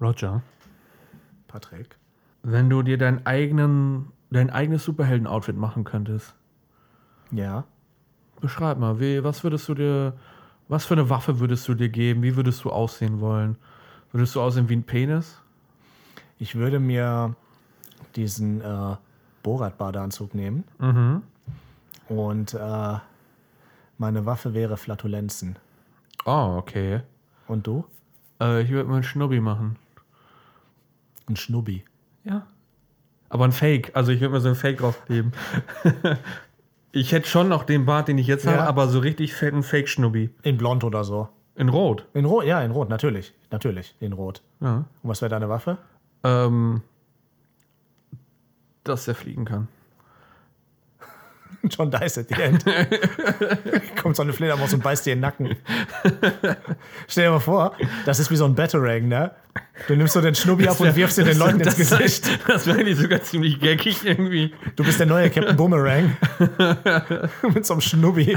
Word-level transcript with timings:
Roger, 0.00 0.42
Patrick. 1.48 1.96
wenn 2.42 2.68
du 2.70 2.82
dir 2.82 2.98
deinen 2.98 3.24
eigenen, 3.26 4.12
dein 4.30 4.50
eigenes 4.50 4.84
Superhelden-Outfit 4.84 5.56
machen 5.56 5.84
könntest, 5.84 6.34
Ja. 7.30 7.64
beschreib 8.40 8.78
mal, 8.78 9.00
wie, 9.00 9.24
was 9.24 9.42
würdest 9.42 9.68
du 9.68 9.74
dir, 9.74 10.12
was 10.68 10.84
für 10.84 10.94
eine 10.94 11.08
Waffe 11.08 11.40
würdest 11.40 11.66
du 11.68 11.74
dir 11.74 11.88
geben? 11.88 12.22
Wie 12.22 12.36
würdest 12.36 12.64
du 12.64 12.70
aussehen 12.70 13.20
wollen? 13.20 13.56
Würdest 14.12 14.34
du 14.34 14.40
aussehen 14.40 14.68
wie 14.68 14.76
ein 14.76 14.82
Penis? 14.84 15.40
Ich 16.38 16.54
würde 16.56 16.78
mir 16.80 17.34
diesen 18.16 18.60
äh, 18.60 18.96
Borat-Badeanzug 19.42 20.34
nehmen. 20.34 20.64
Und 22.08 22.54
äh, 22.54 22.98
meine 23.98 24.26
Waffe 24.26 24.52
wäre 24.54 24.76
Flatulenzen. 24.76 25.56
Oh, 26.24 26.56
okay. 26.58 27.00
Und 27.48 27.66
du? 27.66 27.84
Äh, 28.40 28.62
ich 28.62 28.70
würde 28.70 28.88
mal 28.88 28.96
einen 28.96 29.04
Schnubbi 29.04 29.40
machen. 29.40 29.76
Ein 31.28 31.36
Schnubbi. 31.36 31.84
Ja. 32.24 32.46
Aber 33.28 33.44
ein 33.44 33.52
Fake. 33.52 33.90
Also 33.94 34.12
ich 34.12 34.20
würde 34.20 34.34
mir 34.34 34.40
so 34.40 34.48
ein 34.48 34.54
Fake 34.54 34.78
draufkleben. 34.78 35.32
ich 36.92 37.12
hätte 37.12 37.28
schon 37.28 37.48
noch 37.48 37.64
den 37.64 37.84
Bart, 37.86 38.08
den 38.08 38.18
ich 38.18 38.26
jetzt 38.26 38.46
habe, 38.46 38.58
Ja. 38.58 38.66
aber 38.66 38.88
so 38.88 38.98
richtig 39.00 39.34
fetten 39.34 39.62
Fake-Schnubbi. 39.62 40.30
In 40.42 40.56
Blond 40.56 40.84
oder 40.84 41.02
so. 41.04 41.28
In 41.56 41.68
Rot. 41.68 42.06
In 42.14 42.24
Rot, 42.26 42.44
ja, 42.44 42.62
in 42.62 42.70
Rot, 42.70 42.88
natürlich. 42.88 43.34
Natürlich, 43.50 43.94
in 44.00 44.12
Rot. 44.12 44.42
Ja. 44.60 44.76
Und 45.02 45.10
was 45.10 45.22
wäre 45.22 45.30
deine 45.30 45.48
Waffe? 45.48 45.78
Ähm, 46.22 46.82
dass 48.84 49.08
er 49.08 49.14
fliegen 49.14 49.44
kann. 49.44 49.68
John 51.70 51.90
Dice 51.90 52.18
at 52.18 52.28
the 52.28 52.42
end. 52.42 52.64
Kommt 54.02 54.16
so 54.16 54.22
eine 54.22 54.32
Fledermaus 54.32 54.72
und 54.74 54.82
beißt 54.82 55.06
dir 55.06 55.14
den 55.14 55.20
Nacken. 55.20 55.56
Stell 57.08 57.24
dir 57.24 57.30
mal 57.30 57.40
vor, 57.40 57.76
das 58.04 58.18
ist 58.18 58.30
wie 58.30 58.36
so 58.36 58.44
ein 58.44 58.54
Batarang, 58.54 59.08
ne? 59.08 59.32
Du 59.88 59.96
nimmst 59.96 60.14
so 60.14 60.20
den 60.20 60.34
Schnubbi 60.34 60.68
ab 60.68 60.78
und 60.80 60.94
wirfst 60.96 61.18
dir 61.18 61.24
den 61.24 61.38
Leuten 61.38 61.60
ins 61.60 61.76
das, 61.76 61.76
Gesicht. 61.76 62.28
Das 62.46 62.66
wäre 62.66 62.78
eigentlich 62.78 62.98
sogar 62.98 63.22
ziemlich 63.22 63.60
gaggig 63.60 64.04
irgendwie. 64.04 64.52
Du 64.74 64.84
bist 64.84 65.00
der 65.00 65.06
neue 65.06 65.30
Captain 65.30 65.56
Boomerang. 65.56 66.16
Mit 67.54 67.64
so 67.64 67.74
einem 67.74 67.80
Schnubbi. 67.80 68.36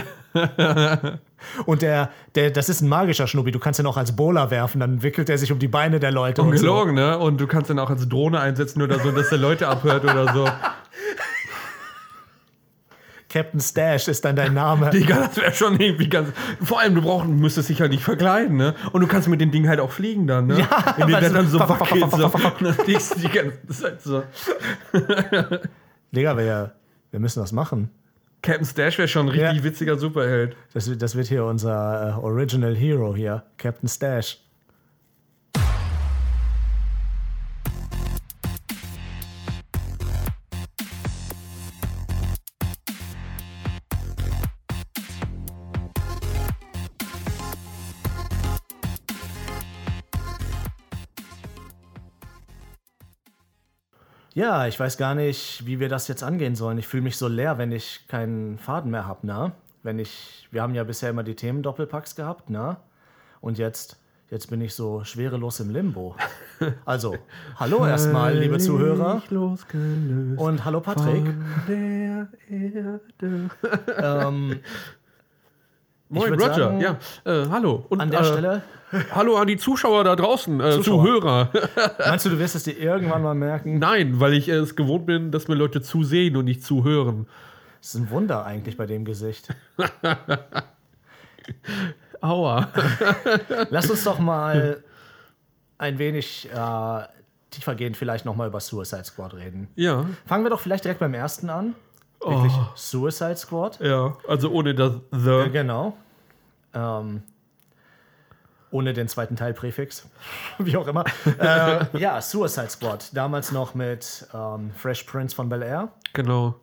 Und 1.66 1.82
der, 1.82 2.12
der, 2.36 2.52
das 2.52 2.70
ist 2.70 2.82
ein 2.82 2.88
magischer 2.88 3.28
Schnubbi. 3.28 3.52
Du 3.52 3.60
kannst 3.60 3.80
ihn 3.80 3.86
auch 3.86 3.98
als 3.98 4.16
Bowler 4.16 4.52
werfen, 4.52 4.80
dann 4.80 5.04
wickelt 5.04 5.30
er 5.30 5.38
sich 5.38 5.52
um 5.52 5.60
die 5.60 5.68
Beine 5.68 6.00
der 6.00 6.12
Leute. 6.12 6.42
Und 6.42 6.58
so. 6.58 6.72
Ungelogen, 6.72 6.96
ne? 6.96 7.18
Und 7.18 7.40
du 7.40 7.48
kannst 7.48 7.70
dann 7.70 7.80
auch 7.80 7.90
als 7.90 8.08
Drohne 8.08 8.40
einsetzen 8.40 8.82
oder 8.82 9.00
so, 9.00 9.12
dass 9.12 9.30
der 9.30 9.40
Leute 9.40 9.68
abhört 9.68 10.04
oder 10.04 10.34
so. 10.34 10.48
Captain 13.30 13.60
Stash 13.60 14.08
ist 14.08 14.26
dann 14.26 14.36
dein 14.36 14.54
Name. 14.56 14.90
Digga, 14.94 15.28
das 15.28 15.38
wäre 15.38 15.54
schon 15.54 15.80
irgendwie 15.80 16.10
ganz. 16.10 16.30
Vor 16.64 16.80
allem, 16.80 16.96
du 16.96 17.02
brauchst, 17.04 17.30
müsstest 17.30 17.70
dich 17.70 17.80
halt 17.80 17.92
nicht 17.92 18.04
verkleiden, 18.04 18.58
ne? 18.58 18.74
Und 18.92 19.02
du 19.02 19.08
kannst 19.08 19.28
mit 19.28 19.40
dem 19.40 19.52
Ding 19.52 19.68
halt 19.68 19.80
auch 19.80 19.92
fliegen 19.92 20.26
dann, 20.28 20.48
ne? 20.48 20.60
Ja, 20.60 20.96
weil 20.98 21.22
der 21.22 21.30
so- 21.30 21.36
dann 21.36 21.48
so 21.48 21.60
wackelt. 21.60 22.12
So. 22.12 22.28
dann 22.62 22.74
fliegst 22.74 23.16
du 23.16 23.20
die 23.20 23.30
ganze 23.30 23.68
Zeit 23.68 24.02
so. 24.02 24.24
Digga, 26.12 26.38
wir, 26.38 26.72
wir 27.12 27.20
müssen 27.20 27.40
das 27.40 27.52
machen. 27.52 27.90
Captain 28.42 28.66
Stash 28.66 28.98
wäre 28.98 29.08
schon 29.08 29.28
ein 29.28 29.30
richtig 29.30 29.58
Ja. 29.60 29.64
witziger 29.64 29.98
Superheld. 29.98 30.56
Das, 30.74 30.90
wird- 30.90 31.02
das 31.02 31.16
wird 31.16 31.28
hier 31.28 31.44
unser 31.46 32.16
äh, 32.18 32.20
Original 32.24 32.76
Hero 32.76 33.16
hier. 33.16 33.44
Captain 33.58 33.88
Stash. 33.90 34.40
Ja, 54.40 54.68
ich 54.68 54.80
weiß 54.80 54.98
gar 54.98 55.16
nicht, 55.16 55.66
wie 55.66 55.82
wir 55.82 55.90
das 55.90 56.08
jetzt 56.08 56.24
angehen 56.24 56.56
sollen. 56.56 56.78
Ich 56.78 56.88
fühle 56.88 57.04
mich 57.04 57.18
so 57.18 57.28
leer, 57.28 57.58
wenn 57.58 57.74
ich 57.74 58.08
keinen 58.08 58.58
Faden 58.58 58.90
mehr 58.90 59.06
habe, 59.06 59.28
ne? 59.28 59.52
Wenn 59.84 60.00
ich, 60.00 60.48
wir 60.50 60.62
haben 60.62 60.74
ja 60.74 60.86
bisher 60.86 61.10
immer 61.10 61.24
die 61.24 61.36
Themen-Doppelpacks 61.36 62.16
gehabt, 62.16 62.50
ne? 62.50 62.78
Und 63.42 63.58
jetzt, 63.58 64.00
jetzt 64.30 64.50
bin 64.50 64.62
ich 64.62 64.76
so 64.76 65.04
schwerelos 65.04 65.60
im 65.60 65.72
Limbo. 65.72 66.16
Also, 66.86 67.18
hallo 67.58 67.86
erstmal, 67.86 68.38
liebe 68.38 68.60
Zuhörer. 68.60 69.22
Und 69.30 70.64
hallo 70.64 70.80
Patrick. 70.80 71.26
von 71.26 71.46
der 71.68 72.28
Erde. 72.50 73.02
Ähm, 73.98 74.60
Moin, 76.08 76.34
Roger. 76.34 76.54
sagen, 76.54 76.80
ja, 76.80 76.98
äh, 77.26 77.46
hallo. 77.50 77.86
Und, 77.90 78.00
an 78.00 78.10
der 78.10 78.22
äh, 78.22 78.24
Stelle, 78.26 78.62
Hallo 79.14 79.38
an 79.38 79.48
die 79.48 79.58
Zuschauer 79.58 80.04
da 80.04 80.16
draußen, 80.16 80.60
äh, 80.60 80.72
Zuschauer. 80.72 81.04
Zuhörer. 81.04 81.50
meinst 82.08 82.26
du, 82.26 82.30
du 82.30 82.40
wirst 82.40 82.56
es 82.56 82.64
dir 82.64 82.78
irgendwann 82.78 83.22
mal 83.22 83.36
merken? 83.36 83.80
Nein, 83.80 84.20
weil 84.20 84.34
ich 84.34 84.48
es 84.50 84.76
gewohnt 84.76 85.06
bin, 85.06 85.32
dass 85.32 85.48
mir 85.48 85.56
Leute 85.56 85.82
zusehen 85.82 86.36
und 86.36 86.46
nicht 86.46 86.64
zuhören. 86.64 87.28
Das 87.82 87.96
ist 87.96 88.02
ein 88.02 88.10
Wunder 88.10 88.46
eigentlich 88.46 88.76
bei 88.78 88.86
dem 88.86 89.06
Gesicht. 89.06 89.48
Aua. 92.22 92.68
Lass 93.70 93.90
uns 93.90 94.04
doch 94.04 94.20
mal 94.20 94.84
ein 95.78 95.98
wenig 96.00 96.50
äh, 96.54 97.02
tiefergehend 97.52 97.96
vielleicht 97.96 98.26
nochmal 98.26 98.48
über 98.50 98.60
Suicide 98.60 99.06
Squad 99.06 99.34
reden. 99.36 99.70
ja. 99.76 100.06
Fangen 100.26 100.44
wir 100.44 100.50
doch 100.50 100.60
vielleicht 100.60 100.84
direkt 100.84 101.00
beim 101.00 101.14
ersten 101.14 101.50
an. 101.50 101.76
Wirklich 102.22 102.52
Oh. 102.54 102.66
Suicide 102.76 103.38
Squad. 103.38 103.80
Ja, 103.80 104.18
also 104.28 104.52
ohne 104.52 104.76
das 104.76 104.92
The. 105.12 105.30
Äh, 105.30 105.50
genau. 105.50 105.96
Ähm, 106.74 107.24
ohne 108.72 108.94
den 108.94 109.08
zweiten 109.08 109.36
Teilpräfix. 109.36 110.08
Wie 110.60 110.78
auch 110.78 110.88
immer. 110.88 111.06
äh, 111.40 111.86
ja, 111.98 112.22
Suicide 112.22 112.70
Squad. 112.70 113.10
Damals 113.16 113.52
noch 113.52 113.76
mit 113.76 114.28
ähm, 114.34 114.72
Fresh 114.76 115.04
Prince 115.04 115.36
von 115.36 115.50
Bel 115.50 115.62
Air. 115.62 115.90
Genau. 116.14 116.56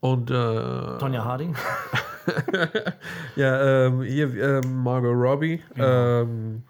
Und 0.00 0.30
äh, 0.30 0.98
Tonya 0.98 1.24
Harding. 1.24 1.56
ja, 3.36 3.86
ähm, 3.86 4.02
hier 4.02 4.62
ähm, 4.62 4.82
Margot 4.82 5.14
Robbie, 5.14 5.62
ähm, 5.76 6.62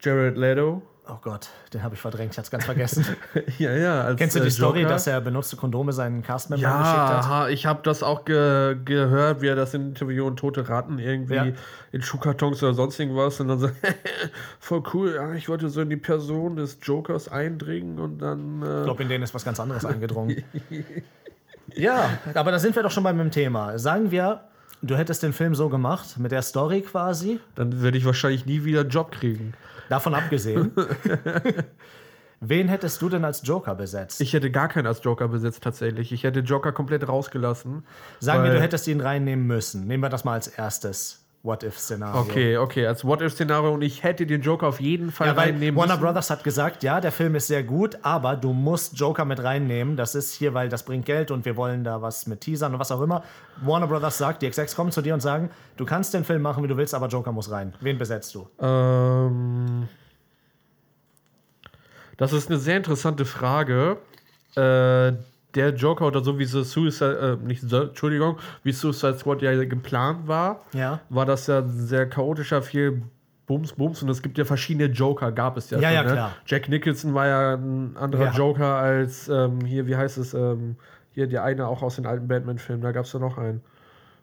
Jared 0.00 0.36
Leto. 0.36 0.82
Oh 1.12 1.18
Gott, 1.22 1.48
den 1.74 1.82
habe 1.82 1.96
ich 1.96 2.00
verdrängt. 2.00 2.32
Ich 2.32 2.38
hatte 2.38 2.46
es 2.46 2.50
ganz 2.52 2.64
vergessen. 2.66 3.04
ja, 3.58 3.72
ja. 3.74 4.14
Kennst 4.14 4.36
du 4.36 4.40
die 4.40 4.46
äh, 4.46 4.50
Story, 4.50 4.84
dass 4.84 5.08
er 5.08 5.20
benutzte 5.20 5.56
Kondome 5.56 5.92
seinen 5.92 6.22
Castmembern 6.22 6.70
geschickt 6.70 6.96
Ja, 6.96 7.16
hat? 7.16 7.28
ha, 7.28 7.48
ich 7.48 7.66
habe 7.66 7.80
das 7.82 8.04
auch 8.04 8.24
ge 8.24 8.76
gehört, 8.84 9.40
wie 9.42 9.48
er 9.48 9.56
das 9.56 9.74
im 9.74 9.88
Interview 9.88 10.24
und 10.26 10.36
tote 10.38 10.68
Ratten 10.68 11.00
irgendwie 11.00 11.34
Ja. 11.34 11.46
in 11.90 12.02
Schuhkartons 12.02 12.62
oder 12.62 12.74
sonst 12.74 13.00
irgendwas 13.00 13.40
und 13.40 13.48
dann 13.48 13.58
so, 13.58 13.70
voll 14.60 14.82
cool, 14.94 15.14
ja, 15.16 15.32
ich 15.34 15.48
wollte 15.48 15.68
so 15.68 15.80
in 15.80 15.90
die 15.90 15.96
Person 15.96 16.54
des 16.56 16.78
Jokers 16.82 17.28
eindringen 17.28 17.98
und 17.98 18.18
dann. 18.18 18.62
Äh, 18.62 18.78
Ich 18.78 18.84
glaube, 18.84 19.02
in 19.02 19.08
denen 19.08 19.24
ist 19.24 19.34
was 19.34 19.44
ganz 19.44 19.58
anderes 19.58 19.84
eingedrungen. 19.84 20.44
ja, 21.74 22.10
aber 22.34 22.50
da 22.52 22.58
sind 22.58 22.76
wir 22.76 22.82
doch 22.82 22.90
schon 22.90 23.04
bei 23.04 23.12
meinem 23.12 23.30
Thema. 23.30 23.78
Sagen 23.78 24.10
wir, 24.10 24.42
du 24.82 24.96
hättest 24.96 25.22
den 25.22 25.32
Film 25.32 25.54
so 25.54 25.68
gemacht, 25.68 26.18
mit 26.18 26.32
der 26.32 26.42
Story 26.42 26.82
quasi, 26.82 27.40
dann 27.54 27.80
würde 27.80 27.98
ich 27.98 28.04
wahrscheinlich 28.04 28.46
nie 28.46 28.64
wieder 28.64 28.80
einen 28.82 28.90
Job 28.90 29.12
kriegen. 29.12 29.54
Davon 29.90 30.14
abgesehen. 30.14 30.72
Wen 32.40 32.68
hättest 32.68 33.02
du 33.02 33.10
denn 33.10 33.24
als 33.26 33.42
Joker 33.44 33.74
besetzt? 33.74 34.20
Ich 34.22 34.32
hätte 34.32 34.50
gar 34.50 34.68
keinen 34.68 34.86
als 34.86 35.04
Joker 35.04 35.28
besetzt 35.28 35.62
tatsächlich. 35.62 36.10
Ich 36.10 36.24
hätte 36.24 36.40
Joker 36.40 36.72
komplett 36.72 37.06
rausgelassen. 37.06 37.84
Sagen 38.18 38.44
wir, 38.44 38.52
du 38.52 38.60
hättest 38.60 38.88
ihn 38.88 39.02
reinnehmen 39.02 39.46
müssen. 39.46 39.86
Nehmen 39.86 40.02
wir 40.02 40.08
das 40.08 40.24
mal 40.24 40.32
als 40.32 40.48
erstes 40.48 41.19
What-If-Szenario. 41.42 42.20
Okay, 42.20 42.58
okay, 42.58 42.86
als 42.86 43.02
What-If-Szenario 43.02 43.72
und 43.72 43.80
ich 43.80 44.02
hätte 44.02 44.26
den 44.26 44.42
Joker 44.42 44.66
auf 44.66 44.78
jeden 44.78 45.10
Fall 45.10 45.28
Ja, 45.28 45.32
reinnehmen 45.32 45.74
Warner 45.80 45.94
müssen. 45.94 46.04
Brothers 46.04 46.28
hat 46.28 46.44
gesagt, 46.44 46.82
ja, 46.82 47.00
der 47.00 47.12
Film 47.12 47.34
ist 47.34 47.46
sehr 47.46 47.62
gut, 47.62 47.96
aber 48.02 48.36
du 48.36 48.52
musst 48.52 48.98
Joker 48.98 49.24
mit 49.24 49.42
reinnehmen. 49.42 49.96
Das 49.96 50.14
ist 50.14 50.34
hier, 50.34 50.52
weil 50.52 50.68
das 50.68 50.82
bringt 50.82 51.06
Geld 51.06 51.30
und 51.30 51.46
wir 51.46 51.56
wollen 51.56 51.82
da 51.82 52.02
was 52.02 52.26
mit 52.26 52.42
Teasern 52.42 52.74
und 52.74 52.78
was 52.78 52.92
auch 52.92 53.00
immer. 53.00 53.24
Warner 53.62 53.86
Brothers 53.86 54.18
sagt, 54.18 54.42
die 54.42 54.46
Execs 54.46 54.76
kommen 54.76 54.92
zu 54.92 55.00
dir 55.00 55.14
und 55.14 55.20
sagen, 55.20 55.48
du 55.78 55.86
kannst 55.86 56.12
den 56.12 56.24
Film 56.24 56.42
machen, 56.42 56.62
wie 56.62 56.68
du 56.68 56.76
willst, 56.76 56.94
aber 56.94 57.06
Joker 57.06 57.32
muss 57.32 57.50
rein. 57.50 57.72
Wen 57.80 57.96
besetzt 57.96 58.34
du? 58.34 58.46
Ähm, 58.62 59.88
das 62.18 62.34
ist 62.34 62.50
eine 62.50 62.58
sehr 62.58 62.76
interessante 62.76 63.24
Frage. 63.24 63.96
Äh, 64.56 65.12
der 65.54 65.70
Joker 65.74 66.06
oder 66.06 66.22
so 66.22 66.38
wie 66.38 66.44
so 66.44 66.62
Suicide, 66.62 67.38
äh, 67.42 67.46
nicht 67.46 67.62
so, 67.62 67.82
Entschuldigung, 67.82 68.38
wie 68.62 68.72
Suicide 68.72 69.18
Squad 69.18 69.42
ja 69.42 69.52
geplant 69.64 70.26
war, 70.28 70.62
Ja. 70.72 71.00
war 71.08 71.26
das 71.26 71.46
ja 71.46 71.62
sehr 71.66 72.08
chaotischer, 72.08 72.62
viel 72.62 73.02
Bums, 73.46 73.72
Bums 73.72 74.00
und 74.02 74.08
es 74.10 74.22
gibt 74.22 74.38
ja 74.38 74.44
verschiedene 74.44 74.86
Joker, 74.86 75.32
gab 75.32 75.56
es 75.56 75.70
ja. 75.70 75.78
Ja, 75.80 75.88
schon, 75.88 75.94
ja, 75.94 76.02
ne? 76.04 76.12
klar. 76.12 76.32
Jack 76.46 76.68
Nicholson 76.68 77.14
war 77.14 77.26
ja 77.26 77.54
ein 77.54 77.96
anderer 77.96 78.26
Ja. 78.26 78.32
Joker 78.32 78.74
als 78.76 79.28
ähm, 79.28 79.60
hier, 79.64 79.86
wie 79.88 79.96
heißt 79.96 80.18
es, 80.18 80.34
ähm, 80.34 80.76
hier 81.12 81.26
der 81.26 81.42
eine 81.42 81.66
auch 81.66 81.82
aus 81.82 81.96
den 81.96 82.06
alten 82.06 82.28
Batman-Filmen, 82.28 82.82
da 82.82 82.92
gab 82.92 83.06
es 83.06 83.12
ja 83.12 83.18
noch 83.18 83.38
einen. 83.38 83.60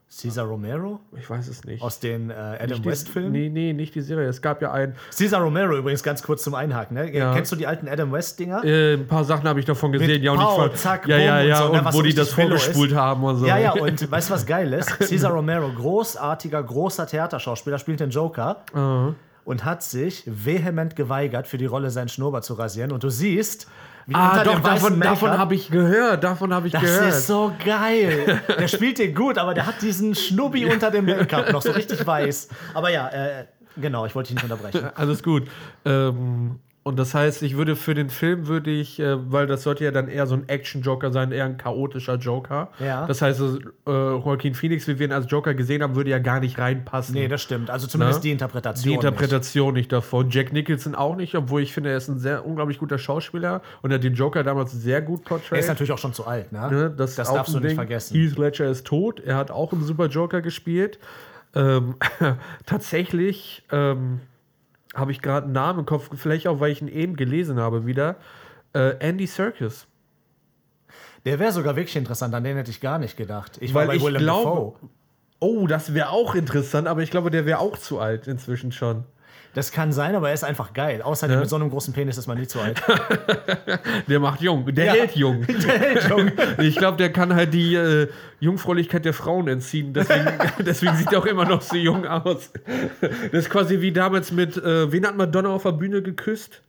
Caesar 0.10 0.46
Romero? 0.46 1.02
Ich 1.18 1.30
weiß 1.30 1.50
es 1.50 1.66
nicht. 1.66 1.84
Aus 1.84 2.00
den 2.00 2.30
äh, 2.30 2.34
Adam 2.34 2.84
West-Filmen? 2.86 3.32
Nee, 3.32 3.50
nee, 3.50 3.74
nicht 3.74 3.94
die 3.94 4.02
Serie. 4.02 4.28
Es 4.28 4.42
gab 4.42 4.62
ja 4.62 4.72
einen, 4.72 4.96
Caesar 5.16 5.42
Romero 5.42 5.76
übrigens 5.76 6.02
ganz 6.02 6.24
kurz 6.24 6.44
zum 6.44 6.56
Einhaken. 6.56 6.96
Ne? 6.96 7.14
Ja. 7.14 7.34
Kennst 7.34 7.52
du 7.52 7.58
die 7.58 7.68
alten 7.68 7.90
Adam 7.90 8.12
West-Dinger? 8.14 8.64
Äh, 8.64 8.94
ein 8.94 9.08
paar 9.08 9.26
Sachen 9.26 9.48
habe 9.48 9.60
ich 9.60 9.66
davon 9.66 9.92
gesehen, 9.92 10.08
Mit 10.08 10.24
ja, 10.24 10.32
und 10.32 10.40
ich 10.40 10.46
Pow, 10.46 10.56
fand, 10.56 10.78
zack, 10.78 11.08
ja, 11.08 11.18
ja, 11.18 11.34
bumm 11.34 11.42
und 11.42 11.48
ja, 11.50 11.58
so, 11.58 11.66
und, 11.66 11.84
ne, 11.84 11.90
wo 11.92 12.02
die 12.02 12.14
das 12.14 12.30
Fellow 12.30 12.56
ist. 12.56 12.64
vorgespult 12.64 12.96
haben 12.96 13.24
und 13.26 13.38
so. 13.38 13.46
Ja, 13.46 13.58
ja, 13.58 13.74
und 13.74 14.12
weißt 14.12 14.30
du, 14.30 14.34
was 14.34 14.46
geil 14.46 14.72
ist? 14.72 14.98
Caesar 14.98 15.34
Romero, 15.34 15.70
großartiger, 15.70 16.64
großer 16.64 17.06
Theaterschauspieler, 17.06 17.78
spielt 17.78 18.00
den 18.00 18.10
Joker. 18.10 18.64
Und 19.48 19.64
hat 19.64 19.82
sich 19.82 20.24
vehement 20.26 20.98
geweigert, 20.98 21.48
für 21.48 21.58
die 21.58 21.68
Rolle 21.68 21.90
seinen 21.90 22.10
Schnurrbart 22.10 22.44
zu 22.44 22.56
rasieren. 22.56 22.92
Und 22.92 23.06
du 23.06 23.10
siehst, 23.10 23.66
wie 24.06 24.14
Ah, 24.14 24.44
doch, 24.44 24.60
davon, 24.60 25.00
davon 25.00 25.38
habe 25.38 25.56
ich 25.56 25.72
gehört. 25.72 26.26
Davon 26.26 26.54
habe 26.54 26.68
ich 26.68 26.74
das 26.74 26.82
gehört. 26.82 27.08
ist 27.14 27.28
so 27.28 27.54
geil. 27.64 28.42
Der 28.60 28.68
spielt 28.68 29.00
den 29.00 29.16
gut, 29.16 29.38
aber 29.38 29.54
der 29.54 29.66
hat 29.66 29.82
diesen 29.82 30.16
Schnubbi 30.16 30.66
unter 30.66 30.92
dem 30.92 31.06
Make-up 31.06 31.54
noch 31.54 31.62
so 31.62 31.72
richtig 31.72 32.06
weiß. 32.06 32.50
Aber 32.74 32.90
ja, 32.90 33.08
äh, 33.08 33.46
genau, 33.78 34.06
ich 34.06 34.14
wollte 34.16 34.34
dich 34.34 34.44
nicht 34.44 34.52
unterbrechen. 34.52 34.90
Alles 34.96 35.24
gut. 35.24 35.44
Ähm, 35.86 36.60
und 36.88 36.98
das 36.98 37.14
heißt, 37.14 37.44
ich 37.44 37.58
würde 37.58 37.76
für 37.76 37.94
den 37.94 38.10
Film 38.10 38.48
würde 38.48 38.72
ich, 38.72 38.98
äh, 38.98 39.18
weil 39.30 39.46
das 39.46 39.64
sollte 39.64 39.84
ja 39.84 39.92
dann 39.92 40.08
eher 40.08 40.26
so 40.26 40.36
ein 40.36 40.48
Action-Joker 40.48 41.12
sein, 41.12 41.34
eher 41.34 41.44
ein 41.44 41.58
chaotischer 41.58 42.16
Joker. 42.16 42.70
Ja. 42.80 43.06
Das 43.06 43.22
heißt, 43.22 43.42
äh, 43.42 43.52
Joaquin 43.86 44.54
Phoenix, 44.54 44.88
wie 44.88 44.98
wir 44.98 45.06
ihn 45.06 45.12
als 45.12 45.30
Joker 45.30 45.54
gesehen 45.54 45.84
haben, 45.84 45.98
würde 45.98 46.12
ja 46.12 46.20
gar 46.20 46.40
nicht 46.40 46.58
reinpassen. 46.58 47.14
Nee, 47.14 47.28
das 47.28 47.42
stimmt. 47.42 47.70
Also 47.70 47.88
zumindest 47.88 48.20
Na? 48.20 48.24
die 48.24 48.32
Interpretation. 48.32 48.90
die 48.90 48.96
Interpretation 48.96 49.74
nicht 49.74 49.92
davon. 49.92 50.30
Jack 50.30 50.54
Nicholson 50.54 50.96
auch 50.96 51.18
nicht, 51.18 51.36
obwohl 51.36 51.62
ich 51.62 51.74
finde, 51.74 51.90
er 51.90 51.98
ist 51.98 52.08
ein 52.08 52.20
sehr 52.20 52.46
unglaublich 52.46 52.78
guter 52.78 52.98
Schauspieler 52.98 53.62
und 53.82 53.92
er 53.92 53.96
hat 53.96 54.06
den 54.06 54.14
Joker 54.14 54.44
damals 54.44 54.72
sehr 54.72 55.02
gut 55.02 55.20
Nicht. 55.20 55.26
Er 55.26 55.38
portrayed. 55.40 55.60
ist 55.60 55.68
natürlich 55.68 55.92
auch 55.92 55.98
schon 55.98 56.14
zu 56.14 56.26
alt, 56.26 56.54
ne? 56.54 56.72
Ne, 56.72 56.94
das 56.96 57.16
das 57.16 57.34
darfst 57.34 57.54
du 57.54 57.60
nicht 57.60 57.72
Ding. 57.72 57.76
vergessen. 57.76 58.16
Heath 58.16 58.38
Ledger 58.38 58.70
ist 58.70 58.88
tot. 58.88 59.20
Er 59.20 59.36
hat 59.36 59.52
auch 59.52 59.74
einen 59.74 59.84
super 59.84 60.06
Joker 60.06 60.42
gespielt. 60.42 61.00
Ähm, 61.54 61.96
tatsächlich 62.66 63.64
ähm, 63.74 64.22
habe 64.98 65.12
ich 65.12 65.22
gerade 65.22 65.46
einen 65.46 65.54
Namen 65.54 65.80
im 65.80 65.86
Kopf, 65.86 66.10
vielleicht 66.16 66.48
auch, 66.48 66.60
weil 66.60 66.72
ich 66.72 66.82
ihn 66.82 66.88
eben 66.88 67.16
gelesen 67.16 67.60
habe 67.60 67.86
wieder. 67.86 68.16
Äh, 68.74 68.96
Andy 69.00 69.28
Serkis. 69.28 69.88
Der 71.26 71.40
wäre 71.40 71.52
sogar 71.52 71.76
wirklich 71.76 71.96
interessant, 71.96 72.34
an 72.34 72.44
den 72.44 72.58
hätte 72.58 72.72
ich 72.72 72.82
gar 72.82 73.00
nicht 73.00 73.16
gedacht. 73.18 73.58
Ich 73.62 73.74
Weil 73.74 73.88
war 73.88 73.94
bei 73.94 73.96
ich 73.98 74.04
Willem 74.04 74.22
glaube- 74.22 74.44
Dafoe. 74.46 74.90
Oh, 75.40 75.68
das 75.68 75.94
wäre 75.94 76.10
auch 76.10 76.34
interessant, 76.36 76.88
aber 76.88 77.04
ich 77.04 77.12
glaube, 77.12 77.30
der 77.30 77.46
wäre 77.46 77.60
auch 77.60 77.78
zu 77.78 78.00
alt 78.00 78.28
inzwischen 78.28 78.72
schon. 78.72 79.04
Das 79.58 79.72
kann 79.72 79.92
sein, 79.92 80.14
aber 80.14 80.28
er 80.28 80.36
ist 80.36 80.44
einfach 80.44 80.72
geil. 80.72 81.02
Außerdem 81.02 81.40
mit 81.40 81.50
so 81.50 81.56
einem 81.56 81.72
großen 81.72 81.92
Penis 81.92 82.16
ist 82.20 82.28
man 82.28 82.38
nie 82.38 82.46
zu 82.46 82.60
alt. 82.62 82.80
Der 84.08 84.20
macht 84.20 84.40
jung. 84.40 84.72
Der 84.72 84.86
Ja. 84.86 84.94
hält 84.94 85.16
jung. 85.16 85.48
Der 85.48 85.80
hält 85.80 86.08
jung. 86.08 86.32
Ich 86.60 86.76
glaube, 86.76 86.98
der 86.98 87.12
kann 87.12 87.34
halt 87.34 87.56
die 87.56 87.74
äh, 87.74 88.08
Jungfräulichkeit 88.40 89.04
der 89.04 89.16
Frauen 89.16 89.48
entziehen. 89.48 89.94
Deswegen, 89.94 90.28
deswegen 90.60 90.96
sieht 90.96 91.12
er 91.12 91.18
auch 91.18 91.26
immer 91.26 91.46
noch 91.46 91.64
so 91.64 91.76
jung 91.76 92.06
aus. 92.06 92.52
Das 93.02 93.34
ist 93.34 93.50
quasi 93.50 93.82
wie 93.82 93.92
damals 93.92 94.32
mit, 94.32 94.58
äh, 94.58 94.92
wen 94.92 95.08
hat 95.08 95.18
Madonna 95.18 95.50
auf 95.50 95.64
der 95.64 95.72
Bühne 95.72 96.04
geküsst? 96.04 96.62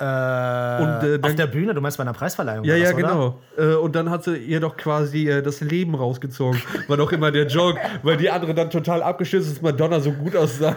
Äh, 0.00 0.04
äh, 0.04 1.14
auf 1.16 1.20
dann- 1.22 1.36
der 1.36 1.46
Bühne, 1.46 1.72
du 1.72 1.80
meinst 1.80 1.98
bei 1.98 2.02
einer 2.02 2.12
Preisverleihung? 2.12 2.64
Ja, 2.64 2.74
ja, 2.74 2.86
das, 2.86 2.94
oder? 2.94 3.02
genau. 3.02 3.40
Äh, 3.56 3.74
und 3.76 3.94
dann 3.94 4.10
hat 4.10 4.24
sie 4.24 4.36
ihr 4.36 4.58
doch 4.58 4.76
quasi 4.76 5.28
äh, 5.28 5.40
das 5.40 5.60
Leben 5.60 5.94
rausgezogen. 5.94 6.60
War 6.88 6.96
doch 6.96 7.12
immer 7.12 7.30
der 7.30 7.46
Joke, 7.46 7.78
weil 8.02 8.16
die 8.16 8.28
andere 8.28 8.54
dann 8.54 8.70
total 8.70 9.02
abgeschissen 9.04 9.52
ist, 9.52 9.56
dass 9.58 9.62
Madonna 9.62 10.00
so 10.00 10.10
gut 10.12 10.34
aussah. 10.34 10.74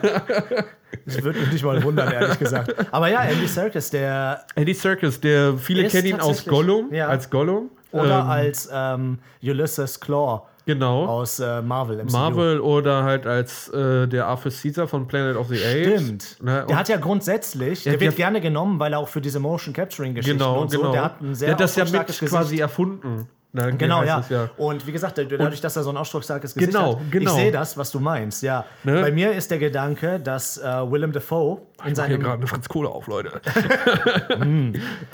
Das 1.05 1.21
würde 1.23 1.39
mich 1.39 1.51
nicht 1.51 1.65
mal 1.65 1.81
wundern, 1.83 2.11
ehrlich 2.11 2.37
gesagt. 2.39 2.73
Aber 2.91 3.07
ja, 3.09 3.23
Andy 3.23 3.47
Serkis, 3.47 3.89
der 3.89 4.43
Andy 4.55 4.73
Serkis, 4.73 5.19
der 5.19 5.57
viele 5.57 5.87
kennen 5.87 6.07
ihn 6.07 6.19
aus 6.21 6.45
Gollum, 6.45 6.93
ja. 6.93 7.07
als 7.07 7.29
Gollum. 7.29 7.71
oder 7.91 8.19
Ähm, 8.21 8.29
als 8.29 8.69
ähm, 8.71 9.19
Ulysses 9.41 9.99
Claw 9.99 10.43
genau. 10.67 11.05
aus 11.05 11.39
äh, 11.39 11.61
Marvel. 11.63 12.03
MCU. 12.03 12.11
Marvel 12.11 12.59
oder 12.59 13.03
halt 13.03 13.25
als 13.25 13.69
äh, 13.69 14.07
der 14.07 14.27
Arthur 14.27 14.51
Caesar 14.51 14.87
von 14.87 15.07
Planet 15.07 15.35
of 15.35 15.47
the 15.47 15.55
Apes. 15.55 16.01
Stimmt. 16.03 16.37
Ne, 16.43 16.65
der 16.69 16.77
hat 16.77 16.89
ja 16.89 16.97
grundsätzlich, 16.97 17.83
der 17.83 17.93
Ja, 17.93 17.99
wird 17.99 18.11
der- 18.11 18.17
gerne 18.17 18.39
genommen, 18.41 18.79
weil 18.79 18.93
er 18.93 18.99
auch 18.99 19.07
für 19.07 19.21
diese 19.21 19.39
Motion 19.39 19.73
Capturing 19.73 20.13
Geschichten 20.13 20.37
genau, 20.37 20.61
und 20.61 20.69
so, 20.69 20.77
genau. 20.79 20.91
der 20.91 21.03
hat 21.03 21.21
ein 21.21 21.33
sehr 21.33 21.47
der 21.47 21.53
hat 21.55 21.61
das 21.61 21.75
ja 21.75 21.85
mit 21.85 22.07
quasi 22.07 22.59
erfunden. 22.59 23.27
Ne, 23.53 23.73
Genau, 23.77 24.03
ja. 24.03 24.19
es 24.19 24.49
Und 24.57 24.85
wie 24.85 24.91
gesagt, 24.91 25.17
dadurch, 25.17 25.61
dass 25.61 25.75
er 25.77 25.83
so 25.83 25.89
ein 25.89 25.97
ausdrucksstarkes 25.97 26.53
Gesicht 26.53 26.73
Genau, 26.73 26.99
hat, 26.99 27.11
genau. 27.11 27.31
ich 27.31 27.37
sehe 27.37 27.51
das, 27.51 27.77
was 27.77 27.91
du 27.91 27.99
meinst, 27.99 28.43
ja. 28.43 28.65
Ne? 28.83 29.01
Bei 29.01 29.11
mir 29.11 29.31
ist 29.31 29.49
der 29.51 29.57
Gedanke, 29.57 30.19
dass 30.19 30.57
äh, 30.57 30.63
Willem 30.63 31.11
Dafoe 31.13 31.57
in 31.57 31.61
Ich 31.61 31.77
mach 31.77 31.85
hier 31.85 31.95
seinem, 31.95 32.19
gerade 32.21 32.37
eine 32.39 32.47
Fritz 32.47 32.67
Kohle 32.67 32.89
auf, 32.89 33.07
Leute. 33.07 33.41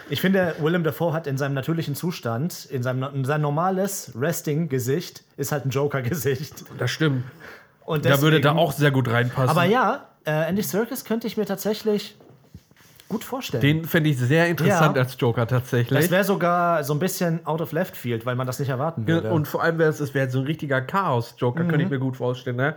ich 0.09 0.21
finde, 0.21 0.55
Willem 0.59 0.83
Dafoe 0.83 1.13
hat 1.13 1.27
in 1.27 1.37
seinem 1.37 1.53
natürlichen 1.53 1.95
Zustand, 1.95 2.65
in 2.65 2.83
seinem 2.83 3.03
in 3.13 3.25
sein 3.25 3.41
normales 3.41 4.11
Resting-Gesicht, 4.19 5.23
ist 5.37 5.51
halt 5.51 5.65
ein 5.65 5.69
Joker-Gesicht. 5.69 6.65
Das 6.77 6.91
stimmt. 6.91 7.23
Und 7.85 8.05
Da 8.05 8.21
würde 8.21 8.39
da 8.41 8.49
deswegen- 8.49 8.59
auch 8.59 8.71
sehr 8.71 8.91
gut 8.91 9.09
reinpassen. 9.09 9.49
Aber 9.49 9.65
ja, 9.65 10.07
äh, 10.25 10.31
Andy 10.49 10.61
Serkis 10.63 11.03
könnte 11.05 11.27
ich 11.27 11.37
mir 11.37 11.45
tatsächlich 11.45 12.17
gut 13.09 13.23
vorstellen. 13.23 13.61
Den 13.61 13.85
fände 13.85 14.09
ich 14.09 14.17
sehr 14.17 14.47
interessant 14.47 14.95
Ja. 14.95 15.03
als 15.03 15.15
Joker 15.19 15.45
tatsächlich. 15.47 15.99
das 15.99 16.09
wäre 16.11 16.23
sogar 16.23 16.83
so 16.83 16.93
ein 16.93 16.99
bisschen 16.99 17.45
out 17.45 17.61
of 17.61 17.71
left 17.71 17.95
field, 17.95 18.25
weil 18.25 18.35
man 18.35 18.47
das 18.47 18.59
nicht 18.59 18.69
erwarten 18.69 19.01
Ja, 19.01 19.07
würde. 19.15 19.31
Und 19.31 19.47
vor 19.47 19.61
allem 19.63 19.77
wäre 19.77 19.89
es, 19.89 19.99
es 19.99 20.13
wäre 20.13 20.29
so 20.29 20.39
ein 20.39 20.45
richtiger 20.45 20.81
Chaos-Joker, 20.81 21.63
Mhm. 21.63 21.67
könnte 21.69 21.83
ich 21.85 21.91
mir 21.91 21.99
gut 21.99 22.17
vorstellen. 22.17 22.55
Ne? 22.55 22.75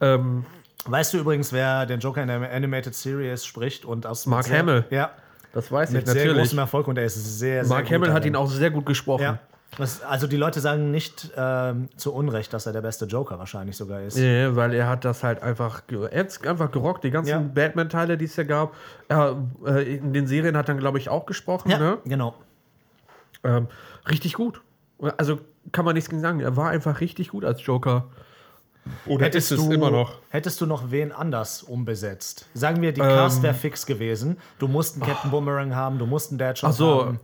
Ähm, 0.00 0.44
weißt 0.84 1.14
du 1.14 1.18
übrigens, 1.18 1.52
wer 1.52 1.86
den 1.86 2.00
Joker 2.00 2.22
in 2.22 2.28
der 2.28 2.52
Animated 2.52 2.94
Series 2.94 3.44
spricht 3.44 3.84
und 3.84 4.06
aus 4.06 4.26
Mark 4.26 4.44
mit 4.44 4.46
sehr- 4.50 4.58
Hamill. 4.60 4.84
Ja, 4.90 5.10
das 5.52 5.70
weiß 5.72 5.90
mit 5.90 6.02
ich 6.04 6.10
sehr 6.10 6.22
natürlich. 6.22 6.38
großem 6.42 6.58
Erfolg 6.58 6.88
und 6.88 6.98
er 6.98 7.04
ist 7.04 7.14
sehr, 7.38 7.64
sehr 7.64 7.74
Mark 7.76 7.90
Hamill 7.90 8.12
hat 8.12 8.24
ihn 8.24 8.36
auch 8.36 8.48
sehr 8.48 8.70
gut 8.70 8.86
gesprochen. 8.86 9.22
Ja. 9.22 9.38
Das, 9.78 10.02
also 10.02 10.26
die 10.26 10.36
Leute 10.36 10.60
sagen 10.60 10.90
nicht 10.90 11.30
ähm, 11.34 11.88
zu 11.96 12.12
Unrecht, 12.12 12.52
dass 12.52 12.66
er 12.66 12.72
der 12.74 12.82
beste 12.82 13.06
Joker 13.06 13.38
wahrscheinlich 13.38 13.76
sogar 13.76 14.02
ist. 14.02 14.18
Ja, 14.18 14.54
weil 14.54 14.74
er 14.74 14.86
hat 14.86 15.04
das 15.06 15.22
halt 15.24 15.42
einfach, 15.42 15.82
er 16.10 16.20
hat's 16.20 16.42
einfach 16.44 16.70
gerockt. 16.70 17.04
Die 17.04 17.10
ganzen 17.10 17.30
Ja. 17.30 17.38
Batman-Teile, 17.38 18.18
die 18.18 18.26
es 18.26 18.36
ja 18.36 18.44
gab. 18.44 18.74
Er, 19.08 19.36
äh, 19.66 19.96
in 19.96 20.12
den 20.12 20.26
Serien 20.26 20.56
hat 20.58 20.68
er, 20.68 20.74
glaube 20.74 20.98
ich, 20.98 21.08
auch 21.08 21.24
gesprochen. 21.24 21.70
Ja, 21.70 21.78
Ne? 21.78 21.98
genau. 22.04 22.34
Ähm, 23.44 23.68
richtig 24.10 24.34
gut. 24.34 24.60
Also 25.16 25.38
kann 25.72 25.84
man 25.84 25.94
nichts 25.94 26.10
gegen 26.10 26.20
sagen. 26.22 26.40
Er 26.40 26.56
war 26.56 26.68
einfach 26.68 27.00
richtig 27.00 27.28
gut 27.30 27.44
als 27.44 27.64
Joker. 27.64 28.08
Oder 29.06 29.26
Hättest 29.26 29.52
ist 29.52 29.58
es 29.60 29.64
du, 29.66 29.72
immer 29.72 29.90
noch? 29.90 30.18
hättest 30.28 30.60
du 30.60 30.66
noch 30.66 30.90
wen 30.90 31.12
anders 31.12 31.62
umbesetzt? 31.62 32.46
Sagen 32.52 32.82
wir, 32.82 32.92
die 32.92 33.00
Ähm. 33.00 33.08
Cast 33.08 33.42
wäre 33.42 33.54
fix 33.54 33.86
gewesen. 33.86 34.36
Du 34.58 34.68
musst 34.68 34.96
einen 34.96 35.04
Captain 35.06 35.30
Boomerang 35.30 35.74
haben, 35.74 35.98
du 35.98 36.06
musst 36.06 36.30
einen 36.30 36.38
Deadshot 36.38 36.70
Ach 36.70 36.74
so, 36.74 37.04
haben. 37.06 37.20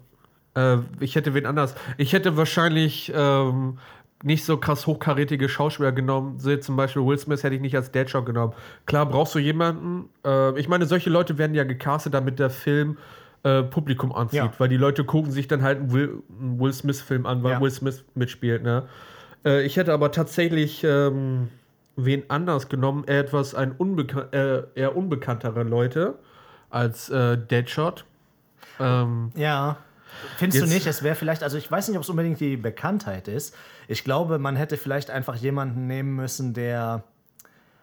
Äh, 0.55 0.79
ich 1.01 1.15
hätte 1.17 1.35
wen 1.35 1.47
anders. 1.47 1.75
Ich 1.97 2.13
hätte 2.13 2.37
wahrscheinlich 2.37 3.13
ähm, 3.15 3.79
nicht 4.23 4.45
so 4.45 4.57
krass 4.57 4.87
hochkarätige 4.87 5.49
Schauspieler 5.49 5.93
genommen. 5.93 6.39
Sehe 6.39 6.61
zum 6.61 6.77
Beispiel 6.77 7.05
Will 7.05 7.19
Smith 7.19 7.43
hätte 7.43 7.55
ich 7.55 7.61
nicht 7.61 7.77
als 7.77 7.91
Deadshot 7.93 8.27
genommen. 8.27 8.53
Klar 8.87 9.07
brauchst 9.07 9.35
du 9.35 9.39
jemanden. 9.39 10.09
Äh, 10.25 10.59
ich 10.59 10.69
meine, 10.69 10.87
solche 10.87 11.11
Leute 11.11 11.39
werden 11.39 11.55
ja 11.55 11.65
gecastet, 11.65 12.15
damit 12.15 12.39
der 12.39 12.51
Film 12.51 12.99
äh, 13.45 13.63
Publikum 13.63 14.13
anzieht, 14.13 14.39
Ja. 14.41 14.53
weil 14.59 14.69
die 14.69 14.77
Leute 14.77 15.05
gucken 15.05 15.31
sich 15.31 15.47
dann 15.47 15.63
halt 15.63 15.79
einen 15.79 15.93
Will, 15.93 16.23
Will 16.29 16.73
Smith-Film 16.73 17.25
an, 17.27 17.43
weil 17.45 17.53
Ja. 17.53 17.61
Will 17.61 17.71
Smith 17.71 18.05
mitspielt. 18.17 18.65
Ne? 18.65 18.89
Äh, 19.45 19.63
ich 19.65 19.77
hätte 19.77 19.93
aber 19.93 20.11
tatsächlich 20.11 20.83
ähm, 20.83 21.49
wen 21.95 22.25
anders 22.29 22.69
genommen, 22.69 23.05
eher 23.07 23.21
etwas 23.21 23.55
ein 23.55 23.71
unbekan 23.79 24.33
äh, 24.33 24.63
eher 24.75 24.97
unbekanntere 24.97 25.63
Leute 25.63 26.15
als 26.71 27.09
äh, 27.11 27.39
Deadshot. 27.39 28.05
Ähm, 28.81 29.31
Ja. 29.37 29.77
Findest 30.37 30.63
du 30.63 30.67
Jetzt- 30.67 30.75
nicht, 30.75 30.87
es 30.87 31.03
wäre 31.03 31.15
vielleicht, 31.15 31.43
also 31.43 31.57
ich 31.59 31.71
weiß 31.71 31.89
nicht, 31.89 31.97
ob 31.97 32.03
es 32.05 32.09
unbedingt 32.09 32.41
die 32.41 32.57
Bekanntheit 32.57 33.29
ist. 33.29 33.55
Ich 33.87 34.05
glaube, 34.05 34.39
man 34.39 34.57
hätte 34.57 34.77
vielleicht 34.77 35.11
einfach 35.11 35.37
jemanden 35.37 35.87
nehmen 35.87 36.15
müssen, 36.17 36.55
der 36.55 37.05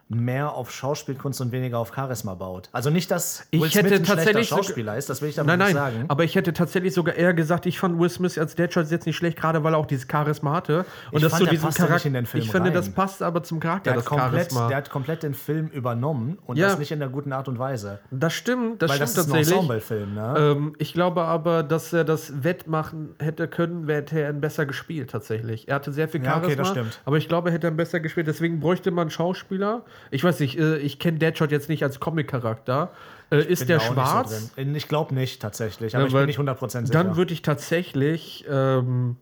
mehr 0.08 0.54
auf 0.54 0.70
Schauspielkunst 0.72 1.42
und 1.42 1.52
weniger 1.52 1.80
auf 1.80 1.92
Charisma 1.96 2.36
baut. 2.36 2.70
Also 2.72 2.92
nicht, 2.92 3.10
dass 3.10 3.48
Ich 3.50 3.60
Will 3.60 3.72
Smith 3.72 3.84
hätte 3.86 3.96
ein 3.96 4.04
tatsächlich 4.04 4.48
Schauspieler 4.50 4.96
ist, 4.98 5.10
das 5.10 5.22
will 5.24 5.30
ich 5.30 5.36
damit 5.36 5.48
Nein, 5.48 5.58
nein, 5.58 5.68
nicht 5.70 5.76
sagen. 5.78 6.06
aber 6.10 6.24
ich 6.24 6.36
hätte 6.36 6.54
tatsächlich 6.54 6.94
sogar 6.94 7.16
eher 7.16 7.34
gesagt, 7.34 7.66
ich 7.66 7.80
fand 7.80 8.00
Will 8.00 8.10
Smith 8.10 8.38
als 8.38 8.54
Deadshot 8.54 8.92
jetzt 8.92 9.08
nicht 9.08 9.16
schlecht, 9.18 9.36
gerade 9.36 9.64
weil 9.64 9.74
er 9.74 9.78
auch 9.80 9.88
dieses 9.88 10.08
Charisma 10.10 10.54
hatte. 10.54 10.86
Und 11.12 11.18
Ich 11.18 11.24
das 11.24 11.32
fand, 11.32 11.46
so 11.46 11.52
nicht 11.52 11.76
Charakter. 11.78 12.06
in 12.06 12.14
den 12.14 12.28
Film 12.28 12.44
ich 12.44 12.52
finde, 12.52 12.72
das 12.72 12.86
rein. 12.86 12.94
passt 12.94 13.24
aber 13.24 13.42
zum 13.42 13.60
Charakter, 13.60 13.84
Der 13.86 13.94
hat, 13.94 13.98
das 14.00 14.06
komplett, 14.06 14.32
Charisma. 14.52 14.68
der 14.68 14.78
hat 14.78 14.90
komplett 14.92 15.24
den 15.24 15.34
Film 15.34 15.68
übernommen 15.70 16.38
und 16.46 16.58
Ja. 16.58 16.68
das 16.68 16.78
nicht 16.78 16.92
in 16.92 17.00
der 17.00 17.10
guten 17.10 17.34
Art 17.34 17.48
und 17.48 17.58
Weise. 17.58 17.98
das 18.12 18.34
stimmt, 18.34 18.84
das 18.84 18.92
Weil 18.92 18.96
stimmt 18.98 19.10
das 19.10 19.18
ist 19.18 19.18
ein 19.18 19.34
tatsächlich. 19.34 19.56
Ensemble-Film, 19.56 20.14
ne? 20.14 20.34
Ähm, 20.38 20.76
ich 20.78 20.94
glaube 20.94 21.24
aber, 21.24 21.64
dass 21.64 21.92
er 21.94 22.04
das 22.04 22.44
wettmachen 22.44 23.16
hätte 23.18 23.48
können, 23.48 23.88
hätte 23.90 24.20
er 24.20 24.30
ihn 24.30 24.40
besser 24.40 24.68
gespielt 24.68 25.10
tatsächlich. 25.10 25.68
Er 25.68 25.76
hatte 25.76 25.92
sehr 25.92 26.08
viel 26.08 26.24
Ja, 26.24 26.30
Charisma, 26.34 26.46
okay, 26.48 26.56
das 26.58 26.70
stimmt. 26.70 27.02
aber 27.06 27.18
ich 27.18 27.28
glaube, 27.28 27.50
er 27.50 27.54
hätte 27.56 27.68
ihn 27.68 27.76
besser 27.76 28.00
gespielt. 28.00 28.28
Deswegen 28.28 28.60
bräuchte 28.60 28.92
man 28.92 29.04
einen 29.04 29.10
Schauspieler. 29.10 29.82
Ich 30.12 30.24
weiß 30.24 30.40
nicht, 30.40 30.58
äh, 30.58 30.78
ich 30.78 31.00
kenne 31.00 31.18
Deadshot 31.18 31.52
jetzt 31.52 31.70
nicht 31.70 31.84
als 31.84 32.00
Comic-Charakter. 32.00 32.92
Äh, 33.32 33.44
ist 33.44 33.68
der 33.70 33.78
nicht 33.78 33.88
so 33.88 33.94
schwarz? 33.94 34.54
drin. 34.54 34.76
ich 34.76 34.88
glaube 34.88 35.14
nicht 35.14 35.42
tatsächlich, 35.42 35.96
aber 35.96 36.04
Ja, 36.04 36.08
ich 36.08 36.14
bin 36.14 36.26
nicht 36.26 36.40
100% 36.40 36.70
sicher. 36.70 36.84
Dann 36.92 37.16
würde 37.16 37.34
ich 37.34 37.42
tatsächlich, 37.42 38.46
ähm, 38.50 39.18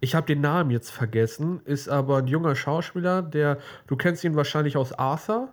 ich 0.00 0.14
habe 0.14 0.26
den 0.26 0.40
Namen 0.40 0.70
jetzt 0.70 0.90
vergessen, 0.90 1.60
ist 1.64 1.88
aber 1.88 2.18
ein 2.18 2.26
junger 2.26 2.54
Schauspieler, 2.54 3.22
der, 3.22 3.58
du 3.86 3.96
kennst 3.96 4.24
ihn 4.24 4.36
wahrscheinlich 4.36 4.76
aus 4.76 4.92
Arthur, 4.92 5.48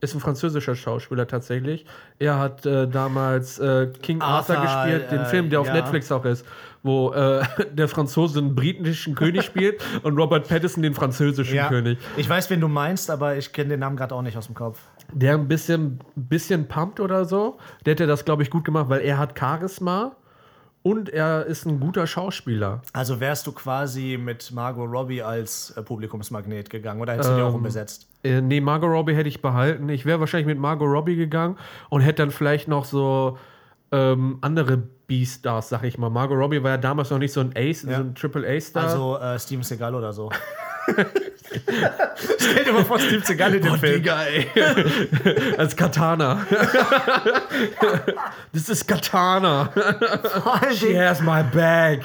ist 0.00 0.14
ein 0.14 0.20
französischer 0.20 0.74
Schauspieler 0.74 1.26
tatsächlich. 1.26 1.86
Er 2.18 2.38
hat 2.38 2.66
äh, 2.66 2.86
damals 2.86 3.58
äh, 3.58 3.88
King 4.02 4.20
Arthur, 4.20 4.58
Arthur, 4.58 4.84
gespielt, 4.90 5.10
den 5.10 5.20
äh, 5.20 5.24
Film, 5.26 5.50
der 5.50 5.60
auf 5.60 5.66
ja. 5.68 5.72
Netflix 5.74 6.12
auch 6.12 6.24
ist, 6.24 6.44
wo 6.84 7.12
äh, 7.12 7.42
der 7.72 7.88
Franzose 7.88 8.38
einen 8.38 8.54
britischen 8.54 9.16
König 9.16 9.42
spielt 9.42 9.82
und 10.04 10.16
Robert 10.16 10.46
Pattinson 10.46 10.84
den 10.84 10.94
französischen 10.94 11.56
ja. 11.56 11.68
König. 11.68 11.98
Ich 12.16 12.28
weiß, 12.28 12.48
wen 12.50 12.60
du 12.60 12.68
meinst, 12.68 13.10
aber 13.10 13.36
ich 13.36 13.52
kenne 13.52 13.70
den 13.70 13.80
Namen 13.80 13.96
gerade 13.96 14.14
auch 14.14 14.22
nicht 14.22 14.36
aus 14.36 14.46
dem 14.46 14.54
Kopf. 14.54 14.78
Der 15.12 15.34
ein 15.34 15.48
bisschen, 15.48 15.98
bisschen 16.14 16.68
pumpt 16.68 17.00
oder 17.00 17.24
so. 17.24 17.58
Der 17.84 17.92
hätte 17.92 18.06
das, 18.06 18.24
glaube 18.24 18.44
ich, 18.44 18.50
gut 18.50 18.64
gemacht, 18.64 18.88
weil 18.88 19.00
er 19.00 19.18
hat 19.18 19.36
Charisma 19.38 20.14
und 20.82 21.08
er 21.08 21.46
ist 21.46 21.64
ein 21.64 21.80
guter 21.80 22.06
Schauspieler. 22.06 22.82
Also 22.92 23.18
wärst 23.18 23.46
du 23.46 23.52
quasi 23.52 24.18
mit 24.22 24.52
Margot 24.52 24.90
Robbie 24.90 25.22
als 25.22 25.70
äh, 25.70 25.82
Publikumsmagnet 25.82 26.68
gegangen 26.68 27.00
oder 27.00 27.14
hättest 27.14 27.30
du 27.30 27.36
die 27.36 27.42
auch 27.42 27.48
Ähm, 27.48 27.54
umbesetzt? 27.54 28.06
Äh, 28.22 28.42
nee, 28.42 28.60
Margot 28.60 28.90
Robbie 28.90 29.14
hätte 29.14 29.30
ich 29.30 29.40
behalten. 29.40 29.88
Ich 29.88 30.04
wäre 30.04 30.20
wahrscheinlich 30.20 30.46
mit 30.46 30.58
Margot 30.58 30.86
Robbie 30.86 31.16
gegangen 31.16 31.56
und 31.88 32.02
hätte 32.02 32.22
dann 32.22 32.30
vielleicht 32.30 32.68
noch 32.68 32.84
so 32.84 33.38
ähm, 33.92 34.38
andere 34.40 34.76
B-Stars, 35.06 35.68
sag 35.68 35.84
ich 35.84 35.98
mal. 35.98 36.10
Margot 36.10 36.36
Robbie 36.38 36.62
war 36.62 36.70
ja 36.72 36.76
damals 36.78 37.10
noch 37.10 37.18
nicht 37.18 37.32
so 37.32 37.40
ein 37.40 37.52
Ace, 37.56 37.82
Ja. 37.82 37.96
so 37.96 38.02
ein 38.02 38.14
Triple-A-Star. 38.14 38.84
Also 38.84 39.18
äh, 39.18 39.38
Steven 39.38 39.62
Seagal 39.62 39.94
oder 39.94 40.12
so. 40.12 40.30
Stell 42.38 42.64
dir 42.64 42.72
mal 42.72 42.84
vor, 42.84 42.98
Steven 42.98 43.22
Seagal 43.22 43.54
in 43.54 43.62
dem 43.62 43.74
Oh, 43.74 43.76
Film. 43.76 43.94
Digga, 44.02 44.22
ey. 44.24 44.46
Als 45.58 45.76
Katana. 45.76 46.44
das 48.52 48.68
ist 48.68 48.86
Katana. 48.86 49.70
She 50.74 50.98
has 50.98 51.20
my 51.20 51.42
bag. 51.42 52.00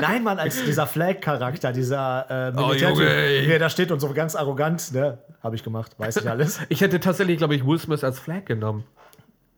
Nein, 0.00 0.22
Mann, 0.24 0.38
als 0.38 0.62
dieser 0.64 0.86
Flag-Charakter, 0.86 1.72
dieser 1.72 2.26
äh, 2.28 2.52
Militärtyp, 2.52 2.96
Oh, 2.96 3.00
Junge, 3.00 3.46
der 3.46 3.58
da 3.58 3.68
steht 3.68 3.90
und 3.92 4.00
so 4.00 4.12
ganz 4.12 4.34
arrogant, 4.36 4.92
ne? 4.92 5.18
Habe 5.42 5.56
ich 5.56 5.62
gemacht, 5.62 5.92
weiß 5.98 6.16
ich 6.18 6.28
alles. 6.30 6.60
Ich 6.68 6.80
hätte 6.80 7.00
tatsächlich, 7.00 7.38
glaube 7.38 7.54
ich, 7.54 7.66
Will 7.66 7.78
Smith 7.78 8.02
als 8.04 8.18
Flag 8.18 8.44
genommen. 8.46 8.84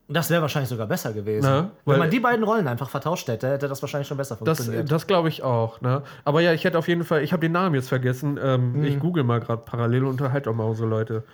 Das 0.09 0.31
wäre 0.31 0.41
wahrscheinlich 0.41 0.69
sogar 0.69 0.87
besser 0.87 1.13
gewesen. 1.13 1.51
Ne? 1.51 1.71
Wenn 1.85 1.99
man 1.99 2.11
die 2.11 2.21
beiden 2.21 2.45
Rollen 2.45 2.69
einfach 2.69 2.89
vertauscht 2.89 3.27
hätte, 3.27 3.49
hätte 3.49 3.67
das 3.67 3.83
wahrscheinlich 3.83 4.07
schon 4.07 4.17
besser 4.17 4.37
Das, 4.45 4.59
funktioniert. 4.59 4.91
das 4.93 5.07
glaube 5.09 5.29
ich 5.29 5.43
auch. 5.43 5.81
Ne? 5.81 6.03
Aber 6.25 6.41
ja, 6.41 6.53
ich 6.53 6.63
hätte 6.65 6.79
auf 6.79 6.87
jeden 6.87 7.03
Fall, 7.05 7.23
ich 7.25 7.33
habe 7.33 7.41
den 7.41 7.51
Namen 7.53 7.75
jetzt 7.75 7.89
vergessen. 7.89 8.39
Ähm, 8.41 8.85
Ich 8.85 9.01
google 9.01 9.25
mal 9.25 9.41
gerade 9.41 9.63
parallel 9.65 10.05
und 10.05 10.11
unterhalte 10.11 10.51
auch 10.51 10.55
mal 10.55 10.65
unsere 10.65 10.89
Leute. 10.89 11.25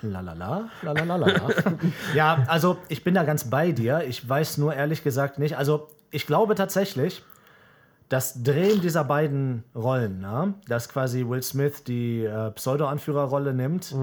Lalala, 0.00 0.68
lalalala. 0.82 1.28
ja, 2.14 2.44
also 2.48 2.78
ich 2.88 3.04
bin 3.04 3.14
da 3.14 3.24
ganz 3.24 3.50
bei 3.50 3.72
dir. 3.72 4.02
Ich 4.08 4.26
weiß 4.26 4.56
nur 4.58 4.74
ehrlich 4.74 5.04
gesagt 5.04 5.38
nicht. 5.38 5.58
Also 5.58 5.88
ich 6.10 6.26
glaube 6.26 6.54
tatsächlich, 6.54 7.22
das 8.08 8.42
Drehen 8.42 8.80
dieser 8.80 9.04
beiden 9.04 9.64
Rollen, 9.74 10.20
ne? 10.20 10.54
dass 10.66 10.88
quasi 10.88 11.26
Will 11.28 11.42
Smith 11.42 11.84
die 11.84 12.24
äh, 12.24 12.50
Pseudo-Anführerrolle 12.50 13.54
nimmt 13.54 13.94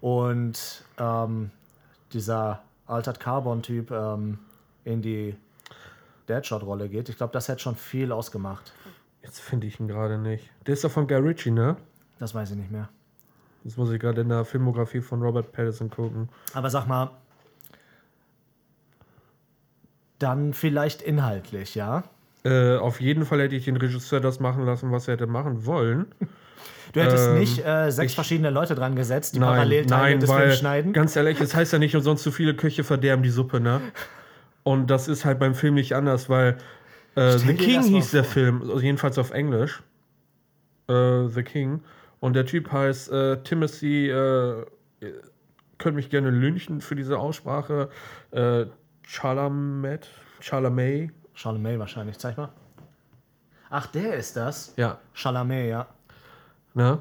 und 0.00 0.84
ähm, 0.98 1.50
dieser 2.12 2.60
Altered 2.86 3.20
Carbon-Typ 3.20 3.90
ähm, 3.90 4.38
in 4.84 5.02
die 5.02 5.36
Deadshot-Rolle 6.28 6.88
geht. 6.88 7.08
Ich 7.08 7.16
glaube, 7.16 7.32
das 7.32 7.48
hätte 7.48 7.60
schon 7.60 7.76
viel 7.76 8.12
ausgemacht. 8.12 8.72
Jetzt 9.22 9.40
finde 9.40 9.66
ich 9.66 9.78
ihn 9.78 9.88
gerade 9.88 10.18
nicht. 10.18 10.50
Der 10.66 10.74
ist 10.74 10.84
doch 10.84 10.90
von 10.90 11.06
Guy 11.06 11.18
Ritchie, 11.18 11.50
ne? 11.50 11.76
Das 12.18 12.34
weiß 12.34 12.50
ich 12.52 12.56
nicht 12.56 12.70
mehr. 12.70 12.88
Das 13.64 13.76
muss 13.76 13.90
ich 13.90 14.00
gerade 14.00 14.22
in 14.22 14.28
der 14.28 14.44
Filmografie 14.44 15.00
von 15.00 15.22
Robert 15.22 15.52
Pattinson 15.52 15.90
gucken. 15.90 16.28
Aber 16.52 16.68
sag 16.70 16.86
mal, 16.86 17.10
dann 20.18 20.52
vielleicht 20.54 21.02
inhaltlich, 21.02 21.74
ja? 21.74 22.04
Äh, 22.44 22.76
auf 22.76 23.00
jeden 23.00 23.24
Fall 23.24 23.40
hätte 23.40 23.54
ich 23.54 23.64
den 23.66 23.76
Regisseur 23.76 24.20
das 24.20 24.40
machen 24.40 24.64
lassen, 24.64 24.90
was 24.90 25.06
er 25.06 25.14
hätte 25.14 25.26
machen 25.26 25.66
wollen. 25.66 26.06
Du 26.92 27.00
hättest 27.00 27.28
Ähm, 27.28 27.38
nicht 27.38 27.64
äh, 27.64 27.90
sechs 27.90 28.12
ich- 28.12 28.14
verschiedene 28.14 28.50
Leute 28.50 28.74
dran 28.74 28.94
gesetzt, 28.96 29.34
die 29.34 29.38
Nein, 29.40 29.48
parallel 29.48 29.86
Teile 29.86 30.18
des 30.18 30.30
Films 30.30 30.58
schneiden. 30.58 30.92
ganz 30.92 31.16
ehrlich, 31.16 31.40
es 31.40 31.54
heißt 31.54 31.72
ja 31.72 31.78
nicht 31.78 31.94
umsonst, 31.96 32.22
zu 32.22 32.30
viele 32.32 32.54
Köche 32.54 32.84
verderben 32.84 33.22
die 33.22 33.30
Suppe, 33.30 33.60
ne? 33.60 33.80
Und 34.62 34.88
das 34.88 35.08
ist 35.08 35.24
halt 35.24 35.38
beim 35.38 35.54
Film 35.54 35.74
nicht 35.74 35.94
anders, 35.94 36.28
weil 36.28 36.58
äh, 37.16 37.38
The 37.38 37.54
King 37.54 37.76
das 37.76 37.86
hieß 37.86 38.10
der. 38.12 38.24
Film, 38.24 38.60
also 38.62 38.78
jedenfalls 38.80 39.18
auf 39.18 39.30
Englisch. 39.32 39.82
Äh, 40.88 41.28
The 41.28 41.42
King. 41.42 41.80
Und 42.20 42.34
der 42.34 42.46
Typ 42.46 42.70
heißt 42.70 43.10
äh, 43.10 43.42
Timothy, 43.42 44.08
äh, 44.10 44.64
könnt 45.78 45.96
mich 45.96 46.10
gerne 46.10 46.30
lynchen 46.30 46.80
für 46.80 46.94
diese 46.94 47.18
Aussprache. 47.18 47.88
Äh, 48.30 48.66
Chalamet, 49.04 50.08
Chalamet. 50.40 51.10
Chalamet 51.34 51.78
wahrscheinlich, 51.78 52.18
zeig 52.18 52.36
mal. 52.36 52.50
Ach, 53.70 53.86
der 53.86 54.14
ist 54.14 54.36
das? 54.36 54.74
Ja, 54.76 54.98
Chalamet, 55.14 55.70
ja. 55.70 55.86
Ne? 56.74 56.98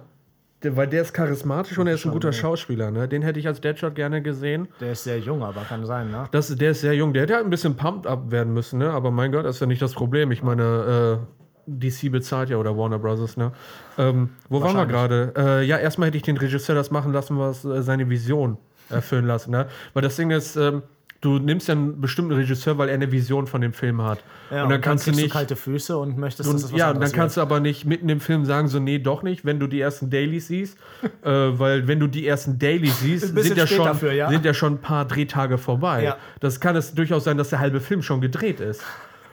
Der, 0.64 0.78
weil 0.78 0.88
der 0.88 1.02
ist 1.02 1.14
charismatisch 1.14 1.78
und 1.80 1.88
er 1.88 1.96
ist 1.96 2.06
ein 2.06 2.12
guter. 2.12 2.32
Schauspieler, 2.32 2.92
ne? 2.92 3.08
Den 3.08 3.24
hätte 3.24 3.40
ich 3.40 3.48
als 3.48 3.62
Deadshot 3.62 3.96
gerne 3.96 4.22
gesehen. 4.22 4.68
Der 4.80 4.92
ist 4.92 5.04
sehr 5.04 5.20
jung, 5.20 5.44
aber 5.44 5.62
kann 5.62 5.86
sein, 5.86 6.12
ne? 6.12 6.28
Das, 6.32 6.56
der 6.56 6.72
ist 6.72 6.82
sehr 6.82 6.94
jung. 6.94 7.14
Der 7.14 7.24
hätte 7.24 7.34
halt 7.36 7.46
ein 7.46 7.50
bisschen 7.50 7.76
pumped 7.76 8.06
up 8.06 8.30
werden 8.30 8.54
müssen, 8.54 8.78
ne? 8.78 8.92
Aber 8.92 9.10
mein 9.10 9.32
Gott, 9.32 9.46
das 9.46 9.56
ist 9.56 9.62
ja 9.62 9.68
nicht 9.68 9.82
das 9.82 9.94
Problem. 9.94 10.32
Ich 10.32 10.44
meine, 10.44 11.20
äh, 11.20 11.42
DC 11.66 12.12
bezahlt 12.12 12.50
ja 12.50 12.58
oder 12.58 12.78
Warner 12.78 13.00
Brothers, 13.00 13.38
ne? 13.38 13.52
Ähm, 13.98 14.30
wo 14.50 14.62
waren 14.62 14.76
wir 14.76 14.86
gerade? 14.86 15.34
Äh, 15.36 15.66
ja, 15.66 15.78
erstmal 15.78 16.08
hätte 16.08 16.18
ich 16.18 16.24
den 16.24 16.38
Regisseur 16.38 16.76
das 16.76 16.92
machen 16.92 17.12
lassen, 17.12 17.40
was 17.40 17.66
äh, 17.66 17.82
seine 17.82 18.10
Vision 18.10 18.58
erfüllen 18.90 19.26
lassen, 19.26 19.52
ne? 19.52 19.68
Weil 19.94 20.04
das 20.04 20.16
Ding 20.16 20.30
ist, 20.30 20.56
ähm, 20.58 20.84
du 21.22 21.38
nimmst 21.38 21.68
ja 21.68 21.76
einen 21.76 22.02
bestimmten 22.02 22.34
Regisseur, 22.34 22.78
weil 22.78 22.90
er 22.90 22.96
eine 22.96 23.12
Vision 23.12 23.48
von 23.48 23.62
dem 23.62 23.74
Film 23.74 24.02
hat. 24.02 24.20
Ja, 24.50 24.64
und 24.64 24.70
dann 24.70 24.82
kannst 24.82 25.06
du 25.06 25.12
kriegst 25.12 25.24
nicht. 25.24 25.34
kalte 25.34 25.56
Füße 25.56 25.96
und 25.98 26.18
möchtest, 26.18 26.50
dass 26.50 26.56
es 26.56 26.64
Und, 26.66 26.74
was 26.74 26.80
ja, 26.80 26.92
und 26.92 27.00
dann 27.00 27.12
kannst 27.12 27.38
du 27.38 27.42
aber 27.42 27.60
nicht 27.60 27.86
mitten 27.86 28.10
im 28.10 28.20
Film 28.20 28.44
sagen, 28.44 28.68
so, 28.68 28.80
nee, 28.80 29.00
doch 29.00 29.22
nicht, 29.22 29.46
wenn 29.46 29.60
du 29.60 29.68
die 29.68 29.80
ersten 29.80 30.10
Dailies 30.10 30.48
siehst. 30.48 30.78
äh, 31.24 31.30
weil, 31.30 31.88
wenn 31.88 32.00
du 32.00 32.08
die 32.08 32.28
ersten 32.28 32.58
Dailies 32.58 33.00
siehst, 33.00 33.28
sind 33.38 33.58
ja, 33.58 33.68
schon, 33.68 33.86
dafür, 33.86 34.12
ja. 34.12 34.30
sind 34.30 34.44
ja 34.44 34.54
schon 34.54 34.74
ein 34.74 34.82
paar 34.82 35.06
Drehtage 35.06 35.58
vorbei. 35.58 36.04
Ja. 36.04 36.18
Das 36.40 36.60
kann 36.60 36.76
es 36.76 36.94
durchaus 36.94 37.24
sein, 37.24 37.38
dass 37.38 37.50
der 37.50 37.60
halbe 37.60 37.80
Film 37.80 38.02
schon 38.02 38.20
gedreht 38.20 38.60
ist. 38.60 38.84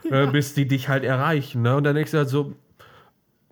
äh, 0.09 0.27
bis 0.27 0.53
die 0.53 0.67
dich 0.67 0.89
halt 0.89 1.03
erreichen. 1.03 1.61
Ne? 1.61 1.75
Und 1.75 1.83
dann 1.83 1.95
denkst 1.95 2.11
du 2.11 2.17
halt 2.17 2.29
so, 2.29 2.53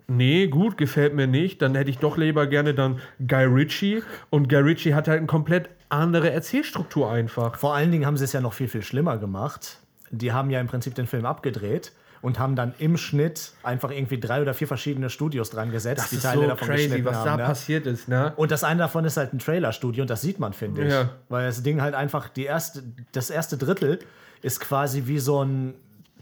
nee, 0.06 0.46
gut, 0.46 0.76
gefällt 0.76 1.14
mir 1.14 1.26
nicht. 1.26 1.60
Dann 1.62 1.74
hätte 1.74 1.90
ich 1.90 1.98
doch 1.98 2.16
lieber 2.16 2.46
gerne 2.46 2.74
dann 2.74 3.00
Guy 3.26 3.44
Ritchie. 3.44 4.02
Und 4.30 4.48
Guy 4.48 4.60
Ritchie 4.60 4.94
hat 4.94 5.08
halt 5.08 5.18
eine 5.18 5.26
komplett 5.26 5.68
andere 5.88 6.30
Erzählstruktur 6.30 7.10
einfach. 7.10 7.56
Vor 7.56 7.74
allen 7.74 7.90
Dingen 7.90 8.06
haben 8.06 8.16
sie 8.16 8.24
es 8.24 8.32
ja 8.32 8.40
noch 8.40 8.52
viel, 8.52 8.68
viel 8.68 8.82
schlimmer 8.82 9.18
gemacht. 9.18 9.78
Die 10.10 10.32
haben 10.32 10.50
ja 10.50 10.60
im 10.60 10.66
Prinzip 10.66 10.94
den 10.94 11.06
Film 11.06 11.26
abgedreht 11.26 11.92
und 12.20 12.38
haben 12.38 12.56
dann 12.56 12.74
im 12.78 12.96
Schnitt 12.96 13.52
einfach 13.62 13.90
irgendwie 13.90 14.18
drei 14.18 14.42
oder 14.42 14.54
vier 14.54 14.66
verschiedene 14.66 15.08
Studios 15.10 15.50
dran 15.50 15.70
gesetzt, 15.70 16.02
Das 16.04 16.10
die 16.10 16.16
ist 16.16 16.22
Teile 16.22 16.42
so 16.42 16.48
davon 16.48 16.68
crazy, 16.68 16.84
geschnitten 16.84 17.04
was 17.04 17.24
da 17.24 17.30
haben. 17.30 17.40
ne? 17.42 17.46
passiert 17.46 17.86
ist. 17.86 18.08
Ne? 18.08 18.32
Und 18.36 18.50
das 18.50 18.64
eine 18.64 18.80
davon 18.80 19.04
ist 19.04 19.16
halt 19.16 19.32
ein 19.32 19.38
Trailerstudio 19.38 20.02
und 20.02 20.10
das 20.10 20.20
sieht 20.22 20.40
man, 20.40 20.52
finde 20.52 20.86
ich. 20.86 20.92
Ja. 20.92 21.10
Weil 21.28 21.46
das 21.46 21.62
Ding 21.62 21.80
halt 21.80 21.94
einfach, 21.94 22.28
die 22.28 22.44
erste, 22.44 22.82
das 23.12 23.30
erste 23.30 23.56
Drittel 23.56 24.00
ist 24.42 24.60
quasi 24.60 25.04
wie 25.06 25.18
so 25.18 25.44
ein 25.44 25.74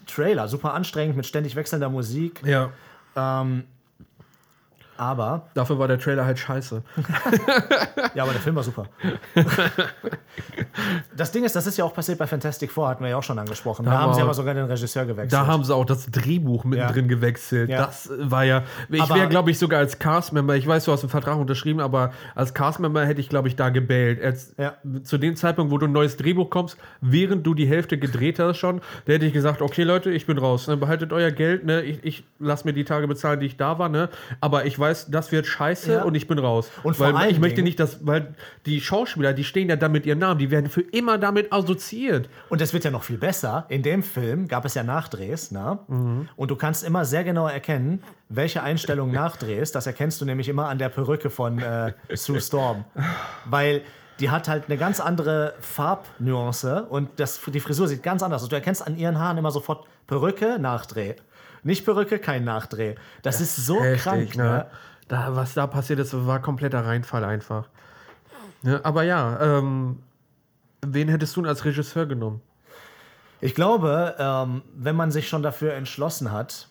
Trailer. 0.06 0.49
Super 0.49 0.75
anstrengend 0.75 1.16
mit 1.16 1.26
ständig 1.26 1.56
wechselnder 1.56 1.88
Musik. 1.88 2.42
Ja. 2.44 2.70
Aber, 4.98 5.48
Dafür 5.54 5.78
war 5.78 5.88
der 5.88 5.98
Trailer 5.98 6.24
halt 6.24 6.38
scheiße. 6.38 6.82
ja, 8.14 8.22
aber 8.22 8.32
der 8.32 8.40
Film 8.40 8.56
war 8.56 8.62
super. 8.62 8.86
das 11.16 11.32
Ding 11.32 11.44
ist, 11.44 11.56
das 11.56 11.66
ist 11.66 11.76
ja 11.76 11.84
auch 11.84 11.94
passiert 11.94 12.18
bei 12.18 12.26
Fantastic 12.26 12.70
Four, 12.70 12.88
hatten 12.88 13.02
wir 13.02 13.10
ja 13.10 13.16
auch 13.16 13.22
schon 13.22 13.38
angesprochen. 13.38 13.84
Da, 13.84 13.92
Da 13.92 14.00
haben 14.00 14.14
sie 14.14 14.22
aber 14.22 14.34
sogar 14.34 14.54
den 14.54 14.66
Regisseur 14.66 15.04
gewechselt. 15.04 15.32
Da 15.32 15.46
haben 15.46 15.64
sie 15.64 15.74
auch 15.74 15.84
das 15.84 16.10
Drehbuch 16.10 16.64
mittendrin 16.64 17.08
gewechselt. 17.08 17.70
Ja. 17.70 17.86
Das 17.86 18.10
war 18.18 18.44
ja. 18.44 18.62
Ich 18.88 19.08
wäre, 19.08 19.28
glaube 19.28 19.50
ich, 19.50 19.58
sogar 19.58 19.80
als 19.80 19.98
Castmember, 19.98 20.56
ich 20.56 20.66
weiß, 20.66 20.84
du 20.84 20.92
hast 20.92 21.02
einen 21.02 21.10
Vertrag 21.10 21.36
unterschrieben, 21.36 21.80
aber 21.80 22.12
als 22.34 22.54
Castmember 22.54 23.04
hätte 23.04 23.20
ich, 23.20 23.28
glaube 23.28 23.48
ich, 23.48 23.56
da 23.56 23.70
gebellt. 23.70 24.22
Als, 24.22 24.54
Ja. 24.58 24.74
Zu 25.02 25.18
dem 25.18 25.36
Zeitpunkt, 25.36 25.72
wo 25.72 25.78
du 25.78 25.86
ein 25.86 25.92
neues 25.92 26.16
Drehbuch 26.16 26.50
kommst, 26.50 26.76
während 27.00 27.46
du 27.46 27.54
die 27.54 27.66
Hälfte 27.66 27.98
gedreht 27.98 28.38
hast 28.38 28.58
schon, 28.58 28.80
da 29.04 29.12
hätte 29.14 29.26
ich 29.26 29.32
gesagt, 29.32 29.62
okay, 29.62 29.82
Leute, 29.82 30.10
ich 30.10 30.26
bin 30.26 30.38
raus. 30.38 30.68
Ne? 30.68 30.76
Behaltet 30.76 31.12
euer 31.12 31.30
Geld, 31.30 31.64
ne? 31.64 31.82
ich, 31.82 32.04
ich 32.04 32.24
lasse 32.38 32.66
mir 32.66 32.72
die 32.72 32.84
Tage 32.84 33.06
bezahlen, 33.08 33.40
die 33.40 33.46
ich 33.46 33.56
da 33.56 33.78
war, 33.78 33.88
ne? 33.88 34.08
aber 34.40 34.64
ich 34.64 34.78
weiß, 34.78 34.86
das 35.09 35.33
wird 35.33 35.47
scheiße 35.47 35.93
Ja. 35.93 36.02
und 36.05 36.14
ich 36.14 36.26
bin 36.28 36.38
raus. 36.38 36.71
Und 36.83 36.97
vor 36.97 37.12
weil 37.14 37.31
ich 37.31 37.38
möchte 37.38 37.57
Dingen- 37.57 37.66
nicht, 37.66 37.81
dass, 37.81 38.05
weil 38.07 38.35
die 38.66 38.81
Schauspieler, 38.81 39.33
die 39.33 39.45
stehen 39.45 39.69
ja 39.69 39.76
da 39.76 39.88
mit 39.88 40.07
ihrem 40.07 40.19
Namen, 40.19 40.38
die 40.38 40.50
werden 40.50 40.69
für 40.71 40.81
immer 40.83 41.19
damit 41.19 41.52
assoziiert. 41.52 42.28
Und 42.49 42.61
es 42.61 42.73
wird 42.73 42.85
ja 42.85 42.90
noch 42.90 43.02
viel 43.05 43.19
besser. 43.19 43.66
In 43.69 43.83
dem 43.83 44.02
Film 44.02 44.49
gab 44.49 44.64
es 44.64 44.75
ja 44.75 44.83
Nachdrehs, 44.83 45.50
ne? 45.50 45.78
Mhm. 45.88 46.28
Und 46.37 46.50
du 46.50 46.57
kannst 46.57 46.85
immer 46.85 47.05
sehr 47.05 47.25
genau 47.25 47.47
erkennen, 47.49 48.02
welche 48.28 48.62
Einstellung 48.62 49.11
nachdrehst. 49.12 49.75
Das 49.75 49.87
erkennst 49.87 50.21
du 50.21 50.25
nämlich 50.25 50.49
immer 50.49 50.69
an 50.69 50.78
der 50.78 50.88
Perücke 50.88 51.31
von 51.31 51.59
äh, 51.59 51.93
Sue 52.14 52.40
Storm. 52.40 52.85
Weil 53.45 53.83
die 54.19 54.31
hat 54.31 54.49
halt 54.49 54.64
eine 54.69 54.78
ganz 54.78 54.99
andere 54.99 55.52
Farbnuance 55.61 56.85
und 56.88 57.09
das, 57.21 57.40
die 57.47 57.61
Frisur 57.61 57.87
sieht 57.88 58.02
ganz 58.02 58.23
anders 58.23 58.43
aus. 58.43 58.49
Du 58.49 58.55
erkennst 58.57 58.87
an 58.87 58.97
ihren 58.97 59.19
Haaren 59.19 59.37
immer 59.38 59.50
sofort 59.50 59.87
Perücke, 60.07 60.59
Nachdreh. 60.59 61.14
Nicht 61.66 61.85
Perücke, 61.85 62.20
kein 62.20 62.44
Nachdreh. 62.44 62.94
Das, 63.23 63.40
ist 63.40 63.56
so 63.56 63.82
Heftig, 63.82 64.02
krank, 64.02 64.37
ne? 64.37 64.44
ne? 64.44 64.66
Da, 65.08 65.35
was 65.35 65.54
da 65.54 65.66
passiert 65.66 65.99
ist, 65.99 66.14
war 66.26 66.40
kompletter 66.40 66.85
Reinfall 66.85 67.25
einfach. 67.25 67.68
Ne? 68.62 68.80
Aber 68.85 69.02
ja, 69.02 69.58
ähm, 69.58 69.99
wen 70.87 71.08
hättest 71.08 71.35
du 71.35 71.42
denn 71.42 71.49
als 71.49 71.64
Regisseur 71.64 72.06
genommen? 72.06 72.40
Ich 73.40 73.56
glaube, 73.56 74.14
ähm, 74.16 74.62
wenn 74.76 74.94
man 74.94 75.11
sich 75.11 75.28
schon 75.28 75.42
dafür 75.42 75.75
entschlossen 75.75 76.30
hat, 76.30 76.68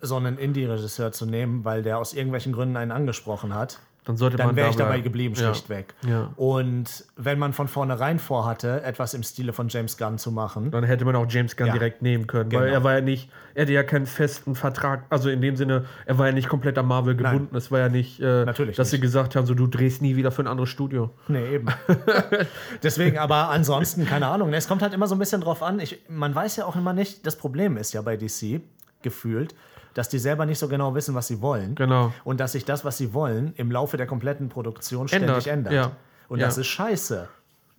so 0.00 0.16
einen 0.16 0.38
Indie-Regisseur 0.38 1.12
zu 1.12 1.26
nehmen, 1.26 1.66
weil 1.66 1.82
der 1.82 1.98
aus 1.98 2.14
irgendwelchen 2.14 2.54
Gründen 2.54 2.78
einen 2.78 2.92
angesprochen 2.92 3.54
hat, 3.54 3.80
Dann 4.06 4.16
sollte 4.16 4.36
dann 4.38 4.46
man 4.46 4.56
wäre 4.56 4.70
ich 4.70 4.76
dabei 4.76 4.90
bleiben. 4.92 5.02
geblieben, 5.04 5.34
Ja. 5.34 5.52
schlichtweg. 5.52 5.92
Ja. 6.08 6.30
Und 6.36 7.04
wenn 7.16 7.38
man 7.38 7.52
von 7.52 7.66
vornherein 7.68 8.18
vorhatte, 8.18 8.82
etwas 8.84 9.12
im 9.14 9.22
Stile 9.24 9.52
von 9.52 9.68
James 9.68 9.98
Gunn 9.98 10.16
zu 10.16 10.30
machen, 10.32 10.70
Dann 10.70 10.84
hätte 10.84 11.04
man 11.04 11.16
auch 11.16 11.26
James 11.28 11.56
Gunn 11.56 11.66
Ja. 11.66 11.72
direkt 11.72 12.02
nehmen 12.02 12.26
können, 12.28 12.50
weil 12.52 12.60
Genau. 12.66 12.72
er 12.72 12.84
war 12.84 12.94
ja 12.94 13.00
nicht, 13.00 13.28
er 13.54 13.62
hatte 13.62 13.72
ja 13.72 13.82
keinen 13.82 14.06
festen 14.06 14.54
Vertrag, 14.54 15.02
also 15.10 15.28
in 15.28 15.40
dem 15.40 15.56
Sinne, 15.56 15.86
er 16.06 16.18
war 16.18 16.26
ja 16.26 16.32
nicht 16.32 16.48
komplett 16.48 16.78
an 16.78 16.86
Marvel 16.86 17.16
gebunden. 17.16 17.56
Es 17.56 17.70
war 17.72 17.80
ja 17.80 17.88
nicht, 17.88 18.20
äh, 18.20 18.44
Natürlich 18.44 18.76
dass 18.76 18.90
sie 18.90 18.96
nicht. 18.96 19.02
gesagt 19.02 19.34
haben, 19.34 19.44
so 19.44 19.54
du 19.54 19.66
drehst 19.66 20.00
nie 20.02 20.14
wieder 20.16 20.30
für 20.30 20.42
ein 20.42 20.46
anderes 20.46 20.70
Studio. 20.70 21.10
Nee, 21.28 21.54
eben. 21.56 21.66
Deswegen, 22.82 23.18
aber 23.18 23.50
ansonsten, 23.50 24.06
keine 24.06 24.28
Ahnung. 24.28 24.52
Es 24.52 24.68
kommt 24.68 24.82
halt 24.82 24.94
immer 24.94 25.06
so 25.08 25.14
ein 25.14 25.18
bisschen 25.18 25.40
drauf 25.40 25.62
an. 25.62 25.80
Ich, 25.80 25.98
man 26.08 26.34
weiß 26.34 26.56
ja 26.56 26.66
auch 26.66 26.76
immer 26.76 26.92
nicht, 26.92 27.26
das 27.26 27.36
Problem 27.36 27.76
ist 27.76 27.92
ja 27.92 28.02
bei 28.02 28.16
DC 28.16 28.60
gefühlt, 29.02 29.54
dass 29.96 30.10
die 30.10 30.18
selber 30.18 30.44
nicht 30.44 30.58
so 30.58 30.68
genau 30.68 30.94
wissen, 30.94 31.14
was 31.14 31.26
sie 31.26 31.40
wollen. 31.40 31.74
Genau. 31.74 32.12
Und 32.22 32.38
dass 32.38 32.52
sich 32.52 32.64
das, 32.66 32.84
was 32.84 32.98
sie 32.98 33.14
wollen, 33.14 33.54
im 33.56 33.70
Laufe 33.70 33.96
der 33.96 34.06
kompletten 34.06 34.50
Produktion 34.50 35.08
ständig 35.08 35.28
Ändert, 35.28 35.46
ändert. 35.46 35.72
ja. 35.72 35.92
Und 36.28 36.40
Ja. 36.40 36.46
das 36.46 36.58
ist 36.58 36.66
scheiße. 36.66 37.28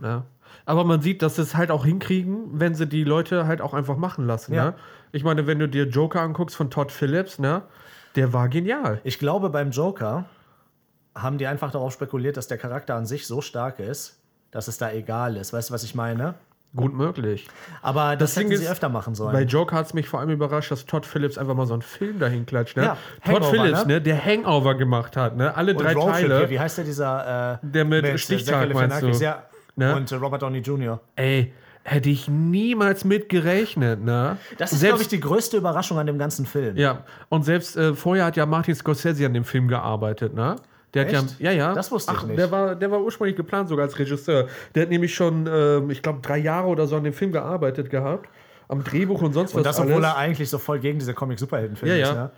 Ja. 0.01 0.23
Aber 0.65 0.83
man 0.83 1.01
sieht, 1.01 1.21
dass 1.21 1.35
sie 1.35 1.43
es 1.43 1.55
halt 1.55 1.69
auch 1.69 1.85
hinkriegen, 1.85 2.59
wenn 2.59 2.73
sie 2.73 2.87
die 2.87 3.03
Leute 3.03 3.45
halt 3.45 3.61
auch 3.61 3.73
einfach 3.75 3.97
machen 3.97 4.25
lassen. 4.25 4.53
Ja. 4.53 4.65
Ne? 4.65 4.73
Ich 5.11 5.23
meine, 5.23 5.45
wenn 5.45 5.59
du 5.59 5.67
dir 5.69 5.85
Joker 5.87 6.21
anguckst 6.21 6.55
von 6.55 6.71
Todd 6.71 6.91
Phillips, 6.91 7.37
ne, 7.39 7.61
der 8.15 8.33
war 8.33 8.49
genial. 8.49 8.99
Ich 9.03 9.19
glaube, 9.19 9.49
beim 9.51 9.69
Joker 9.71 10.25
haben 11.15 11.37
die 11.37 11.45
einfach 11.47 11.71
darauf 11.71 11.93
spekuliert, 11.93 12.35
dass 12.37 12.47
der 12.47 12.57
Charakter 12.57 12.95
an 12.95 13.05
sich 13.05 13.27
so 13.27 13.41
stark 13.41 13.79
ist, 13.79 14.19
dass 14.51 14.67
es 14.67 14.77
da 14.77 14.91
egal 14.91 15.37
ist. 15.37 15.53
Weißt 15.53 15.69
du, 15.69 15.73
was 15.73 15.83
ich 15.83 15.93
meine? 15.93 16.33
Gut 16.75 16.93
möglich. 16.93 17.47
Aber 17.81 18.15
das, 18.15 18.31
Das 18.31 18.33
Ding 18.35 18.49
hätten 18.49 18.57
sie 18.59 18.65
ist, 18.65 18.71
öfter 18.71 18.89
machen 18.89 19.15
sollen. 19.15 19.33
Bei 19.33 19.43
Joker 19.43 19.75
hat 19.77 19.87
es 19.87 19.93
mich 19.93 20.07
vor 20.07 20.19
allem 20.19 20.29
überrascht, 20.29 20.69
dass 20.71 20.85
Todd 20.85 21.05
Phillips 21.05 21.37
einfach 21.37 21.55
mal 21.55 21.65
so 21.65 21.73
einen 21.73 21.81
Film 21.81 22.19
dahin 22.19 22.45
klatscht. 22.45 22.77
Ne? 22.77 22.83
Ja, 22.83 22.97
Todd 23.23 23.35
Hangover, 23.35 23.49
Phillips, 23.49 23.85
ne? 23.85 23.93
ne? 23.93 24.01
der 24.01 24.23
Hangover 24.23 24.75
gemacht 24.75 25.17
hat, 25.17 25.37
ne? 25.37 25.55
alle 25.55 25.71
und 25.71 25.81
drei 25.81 25.93
Roadtrip 25.93 26.13
Teile. 26.13 26.37
hier, 26.39 26.49
wie 26.49 26.59
heißt 26.59 26.77
der 26.77 26.85
dieser? 26.85 27.59
Äh, 27.63 27.67
Der 27.67 27.85
mit 27.85 28.05
äh, 28.05 28.17
Stichtag, 28.17 28.73
meinst 28.73 29.01
du? 29.01 29.07
Ja. 29.07 29.43
Ne? 29.75 29.95
Und 29.95 30.11
äh, 30.11 30.15
Robert 30.15 30.41
Downey 30.41 30.59
Jr. 30.59 30.99
Ey, 31.15 31.53
hätte 31.83 32.09
ich 32.09 32.27
niemals 32.27 33.05
mit 33.05 33.29
gerechnet. 33.29 34.03
Ne? 34.03 34.37
Das 34.57 34.73
ist, 34.73 34.83
glaube 34.83 35.01
ich, 35.01 35.07
die 35.07 35.19
größte 35.19 35.57
Überraschung 35.57 35.97
an 35.97 36.05
dem 36.05 36.19
ganzen 36.19 36.45
Film. 36.45 36.75
Ja, 36.75 37.03
und 37.29 37.43
selbst 37.43 37.77
äh, 37.77 37.93
vorher 37.93 38.25
hat 38.25 38.35
ja 38.35 38.45
Martin 38.45 38.75
Scorsese 38.75 39.25
an 39.25 39.33
dem 39.33 39.45
Film 39.45 39.67
gearbeitet, 39.67 40.33
ne? 40.33 40.57
Der 41.03 41.17
hat 41.17 41.25
Echt? 41.25 41.39
ja, 41.39 41.51
ja, 41.51 41.57
ja. 41.69 41.73
Das 41.73 41.91
wusste 41.91 42.13
ich 42.15 42.23
nicht. 42.23 42.39
Der 42.39 42.51
war, 42.51 42.75
der 42.75 42.91
war 42.91 43.01
ursprünglich 43.01 43.35
geplant 43.35 43.69
sogar 43.69 43.85
als 43.85 43.97
Regisseur. 43.99 44.47
Der 44.75 44.83
hat 44.83 44.89
nämlich 44.89 45.13
schon, 45.15 45.47
ähm, 45.51 45.89
ich 45.89 46.01
glaube, 46.01 46.19
drei 46.21 46.37
Jahre 46.37 46.67
oder 46.67 46.87
so 46.87 46.95
an 46.97 47.03
dem 47.03 47.13
Film 47.13 47.31
gearbeitet 47.31 47.89
gehabt. 47.89 48.29
Am 48.69 48.83
Drehbuch 48.83 49.21
und 49.21 49.33
sonst 49.33 49.51
was 49.53 49.57
Und 49.59 49.65
das, 49.65 49.79
alles. 49.79 49.91
obwohl 49.91 50.03
er 50.03 50.17
eigentlich 50.17 50.49
so 50.49 50.57
voll 50.57 50.79
gegen 50.79 50.99
diese 50.99 51.13
Comic-Superhelden-Filme 51.13 51.97
Ja, 51.97 52.09
ist. 52.09 52.15
ja. 52.15 52.31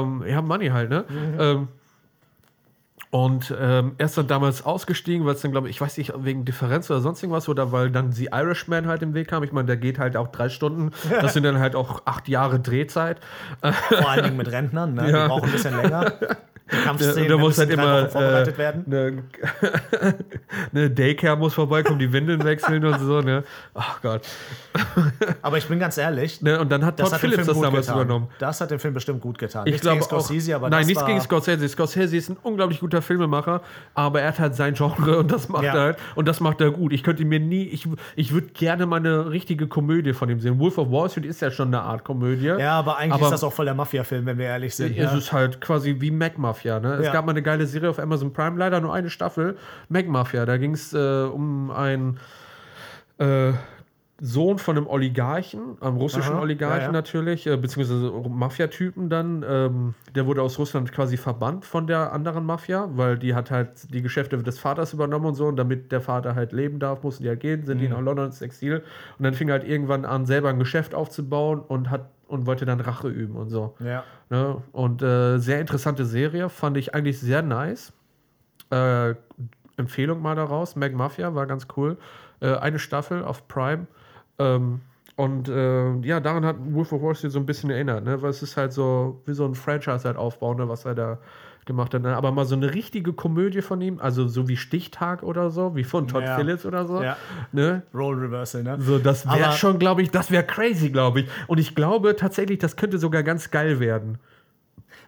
Ähm, 0.00 0.22
ja, 0.26 0.42
Money 0.42 0.68
halt, 0.68 0.90
ne? 0.90 1.04
Ähm, 1.38 1.68
und 3.10 3.54
ähm, 3.60 3.92
er 3.96 4.06
ist 4.06 4.18
dann 4.18 4.26
damals 4.26 4.64
ausgestiegen, 4.64 5.24
weil 5.24 5.34
es 5.34 5.40
dann, 5.40 5.52
glaube 5.52 5.68
ich, 5.68 5.76
ich 5.76 5.80
weiß 5.80 5.98
nicht, 5.98 6.12
wegen 6.18 6.44
Differenz 6.44 6.90
oder 6.90 7.00
sonst 7.00 7.22
irgendwas 7.22 7.48
oder 7.48 7.70
weil 7.70 7.90
dann 7.92 8.10
The 8.10 8.30
Irishman 8.32 8.88
halt 8.88 9.02
im 9.02 9.14
Weg 9.14 9.28
kam. 9.28 9.44
Ich 9.44 9.52
meine, 9.52 9.66
der 9.66 9.76
geht 9.76 10.00
halt 10.00 10.16
auch 10.16 10.28
drei 10.28 10.48
Stunden. 10.48 10.90
Das 11.20 11.32
sind 11.32 11.44
dann 11.44 11.60
halt 11.60 11.76
auch 11.76 12.02
acht 12.06 12.28
Jahre 12.28 12.58
Drehzeit. 12.58 13.18
Vor 13.60 14.10
allen 14.10 14.24
Dingen 14.24 14.36
mit 14.36 14.50
Rentnern. 14.50 14.94
Ne? 14.94 15.10
Ja. 15.10 15.22
Die 15.22 15.28
brauchen 15.28 15.44
ein 15.44 15.52
bisschen 15.52 15.76
länger. 15.76 16.12
Kampfszenen 16.66 17.28
da 17.28 17.36
muss 17.36 17.58
halt 17.58 17.70
immer 17.70 18.08
vorbereitet 18.08 18.54
äh, 18.54 18.58
werden. 18.58 18.84
Eine, 18.86 19.22
eine 20.72 20.90
Daycare 20.94 21.36
muss 21.36 21.52
vorbeikommen, 21.54 21.98
die 21.98 22.10
Windeln 22.12 22.42
wechseln 22.42 22.84
und 22.84 22.98
so, 23.00 23.20
ne? 23.20 23.44
Ach 23.74 24.00
Gott. 24.00 24.22
Aber 25.42 25.58
ich 25.58 25.66
bin 25.66 25.78
ganz 25.78 25.98
ehrlich, 25.98 26.40
Ne, 26.40 26.58
und 26.58 26.72
dann 26.72 26.84
hat 26.84 26.98
Todd 26.98 27.12
hat 27.12 27.20
Phillips 27.20 27.44
Film 27.44 27.46
das 27.48 27.60
damals 27.60 27.86
getan. 27.86 28.00
übernommen. 28.02 28.28
Das 28.38 28.60
hat 28.60 28.70
dem 28.70 28.78
Film 28.78 28.94
bestimmt 28.94 29.20
gut 29.20 29.38
getan. 29.38 29.66
Ich 29.66 29.72
Nichts 29.74 29.86
gegen 29.88 30.02
Scorsese, 30.02 30.52
auch, 30.52 30.56
aber 30.56 30.70
Nein, 30.70 30.86
nichts 30.86 31.04
gegen 31.04 31.20
Scorsese. 31.20 31.68
Scorsese 31.68 32.16
ist 32.16 32.30
ein 32.30 32.36
unglaublich 32.42 32.80
guter 32.80 33.02
Filmemacher, 33.02 33.60
aber 33.94 34.22
er 34.22 34.28
hat 34.28 34.38
halt 34.38 34.54
sein 34.54 34.72
Genre 34.74 35.18
und 35.18 35.30
das 35.30 35.48
macht 35.50 35.64
Ja. 35.64 35.74
er 35.74 35.80
halt 35.82 35.98
und 36.14 36.26
das 36.26 36.40
macht 36.40 36.60
er 36.62 36.70
gut. 36.70 36.92
Ich 36.94 37.02
könnte 37.02 37.24
mir 37.26 37.40
nie, 37.40 37.64
ich, 37.64 37.86
ich 38.16 38.32
würde 38.32 38.48
gerne 38.48 38.86
mal 38.86 38.96
eine 38.96 39.30
richtige 39.30 39.68
Komödie 39.68 40.14
von 40.14 40.30
ihm 40.30 40.40
sehen. 40.40 40.58
Wolf 40.58 40.78
of 40.78 40.90
Wall 40.90 41.10
Street 41.10 41.26
ist 41.26 41.42
ja 41.42 41.50
schon 41.50 41.68
eine 41.68 41.82
Art 41.82 42.04
Komödie. 42.04 42.46
Ja, 42.46 42.78
aber 42.78 42.96
eigentlich 42.96 43.12
Aber- 43.14 43.26
ist 43.26 43.32
das 43.32 43.44
auch 43.44 43.52
voll 43.52 43.66
der 43.66 43.74
Mafia-Film, 43.74 44.24
wenn 44.26 44.38
wir 44.38 44.46
ehrlich 44.46 44.74
sind. 44.74 44.96
Es 44.96 45.12
Ne? 45.12 45.18
ist 45.18 45.30
halt 45.32 45.60
quasi 45.60 45.96
wie 46.00 46.10
Mac 46.10 46.38
Mafia. 46.38 46.53
Ne? 46.62 46.94
Es 46.94 47.06
Ja. 47.06 47.12
gab 47.12 47.26
mal 47.26 47.32
eine 47.32 47.42
geile 47.42 47.66
Serie 47.66 47.90
auf 47.90 47.98
Amazon 47.98 48.32
Prime, 48.32 48.58
leider 48.58 48.80
nur 48.80 48.94
eine 48.94 49.10
Staffel. 49.10 49.56
Mac 49.88 50.06
Mafia. 50.08 50.46
Da 50.46 50.56
ging 50.56 50.72
es 50.74 50.92
äh, 50.92 51.24
um 51.24 51.70
einen 51.70 52.18
äh, 53.18 53.52
Sohn 54.20 54.58
von 54.58 54.76
einem 54.76 54.86
Oligarchen, 54.86 55.76
einem 55.80 55.96
russischen 55.96 56.34
Aha, 56.34 56.42
Oligarchen 56.42 56.80
ja, 56.80 56.86
ja. 56.86 56.92
natürlich, 56.92 57.46
äh, 57.48 57.56
beziehungsweise 57.56 58.12
Mafia-Typen 58.28 59.10
dann. 59.10 59.44
Ähm, 59.46 59.94
der 60.14 60.26
wurde 60.26 60.40
aus 60.40 60.58
Russland 60.58 60.92
quasi 60.92 61.16
verbannt 61.16 61.64
von 61.64 61.88
der 61.88 62.12
anderen 62.12 62.44
Mafia, 62.46 62.88
weil 62.94 63.18
die 63.18 63.34
hat 63.34 63.50
halt 63.50 63.92
die 63.92 64.02
Geschäfte 64.02 64.38
des 64.38 64.58
Vaters 64.60 64.92
übernommen 64.92 65.26
und 65.26 65.34
so. 65.34 65.46
Und 65.46 65.56
damit 65.56 65.90
der 65.90 66.00
Vater 66.00 66.36
halt 66.36 66.52
leben 66.52 66.78
darf, 66.78 67.02
mussten 67.02 67.24
die 67.24 67.28
halt 67.28 67.40
gehen, 67.40 67.66
sind 67.66 67.78
die 67.78 67.88
nach 67.88 68.00
London 68.00 68.26
ins 68.26 68.40
Exil. 68.40 68.84
Und 69.18 69.24
dann 69.24 69.34
fing 69.34 69.48
er 69.48 69.54
halt 69.54 69.64
irgendwann 69.68 70.04
an, 70.04 70.26
selber 70.26 70.48
ein 70.48 70.60
Geschäft 70.60 70.94
aufzubauen 70.94 71.58
und 71.60 71.90
hat 71.90 72.08
und 72.26 72.46
wollte 72.46 72.64
dann 72.64 72.80
Rache 72.80 73.08
üben 73.08 73.36
und 73.36 73.50
so. 73.50 73.74
Ja. 73.80 74.04
Ne? 74.30 74.62
Und 74.72 75.02
äh, 75.02 75.38
sehr 75.38 75.60
interessante 75.60 76.04
Serie, 76.04 76.48
fand 76.48 76.76
ich 76.76 76.94
eigentlich 76.94 77.20
sehr 77.20 77.42
nice. 77.42 77.92
Äh, 78.70 79.14
Empfehlung 79.76 80.22
mal 80.22 80.36
daraus. 80.36 80.76
Mag 80.76 80.92
Mafia 80.94 81.34
war 81.34 81.46
ganz 81.46 81.66
cool. 81.76 81.96
Äh, 82.40 82.56
eine 82.56 82.78
Staffel 82.78 83.24
auf 83.24 83.48
Prime. 83.48 83.86
Ähm, 84.38 84.80
und 85.16 85.48
äh, 85.48 85.94
ja, 86.00 86.20
daran 86.20 86.44
hat 86.44 86.56
Wolf 86.58 86.92
of 86.92 87.02
Wall 87.02 87.14
Street 87.14 87.30
so 87.30 87.38
ein 87.38 87.46
bisschen 87.46 87.70
erinnert, 87.70 88.04
ne? 88.04 88.20
weil 88.20 88.30
es 88.30 88.42
ist 88.42 88.56
halt 88.56 88.72
so 88.72 89.22
wie 89.26 89.34
so 89.34 89.44
ein 89.44 89.54
Franchise 89.54 90.04
halt 90.04 90.16
aufbauen, 90.16 90.56
ne? 90.56 90.68
was 90.68 90.84
er 90.84 90.94
da 90.96 91.18
gemacht 91.66 91.94
hat. 91.94 92.02
Ne? 92.02 92.16
Aber 92.16 92.32
mal 92.32 92.44
so 92.44 92.54
eine 92.54 92.74
richtige 92.74 93.12
Komödie 93.12 93.62
von 93.62 93.80
ihm, 93.80 93.98
also 94.00 94.28
so 94.28 94.48
wie 94.48 94.56
Stichtag 94.56 95.22
oder 95.22 95.50
so, 95.50 95.74
wie 95.76 95.84
von 95.84 96.08
Todd 96.08 96.24
Ja. 96.24 96.36
Phillips 96.36 96.64
oder 96.66 96.86
so. 96.86 97.02
Ja. 97.02 97.16
Ne? 97.52 97.82
Role 97.94 98.22
Reversal, 98.22 98.62
ne? 98.62 98.76
So, 98.80 98.98
das 98.98 99.26
wäre 99.26 99.52
schon, 99.52 99.78
glaube 99.78 100.02
ich, 100.02 100.10
das 100.10 100.30
wäre 100.30 100.44
crazy, 100.44 100.90
glaube 100.90 101.20
ich. 101.20 101.28
Und 101.46 101.58
ich 101.58 101.74
glaube 101.74 102.16
tatsächlich, 102.16 102.58
das 102.58 102.76
könnte 102.76 102.98
sogar 102.98 103.22
ganz 103.22 103.50
geil 103.50 103.80
werden. 103.80 104.18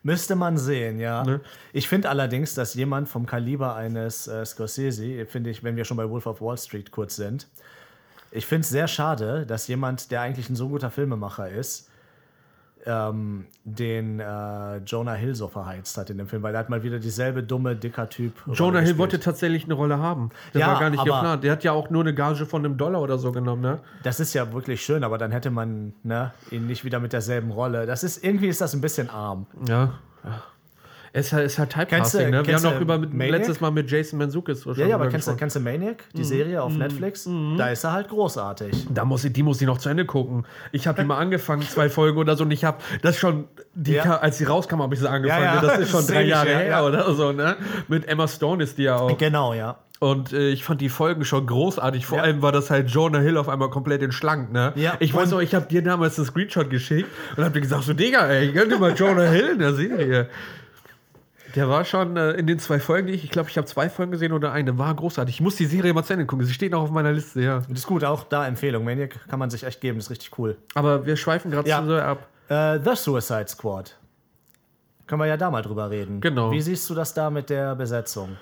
Müsste 0.02 0.36
man 0.36 0.56
sehen, 0.56 1.00
ja. 1.00 1.24
Ne? 1.24 1.40
Ich 1.72 1.88
finde 1.88 2.08
allerdings, 2.08 2.54
dass 2.54 2.74
jemand 2.74 3.08
vom 3.08 3.26
Kaliber 3.26 3.74
eines 3.74 4.28
äh, 4.28 4.44
Scorsese, 4.44 5.26
finde 5.26 5.50
ich, 5.50 5.64
wenn 5.64 5.74
wir 5.74 5.84
schon 5.84 5.96
bei 5.96 6.08
Wolf 6.08 6.26
of 6.26 6.40
Wall 6.40 6.56
Street 6.56 6.92
kurz 6.92 7.16
sind, 7.16 7.48
ich 8.30 8.46
finde 8.46 8.60
es 8.60 8.68
sehr 8.68 8.86
schade, 8.86 9.46
dass 9.46 9.66
jemand, 9.66 10.10
der 10.10 10.20
eigentlich 10.20 10.50
ein 10.50 10.56
so 10.56 10.68
guter 10.68 10.90
Filmemacher 10.90 11.48
ist, 11.48 11.88
ähm, 12.86 13.46
den 13.64 14.20
äh, 14.20 14.76
Jonah 14.78 15.14
Hill 15.14 15.34
so 15.34 15.48
verheizt 15.48 15.96
hat 15.98 16.08
in 16.10 16.18
dem 16.18 16.28
Film, 16.28 16.42
weil 16.42 16.54
er 16.54 16.60
hat 16.60 16.70
mal 16.70 16.82
wieder 16.82 16.98
dieselbe 16.98 17.42
dumme, 17.42 17.74
dicker 17.76 18.08
Typ. 18.08 18.32
Jonah 18.52 18.78
Hill 18.80 18.96
wollte 18.98 19.18
tatsächlich 19.20 19.64
eine 19.64 19.74
Rolle 19.74 19.98
haben. 19.98 20.30
Der 20.54 20.60
Ja, 20.62 20.66
war 20.68 20.80
gar 20.80 20.90
nicht 20.90 21.00
aber- 21.00 21.10
geplant. 21.10 21.44
Der 21.44 21.52
hat 21.52 21.64
ja 21.64 21.72
auch 21.72 21.90
nur 21.90 22.02
eine 22.02 22.14
Gage 22.14 22.46
von 22.46 22.64
einem 22.64 22.76
Dollar 22.76 23.00
oder 23.02 23.18
so 23.18 23.32
genommen, 23.32 23.62
ne? 23.62 23.80
Das 24.02 24.20
ist 24.20 24.32
ja 24.34 24.52
wirklich 24.52 24.84
schön, 24.84 25.04
aber 25.04 25.18
dann 25.18 25.32
hätte 25.32 25.50
man 25.50 25.92
ne, 26.02 26.32
ihn 26.50 26.66
nicht 26.66 26.84
wieder 26.84 27.00
mit 27.00 27.12
derselben 27.12 27.50
Rolle. 27.50 27.86
Das 27.86 28.04
ist 28.04 28.22
irgendwie 28.24 28.48
ist 28.48 28.60
das 28.60 28.72
ein 28.74 28.80
bisschen 28.80 29.10
arm. 29.10 29.46
Ja. 29.68 29.94
ja. 30.24 30.42
Es 31.16 31.26
ist 31.28 31.32
halt, 31.32 31.46
ist 31.46 31.58
halt 31.58 31.70
Typecasting, 31.70 32.30
ne? 32.30 32.46
Wir 32.46 32.54
haben 32.56 32.62
du 32.62 32.68
doch 32.70 32.80
über, 32.80 32.98
mit, 32.98 33.14
Maniac? 33.14 33.38
letztes 33.38 33.60
Mal 33.60 33.70
mit 33.70 33.90
Jason 33.90 34.18
Manzukis 34.18 34.60
so 34.60 34.72
Ja, 34.74 34.86
ja, 34.86 34.94
aber 34.96 35.08
kennst 35.08 35.34
kennst 35.38 35.56
du 35.56 35.60
Maniac, 35.60 36.04
die 36.14 36.24
Serie 36.24 36.62
auf 36.62 36.74
Netflix? 36.74 37.26
Da 37.56 37.68
ist 37.70 37.84
er 37.84 37.92
halt 37.92 38.08
großartig. 38.08 38.86
Da 38.90 39.04
muss 39.06 39.24
ich, 39.24 39.32
die 39.32 39.42
muss 39.42 39.60
ich 39.60 39.66
noch 39.66 39.78
zu 39.78 39.88
Ende 39.88 40.04
gucken. 40.04 40.44
Ich 40.72 40.86
habe 40.86 41.00
die 41.00 41.06
mal 41.06 41.16
angefangen, 41.16 41.62
zwei 41.68 41.88
Folgen 41.88 42.18
oder 42.18 42.36
so, 42.36 42.44
und 42.44 42.50
ich 42.50 42.64
habe 42.64 42.78
das 43.00 43.16
schon, 43.18 43.44
die, 43.74 43.92
Ja. 43.94 44.18
als 44.18 44.36
sie 44.38 44.44
rauskam, 44.44 44.82
habe 44.82 44.94
ich 44.94 45.00
sie 45.00 45.08
angefangen. 45.10 45.42
Ja, 45.44 45.54
ja. 45.54 45.60
Das 45.62 45.78
ist 45.78 45.90
schon 45.90 46.00
Das 46.00 46.06
drei 46.14 46.24
ich, 46.24 46.28
Jahre 46.28 46.52
ja, 46.52 46.58
her 46.58 46.84
oder 46.84 47.12
so, 47.14 47.32
ne? 47.32 47.56
Mit 47.88 48.06
Emma 48.06 48.28
Stone 48.28 48.62
ist 48.62 48.76
die 48.76 48.82
ja 48.82 48.96
auch. 48.96 49.16
Genau, 49.16 49.54
ja. 49.54 49.78
Und 49.98 50.34
äh, 50.34 50.50
ich 50.50 50.62
fand 50.64 50.82
die 50.82 50.90
Folgen 50.90 51.24
schon 51.24 51.46
großartig. 51.46 52.04
Vor 52.04 52.18
Ja. 52.18 52.24
allem 52.24 52.42
war 52.42 52.52
das 52.52 52.68
halt 52.70 52.90
Jonah 52.90 53.20
Hill 53.20 53.38
auf 53.38 53.48
einmal 53.48 53.70
komplett 53.70 54.02
in 54.02 54.12
schlank, 54.12 54.52
ne? 54.52 54.72
Ja, 54.74 54.92
Ich 55.00 55.14
weiß 55.14 55.30
noch, 55.30 55.40
ich 55.40 55.54
habe 55.54 55.64
dir 55.64 55.80
damals 55.82 56.18
einen 56.18 56.26
Screenshot 56.26 56.68
geschickt 56.68 57.08
und 57.38 57.42
hab 57.42 57.54
dir 57.54 57.62
gesagt, 57.62 57.84
so 57.84 57.94
Digga, 57.94 58.26
ey, 58.28 58.52
gönn 58.52 58.68
dir 58.68 58.78
mal 58.78 58.92
Jonah 58.92 59.24
Hill 59.30 59.48
in 59.54 59.58
der 59.60 59.72
Serie. 59.72 60.28
Der 61.56 61.68
war 61.68 61.84
schon 61.84 62.16
äh, 62.16 62.32
in 62.32 62.46
den 62.46 62.58
zwei 62.58 62.78
Folgen, 62.78 63.06
die 63.08 63.14
ich, 63.14 63.24
ich 63.24 63.30
glaube, 63.30 63.48
ich 63.48 63.56
habe 63.56 63.66
zwei 63.66 63.88
Folgen 63.88 64.12
gesehen 64.12 64.32
oder 64.32 64.52
eine, 64.52 64.76
war 64.78 64.94
großartig. 64.94 65.36
Ich 65.36 65.40
muss 65.40 65.56
die 65.56 65.64
Serie 65.66 65.94
mal 65.94 66.04
zu 66.04 66.12
Ende 66.12 66.26
gucken. 66.26 66.44
Sie 66.46 66.52
steht 66.52 66.72
noch 66.72 66.82
auf 66.82 66.90
meiner 66.90 67.12
Liste, 67.12 67.40
ja. 67.40 67.60
Das 67.68 67.78
ist 67.80 67.86
gut, 67.86 68.04
auch 68.04 68.24
da 68.24 68.46
Empfehlung. 68.46 68.84
Maniac 68.84 69.26
kann 69.28 69.38
man 69.38 69.48
sich 69.50 69.64
echt 69.64 69.80
geben, 69.80 69.98
ist 69.98 70.10
richtig 70.10 70.38
cool. 70.38 70.58
Aber 70.74 71.06
wir 71.06 71.16
schweifen 71.16 71.50
gerade 71.50 71.68
Ja. 71.68 71.80
zu 71.80 71.86
sehr 71.88 72.06
ab. 72.06 72.28
Äh, 72.48 72.78
The 72.84 72.94
Suicide 72.94 73.48
Squad. 73.48 73.96
Können 75.06 75.20
wir 75.20 75.26
ja 75.26 75.36
da 75.36 75.50
mal 75.50 75.62
drüber 75.62 75.88
reden. 75.90 76.20
Genau. 76.20 76.50
Wie 76.50 76.60
siehst 76.60 76.88
du 76.90 76.94
das 76.94 77.14
da 77.14 77.30
mit 77.30 77.48
der 77.48 77.74
Besetzung? 77.74 78.36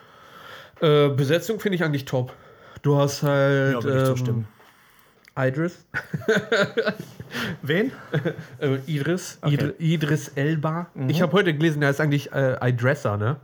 Äh, 0.81 1.09
Besetzung 1.11 1.61
finde 1.61 1.77
ich 1.77 1.85
eigentlich 1.85 2.05
top. 2.07 2.33
Du 2.83 2.97
hast 2.99 3.23
halt 3.23 3.83
Ja, 3.85 3.97
ich 3.97 4.05
zustimmen. 4.07 4.49
Idris, 5.37 5.85
Wen? 7.63 7.91
äh, 8.61 8.77
Idris, 8.87 9.39
Okay. 9.43 9.55
Idr- 9.57 9.75
Idris 9.81 10.29
Elba. 10.29 10.87
Mhm. 10.95 11.09
Ich 11.11 11.21
habe 11.23 11.33
heute 11.33 11.53
gelesen, 11.55 11.81
der 11.81 11.91
ist 11.91 12.01
eigentlich 12.01 12.33
äh, 12.33 12.57
Idressa, 12.69 13.17
ne? 13.17 13.37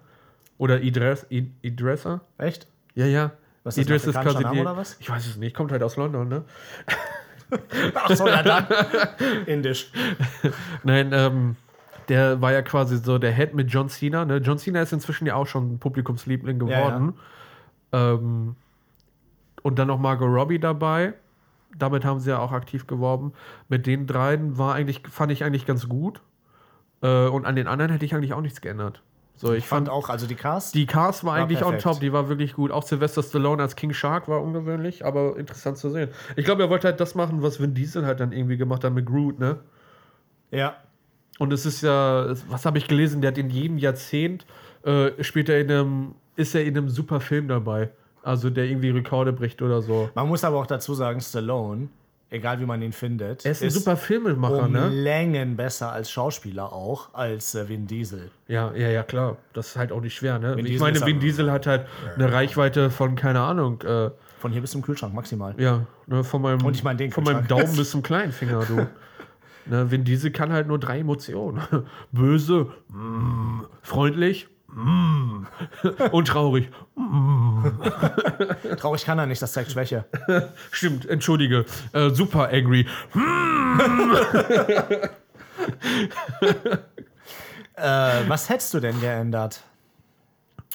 Oder 0.58 0.80
Idres, 0.82 1.26
Id- 1.30 1.50
Idressa? 1.62 2.20
Echt? 2.38 2.68
Ja, 2.94 3.06
ja. 3.06 3.32
Was 3.64 3.76
ist 3.76 3.90
das, 3.90 4.04
ein 4.04 4.10
afrikanischer 4.16 4.40
Name 4.42 4.60
oder 4.60 4.76
was? 4.76 4.96
Ich 5.00 5.10
weiß 5.10 5.26
es 5.26 5.36
nicht, 5.36 5.54
kommt 5.56 5.72
halt 5.72 5.82
aus 5.82 5.96
London, 5.96 6.28
ne? 6.28 6.44
Ach 7.94 8.14
so, 8.14 8.28
ja 8.28 8.42
dann. 8.44 8.66
Indisch. 9.46 9.90
Nein, 10.84 11.10
ähm, 11.12 11.56
der 12.08 12.40
war 12.40 12.52
ja 12.52 12.62
quasi 12.62 12.98
so 12.98 13.18
der 13.18 13.32
Head 13.32 13.54
mit 13.54 13.68
John 13.72 13.88
Cena, 13.88 14.24
ne? 14.24 14.36
John 14.36 14.58
Cena 14.58 14.80
ist 14.82 14.92
inzwischen 14.92 15.26
ja 15.26 15.34
auch 15.34 15.46
schon 15.48 15.78
Publikumsliebling 15.80 16.58
geworden. 16.60 17.14
Ähm, 17.92 18.54
und 19.62 19.78
dann 19.78 19.88
noch 19.88 19.98
Margot 19.98 20.28
Robbie 20.28 20.60
dabei. 20.60 21.14
Damit 21.76 22.04
haben 22.04 22.20
sie 22.20 22.30
ja 22.30 22.38
auch 22.38 22.52
aktiv 22.52 22.86
geworben. 22.86 23.32
Mit 23.68 23.86
den 23.86 24.06
dreien 24.06 24.58
war 24.58 24.74
eigentlich, 24.74 25.02
fand 25.08 25.32
ich 25.32 25.44
eigentlich 25.44 25.66
ganz 25.66 25.88
gut. 25.88 26.20
Äh, 27.02 27.26
und 27.28 27.46
an 27.46 27.56
den 27.56 27.66
anderen 27.66 27.90
hätte 27.92 28.04
ich 28.04 28.14
eigentlich 28.14 28.32
auch 28.32 28.40
nichts 28.40 28.60
geändert. 28.60 29.02
So, 29.36 29.52
ich, 29.52 29.60
Ich 29.60 29.66
fand 29.66 29.88
fand, 29.88 29.96
auch, 29.96 30.10
also 30.10 30.26
die 30.26 30.34
Cast. 30.34 30.74
die 30.74 30.84
Cast 30.84 31.24
war, 31.24 31.34
eigentlich 31.34 31.60
on 31.62 31.70
perfekt. 31.70 31.82
top, 31.82 32.00
die 32.00 32.12
war 32.12 32.28
wirklich 32.28 32.52
gut. 32.52 32.70
Auch 32.70 32.82
Sylvester 32.82 33.22
Stallone 33.22 33.62
als 33.62 33.74
King 33.74 33.94
Shark 33.94 34.28
war 34.28 34.42
ungewöhnlich, 34.42 35.04
aber 35.04 35.38
interessant 35.38 35.78
zu 35.78 35.88
sehen. 35.88 36.10
Ich 36.36 36.44
glaube, 36.44 36.62
er 36.62 36.68
wollte 36.68 36.88
halt 36.88 37.00
das 37.00 37.14
machen, 37.14 37.42
was 37.42 37.58
Vin 37.58 37.72
Diesel 37.72 38.04
halt 38.04 38.20
dann 38.20 38.32
irgendwie 38.32 38.58
gemacht 38.58 38.84
hat 38.84 38.92
mit 38.92 39.06
Groot, 39.06 39.38
ne? 39.38 39.60
ja. 40.50 40.76
Und 41.38 41.54
es 41.54 41.64
ist 41.64 41.80
ja, 41.80 42.34
was 42.48 42.66
habe 42.66 42.76
ich 42.76 42.86
gelesen, 42.86 43.22
der 43.22 43.30
hat 43.30 43.38
in 43.38 43.48
jedem 43.48 43.78
Jahrzehnt, 43.78 44.44
äh, 44.84 45.24
spielt 45.24 45.48
er 45.48 45.58
in 45.58 45.70
einem, 45.70 46.14
ist 46.36 46.54
er 46.54 46.62
in 46.64 46.76
einem 46.76 46.90
super 46.90 47.18
Film 47.20 47.48
dabei. 47.48 47.88
Also 48.22 48.50
der 48.50 48.64
irgendwie 48.66 48.90
Rekorde 48.90 49.32
bricht 49.32 49.62
oder 49.62 49.80
so. 49.82 50.10
Man 50.14 50.28
muss 50.28 50.44
aber 50.44 50.58
auch 50.58 50.66
dazu 50.66 50.94
sagen, 50.94 51.20
Stallone, 51.20 51.88
egal 52.28 52.60
wie 52.60 52.66
man 52.66 52.82
ihn 52.82 52.92
findet, 52.92 53.44
Er 53.46 53.52
ist 53.52 53.62
ein 53.62 53.70
super 53.70 53.96
Filmemacher, 53.96 54.64
um 54.66 54.72
ne? 54.72 54.88
Längen 54.88 55.56
besser 55.56 55.90
als 55.92 56.10
Schauspieler 56.10 56.72
auch, 56.72 57.14
als 57.14 57.54
äh, 57.54 57.68
Vin 57.68 57.86
Diesel. 57.86 58.30
Ja, 58.46 58.72
ja, 58.74 58.88
ja, 58.88 59.02
klar. 59.02 59.36
Das 59.52 59.68
ist 59.68 59.76
halt 59.76 59.90
auch 59.90 60.00
nicht 60.00 60.14
schwer, 60.14 60.38
ne? 60.38 60.56
Vin 60.56 60.66
ich 60.66 60.72
Diesel 60.72 60.84
meine, 60.86 60.98
ist 60.98 61.06
Vin 61.06 61.16
aber- 61.16 61.24
Diesel 61.24 61.50
hat 61.50 61.66
halt 61.66 61.86
eine 62.14 62.32
Reichweite 62.32 62.90
von, 62.90 63.16
keine 63.16 63.40
Ahnung, 63.40 63.80
äh, 63.82 64.10
Von 64.38 64.52
hier 64.52 64.60
bis 64.60 64.70
zum 64.72 64.82
Kühlschrank 64.82 65.14
maximal. 65.14 65.54
ja, 65.58 65.86
ne, 66.06 66.22
von 66.22 66.42
meinem, 66.42 66.64
Und 66.64 66.76
ich 66.76 66.84
meine 66.84 66.98
den 66.98 67.10
von 67.12 67.24
meinem. 67.24 67.46
Daumen 67.48 67.74
bis 67.76 67.90
zum 67.90 68.02
kleinen 68.02 68.32
Finger, 68.32 68.64
du. 68.66 68.86
ne, 69.66 69.90
Vin 69.90 70.04
Diesel 70.04 70.30
kann 70.30 70.52
halt 70.52 70.66
nur 70.68 70.78
drei 70.78 71.00
Emotionen. 71.00 71.60
Böse, 72.12 72.66
mm, 72.90 73.62
freundlich 73.82 74.48
mm, 74.74 75.46
und 76.12 76.28
traurig. 76.28 76.68
Traurig 78.78 79.04
kann 79.04 79.18
er 79.18 79.26
nicht, 79.26 79.42
das 79.42 79.52
zeigt 79.52 79.72
Schwäche. 79.72 80.04
Stimmt, 80.70 81.08
entschuldige. 81.08 81.64
Äh, 81.92 82.10
super 82.10 82.48
angry. 82.52 82.86
äh, 87.76 88.22
was 88.28 88.48
hättest 88.48 88.74
du 88.74 88.80
denn 88.80 89.00
geändert? 89.00 89.62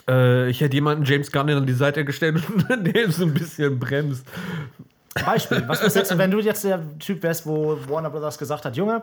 Äh, 0.08 0.50
ich 0.50 0.62
hätte 0.62 0.76
jemanden 0.76 1.04
James 1.06 1.32
Gunn 1.32 1.50
an 1.50 1.66
die 1.66 1.74
Seite 1.74 2.06
gestellt, 2.06 2.44
der 2.70 3.12
so 3.12 3.24
ein 3.24 3.34
bisschen 3.34 3.80
bremst. 3.80 4.26
Beispiel, 5.26 5.64
was 5.68 5.82
hättest 5.82 6.12
du, 6.12 6.18
wenn 6.18 6.30
du 6.30 6.40
jetzt 6.40 6.64
der 6.66 6.82
Typ 7.00 7.24
wärst, 7.24 7.46
wo 7.48 7.80
Warner 7.88 8.10
Brothers 8.10 8.38
gesagt 8.38 8.66
hat, 8.66 8.76
Junge, 8.76 9.02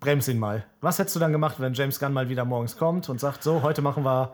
brems 0.00 0.28
ihn 0.28 0.38
mal. 0.38 0.64
Was 0.80 0.98
hättest 0.98 1.16
du 1.16 1.20
dann 1.20 1.32
gemacht, 1.32 1.56
wenn 1.58 1.74
James 1.74 1.98
Gunn 1.98 2.12
mal 2.12 2.28
wieder 2.28 2.44
morgens 2.44 2.76
kommt 2.76 3.08
und 3.08 3.20
sagt, 3.20 3.42
so, 3.42 3.62
heute 3.62 3.82
machen 3.82 4.04
wir, 4.04 4.32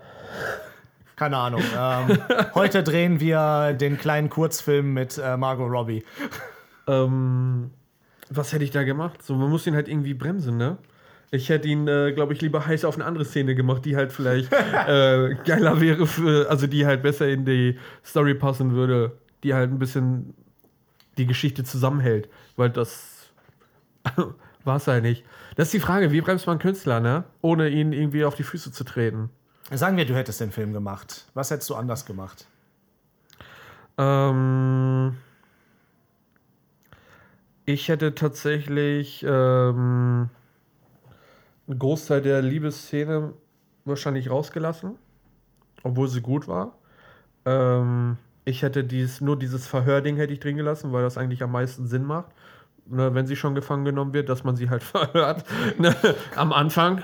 keine 1.16 1.37
Ahnung, 1.37 1.62
ähm, 1.79 2.18
heute 2.55 2.83
drehen 2.83 3.20
wir 3.20 3.72
den 3.72 3.98
kleinen 3.98 4.31
Kurzfilm 4.31 4.92
mit 4.92 5.18
äh, 5.18 5.37
Margot 5.37 5.70
Robbie. 5.70 6.05
Ähm, 6.87 7.70
was 8.31 8.53
hätte 8.53 8.64
ich 8.64 8.70
da 8.70 8.83
gemacht? 8.83 9.22
So, 9.22 9.35
man 9.35 9.50
muss 9.50 9.66
ihn 9.66 9.74
halt 9.74 9.88
irgendwie 9.88 10.14
bremsen, 10.14 10.57
ne? 10.57 10.79
Ich 11.31 11.48
hätte 11.48 11.66
ihn, 11.66 11.88
äh, 11.88 12.12
glaube 12.12 12.33
ich, 12.33 12.40
lieber 12.40 12.64
heiß 12.64 12.85
auf 12.85 12.94
eine 12.94 13.05
andere 13.05 13.24
Szene 13.24 13.55
gemacht, 13.55 13.85
die 13.85 13.96
halt 13.96 14.12
vielleicht 14.12 14.53
äh, 14.88 15.35
geiler 15.44 15.81
wäre 15.81 16.07
für, 16.07 16.48
also 16.48 16.66
die 16.66 16.87
halt 16.87 17.03
besser 17.03 17.29
in 17.29 17.44
die 17.44 17.79
Story 18.05 18.35
passen 18.35 18.72
würde, 18.72 19.18
die 19.42 19.55
halt 19.55 19.70
ein 19.70 19.79
bisschen 19.79 20.35
die 21.18 21.27
Geschichte 21.27 21.64
zusammenhält, 21.64 22.29
weil 22.57 22.70
das 22.70 23.31
war 24.64 24.77
es 24.77 24.87
halt 24.87 25.03
nicht. 25.03 25.24
Das 25.57 25.69
ist 25.69 25.75
die 25.75 25.81
Frage, 25.81 26.11
wie 26.12 26.21
bremst 26.21 26.47
man 26.47 26.59
Künstler, 26.59 27.01
ne? 27.01 27.25
Ohne 27.40 27.69
ihn 27.69 27.93
irgendwie 27.93 28.25
auf 28.25 28.35
die 28.35 28.43
Füße 28.43 28.73
zu 28.73 28.85
treten. 28.85 29.31
Sagen 29.71 29.97
wir, 29.97 30.05
du 30.05 30.14
hättest 30.14 30.40
den 30.40 30.51
Film 30.51 30.73
gemacht. 30.73 31.27
Was 31.35 31.51
hättest 31.51 31.71
du 31.71 31.75
anders 31.75 32.05
gemacht? 32.05 32.47
Ähm, 33.97 35.17
ich 37.64 37.88
hätte 37.88 38.14
tatsächlich 38.14 39.25
ähm, 39.27 40.29
einen 41.67 41.79
Großteil 41.79 42.21
der 42.21 42.43
Liebesszene 42.43 43.33
wahrscheinlich 43.85 44.31
rausgelassen, 44.31 44.97
obwohl 45.83 46.09
sie 46.09 46.21
gut 46.21 46.47
war. 46.49 46.77
Ähm, 47.47 48.19
ich 48.45 48.62
hätte 48.62 48.85
dies, 48.85 49.21
nur 49.21 49.38
dieses 49.38 49.67
Verhörding 49.67 50.17
hätte 50.17 50.33
ich 50.33 50.40
drin 50.40 50.57
gelassen, 50.57 50.93
weil 50.93 51.03
das 51.03 51.17
eigentlich 51.17 51.43
am 51.43 51.53
meisten 51.53 51.87
Sinn 51.87 52.05
macht. 52.05 52.33
Ne, 52.87 53.14
wenn 53.14 53.27
sie 53.27 53.35
schon 53.35 53.55
gefangen 53.55 53.87
genommen 53.87 54.12
wird, 54.12 54.29
dass 54.29 54.44
man 54.44 54.57
sie 54.57 54.68
halt 54.68 54.83
verhört. 54.83 55.44
Ne, 55.79 55.94
am 56.37 56.53
Anfang. 56.53 57.03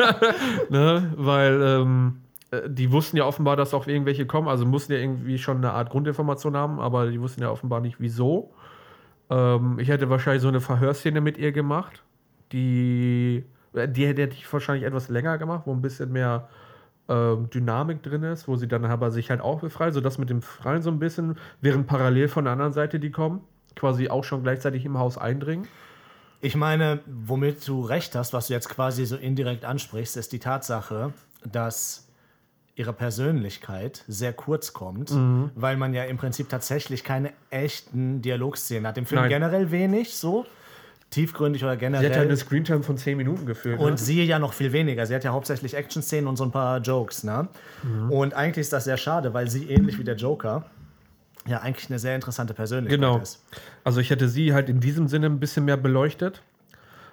ne, 0.68 1.12
weil 1.16 1.62
ähm, 1.62 2.20
äh, 2.50 2.68
die 2.68 2.92
wussten 2.92 3.16
ja 3.16 3.24
offenbar, 3.24 3.56
dass 3.56 3.74
auch 3.74 3.86
irgendwelche 3.86 4.26
kommen. 4.26 4.48
Also 4.48 4.66
mussten 4.66 4.92
ja 4.92 4.98
irgendwie 4.98 5.38
schon 5.38 5.58
eine 5.58 5.72
Art 5.72 5.90
Grundinformation 5.90 6.56
haben, 6.56 6.78
aber 6.78 7.10
die 7.10 7.20
wussten 7.20 7.42
ja 7.42 7.50
offenbar 7.50 7.80
nicht 7.80 8.00
wieso. 8.00 8.52
Ähm, 9.30 9.78
ich 9.78 9.88
hätte 9.88 10.10
wahrscheinlich 10.10 10.42
so 10.42 10.48
eine 10.48 10.60
Verhörszene 10.60 11.20
mit 11.20 11.38
ihr 11.38 11.52
gemacht. 11.52 12.02
Die, 12.52 13.44
äh, 13.74 13.88
die 13.88 14.06
hätte 14.06 14.22
ich 14.32 14.52
wahrscheinlich 14.52 14.84
etwas 14.84 15.08
länger 15.08 15.38
gemacht, 15.38 15.62
wo 15.66 15.72
ein 15.72 15.82
bisschen 15.82 16.12
mehr 16.12 16.48
ähm, 17.08 17.48
Dynamik 17.50 18.02
drin 18.02 18.22
ist, 18.22 18.48
wo 18.48 18.56
sie 18.56 18.68
dann 18.68 18.84
aber 18.84 19.10
sich 19.10 19.30
halt 19.30 19.40
auch 19.40 19.60
befreit, 19.60 19.94
sodass 19.94 20.18
mit 20.18 20.30
dem 20.30 20.42
Freien 20.42 20.82
so 20.82 20.90
ein 20.90 20.98
bisschen, 20.98 21.36
während 21.60 21.86
parallel 21.86 22.28
von 22.28 22.44
der 22.44 22.52
anderen 22.52 22.72
Seite 22.72 23.00
die 23.00 23.10
kommen, 23.10 23.40
quasi 23.78 24.08
auch 24.10 24.24
schon 24.24 24.42
gleichzeitig 24.42 24.84
im 24.84 24.98
Haus 24.98 25.16
eindringen. 25.18 25.66
Ich 26.40 26.54
meine, 26.54 27.00
womit 27.06 27.66
du 27.66 27.82
recht 27.82 28.14
hast, 28.14 28.32
was 28.32 28.46
du 28.48 28.52
jetzt 28.52 28.68
quasi 28.68 29.04
so 29.06 29.16
indirekt 29.16 29.64
ansprichst, 29.64 30.16
ist 30.16 30.32
die 30.32 30.38
Tatsache, 30.38 31.12
dass 31.44 32.06
ihre 32.76 32.92
Persönlichkeit 32.92 34.04
sehr 34.06 34.32
kurz 34.32 34.72
kommt, 34.72 35.10
Mhm. 35.10 35.50
weil 35.56 35.76
man 35.76 35.94
ja 35.94 36.04
im 36.04 36.16
Prinzip 36.16 36.48
tatsächlich 36.48 37.02
keine 37.02 37.32
echten 37.50 38.22
Dialogszenen 38.22 38.86
hat. 38.86 38.96
Im 38.98 39.06
Film 39.06 39.22
Nein. 39.22 39.30
generell 39.30 39.72
wenig 39.72 40.14
so, 40.14 40.46
tiefgründig 41.10 41.64
oder 41.64 41.72
Sie 41.72 41.86
hat 41.86 41.92
generell. 41.92 42.20
eine 42.26 42.36
Screentime 42.36 42.82
von 42.84 42.96
10 42.96 43.16
Minuten 43.16 43.46
gefühlt. 43.46 43.80
Und 43.80 43.92
ne? 43.92 43.98
sie 43.98 44.22
ja 44.24 44.38
noch 44.38 44.52
viel 44.52 44.72
weniger. 44.72 45.06
Sie 45.06 45.14
hat 45.14 45.24
ja 45.24 45.32
hauptsächlich 45.32 45.74
Action-Szenen 45.74 46.28
und 46.28 46.36
so 46.36 46.44
ein 46.44 46.52
paar 46.52 46.78
Jokes. 46.80 47.24
Ne? 47.24 47.48
Mhm. 47.82 48.12
Und 48.12 48.34
eigentlich 48.34 48.60
ist 48.62 48.72
das 48.72 48.84
sehr 48.84 48.96
schade, 48.98 49.34
weil 49.34 49.48
sie 49.50 49.68
ähnlich 49.70 49.98
wie 49.98 50.04
der 50.04 50.16
Joker 50.16 50.66
ja 51.48 51.60
eigentlich 51.60 51.88
eine 51.90 51.98
sehr 51.98 52.14
interessante 52.14 52.54
Persönlichkeit 52.54 53.00
Genau. 53.00 53.18
ist. 53.18 53.42
Also 53.84 54.00
ich 54.00 54.10
hätte 54.10 54.28
sie 54.28 54.52
halt 54.54 54.68
in 54.68 54.80
diesem 54.80 55.08
Sinne 55.08 55.26
ein 55.26 55.40
bisschen 55.40 55.64
mehr 55.64 55.76
beleuchtet. 55.76 56.42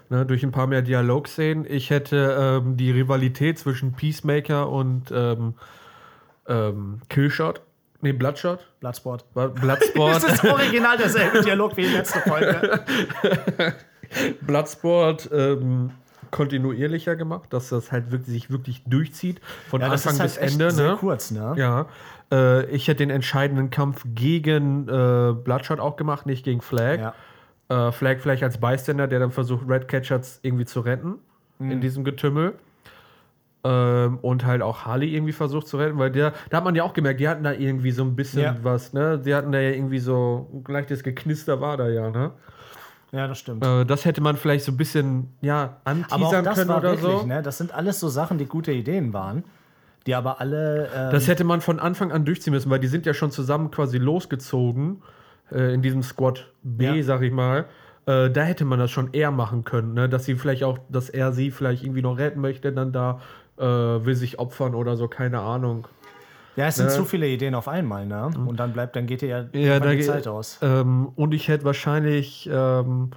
Ne, 0.09 0.23
durch 0.23 0.43
ein 0.43 0.51
paar 0.51 0.67
mehr 0.67 0.83
Dialogszenen. 0.83 1.65
Ich 1.67 1.89
hätte 1.89 2.61
ähm, 2.63 2.77
die 2.77 2.91
Rivalität 2.91 3.57
zwischen 3.57 3.93
Peacemaker 3.93 4.69
und 4.69 5.11
ähm, 5.11 5.55
ähm, 6.47 7.01
Killshot, 7.09 7.61
nee, 8.01 8.11
Bloodshot, 8.11 8.59
Bloodsport. 8.81 9.25
Bloodsport, 9.33 10.15
Das 10.23 10.33
ist 10.33 10.43
original 10.45 10.95
derselbe 10.97 11.41
Dialog 11.41 11.75
wie 11.75 11.83
die 11.87 11.93
letzte 11.93 12.19
Folge. 12.19 12.83
Bloodsport 14.41 15.29
ähm, 15.33 15.89
kontinuierlicher 16.31 17.15
gemacht, 17.15 17.51
dass 17.53 17.69
das 17.69 17.91
halt 17.91 18.11
wirklich, 18.11 18.29
sich 18.29 18.49
wirklich 18.51 18.83
durchzieht, 18.85 19.41
von 19.69 19.81
Ja, 19.81 19.89
das 19.89 20.05
Anfang 20.07 20.13
ist 20.13 20.19
halt 20.19 20.29
bis 20.29 20.53
echt 20.53 20.61
Ende. 20.61 20.71
sehr 20.71 20.91
Ne? 20.91 20.97
kurz, 20.97 21.31
ne? 21.31 21.53
Ja. 21.57 21.85
Äh, 22.31 22.65
ich 22.71 22.87
hätte 22.87 22.97
den 22.97 23.09
entscheidenden 23.09 23.69
Kampf 23.69 24.03
gegen 24.13 24.87
äh, 24.87 25.33
Bloodshot 25.33 25.79
auch 25.79 25.95
gemacht, 25.95 26.25
nicht 26.25 26.43
gegen 26.45 26.61
Flag. 26.61 27.13
Ja. 27.69 27.87
Äh, 27.87 27.91
Flag 27.91 28.17
vielleicht 28.19 28.43
als 28.43 28.59
Bystander, 28.59 29.07
der 29.07 29.19
dann 29.19 29.31
versucht, 29.31 29.67
Red 29.67 29.87
Catchers 29.87 30.39
irgendwie 30.43 30.65
zu 30.65 30.79
retten 30.81 31.15
Mhm. 31.59 31.71
in 31.71 31.81
diesem 31.81 32.03
Getümmel. 32.03 32.53
Ähm, 33.63 34.19
und 34.21 34.45
halt 34.45 34.61
auch 34.61 34.85
Harley 34.85 35.15
irgendwie 35.15 35.31
versucht 35.33 35.67
zu 35.67 35.77
retten, 35.77 35.97
weil 35.97 36.11
der, 36.11 36.33
da 36.51 36.57
hat 36.57 36.63
man 36.63 36.75
ja 36.75 36.83
auch 36.83 36.93
gemerkt, 36.93 37.19
die 37.19 37.27
hatten 37.27 37.43
da 37.43 37.51
irgendwie 37.51 37.89
so 37.91 38.03
ein 38.03 38.15
bisschen 38.15 38.43
Ja. 38.43 38.55
was, 38.61 38.93
ne? 38.93 39.17
Die 39.17 39.33
hatten 39.33 39.51
da 39.51 39.59
ja 39.59 39.71
irgendwie 39.71 39.97
so 39.97 40.47
ein 40.53 40.71
leichtes 40.71 41.01
Geknister 41.03 41.61
war 41.61 41.75
da 41.77 41.87
ja, 41.89 42.11
ne? 42.11 42.31
Ja, 43.15 43.27
das 43.27 43.39
stimmt. 43.39 43.63
Äh, 43.65 43.85
das 43.85 44.03
hätte 44.05 44.21
man 44.21 44.35
vielleicht 44.35 44.65
so 44.65 44.71
ein 44.71 44.77
bisschen, 44.77 45.29
ja, 45.41 45.77
aber 45.85 45.91
auch 45.93 46.33
anteasern 46.33 46.43
das 46.43 46.55
können 46.57 46.69
war 46.69 46.77
oder 46.79 46.91
wirklich, 47.01 47.21
so. 47.21 47.25
ne? 47.25 47.41
Das 47.41 47.57
sind 47.57 47.73
alles 47.73 47.99
so 47.99 48.09
Sachen, 48.09 48.37
die 48.37 48.45
gute 48.45 48.71
Ideen 48.71 49.13
waren, 49.13 49.43
die 50.05 50.13
aber 50.15 50.41
alle. 50.41 50.89
Ähm, 50.95 51.11
Das 51.11 51.27
hätte 51.27 51.43
man 51.43 51.61
von 51.61 51.79
Anfang 51.79 52.11
an 52.11 52.25
durchziehen 52.25 52.53
müssen, 52.53 52.69
weil 52.69 52.79
die 52.79 52.87
sind 52.87 53.05
ja 53.05 53.13
schon 53.13 53.31
zusammen 53.31 53.71
quasi 53.71 53.97
losgezogen 53.97 55.01
äh, 55.51 55.73
in 55.73 55.81
diesem 55.81 56.03
Squad 56.03 56.51
B, 56.63 56.85
Ja. 56.97 57.03
sag 57.03 57.21
ich 57.21 57.31
mal. 57.31 57.65
Äh, 58.05 58.29
da 58.29 58.41
hätte 58.43 58.65
man 58.65 58.77
das 58.79 58.91
schon 58.91 59.13
eher 59.13 59.31
machen 59.31 59.63
können, 59.63 59.93
ne? 59.93 60.07
dass 60.09 60.25
sie 60.25 60.35
vielleicht 60.35 60.63
auch, 60.63 60.77
dass 60.89 61.09
er 61.09 61.31
sie 61.31 61.49
vielleicht 61.51 61.83
irgendwie 61.83 62.03
noch 62.03 62.17
retten 62.19 62.39
möchte, 62.41 62.71
dann 62.71 62.91
da 62.91 63.19
äh, 63.57 63.63
will 63.63 64.13
sich 64.15 64.37
opfern 64.39 64.75
oder 64.75 64.95
so, 64.97 65.07
keine 65.07 65.39
Ahnung. 65.39 65.87
Ja, 66.55 66.67
es 66.67 66.75
sind 66.75 66.87
ne? 66.87 66.91
zu 66.91 67.05
viele 67.05 67.27
Ideen 67.27 67.55
auf 67.55 67.67
einmal, 67.67 68.05
ne? 68.05 68.27
Und 68.45 68.59
dann 68.59 68.73
bleibt, 68.73 68.95
dann 68.95 69.05
geht 69.07 69.21
dir 69.21 69.27
ja, 69.53 69.59
Ja, 69.59 69.79
da 69.79 69.91
die 69.91 70.01
Zeit 70.01 70.27
aus. 70.27 70.59
Ähm, 70.61 71.09
und 71.15 71.33
ich 71.33 71.47
hätte 71.47 71.65
wahrscheinlich, 71.65 72.49
ähm, 72.51 73.11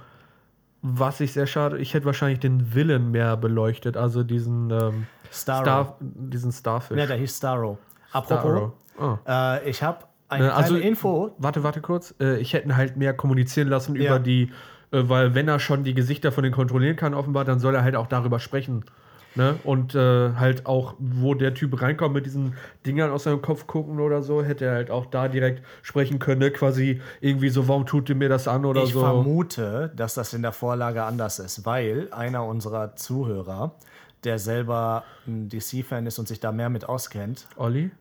was 0.81 1.19
ich 1.19 1.33
sehr 1.33 1.47
schade, 1.47 1.77
ich 1.77 1.93
hätte 1.93 2.05
wahrscheinlich 2.05 2.39
den 2.39 2.73
Willen 2.73 3.11
mehr 3.11 3.35
beleuchtet, 3.37 3.97
also 3.97 4.23
diesen 4.23 4.69
ähm, 4.71 5.07
Starro. 5.31 5.61
Star, 5.63 5.97
diesen 5.99 6.51
Starfish. 6.51 6.97
Ja, 6.97 7.05
der 7.05 7.17
hieß 7.17 7.37
Starro. 7.37 7.77
Apropos, 8.11 8.41
Starro. 8.41 8.73
Oh. 8.99 9.17
äh, 9.27 9.69
ich 9.69 9.83
habe 9.83 9.99
eine 10.29 10.45
Ne, 10.45 10.53
also- 10.53 10.75
Info. 10.77 11.31
Warte, 11.37 11.63
warte 11.63 11.81
kurz. 11.81 12.13
Äh, 12.19 12.37
ich 12.39 12.53
hätte 12.53 12.67
ihn 12.67 12.77
halt 12.77 12.97
mehr 12.97 13.13
kommunizieren 13.13 13.67
lassen 13.67 13.95
Ja. 13.95 14.09
über 14.11 14.19
die, 14.19 14.51
äh, 14.91 15.03
weil 15.09 15.35
wenn 15.35 15.47
er 15.47 15.59
schon 15.59 15.83
die 15.83 15.93
Gesichter 15.93 16.31
von 16.31 16.43
denen 16.43 16.55
kontrollieren 16.55 16.95
kann, 16.95 17.13
offenbar, 17.13 17.45
dann 17.45 17.59
soll 17.59 17.75
er 17.75 17.83
halt 17.83 17.95
auch 17.95 18.07
darüber 18.07 18.39
sprechen. 18.39 18.85
Ne? 19.35 19.59
Und 19.63 19.95
äh, 19.95 20.33
halt 20.33 20.65
auch, 20.65 20.95
wo 20.97 21.33
der 21.35 21.53
Typ 21.53 21.81
reinkommt 21.81 22.15
mit 22.15 22.25
diesen 22.25 22.55
Dingern 22.85 23.11
aus 23.11 23.23
seinem 23.23 23.41
Kopf 23.41 23.67
gucken 23.67 23.99
oder 23.99 24.23
so, 24.23 24.43
hätte 24.43 24.65
er 24.65 24.73
halt 24.73 24.91
auch 24.91 25.05
da 25.05 25.27
direkt 25.27 25.63
sprechen 25.81 26.19
können. 26.19 26.39
Ne? 26.39 26.51
Quasi 26.51 27.01
irgendwie 27.21 27.49
so, 27.49 27.67
warum 27.67 27.85
tut 27.85 28.09
ihr 28.09 28.15
mir 28.15 28.29
das 28.29 28.47
an 28.47 28.65
oder 28.65 28.83
Ich 28.83 28.93
so. 28.93 29.01
vermute, 29.01 29.91
dass 29.95 30.15
das 30.15 30.33
in 30.33 30.41
der 30.41 30.51
Vorlage 30.51 31.03
anders 31.03 31.39
ist, 31.39 31.65
weil 31.65 32.07
einer 32.11 32.43
unserer 32.45 32.95
Zuhörer, 32.95 33.75
der 34.23 34.39
selber 34.39 35.03
ein 35.27 35.47
DC-Fan 35.47 36.05
ist 36.07 36.17
und 36.19 36.27
sich 36.27 36.39
da 36.39 36.51
mehr 36.51 36.69
mit 36.69 36.89
auskennt, 36.89 37.47
Olli? 37.55 37.91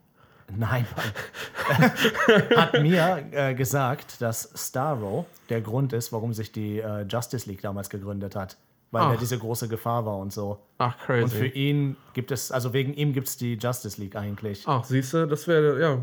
Nein, 0.56 0.86
hat 2.56 2.80
mir 2.80 3.22
äh, 3.32 3.54
gesagt, 3.54 4.22
dass 4.22 4.50
Starro 4.54 5.26
der 5.50 5.60
Grund 5.60 5.92
ist, 5.92 6.10
warum 6.10 6.32
sich 6.32 6.52
die 6.52 6.78
äh, 6.78 7.02
Justice 7.02 7.48
League 7.48 7.60
damals 7.60 7.90
gegründet 7.90 8.34
hat. 8.34 8.56
Weil 8.90 9.02
Ach. 9.02 9.10
er 9.12 9.16
diese 9.18 9.38
große 9.38 9.68
Gefahr 9.68 10.06
war 10.06 10.16
und 10.18 10.32
so. 10.32 10.58
Ach, 10.78 10.94
Und 11.08 11.28
für 11.28 11.40
crazy. 11.40 11.46
ihn 11.48 11.96
gibt 12.14 12.30
es, 12.30 12.50
also 12.52 12.72
wegen 12.72 12.94
ihm 12.94 13.12
gibt 13.12 13.28
es 13.28 13.36
die 13.36 13.54
Justice 13.54 14.00
League 14.00 14.16
eigentlich. 14.16 14.64
Ach, 14.66 14.84
siehst 14.84 15.12
du, 15.14 15.26
das 15.26 15.46
wäre, 15.48 15.80
ja. 15.80 15.98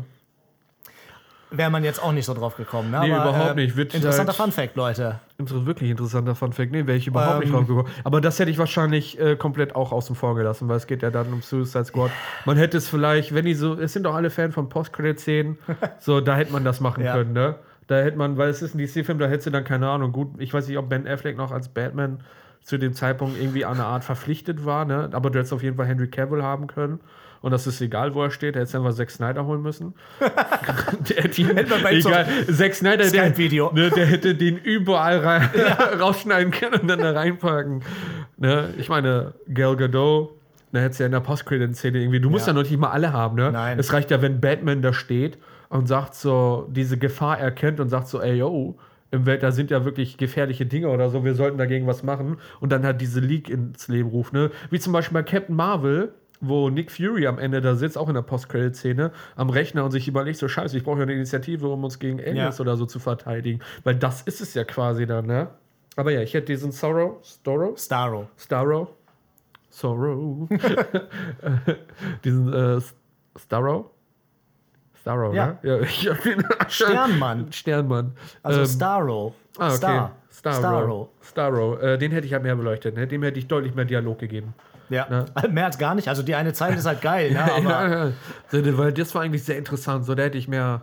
Wäre 1.52 1.70
man 1.70 1.84
jetzt 1.84 2.02
auch 2.02 2.10
nicht 2.10 2.24
so 2.24 2.34
drauf 2.34 2.56
gekommen, 2.56 2.90
ne? 2.90 3.00
Nee, 3.02 3.12
Aber, 3.12 3.30
überhaupt 3.30 3.52
äh, 3.52 3.54
nicht. 3.54 3.76
Wird 3.76 3.94
interessanter 3.94 4.32
halt- 4.36 4.36
Fun 4.36 4.52
Fact, 4.52 4.74
Leute. 4.74 5.20
Inter 5.38 5.64
wirklich 5.64 5.90
interessanter 5.90 6.34
Funfact. 6.34 6.72
Nee, 6.72 6.86
wäre 6.88 6.98
ich 6.98 7.06
überhaupt 7.06 7.38
nicht 7.38 7.48
Ähm. 7.50 7.54
drauf 7.54 7.66
gekommen. 7.68 7.88
Aber 8.02 8.20
das 8.20 8.38
hätte 8.40 8.50
ich 8.50 8.58
wahrscheinlich 8.58 9.18
äh, 9.20 9.36
komplett 9.36 9.76
auch 9.76 9.92
außen 9.92 10.16
vor 10.16 10.34
gelassen, 10.34 10.68
weil 10.68 10.76
es 10.76 10.88
geht 10.88 11.02
ja 11.02 11.10
dann 11.10 11.32
um 11.32 11.42
Suicide 11.42 11.84
Squad. 11.84 12.10
Man 12.46 12.56
hätte 12.56 12.76
es 12.78 12.88
vielleicht, 12.88 13.32
wenn 13.32 13.44
die 13.44 13.54
so, 13.54 13.74
es 13.74 13.92
sind 13.92 14.02
doch 14.02 14.14
alle 14.16 14.30
Fan 14.30 14.50
von 14.50 14.68
Post-Credit-Szenen, 14.68 15.56
so, 16.00 16.20
da 16.20 16.34
hätte 16.34 16.52
man 16.52 16.64
das 16.64 16.80
machen 16.80 17.04
Ja. 17.04 17.12
können, 17.14 17.32
ne? 17.32 17.54
Da 17.86 17.98
hätte 17.98 18.18
man, 18.18 18.36
weil 18.36 18.48
es 18.50 18.60
ist 18.60 18.74
ein 18.74 18.78
DC-Film, 18.78 19.20
da 19.20 19.26
hättest 19.28 19.46
du 19.46 19.50
dann 19.52 19.62
keine 19.62 19.88
Ahnung. 19.88 20.10
Gut, 20.10 20.30
ich 20.38 20.52
weiß 20.52 20.66
nicht, 20.66 20.78
ob 20.78 20.88
Ben 20.88 21.06
Affleck 21.06 21.36
noch 21.36 21.52
als 21.52 21.68
Batman 21.68 22.18
zu 22.66 22.78
dem 22.78 22.94
Zeitpunkt 22.94 23.40
irgendwie 23.40 23.64
an 23.64 23.74
eine 23.74 23.84
Art 23.84 24.02
verpflichtet 24.02 24.64
war, 24.64 24.84
ne? 24.84 25.08
Aber 25.12 25.30
du 25.30 25.38
hättest 25.38 25.52
auf 25.52 25.62
jeden 25.62 25.76
Fall 25.76 25.86
Henry 25.86 26.08
Cavill 26.08 26.42
haben 26.42 26.66
können. 26.66 26.98
Und 27.40 27.52
das 27.52 27.68
ist 27.68 27.80
egal, 27.80 28.12
wo 28.14 28.24
er 28.24 28.32
steht. 28.32 28.56
Hättest 28.56 28.74
du 28.74 28.78
einfach 28.78 28.92
Zack 28.92 29.08
Snyder 29.08 29.46
holen 29.46 29.62
müssen. 29.62 29.94
der 30.20 31.22
hätte 31.22 31.42
ihn, 31.42 31.46
Hätte 31.54 31.74
ihm 31.76 32.00
so 32.00 32.08
egal. 32.08 32.26
Zack 32.52 32.74
Snyder, 32.74 33.08
der, 33.08 33.08
Skype-Video. 33.08 33.70
ne, 33.72 33.90
der 33.90 34.06
hätte 34.06 34.34
den 34.34 34.58
überall 34.58 35.20
rein, 35.20 35.48
rausschneiden 36.00 36.50
können 36.50 36.80
und 36.80 36.88
dann 36.88 36.98
da 36.98 37.12
reinpacken. 37.12 37.84
Ne? 38.36 38.74
Ich 38.78 38.88
meine, 38.88 39.34
Gal 39.54 39.76
Gadot, 39.76 40.30
da 40.72 40.80
hättest 40.80 40.98
du 40.98 41.04
ja 41.04 41.06
in 41.06 41.12
der 41.12 41.20
Post-Credit-Szene 41.20 41.98
irgendwie, 42.00 42.18
du 42.18 42.30
musst 42.30 42.48
ja. 42.48 42.52
Ja. 42.52 42.60
noch 42.60 42.68
nicht 42.68 42.80
mal 42.80 42.90
alle 42.90 43.12
haben, 43.12 43.36
ne? 43.36 43.52
Nein. 43.52 43.78
Es 43.78 43.92
reicht 43.92 44.10
ja, 44.10 44.20
wenn 44.22 44.40
Batman 44.40 44.82
da 44.82 44.92
steht 44.92 45.38
und 45.68 45.86
sagt 45.86 46.16
so, 46.16 46.66
diese 46.72 46.98
Gefahr 46.98 47.38
erkennt 47.38 47.78
und 47.78 47.90
sagt 47.90 48.08
so, 48.08 48.20
ey, 48.20 48.38
yo, 48.38 48.76
im 49.10 49.24
Welt, 49.26 49.42
da 49.42 49.52
sind 49.52 49.70
ja 49.70 49.84
wirklich 49.84 50.16
gefährliche 50.16 50.66
Dinge 50.66 50.88
oder 50.88 51.08
so, 51.10 51.24
wir 51.24 51.34
sollten 51.34 51.58
dagegen 51.58 51.86
was 51.86 52.02
machen 52.02 52.38
und 52.60 52.72
dann 52.72 52.84
halt 52.84 53.00
diese 53.00 53.20
League 53.20 53.48
ins 53.48 53.88
Leben 53.88 54.08
ruft, 54.10 54.32
ne? 54.32 54.50
Wie 54.70 54.78
zum 54.80 54.92
Beispiel 54.92 55.14
bei 55.14 55.22
Captain 55.22 55.54
Marvel, 55.54 56.12
wo 56.40 56.68
Nick 56.68 56.90
Fury 56.90 57.26
am 57.26 57.38
Ende 57.38 57.60
da 57.60 57.76
sitzt, 57.76 57.96
auch 57.96 58.08
in 58.08 58.14
der 58.14 58.22
Post-Credit-Szene, 58.22 59.10
am 59.36 59.48
Rechner 59.50 59.84
und 59.84 59.90
sich 59.92 60.06
überlegt, 60.08 60.38
so 60.38 60.48
scheiße, 60.48 60.76
ich 60.76 60.84
brauche 60.84 60.98
ja 60.98 61.02
eine 61.04 61.14
Initiative, 61.14 61.68
um 61.68 61.82
uns 61.84 61.98
gegen 61.98 62.20
Aliens 62.20 62.58
Ja. 62.58 62.62
oder 62.62 62.76
so 62.76 62.84
zu 62.84 62.98
verteidigen. 62.98 63.60
Weil 63.84 63.94
das 63.94 64.22
ist 64.22 64.40
es 64.40 64.52
ja 64.54 64.64
quasi 64.64 65.06
dann, 65.06 65.26
ne? 65.26 65.48
Aber 65.96 66.10
ja, 66.12 66.20
ich 66.20 66.34
hätte 66.34 66.46
diesen 66.52 66.72
Sorrow, 66.72 67.24
Storrow, 67.24 67.78
Starro. 67.78 68.28
Starrow, 68.36 68.88
Sorrow, 69.70 70.46
diesen 72.24 72.52
äh, 72.52 72.80
Starrow, 73.38 73.90
Starrow, 75.06 75.32
Ja. 75.32 75.46
ne? 75.46 75.58
Ja, 75.62 75.76
ich 75.80 76.08
hab 76.08 76.20
den 76.22 76.44
Sternmann. 76.68 77.52
Sternmann. 77.52 78.12
Also 78.42 78.60
Ähm, 78.62 78.66
Starro. 78.66 79.34
Ah, 79.56 79.68
okay. 79.68 79.76
Star. 79.76 80.10
Starrow. 80.32 80.58
Starro. 80.58 81.12
Starrow. 81.22 81.82
Äh, 81.82 81.96
den 81.98 82.10
hätte 82.10 82.26
ich 82.26 82.32
halt 82.32 82.42
mehr 82.42 82.56
beleuchtet. 82.56 82.96
Ne? 82.96 83.06
Dem 83.06 83.22
hätte 83.22 83.38
ich 83.38 83.46
deutlich 83.46 83.74
mehr 83.76 83.84
Dialog 83.84 84.18
gegeben. 84.18 84.52
Ja. 84.88 85.06
Ne? 85.08 85.24
Mehr 85.50 85.66
als 85.66 85.78
gar 85.78 85.94
nicht. 85.94 86.08
Also 86.08 86.22
die 86.22 86.34
eine 86.34 86.52
Zeile 86.52 86.76
ist 86.76 86.86
halt 86.86 87.02
geil, 87.02 87.32
ne? 87.32 87.42
aber 87.42 87.88
ja, 87.88 88.06
ja. 88.06 88.78
Weil 88.78 88.92
das 88.92 89.14
war 89.16 89.22
eigentlich 89.22 89.42
sehr 89.44 89.58
interessant. 89.58 90.04
So, 90.04 90.14
da 90.14 90.24
hätte 90.24 90.38
ich 90.38 90.46
mehr. 90.48 90.82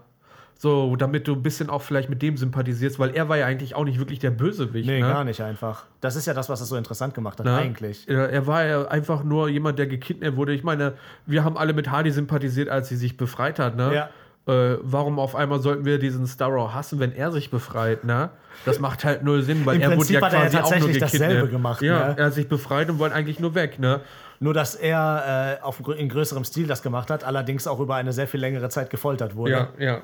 So, 0.63 0.95
damit 0.95 1.28
du 1.28 1.34
ein 1.34 1.43
bisschen 1.43 1.69
auch 1.69 1.82
vielleicht 1.82 2.10
mit 2.10 2.21
dem 2.21 2.38
sympathisierst, 2.38 2.97
weil 2.97 3.13
er 3.13 3.28
war 3.28 3.36
ja 3.36 3.45
eigentlich 3.47 3.76
auch 3.76 3.84
nicht 3.84 3.99
wirklich 3.99 4.19
der 4.19 4.32
Bösewicht. 4.32 4.88
nee, 4.88 5.02
ne? 5.02 5.06
gar 5.10 5.26
nicht 5.26 5.41
einfach. 5.41 5.84
Das 5.99 6.15
ist 6.15 6.26
ja 6.26 6.34
das, 6.34 6.47
was 6.47 6.62
es 6.62 6.69
so 6.69 6.78
interessant 6.78 7.13
gemacht 7.13 7.38
hat, 7.38 7.45
Ne? 7.45 7.54
eigentlich. 7.54 8.08
Er, 8.08 8.47
war 8.47 8.63
ja 8.63 8.88
einfach 8.88 9.26
nur 9.26 9.49
jemand, 9.49 9.78
der 9.78 9.88
gekidnappt 9.88 10.38
wurde. 10.38 10.54
Ich 10.54 10.63
meine, 10.63 10.93
wir 11.26 11.43
haben 11.43 11.58
alle 11.58 11.73
mit 11.73 11.91
Hardy 11.91 12.12
sympathisiert, 12.12 12.69
als 12.69 12.88
sie 12.88 12.95
sich 12.95 13.17
befreit 13.17 13.60
hat. 13.60 13.76
Ne? 13.76 13.93
Ja. 13.93 14.10
Äh, 14.54 14.78
warum 14.82 15.19
auf 15.19 15.36
einmal 15.36 15.60
sollten 15.60 15.84
wir 15.84 15.99
diesen 15.99 16.26
Starrow 16.28 16.73
hassen, 16.73 16.97
wenn 16.97 17.12
er 17.13 17.34
sich 17.34 17.52
befreit? 17.52 18.06
Ne? 18.06 18.30
Das 18.63 18.80
macht 18.80 19.04
halt 19.04 19.21
null 19.21 19.41
Sinn, 19.41 19.65
weil 19.65 19.76
Im 19.76 19.82
er 19.82 19.89
Prinzip 19.89 20.21
wurde 20.21 20.34
ja 20.38 20.43
er 20.43 20.49
quasi 20.49 20.58
auch 20.60 20.80
nur 20.80 20.88
gekidnappt. 20.88 21.13
dasselbe 21.13 21.47
gemacht, 21.49 21.82
Ja, 21.82 22.08
ne? 22.08 22.15
er 22.17 22.26
hat 22.28 22.34
sich 22.36 22.47
befreit 22.47 22.89
und 22.89 22.99
wollte 22.99 23.15
eigentlich 23.15 23.41
nur 23.41 23.54
weg. 23.54 23.80
Ne? 23.80 23.99
Nur, 24.39 24.54
dass 24.54 24.76
er 24.76 25.60
äh, 25.60 25.62
auf, 25.62 25.82
in 25.97 26.08
größerem 26.08 26.45
Stil 26.45 26.67
das 26.67 26.82
gemacht 26.82 27.10
hat, 27.10 27.26
allerdings 27.26 27.67
auch 27.67 27.82
über 27.82 27.95
eine 27.95 28.13
sehr 28.13 28.28
viel 28.28 28.39
längere 28.39 28.69
Zeit 28.69 28.89
gefoltert 28.89 29.36
wurde. 29.36 29.52
Ja, 29.52 29.67
ja. 29.78 30.02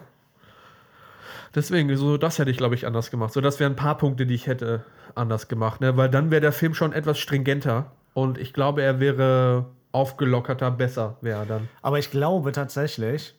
Deswegen, 1.56 1.96
so 1.98 2.18
das 2.18 2.40
hätte 2.40 2.52
ich, 2.52 2.58
glaube 2.58 2.76
ich, 2.76 2.86
anders 2.86 3.12
gemacht. 3.12 3.34
So, 3.34 3.42
das 3.42 3.60
wären 3.60 3.74
ein 3.74 3.78
paar 3.78 3.98
Punkte, 3.98 4.26
die 4.26 4.36
ich 4.36 4.48
hätte 4.48 4.84
anders 5.16 5.48
gemacht, 5.48 5.82
ne? 5.82 5.98
Weil 5.98 6.10
dann 6.10 6.32
wäre 6.32 6.42
der 6.42 6.52
Film 6.52 6.74
schon 6.74 6.94
etwas 6.94 7.18
stringenter 7.20 7.92
und 8.14 8.38
ich 8.38 8.54
glaube, 8.54 8.84
er 8.84 9.00
wäre 9.00 9.66
aufgelockerter, 9.92 10.72
besser 10.72 11.18
wäre 11.22 11.40
er 11.40 11.46
dann. 11.46 11.70
Aber 11.82 12.00
ich 12.00 12.12
glaube 12.12 12.52
tatsächlich, 12.52 13.36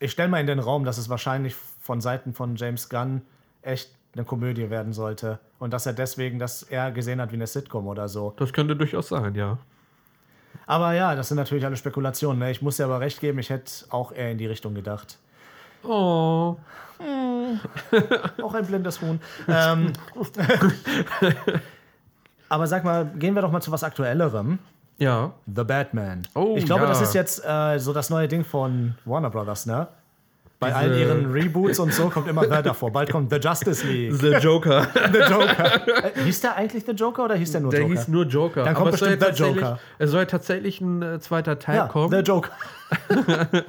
ich 0.00 0.12
stelle 0.12 0.28
mal 0.28 0.40
in 0.40 0.46
den 0.46 0.58
Raum, 0.58 0.84
dass 0.84 0.98
es 0.98 1.08
wahrscheinlich 1.08 1.54
von 1.80 2.00
Seiten 2.00 2.32
von 2.34 2.56
James 2.56 2.88
Gunn 2.88 3.22
echt 3.62 3.90
eine 4.14 4.24
Komödie 4.24 4.70
werden 4.70 4.92
sollte. 4.92 5.38
Und 5.58 5.72
dass 5.72 5.86
er 5.86 5.92
deswegen 5.92 6.38
das 6.38 6.62
eher 6.62 6.92
gesehen 6.92 7.20
hat 7.20 7.30
wie 7.32 7.36
eine 7.36 7.46
Sitcom 7.46 7.86
oder 7.86 8.08
so. 8.08 8.34
Das 8.36 8.52
könnte 8.52 8.76
durchaus 8.76 9.08
sein, 9.08 9.34
ja. 9.34 9.58
Aber 10.66 10.92
ja, 10.92 11.14
das 11.14 11.28
sind 11.28 11.36
natürlich 11.36 11.64
alle 11.64 11.76
Spekulationen. 11.76 12.38
Ne? 12.40 12.50
Ich 12.50 12.62
muss 12.62 12.76
dir 12.76 12.84
aber 12.84 13.00
recht 13.00 13.20
geben, 13.20 13.38
ich 13.38 13.50
hätte 13.50 13.72
auch 13.90 14.12
eher 14.12 14.30
in 14.30 14.38
die 14.38 14.46
Richtung 14.46 14.74
gedacht. 14.74 15.18
Oh. 15.82 16.56
Auch 18.42 18.54
ein 18.54 18.66
blindes 18.66 19.00
Huhn. 19.00 19.20
ähm, 19.46 19.92
aber 22.48 22.66
sag 22.66 22.84
mal, 22.84 23.06
gehen 23.06 23.34
wir 23.34 23.42
doch 23.42 23.52
mal 23.52 23.60
zu 23.60 23.70
was 23.70 23.84
Aktuellerem. 23.84 24.58
Ja. 24.98 25.32
The 25.46 25.64
Batman. 25.64 26.22
Oh, 26.34 26.54
ich 26.56 26.66
glaube, 26.66 26.82
ja. 26.82 26.88
das 26.88 27.00
ist 27.00 27.14
jetzt 27.14 27.44
äh, 27.44 27.78
so 27.78 27.92
das 27.92 28.10
neue 28.10 28.26
Ding 28.26 28.44
von 28.44 28.96
Warner 29.04 29.30
Brothers, 29.30 29.66
ne? 29.66 29.86
Bei 30.60 30.74
all 30.74 30.92
ihren 30.98 31.30
Reboots 31.30 31.78
und 31.78 31.92
so 31.94 32.08
kommt 32.08 32.26
immer 32.26 32.42
The 32.42 32.62
davor. 32.64 32.90
Bald 32.92 33.12
kommt 33.12 33.30
The 33.32 33.38
Justice 33.38 33.86
League. 33.86 34.14
The 34.14 34.32
Joker. 34.44 34.88
The 35.12 35.18
Joker. 35.20 35.88
Äh, 36.16 36.20
hieß 36.24 36.40
der 36.40 36.56
eigentlich 36.56 36.84
The 36.84 36.92
Joker 36.92 37.26
oder 37.26 37.36
hieß 37.36 37.52
der 37.52 37.60
nur 37.60 37.70
Der 37.70 37.82
Joker? 37.82 37.94
hieß 37.94 38.08
nur 38.08 38.24
Joker. 38.24 38.64
Dann 38.64 38.74
kommt 38.74 38.92
es 38.94 38.98
soll 38.98 39.10
bestimmt 39.10 39.22
The 39.36 39.42
tatsächlich- 39.42 39.62
Joker. 39.62 39.78
Es 39.98 40.10
soll 40.10 40.26
tatsächlich 40.26 40.80
ein 40.80 41.02
äh, 41.02 41.20
zweiter 41.20 41.60
Teil 41.60 41.76
ja, 41.76 41.86
kommen. 41.86 42.10
The 42.10 42.28
Joker. 42.28 42.50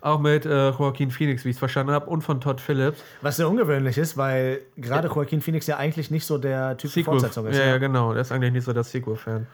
auch 0.00 0.18
mit 0.18 0.46
äh, 0.46 0.70
Joaquin 0.70 1.10
Phoenix, 1.12 1.44
wie 1.44 1.50
ich 1.50 1.56
es 1.56 1.58
verstanden 1.60 1.92
habe, 1.92 2.06
und 2.06 2.22
von 2.22 2.40
Todd 2.40 2.60
Phillips. 2.60 3.00
Was 3.22 3.36
sehr 3.36 3.48
ungewöhnlich 3.48 3.96
ist, 3.96 4.16
weil 4.16 4.62
gerade 4.76 5.06
Joaquin 5.08 5.40
Phoenix 5.40 5.66
ja 5.68 5.76
eigentlich 5.76 6.10
nicht 6.10 6.26
so 6.26 6.38
der 6.38 6.76
Typ 6.76 6.90
für. 6.90 7.04
Fortsetzung 7.04 7.46
ist. 7.46 7.56
Ja, 7.56 7.66
ja, 7.66 7.78
genau. 7.78 8.12
Der 8.12 8.22
ist 8.22 8.32
eigentlich 8.32 8.52
nicht 8.52 8.64
so 8.64 8.72
der 8.72 8.82
Sequel-Fan. 8.84 9.46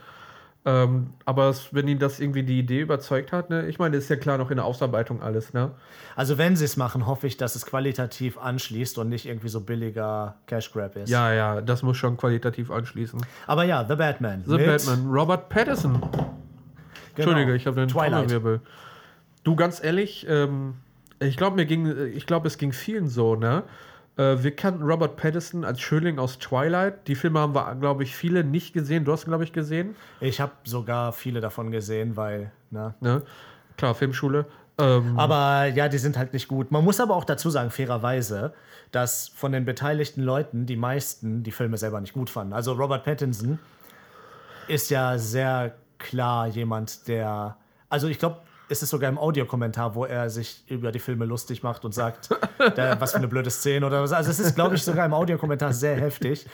Ähm, 0.65 1.15
aber 1.25 1.49
es, 1.49 1.75
wenn 1.75 1.89
ihn 1.89 1.99
das 1.99 2.21
irgendwie 2.21 2.45
die 2.45 2.61
Idee 2.61 2.83
überzeugt 2.83 3.33
hat, 3.33 3.51
ne, 3.51 3.67
ich 3.67 3.81
meine, 3.81 3.97
ist 3.97 4.09
ja 4.09 4.15
klar 4.15 4.39
noch 4.39 4.51
in 4.53 4.59
der 4.59 4.65
Ausarbeitung 4.65 5.21
alles, 5.21 5.53
ne? 5.53 5.73
Also 6.15 6.39
wenn 6.39 6.55
sie 6.55 6.65
es 6.65 6.77
machen, 6.77 7.07
hoffe 7.07 7.27
ich, 7.27 7.37
dass 7.37 7.57
es 7.57 7.67
qualitativ 7.67 8.39
anschließt 8.39 8.99
und 8.99 9.09
nicht 9.09 9.27
irgendwie 9.27 9.49
so 9.49 9.61
billiger 9.61 10.37
Cash 10.47 10.71
Grab 10.71 10.95
ist. 10.95 11.11
Ja, 11.11 11.33
ja, 11.33 11.61
das 11.61 11.83
muss 11.83 11.97
schon 11.97 12.17
qualitativ 12.17 12.71
anschließen. 12.71 13.21
Aber 13.49 13.65
ja, 13.65 13.85
The 13.85 13.97
Batman. 13.97 14.45
The 14.47 14.57
Batman, 14.59 15.11
Robert 15.11 15.49
Pattinson. 15.49 16.01
Genau. 16.01 16.37
Entschuldige, 17.17 17.57
ich 17.57 17.67
habe 17.67 17.77
den. 17.77 17.89
Trommelwirbel. 17.89 18.61
Du, 19.43 19.57
ganz 19.57 19.83
ehrlich, 19.83 20.27
ähm, 20.29 20.75
ich 21.19 21.37
glaube, 21.37 21.57
mir 21.57 21.67
ging, 21.67 21.93
ich 22.15 22.27
glaube, 22.27 22.47
es 22.47 22.57
ging 22.57 22.73
vielen 22.73 23.09
so, 23.09 23.35
ne? 23.35 23.65
Äh, 24.17 24.43
wir 24.43 24.55
kannten 24.55 24.83
Robert 24.83 25.17
Pattinson 25.17 25.65
als 25.65 25.81
Schöling 25.81 26.19
aus 26.19 26.39
Twilight. 26.39 27.09
Die 27.09 27.15
Filme 27.15 27.41
haben 27.41 27.55
wir, 27.55 27.75
glaube 27.77 28.03
ich, 28.03 28.15
viele 28.15 28.45
nicht 28.45 28.73
gesehen. 28.73 29.05
Du 29.05 29.13
hast 29.13 29.25
glaube 29.25 29.45
ich, 29.45 29.53
gesehen. 29.53 29.97
Ich 30.21 30.41
habe 30.41 30.53
sogar 30.65 31.13
viele 31.13 31.41
davon 31.41 31.71
gesehen, 31.71 32.17
weil, 32.17 32.53
ne? 32.71 32.95
Ne? 33.01 33.23
Klar, 33.77 33.95
Filmschule. 33.95 34.47
Ähm, 34.79 35.19
Aber 35.19 35.67
ja, 35.67 35.89
die 35.89 35.99
sind 35.99 36.17
halt 36.17 36.33
nicht 36.33 36.49
gut. 36.49 36.71
Man 36.71 36.85
muss 36.85 37.01
aber 37.01 37.15
auch 37.15 37.25
dazu 37.25 37.51
sagen, 37.51 37.71
fairerweise, 37.71 38.53
dass 38.91 39.29
von 39.29 39.53
den 39.53 39.65
beteiligten 39.65 40.23
Leuten 40.23 40.67
die 40.67 40.77
meisten 40.77 41.43
die 41.43 41.53
Filme 41.53 41.79
selber 41.79 42.01
nicht 42.01 42.13
gut 42.13 42.31
fanden. 42.31 42.53
Also 42.53 42.73
Robert 42.73 43.05
Pattinson 43.05 43.59
ist 44.69 44.91
ja 44.91 45.19
sehr 45.19 45.75
klar 45.99 46.49
jemand, 46.49 47.09
der. 47.09 47.57
Also 47.89 48.09
ich 48.09 48.19
glaube, 48.19 48.39
es 48.73 48.83
ist 48.83 48.91
sogar 48.91 49.11
im 49.11 49.19
Audiokommentar, 49.19 49.95
wo 49.95 50.05
er 50.07 50.31
sich 50.31 50.65
über 50.67 50.91
die 50.91 50.99
Filme 50.99 51.27
lustig 51.27 51.63
macht 51.63 51.85
und 51.85 51.93
sagt, 51.93 52.31
da, 52.75 53.01
was 53.01 53.13
für 53.13 53.19
eine 53.19 53.29
blöde 53.29 53.51
Szene 53.51 53.87
oder 53.87 54.03
was. 54.03 54.13
Also 54.13 54.31
es 54.31 54.41
ist, 54.41 54.55
glaube 54.55 54.75
ich, 54.75 54.83
sogar 54.83 55.05
im 55.05 55.13
Audiokommentar 55.13 55.73
sehr 55.73 55.97
heftig. 55.97 56.47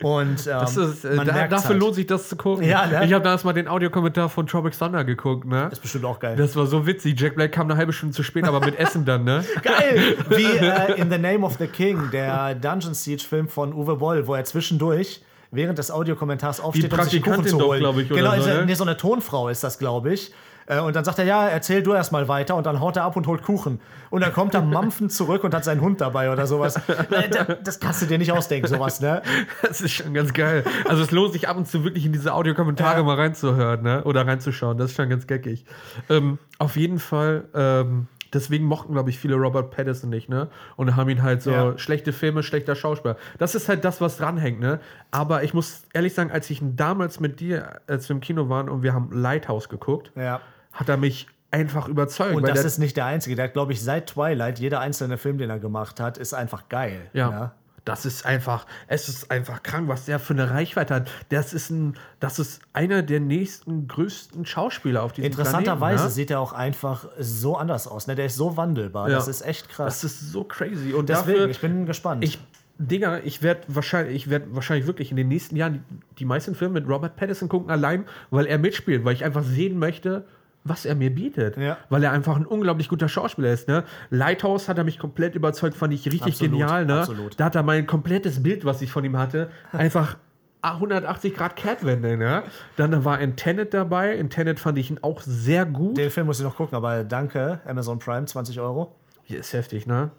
Und 0.00 0.46
ähm, 0.46 0.58
das 0.60 0.76
ist, 0.76 1.04
äh, 1.04 1.16
da, 1.16 1.48
dafür 1.48 1.70
halt. 1.70 1.80
lohnt 1.80 1.94
sich 1.96 2.06
das 2.06 2.28
zu 2.28 2.36
gucken. 2.36 2.64
Ja, 2.64 2.86
ne? 2.86 3.04
Ich 3.04 3.12
habe 3.12 3.24
damals 3.24 3.44
mal 3.44 3.52
den 3.52 3.68
Audiokommentar 3.68 4.28
von 4.28 4.46
Tropic 4.46 4.78
Thunder 4.78 5.04
geguckt, 5.04 5.46
ne? 5.46 5.68
ist 5.72 5.82
bestimmt 5.82 6.04
auch 6.04 6.20
geil. 6.20 6.36
Das 6.36 6.54
war 6.54 6.66
so 6.66 6.86
witzig. 6.86 7.20
Jack 7.20 7.34
Black 7.34 7.52
kam 7.52 7.68
eine 7.68 7.76
halbe 7.76 7.92
Stunde 7.92 8.14
zu 8.14 8.22
spät, 8.22 8.44
aber 8.44 8.60
mit 8.60 8.78
Essen 8.78 9.04
dann, 9.04 9.24
ne? 9.24 9.44
Geil! 9.62 10.16
Wie 10.28 10.44
äh, 10.44 11.00
in 11.00 11.10
The 11.10 11.18
Name 11.18 11.44
of 11.44 11.56
the 11.58 11.66
King, 11.66 12.10
der 12.12 12.54
Dungeon 12.54 12.94
Siege-Film 12.94 13.48
von 13.48 13.72
Uwe 13.72 13.96
Boll, 13.96 14.26
wo 14.26 14.34
er 14.34 14.44
zwischendurch 14.44 15.22
während 15.50 15.78
des 15.78 15.90
Audiokommentars 15.90 16.60
aufsteht, 16.60 16.92
um 16.92 17.02
sich 17.02 17.22
Kuchen 17.22 17.46
zu 17.46 17.58
doch, 17.58 17.66
holen. 17.66 17.80
glaub 17.80 17.98
ich, 17.98 18.08
genau, 18.08 18.40
so, 18.40 18.48
ne? 18.48 18.66
nee, 18.66 18.74
so 18.74 18.84
eine 18.84 18.96
Tonfrau 18.96 19.48
ist 19.48 19.64
das, 19.64 19.78
glaube 19.78 20.12
ich. 20.12 20.32
Äh, 20.66 20.80
Und 20.80 20.96
dann 20.96 21.04
sagt 21.04 21.18
er, 21.18 21.24
ja, 21.24 21.48
erzähl 21.48 21.82
du 21.82 21.92
erst 21.92 22.12
mal 22.12 22.28
weiter 22.28 22.54
und 22.56 22.66
dann 22.66 22.80
haut 22.80 22.96
er 22.96 23.04
ab 23.04 23.16
und 23.16 23.26
holt 23.26 23.42
Kuchen. 23.42 23.80
Und 24.10 24.20
dann 24.22 24.32
kommt 24.32 24.54
er 24.54 24.62
mampfend 24.62 25.12
zurück 25.12 25.44
und 25.44 25.54
hat 25.54 25.64
seinen 25.64 25.80
Hund 25.80 26.00
dabei 26.00 26.30
oder 26.32 26.46
sowas. 26.46 26.76
Äh, 26.88 27.28
da- 27.28 27.44
Das 27.62 27.80
kannst 27.80 28.02
du 28.02 28.06
dir 28.06 28.18
nicht 28.18 28.32
ausdenken, 28.32 28.66
sowas, 28.68 29.00
ne? 29.00 29.22
Das 29.62 29.80
ist 29.80 29.92
schon 29.92 30.14
ganz 30.14 30.32
geil. 30.32 30.64
Also 30.88 31.02
es 31.02 31.10
lohnt 31.10 31.32
sich 31.32 31.48
ab 31.48 31.56
und 31.56 31.66
zu 31.68 31.84
wirklich 31.84 32.06
in 32.06 32.12
diese 32.12 32.32
Audiokommentare 32.34 32.98
Ja. 32.98 33.02
mal 33.02 33.16
reinzuhören, 33.16 33.82
ne? 33.82 34.04
Oder 34.04 34.26
reinzuschauen. 34.26 34.78
Das 34.78 34.90
ist 34.90 34.96
schon 34.96 35.08
ganz 35.08 35.26
geckig. 35.26 35.64
Ähm, 36.08 36.38
auf 36.58 36.76
jeden 36.76 36.98
Fall, 36.98 37.44
ähm, 37.54 38.06
deswegen 38.32 38.64
mochten, 38.64 38.92
glaube 38.92 39.10
ich, 39.10 39.18
viele 39.18 39.34
Robert 39.36 39.70
Pattinson 39.70 40.10
nicht, 40.10 40.28
ne? 40.28 40.48
Und 40.76 40.96
haben 40.96 41.08
ihn 41.08 41.22
halt 41.22 41.42
so 41.42 41.50
Ja. 41.50 41.78
schlechte 41.78 42.12
Filme, 42.12 42.42
schlechter 42.42 42.74
Schauspieler. 42.74 43.16
Das 43.38 43.54
ist 43.54 43.68
halt 43.68 43.84
das, 43.84 44.00
was 44.00 44.16
dranhängt, 44.16 44.60
ne? 44.60 44.80
Aber 45.10 45.42
ich 45.44 45.54
muss 45.54 45.82
ehrlich 45.92 46.14
sagen, 46.14 46.30
als 46.30 46.48
ich 46.50 46.60
ihn 46.62 46.76
damals 46.76 47.20
mit 47.20 47.40
dir, 47.40 47.80
als 47.86 48.08
wir 48.08 48.14
im 48.14 48.20
Kino 48.20 48.48
waren 48.48 48.68
und 48.68 48.82
wir 48.82 48.92
haben 48.94 49.10
Lighthouse 49.12 49.68
geguckt, 49.68 50.10
Ja. 50.16 50.40
Hat 50.74 50.88
er 50.88 50.96
mich 50.98 51.26
einfach 51.50 51.88
überzeugt. 51.88 52.34
Und 52.34 52.46
das 52.48 52.64
ist 52.64 52.78
nicht 52.78 52.96
der 52.96 53.06
einzige. 53.06 53.36
Der 53.36 53.46
hat, 53.46 53.52
glaube 53.54 53.72
ich, 53.72 53.80
seit 53.82 54.08
Twilight, 54.08 54.58
jeder 54.58 54.80
einzelne 54.80 55.16
Film, 55.18 55.38
den 55.38 55.48
er 55.50 55.58
gemacht 55.60 56.00
hat, 56.00 56.18
ist 56.18 56.34
einfach 56.34 56.68
geil. 56.68 57.00
Ja. 57.12 57.52
Das 57.84 58.06
ist 58.06 58.24
einfach, 58.24 58.66
es 58.88 59.08
ist 59.10 59.30
einfach 59.30 59.62
krank, 59.62 59.88
was 59.88 60.06
der 60.06 60.18
für 60.18 60.32
eine 60.32 60.50
Reichweite 60.50 60.94
hat. 60.94 61.10
Das 61.28 61.52
ist 61.52 61.68
ein, 61.70 61.94
das 62.18 62.38
ist 62.38 62.62
einer 62.72 63.02
der 63.02 63.20
nächsten 63.20 63.86
größten 63.88 64.46
Schauspieler 64.46 65.02
auf 65.02 65.12
diesem 65.12 65.30
Interessanterweise 65.30 65.96
Planeten. 65.96 66.14
sieht 66.14 66.30
er 66.30 66.40
auch 66.40 66.54
einfach 66.54 67.06
so 67.18 67.56
anders 67.58 67.86
aus. 67.86 68.06
Ne? 68.06 68.14
Der 68.14 68.24
ist 68.24 68.36
so 68.36 68.56
wandelbar. 68.56 69.10
Ja. 69.10 69.16
Das 69.16 69.28
ist 69.28 69.42
echt 69.42 69.66
Ne? 69.68 69.74
krass. 69.74 70.00
Das 70.00 70.04
ist 70.12 70.32
so 70.32 70.44
crazy. 70.44 70.94
Und 70.94 71.10
Deswegen, 71.10 71.38
dafür, 71.38 71.50
ich 71.50 71.60
bin 71.60 71.84
gespannt. 71.84 72.24
ich, 72.24 72.38
Digga, 72.78 73.18
ich 73.18 73.42
werde 73.42 73.60
wahrscheinlich, 73.68 74.16
ich 74.16 74.30
werde 74.30 74.46
wahrscheinlich 74.54 74.86
wirklich 74.86 75.10
in 75.10 75.16
den 75.18 75.28
nächsten 75.28 75.54
Jahren 75.54 75.84
die, 75.90 76.00
die 76.20 76.24
meisten 76.24 76.54
Filme 76.54 76.80
mit 76.80 76.88
Robert 76.88 77.16
Pattinson 77.16 77.48
gucken, 77.50 77.70
allein, 77.70 78.06
weil 78.30 78.46
er 78.46 78.58
mitspielt, 78.58 79.04
weil 79.04 79.12
ich 79.12 79.24
einfach 79.24 79.44
sehen 79.44 79.78
möchte, 79.78 80.24
was 80.64 80.86
er 80.86 80.94
mir 80.94 81.14
bietet. 81.14 81.56
Ja. 81.56 81.76
Weil 81.90 82.02
er 82.02 82.12
einfach 82.12 82.36
ein 82.36 82.46
unglaublich 82.46 82.88
guter 82.88 83.08
Schauspieler 83.08 83.52
ist. 83.52 83.68
Ne? 83.68 83.84
Lighthouse 84.10 84.68
hat 84.68 84.78
er 84.78 84.84
mich 84.84 84.98
komplett 84.98 85.34
überzeugt, 85.34 85.76
fand 85.76 85.92
ich 85.92 86.06
richtig 86.06 86.22
Absolut, 86.22 86.52
genial. 86.52 86.86
Ne? 86.86 87.00
absolut. 87.00 87.38
Da 87.38 87.44
hat 87.44 87.54
er 87.54 87.62
mein 87.62 87.86
komplettes 87.86 88.42
Bild, 88.42 88.64
was 88.64 88.80
ich 88.82 88.90
von 88.90 89.04
ihm 89.04 89.18
hatte, 89.18 89.50
einfach 89.72 90.16
180 90.62 91.34
Grad 91.34 91.56
Kehrtwende. 91.56 92.16
Ne? 92.16 92.42
Dann 92.76 93.04
war 93.04 93.20
in 93.20 93.36
Tenet 93.36 93.74
dabei. 93.74 94.14
In 94.14 94.30
Tenet 94.30 94.58
fand 94.58 94.78
ich 94.78 94.90
ihn 94.90 94.98
auch 95.02 95.20
sehr 95.20 95.66
gut. 95.66 95.98
Den 95.98 96.10
Film 96.10 96.26
muss 96.26 96.38
ich 96.38 96.44
noch 96.44 96.56
gucken, 96.56 96.74
aber 96.74 97.04
danke, 97.04 97.60
Amazon 97.66 97.98
Prime, 97.98 98.24
20 98.24 98.58
Euro. 98.60 98.94
Hier 99.24 99.40
ist 99.40 99.52
heftig, 99.52 99.86
ne? 99.86 100.10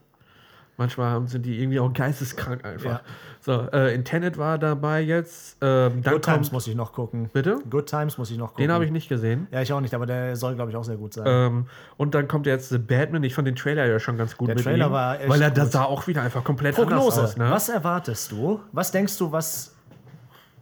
Manchmal 0.78 1.26
sind 1.28 1.46
die 1.46 1.62
irgendwie 1.62 1.80
auch 1.80 1.94
geisteskrank 1.94 2.66
einfach. 2.66 2.86
Ja. 2.86 3.02
So, 3.40 3.70
äh, 3.72 3.94
in 3.96 4.04
Tenet 4.04 4.38
war 4.38 4.58
dabei 4.58 5.02
jetzt. 5.02 5.58
Ähm, 5.62 6.02
Good 6.04 6.24
Times 6.24 6.52
muss 6.52 6.68
ich 6.68 6.76
noch 6.76 6.92
gucken. 6.92 7.30
bitte? 7.32 7.60
Good 7.70 7.88
Times 7.88 8.18
muss 8.18 8.30
ich 8.32 8.38
noch 8.38 8.50
gucken. 8.50 8.64
Den 8.64 8.72
habe 8.72 8.84
ich 8.84 8.92
nicht 8.92 9.08
gesehen. 9.08 9.48
Ja, 9.52 9.62
ich 9.62 9.72
auch 9.72 9.80
nicht, 9.80 9.94
aber 9.94 10.06
der 10.06 10.36
soll, 10.36 10.56
glaube 10.56 10.72
ich, 10.72 10.78
auch 10.78 10.84
sehr 10.84 10.98
gut 10.98 11.14
sein. 11.14 11.24
Ähm, 11.28 11.66
und 11.96 12.14
dann 12.14 12.28
kommt 12.28 12.46
jetzt 12.46 12.70
The 12.70 12.78
Batman. 12.78 13.24
Ich 13.24 13.36
fand 13.36 13.48
den 13.48 13.56
Trailer 13.56 13.86
ja 13.86 14.00
schon 14.00 14.18
ganz 14.18 14.36
gut 14.36 14.50
Der 14.50 14.56
mit 14.56 14.66
Trailer 14.66 14.88
ihm, 14.88 14.92
war 14.92 15.20
echt 15.20 15.30
Weil 15.30 15.42
er 15.42 15.52
da 15.52 15.66
sah 15.66 15.84
auch 15.84 16.08
wieder 16.08 16.22
einfach 16.24 16.44
komplett 16.44 16.76
Prognose. 16.76 17.20
anders 17.20 17.32
aus. 17.32 17.38
Ne? 17.38 17.50
Was 17.50 17.70
erwartest 17.70 18.32
du? 18.32 18.60
Was 18.72 18.92
denkst 18.92 19.18
du, 19.18 19.32
was. 19.32 19.76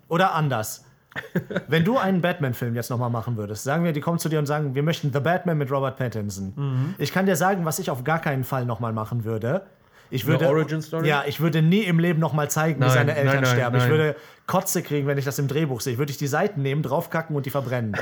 Oder 0.09 0.35
anders. 0.35 0.85
Wenn 1.67 1.85
du 1.85 1.97
einen 1.97 2.21
Batman-Film 2.21 2.75
jetzt 2.75 2.89
nochmal 2.89 3.09
machen 3.09 3.37
würdest, 3.37 3.63
sagen 3.63 3.83
wir, 3.83 3.93
die 3.93 4.01
kommen 4.01 4.19
zu 4.19 4.29
dir 4.29 4.39
und 4.39 4.45
sagen, 4.45 4.75
wir 4.75 4.83
möchten 4.83 5.11
The 5.13 5.19
Batman 5.19 5.57
mit 5.57 5.71
Robert 5.71 5.95
Pattinson. 5.97 6.53
Mhm. 6.55 6.95
Ich 6.97 7.13
kann 7.13 7.25
dir 7.25 7.35
sagen, 7.35 7.65
was 7.65 7.79
ich 7.79 7.89
auf 7.89 8.03
gar 8.03 8.19
keinen 8.19 8.43
Fall 8.43 8.65
nochmal 8.65 8.93
machen 8.93 9.23
würde. 9.23 9.63
Ich 10.13 10.27
würde, 10.27 10.47
Origin 10.47 10.81
Story? 10.81 11.07
Ja, 11.07 11.23
ich 11.25 11.39
würde 11.39 11.63
nie 11.63 11.81
im 11.81 11.97
Leben 11.97 12.19
nochmal 12.19 12.49
zeigen, 12.49 12.79
Nein, 12.79 12.89
wie 12.89 12.93
seine 12.93 13.15
Eltern 13.15 13.35
nein, 13.35 13.43
nein, 13.43 13.51
sterben. 13.51 13.77
Ich 13.77 13.87
würde 13.87 14.15
Kotze 14.45 14.83
kriegen, 14.83 15.07
wenn 15.07 15.17
ich 15.17 15.25
das 15.25 15.39
im 15.39 15.47
Drehbuch 15.47 15.81
sehe. 15.81 15.97
Würde 15.97 16.11
ich 16.11 16.17
die 16.17 16.27
Seiten 16.27 16.61
nehmen, 16.61 16.83
draufkacken 16.83 17.35
und 17.35 17.47
die 17.47 17.49
verbrennen. 17.49 17.97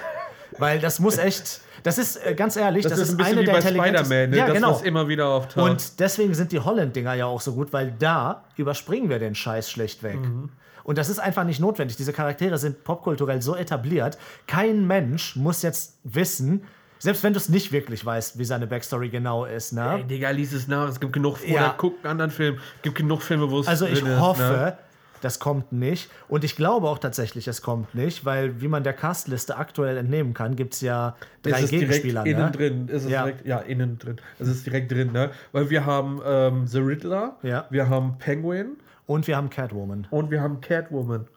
Weil 0.57 0.79
das 0.79 0.99
muss 0.99 1.17
echt. 1.17 1.61
Das 1.83 1.97
ist 1.97 2.17
äh, 2.17 2.35
ganz 2.35 2.57
ehrlich, 2.57 2.83
das, 2.83 2.99
das, 2.99 3.09
ist 3.09 3.19
ein 3.19 3.25
eine 3.25 3.41
wie 3.41 3.45
der 3.45 3.53
bei. 3.53 3.61
Spider-Man, 3.61 4.29
ne? 4.29 4.37
Ja, 4.37 4.47
das, 4.47 4.55
genau. 4.55 4.71
was 4.71 4.81
immer 4.81 5.07
wieder 5.07 5.29
auftaucht. 5.29 5.69
Und 5.69 5.99
deswegen 6.01 6.33
sind 6.33 6.51
die 6.51 6.59
Holland-Dinger 6.59 7.13
ja 7.13 7.25
auch 7.27 7.39
so 7.39 7.53
gut, 7.53 7.71
weil 7.71 7.93
da 7.97 8.43
überspringen 8.57 9.09
wir 9.09 9.17
den 9.17 9.33
Scheiß 9.33 9.71
schlecht 9.71 10.03
weg. 10.03 10.19
Mhm. 10.19 10.49
Und 10.83 10.97
das 10.97 11.07
ist 11.07 11.19
einfach 11.19 11.45
nicht 11.45 11.61
notwendig. 11.61 11.95
Diese 11.95 12.11
Charaktere 12.11 12.57
sind 12.57 12.83
popkulturell 12.83 13.41
so 13.41 13.55
etabliert. 13.55 14.17
Kein 14.47 14.85
Mensch 14.85 15.37
muss 15.37 15.61
jetzt 15.61 15.97
wissen, 16.03 16.63
selbst 17.01 17.23
wenn 17.23 17.33
du 17.33 17.37
es 17.37 17.49
nicht 17.49 17.71
wirklich 17.71 18.05
weißt, 18.05 18.37
wie 18.37 18.45
seine 18.45 18.67
Backstory 18.67 19.09
genau 19.09 19.45
ist. 19.45 19.73
Ne? 19.73 19.95
Ey, 19.99 20.03
Digga, 20.03 20.29
lies 20.29 20.53
es 20.53 20.67
nach. 20.67 20.87
Es 20.87 20.99
gibt 20.99 21.13
genug. 21.13 21.37
Ja. 21.47 21.53
Oder 21.55 21.75
guck 21.77 21.95
einen 22.03 22.11
anderen 22.11 22.31
Film. 22.31 22.55
Es 22.77 22.81
gibt 22.83 22.95
genug 22.97 23.21
Filme, 23.23 23.49
wo 23.49 23.59
es. 23.59 23.67
Also 23.67 23.85
ich 23.87 23.99
drin 23.99 24.11
ist, 24.13 24.19
hoffe, 24.19 24.41
Ne? 24.43 24.77
das 25.21 25.39
kommt 25.39 25.71
nicht. 25.71 26.09
Und 26.29 26.43
ich 26.43 26.55
glaube 26.55 26.87
auch 26.87 26.97
tatsächlich, 26.99 27.47
es 27.47 27.61
kommt 27.61 27.93
nicht, 27.95 28.23
weil 28.25 28.61
wie 28.61 28.67
man 28.67 28.83
der 28.83 28.93
Castliste 28.93 29.55
aktuell 29.57 29.97
entnehmen 29.97 30.33
kann, 30.33 30.55
gibt 30.55 30.73
es 30.75 30.81
ja 30.81 31.15
drei 31.43 31.57
ist 31.57 31.63
es 31.65 31.69
direkt 31.71 32.03
Gegenspieler. 32.03 32.25
innen 32.25 32.45
Ne? 32.45 32.51
drin. 32.51 32.87
Ist 32.87 33.03
es 33.05 33.09
Ja. 33.11 33.23
direkt, 33.25 33.45
ja, 33.45 33.57
innen 33.59 33.97
drin. 33.99 34.17
Es 34.39 34.47
ist 34.47 34.65
direkt 34.65 34.91
drin, 34.91 35.11
ne? 35.11 35.31
Weil 35.51 35.69
wir 35.69 35.85
haben 35.85 36.21
ähm, 36.25 36.67
The 36.67 36.79
Riddler, 36.79 37.35
Ja. 37.43 37.65
wir 37.69 37.89
haben 37.89 38.17
Penguin 38.19 38.77
Und 39.07 39.27
wir 39.27 39.37
haben 39.37 39.49
Catwoman. 39.49 40.07
und 40.11 40.31
wir 40.31 40.41
haben 40.41 40.61
Catwoman. 40.61 41.27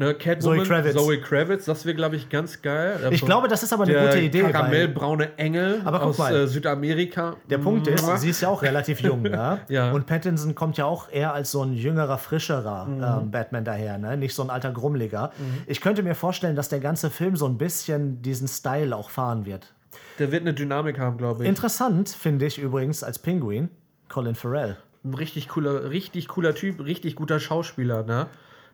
Ne, 0.00 0.14
Catwoman, 0.14 0.58
Zoe 0.60 0.64
Kravitz. 0.66 0.94
Zoe 0.94 1.20
Kravitz, 1.20 1.64
das 1.64 1.84
wäre, 1.84 1.96
glaube 1.96 2.14
ich, 2.14 2.28
ganz 2.28 2.62
geil. 2.62 3.00
Ich 3.10 3.20
glaube, 3.26 3.48
das 3.48 3.64
ist 3.64 3.72
aber 3.72 3.82
eine 3.82 3.94
der 3.94 4.06
gute 4.06 4.20
Idee. 4.20 4.42
Karamellbraune 4.42 5.36
Engel 5.38 5.82
Aber 5.84 5.98
guck 5.98 6.08
aus 6.10 6.18
mal. 6.18 6.32
äh, 6.36 6.46
Südamerika. 6.46 7.34
Der 7.50 7.58
Punkt 7.58 7.88
ist, 7.88 8.06
Mua. 8.06 8.16
sie 8.16 8.30
ist 8.30 8.40
ja 8.40 8.48
auch 8.48 8.62
relativ 8.62 9.00
jung, 9.00 9.22
ne? 9.22 9.58
Ja. 9.68 9.90
Und 9.90 10.06
Pattinson 10.06 10.54
kommt 10.54 10.76
ja 10.78 10.84
auch 10.84 11.10
eher 11.10 11.34
als 11.34 11.50
so 11.50 11.62
ein 11.64 11.72
jüngerer, 11.72 12.16
frischerer 12.16 12.84
Mhm. 12.86 13.02
ähm, 13.02 13.30
Batman 13.32 13.64
daher, 13.64 13.98
ne? 13.98 14.16
Nicht 14.16 14.34
so 14.36 14.42
ein 14.44 14.50
alter 14.50 14.70
Grummeliger. 14.70 15.32
Ich 15.66 15.80
könnte 15.80 16.04
mir 16.04 16.14
vorstellen, 16.14 16.54
dass 16.54 16.68
der 16.68 16.78
ganze 16.78 17.10
Film 17.10 17.34
so 17.34 17.46
ein 17.46 17.58
bisschen 17.58 18.22
diesen 18.22 18.46
Style 18.46 18.94
auch 18.94 19.10
fahren 19.10 19.46
wird. 19.46 19.74
Der 20.20 20.30
wird 20.30 20.42
eine 20.42 20.54
Dynamik 20.54 21.00
haben, 21.00 21.16
glaube 21.18 21.42
ich. 21.42 21.48
Interessant 21.48 22.08
finde 22.10 22.46
ich 22.46 22.58
übrigens 22.58 23.02
als 23.02 23.18
Penguin 23.18 23.68
Colin 24.08 24.36
Farrell. 24.36 24.76
Ein 25.04 25.14
richtig 25.14 25.48
cooler, 25.48 25.90
richtig 25.90 26.28
cooler 26.28 26.54
Typ, 26.54 26.84
richtig 26.84 27.16
guter 27.16 27.40
Schauspieler, 27.40 28.04
ne? 28.04 28.26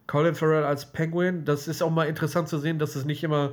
Colin 0.06 0.34
Farrell 0.34 0.64
als 0.64 0.86
Penguin, 0.86 1.44
das 1.44 1.66
ist 1.68 1.82
auch 1.82 1.90
mal 1.90 2.04
interessant 2.04 2.48
zu 2.48 2.58
sehen, 2.58 2.78
dass 2.78 2.94
es 2.96 3.04
nicht 3.04 3.24
immer, 3.24 3.52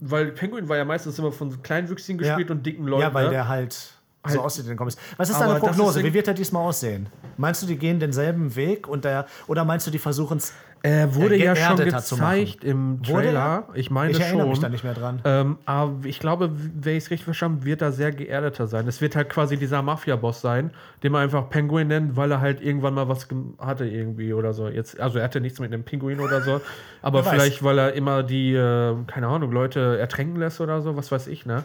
weil 0.00 0.26
Penguin 0.32 0.68
war 0.68 0.76
ja 0.76 0.84
meistens 0.84 1.18
immer 1.18 1.32
von 1.32 1.62
Kleinwüchsigen 1.62 2.18
gespielt 2.18 2.50
und 2.50 2.64
dicken 2.66 2.86
Leuten. 2.86 3.02
Ja, 3.02 3.14
weil 3.14 3.26
ne? 3.26 3.30
der 3.30 3.48
halt, 3.48 3.72
so 3.72 3.90
Halt- 4.30 4.38
aussieht 4.40 4.64
in 4.64 4.70
den 4.70 4.76
Comics. 4.76 4.96
Was 5.16 5.30
ist 5.30 5.38
deine 5.40 5.58
Prognose? 5.60 6.00
ist- 6.00 6.06
Wie 6.06 6.12
wird 6.14 6.26
er 6.28 6.34
diesmal 6.34 6.66
aussehen? 6.66 7.06
Meinst 7.36 7.62
du, 7.62 7.66
die 7.66 7.76
gehen 7.76 8.00
denselben 8.00 8.54
Weg 8.56 8.88
und 8.88 9.04
der, 9.04 9.26
oder 9.46 9.64
meinst 9.64 9.86
du, 9.86 9.90
die 9.90 9.98
versuchen 9.98 10.38
es 10.38 10.52
Er 10.86 11.14
wurde 11.14 11.36
ja 11.36 11.56
schon 11.56 11.78
gezeigt 11.78 12.62
im 12.62 13.02
Trailer. 13.02 13.68
Ich 13.72 13.90
meine 13.90 14.10
Ich 14.10 14.20
erinnere 14.20 14.42
schon. 14.42 14.50
mich 14.50 14.58
da 14.58 14.68
nicht 14.68 14.84
mehr 14.84 14.92
dran. 14.92 15.18
Ähm, 15.24 15.56
aber 15.64 16.04
ich 16.04 16.18
glaube, 16.20 16.50
wenn 16.52 16.94
ich 16.94 17.04
es 17.04 17.10
richtig 17.10 17.24
verstanden 17.24 17.60
habe, 17.60 17.64
wird 17.64 17.80
er 17.80 17.90
sehr 17.90 18.12
geerdeter 18.12 18.66
sein. 18.66 18.86
Es 18.86 19.00
wird 19.00 19.16
halt 19.16 19.30
quasi 19.30 19.56
dieser 19.56 19.80
Mafia-Boss 19.80 20.42
sein, 20.42 20.72
den 21.02 21.12
man 21.12 21.22
einfach 21.22 21.48
Penguin 21.48 21.88
nennt, 21.88 22.16
weil 22.18 22.30
er 22.30 22.42
halt 22.42 22.60
irgendwann 22.60 22.92
mal 22.92 23.08
was 23.08 23.26
hatte 23.58 23.86
irgendwie 23.86 24.34
oder 24.34 24.52
so. 24.52 24.68
Jetzt, 24.68 25.00
also 25.00 25.20
er 25.20 25.24
hatte 25.24 25.40
nichts 25.40 25.58
mit 25.58 25.72
einem 25.72 25.84
Pinguin 25.84 26.20
oder 26.20 26.42
so, 26.42 26.60
aber 27.00 27.24
vielleicht, 27.24 27.62
weil 27.64 27.78
er 27.78 27.94
immer 27.94 28.22
die, 28.22 28.52
äh, 28.52 28.94
keine 29.06 29.28
Ahnung, 29.28 29.52
Leute 29.52 29.96
ertränken 29.98 30.36
lässt 30.36 30.60
oder 30.60 30.82
so, 30.82 30.98
was 30.98 31.10
weiß 31.10 31.28
ich, 31.28 31.46
ne? 31.46 31.64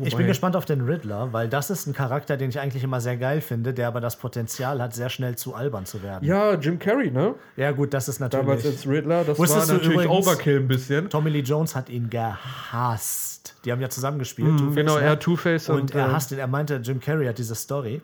Ich 0.00 0.12
Wobei- 0.12 0.18
bin 0.18 0.26
gespannt 0.28 0.54
auf 0.56 0.64
den 0.64 0.82
Riddler, 0.82 1.32
weil 1.32 1.48
das 1.48 1.70
ist 1.70 1.86
ein 1.86 1.92
Charakter, 1.92 2.36
den 2.36 2.50
ich 2.50 2.60
eigentlich 2.60 2.84
immer 2.84 3.00
sehr 3.00 3.16
geil 3.16 3.40
finde, 3.40 3.74
der 3.74 3.88
aber 3.88 4.00
das 4.00 4.16
Potenzial 4.16 4.80
hat, 4.80 4.94
sehr 4.94 5.08
schnell 5.08 5.36
zu 5.36 5.54
albern 5.54 5.86
zu 5.86 6.02
werden. 6.02 6.24
Ja, 6.26 6.54
Jim 6.54 6.78
Carrey, 6.78 7.10
ne? 7.10 7.34
Ja, 7.56 7.72
gut, 7.72 7.92
das 7.92 8.08
ist 8.08 8.20
Damals 8.20 8.34
natürlich. 8.64 8.66
als 8.66 8.86
Riddler, 8.86 9.24
das 9.24 9.38
Wusstest 9.38 9.68
war 9.68 9.74
natürlich 9.76 9.94
übrigens- 10.04 10.26
Overkill 10.26 10.60
ein 10.60 10.68
bisschen. 10.68 11.10
Tommy 11.10 11.30
Lee 11.30 11.40
Jones 11.40 11.74
hat 11.74 11.88
ihn 11.88 12.08
gehasst. 12.10 13.54
Die 13.64 13.72
haben 13.72 13.80
ja 13.80 13.88
zusammen 13.88 14.18
gespielt. 14.18 14.56
Two-Face, 14.58 14.74
Genau, 14.76 14.94
ne? 14.96 15.02
er 15.02 15.18
Two-Face 15.18 15.68
Und 15.70 15.80
und, 15.80 15.94
er 15.94 16.08
äh, 16.08 16.12
hasst 16.12 16.32
ihn. 16.32 16.38
Er 16.38 16.46
meinte, 16.46 16.76
Jim 16.76 17.00
Carrey 17.00 17.26
hat 17.26 17.38
diese 17.38 17.54
Story, 17.54 18.00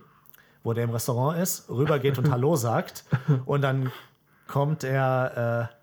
wo 0.62 0.72
der 0.72 0.84
im 0.84 0.90
Restaurant 0.90 1.38
ist, 1.38 1.68
rübergeht 1.70 2.18
und 2.18 2.28
Hallo 2.30 2.56
sagt. 2.56 3.04
Und 3.46 3.62
dann 3.62 3.92
kommt 4.48 4.84
er, 4.84 5.68
äh, 5.70 5.74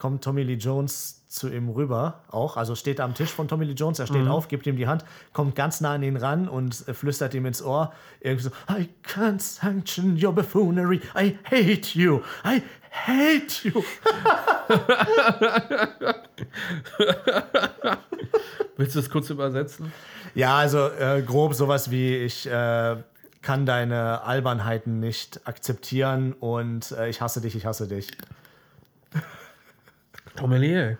kommt 0.00 0.24
Tommy 0.24 0.42
Lee 0.42 0.54
Jones 0.54 1.24
zu 1.28 1.48
ihm 1.48 1.68
rüber, 1.68 2.24
auch. 2.28 2.56
Also 2.56 2.74
steht 2.74 2.98
er 2.98 3.04
am 3.04 3.14
Tisch 3.14 3.30
von 3.30 3.46
Tommy 3.46 3.64
Lee 3.64 3.74
Jones, 3.74 4.00
er 4.00 4.08
steht 4.08 4.24
Mhm. 4.24 4.30
auf, 4.32 4.48
gibt 4.48 4.66
ihm 4.66 4.76
die 4.76 4.88
Hand, 4.88 5.04
kommt 5.32 5.54
ganz 5.54 5.80
nah 5.80 5.92
an 5.94 6.02
ihn 6.02 6.16
ran 6.16 6.48
und 6.48 6.88
äh, 6.88 6.94
flüstert 6.94 7.34
ihm 7.34 7.46
ins 7.46 7.62
Ohr. 7.62 7.92
Irgendwie 8.20 8.42
so: 8.44 8.50
I 8.68 8.88
can't 9.06 9.40
sanction 9.40 10.18
your 10.20 10.32
buffoonery. 10.32 11.00
I 11.16 11.38
hate 11.44 11.96
you. 11.96 12.20
I 12.44 12.62
hate 12.90 13.68
you. 13.68 13.84
Willst 18.76 18.94
du 18.96 19.00
das 19.00 19.10
kurz 19.10 19.30
übersetzen? 19.30 19.92
Ja, 20.34 20.56
also 20.56 20.88
äh, 20.88 21.22
grob 21.22 21.54
sowas 21.54 21.90
wie 21.90 22.16
ich 22.16 22.46
äh, 22.48 22.96
kann 23.42 23.66
deine 23.66 24.22
Albernheiten 24.22 25.00
nicht 25.00 25.40
akzeptieren 25.46 26.32
und 26.32 26.92
äh, 26.92 27.08
ich 27.08 27.20
hasse 27.20 27.40
dich, 27.40 27.54
ich 27.56 27.66
hasse 27.66 27.86
dich. 27.88 28.08
Tommy 30.40 30.56
Lee. 30.58 30.96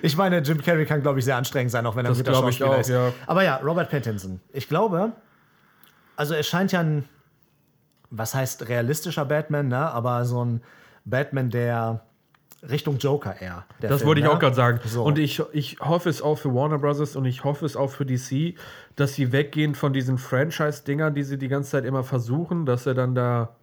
Ich 0.00 0.16
meine, 0.16 0.38
Jim 0.38 0.62
Carrey 0.62 0.86
kann, 0.86 1.02
glaube 1.02 1.18
ich, 1.18 1.24
sehr 1.24 1.36
anstrengend 1.36 1.70
sein, 1.70 1.84
auch 1.84 1.96
wenn 1.96 2.06
er 2.06 2.10
Das 2.10 2.18
ein 2.18 2.24
guter 2.24 2.38
Schauspieler 2.38 2.70
auch, 2.70 2.78
ist. 2.78 2.88
ja. 2.88 3.12
Aber 3.26 3.44
ja, 3.44 3.56
Robert 3.56 3.90
Pattinson. 3.90 4.40
Ich 4.52 4.68
glaube, 4.68 5.12
also 6.16 6.34
er 6.34 6.42
scheint 6.42 6.72
ja 6.72 6.80
ein, 6.80 7.04
was 8.10 8.34
heißt 8.34 8.68
realistischer 8.68 9.24
Batman, 9.26 9.68
ne? 9.68 9.90
aber 9.90 10.24
so 10.24 10.44
ein 10.44 10.62
Batman, 11.04 11.50
der 11.50 12.04
Richtung 12.68 12.98
Joker 12.98 13.40
eher. 13.40 13.64
Das 13.80 13.98
Film, 13.98 14.08
wollte 14.08 14.20
ich 14.20 14.26
ne? 14.26 14.32
auch 14.32 14.38
gerade 14.38 14.54
sagen. 14.54 14.80
So. 14.84 15.02
Und 15.02 15.18
ich, 15.18 15.42
ich 15.52 15.80
hoffe 15.80 16.08
es 16.08 16.22
auch 16.22 16.36
für 16.38 16.54
Warner 16.54 16.78
Bros. 16.78 17.16
und 17.16 17.24
ich 17.24 17.44
hoffe 17.44 17.66
es 17.66 17.76
auch 17.76 17.90
für 17.90 18.06
DC, 18.06 18.54
dass 18.96 19.14
sie 19.14 19.32
weggehen 19.32 19.74
von 19.74 19.92
diesen 19.92 20.16
Franchise-Dingern, 20.16 21.14
die 21.14 21.24
sie 21.24 21.38
die 21.38 21.48
ganze 21.48 21.72
Zeit 21.72 21.84
immer 21.84 22.04
versuchen, 22.04 22.64
dass 22.64 22.86
er 22.86 22.94
dann 22.94 23.14
da 23.14 23.56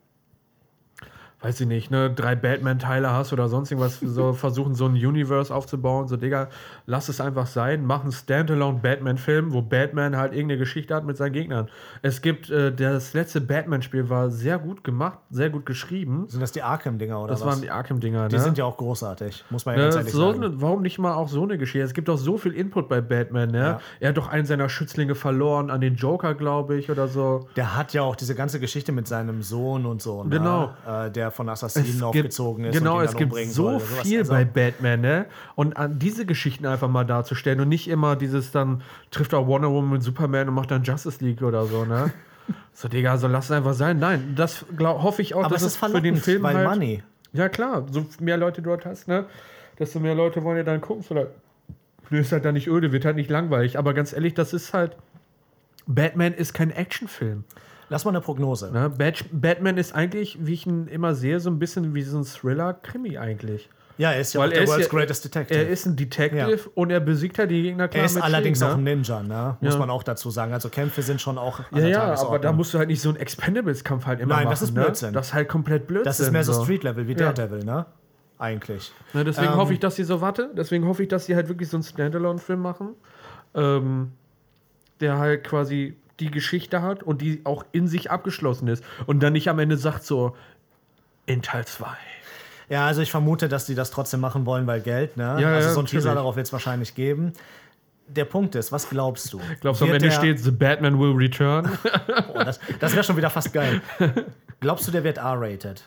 weiß 1.42 1.62
ich 1.62 1.68
nicht, 1.68 1.90
ne, 1.90 2.10
drei 2.12 2.36
Batman-Teile 2.36 3.12
hast 3.12 3.32
oder 3.34 3.48
sonst 3.48 3.72
irgendwas, 3.72 4.00
so 4.02 4.34
versuchen, 4.34 4.76
so 4.76 4.86
ein 4.86 4.92
Universe 4.94 5.54
aufzubauen. 5.56 6.08
So, 6.08 6.18
Digga, 6.18 6.50
lass 6.86 7.08
es 7.10 7.22
einfach 7.22 7.48
sein. 7.48 7.86
Mach 7.86 8.02
einen 8.04 8.12
Standalone-Batman-Film, 8.12 9.54
wo 9.54 9.62
Batman 9.62 10.18
halt 10.18 10.34
irgendeine 10.34 10.60
Geschichte 10.60 10.94
hat 10.96 11.06
mit 11.06 11.18
seinen 11.18 11.34
Gegnern. 11.34 11.70
Es 12.02 12.22
gibt, 12.22 12.50
äh, 12.50 12.74
das 12.74 13.14
letzte 13.14 13.42
Batman-Spiel 13.42 14.10
war 14.10 14.30
sehr 14.30 14.60
gut 14.60 14.84
gemacht, 14.84 15.20
sehr 15.30 15.50
gut 15.50 15.66
geschrieben. 15.66 16.26
Sind 16.28 16.42
das 16.42 16.52
die 16.52 16.62
Arkham-Dinger 16.62 17.20
oder 17.20 17.30
Das 17.32 17.42
was? 17.42 17.48
waren 17.48 17.62
die 17.62 17.72
Arkham-Dinger, 17.72 18.24
ne? 18.24 18.28
die 18.30 18.40
sind 18.40 18.58
ja 18.58 18.66
auch 18.66 18.78
großartig, 18.78 19.46
muss 19.50 19.66
man 19.66 19.76
ja 19.78 19.84
ganz 19.84 19.96
Ne, 19.96 20.00
ehrlich 20.02 20.14
so 20.14 20.32
sagen. 20.32 20.40
ne, 20.40 20.52
warum 20.62 20.82
nicht 20.82 21.00
mal 21.00 21.14
auch 21.14 21.28
so 21.30 21.44
eine 21.44 21.58
Geschichte? 21.58 21.86
Es 21.86 21.94
gibt 21.94 22.08
doch 22.08 22.18
so 22.18 22.38
viel 22.38 22.54
Input 22.54 22.90
bei 22.90 23.02
Batman, 23.02 23.50
ne? 23.52 23.60
Ja. 23.60 23.80
Er 24.00 24.10
hat 24.10 24.18
doch 24.18 24.28
einen 24.28 24.46
seiner 24.46 24.70
Schützlinge 24.70 25.16
verloren 25.16 25.70
an 25.70 25.82
den 25.82 25.96
Joker, 25.96 26.34
glaube 26.36 26.76
ich, 26.78 26.90
oder 26.90 27.08
so. 27.08 27.48
Der 27.56 27.76
hat 27.76 27.94
ja 27.94 28.02
auch 28.02 28.16
diese 28.16 28.36
ganze 28.36 28.60
Geschichte 28.60 28.92
mit 28.92 29.08
seinem 29.08 29.42
Sohn 29.42 29.86
und 29.86 30.02
so, 30.02 30.24
ne? 30.24 30.30
Genau. 30.30 30.72
Äh, 30.88 31.12
der 31.12 31.29
von 31.32 31.50
Assassinen 31.50 32.02
aufgezogen 32.04 32.66
ist. 32.66 32.78
Genau, 32.78 33.00
und 33.00 33.06
es 33.06 33.16
gibt 33.16 33.36
so 33.48 33.80
viel 33.80 34.20
Also, 34.20 34.32
bei 34.32 34.46
Batman, 34.46 35.02
ne? 35.02 35.26
Und 35.56 35.78
an 35.78 36.00
diese 36.00 36.26
Geschichten 36.26 36.66
einfach 36.66 36.90
mal 36.90 37.04
darzustellen 37.04 37.60
und 37.60 37.70
nicht 37.70 37.88
immer 37.88 38.16
dieses 38.16 38.52
dann 38.52 38.82
trifft 39.12 39.34
auch 39.34 39.48
Wonder 39.48 39.70
Woman 39.70 39.92
mit 39.92 40.04
Superman 40.04 40.50
und 40.50 40.56
macht 40.56 40.72
dann 40.72 40.84
Justice 40.84 41.24
League 41.24 41.42
oder 41.42 41.66
so, 41.66 41.86
ne? 41.86 42.12
so, 42.74 42.88
Digga, 42.88 43.18
so 43.18 43.28
lass 43.28 43.46
es 43.46 43.52
einfach 43.52 43.74
sein. 43.74 44.00
Nein, 44.00 44.34
das 44.36 44.66
glaub, 44.76 45.02
hoffe 45.04 45.22
ich 45.22 45.36
auch, 45.36 45.46
Aber 45.46 45.54
dass 45.54 45.64
es 45.64 45.78
für 45.78 46.02
den 46.02 46.18
Film 46.18 46.44
weil 46.44 46.56
halt, 46.56 46.68
Money. 46.68 47.04
Ja, 47.34 47.50
klar, 47.50 47.86
so 47.92 48.06
mehr 48.20 48.38
Leute 48.38 48.62
dort 48.62 48.86
hast, 48.86 49.08
ne? 49.08 49.26
Desto 49.78 50.00
mehr 50.00 50.16
Leute 50.16 50.44
wollen 50.44 50.58
ja 50.58 50.64
dann 50.64 50.82
gucken. 50.82 51.04
Vielleicht 51.04 51.30
ist 52.10 52.32
halt 52.32 52.44
dann 52.44 52.56
nicht 52.56 52.68
öde, 52.68 52.92
wird 52.92 53.06
halt 53.06 53.16
nicht 53.16 53.30
langweilig. 53.30 53.78
Aber 53.78 53.94
ganz 53.94 54.14
ehrlich, 54.14 54.34
das 54.34 54.54
ist 54.54 54.74
halt. 54.74 54.96
Batman 55.88 56.34
ist 56.34 56.54
kein 56.54 56.72
Actionfilm. 56.72 57.46
Lass 57.90 58.06
mal 58.06 58.12
eine 58.12 58.22
Prognose. 58.22 58.72
Ne? 58.72 58.90
Bat 58.90 59.26
Batman 59.32 59.78
ist 59.78 59.94
eigentlich, 59.96 60.38
wie 60.42 60.54
ich 60.54 60.66
ihn 60.68 60.88
immer 60.88 61.16
sehe, 61.16 61.40
so 61.40 61.50
ein 61.50 61.58
bisschen 61.60 61.94
wie 61.96 62.02
so 62.04 62.18
ein 62.20 62.24
Thriller-Krimi 62.26 63.18
eigentlich. 63.18 63.70
Ja, 63.98 64.12
er 64.14 64.22
ist 64.22 64.34
ja 64.34 64.40
Weil 64.40 64.50
auch 64.50 64.54
er 64.54 64.60
der 64.62 64.68
World's 64.70 64.86
ja- 64.86 64.92
Greatest 64.92 65.26
Detective. 65.26 65.60
Er 65.60 65.68
ist 65.68 65.86
ein 65.86 65.96
Detective 65.98 66.70
und 66.76 66.90
er 66.90 67.02
besiegt 67.02 67.38
halt 67.38 67.52
die 67.52 67.62
Gegner 67.64 67.90
klar 67.90 68.00
Er 68.02 68.06
ist 68.06 68.16
allerdings 68.22 68.60
Schlägen, 68.60 68.74
auch 68.74 68.78
ein 68.78 68.84
ne? 68.86 68.96
Ninja, 68.96 69.24
ne? 69.24 69.58
muss 69.60 69.74
Ja. 69.74 69.80
man 69.80 69.90
auch 69.90 70.04
dazu 70.04 70.30
sagen. 70.30 70.54
Also 70.54 70.70
Kämpfe 70.70 71.02
sind 71.02 71.20
schon 71.20 71.38
auch 71.38 71.60
an 71.60 71.66
Ja, 71.74 71.80
der 71.82 71.90
ja, 71.90 72.22
aber 72.22 72.40
da 72.40 72.54
musst 72.54 72.74
du 72.74 72.78
halt 72.78 72.88
nicht 72.88 73.02
so 73.02 73.10
einen 73.10 73.18
Expendables-Kampf 73.18 74.06
halt 74.06 74.22
immer 74.22 74.36
Nein, 74.36 74.46
machen. 74.46 74.52
das 74.54 74.62
ist 74.62 74.74
ne? 74.74 74.84
Blödsinn. 74.84 75.12
Das 75.14 75.28
ist 75.28 75.34
halt 75.34 75.50
komplett 75.50 75.88
Blödsinn. 75.88 76.06
Das 76.06 76.20
ist 76.22 76.32
mehr 76.32 76.44
so 76.46 76.54
Street-Level 76.64 77.08
wie 77.08 77.12
Ja. 77.12 77.34
Daredevil, 77.34 77.66
ne? 77.66 77.86
Eigentlich. 78.38 78.94
Ne, 79.12 79.26
deswegen 79.26 79.52
Ähm, 79.52 79.58
hoffe 79.58 79.74
ich, 79.74 79.80
dass 79.80 79.98
sie 79.98 80.06
so, 80.06 80.22
warte, 80.22 80.50
deswegen 80.56 80.88
hoffe 80.88 81.04
ich, 81.04 81.10
dass 81.10 81.26
sie 81.26 81.36
halt 81.36 81.50
wirklich 81.50 81.68
so 81.68 81.76
einen 81.76 81.84
Standalone-Film 81.84 82.62
machen, 82.62 82.92
ähm, 83.54 84.14
der 85.02 85.18
halt 85.18 85.44
quasi 85.44 85.98
die 86.20 86.32
Geschichte 86.32 86.82
hat 86.82 87.04
und 87.04 87.22
die 87.22 87.42
auch 87.46 87.64
in 87.72 87.88
sich 87.88 88.12
abgeschlossen 88.12 88.68
ist 88.68 88.84
und 89.06 89.22
dann 89.22 89.34
nicht 89.34 89.50
am 89.50 89.60
Ende 89.60 89.78
sagt 89.78 90.04
so, 90.04 90.36
in 91.26 91.42
Teil 91.42 91.66
2. 91.66 91.86
Ja, 92.70 92.86
also 92.86 93.02
ich 93.02 93.10
vermute, 93.12 93.50
dass 93.50 93.66
die 93.66 93.76
das 93.76 93.90
trotzdem 93.92 94.20
machen 94.20 94.46
wollen, 94.46 94.68
weil 94.68 94.82
Geld, 94.82 95.18
ne? 95.18 95.38
Ja, 95.40 95.54
also 95.54 95.70
ja, 95.70 95.74
so 95.74 95.80
ein 95.80 95.86
Teaser 95.88 96.14
darauf 96.16 96.36
wird 96.36 96.46
es 96.48 96.54
wahrscheinlich 96.54 96.94
geben. 96.96 97.34
Der 98.08 98.26
Punkt 98.26 98.56
ist, 98.56 98.72
was 98.72 98.90
glaubst 98.90 99.32
du? 99.34 99.40
Glaubst 99.62 99.82
du, 99.82 99.86
am 99.86 99.92
Ende 99.92 100.06
der- 100.10 100.12
steht 100.16 100.40
The 100.40 100.52
Batman 100.52 101.00
will 101.00 101.14
return? 101.16 101.70
Oh, 102.34 102.44
das 102.44 102.60
das 102.80 102.94
wäre 102.94 103.04
schon 103.04 103.18
wieder 103.18 103.30
fast 103.30 103.54
geil. 103.54 103.82
Glaubst 104.60 104.88
du, 104.88 104.92
der 104.92 105.04
wird 105.04 105.18
R-rated? 105.18 105.84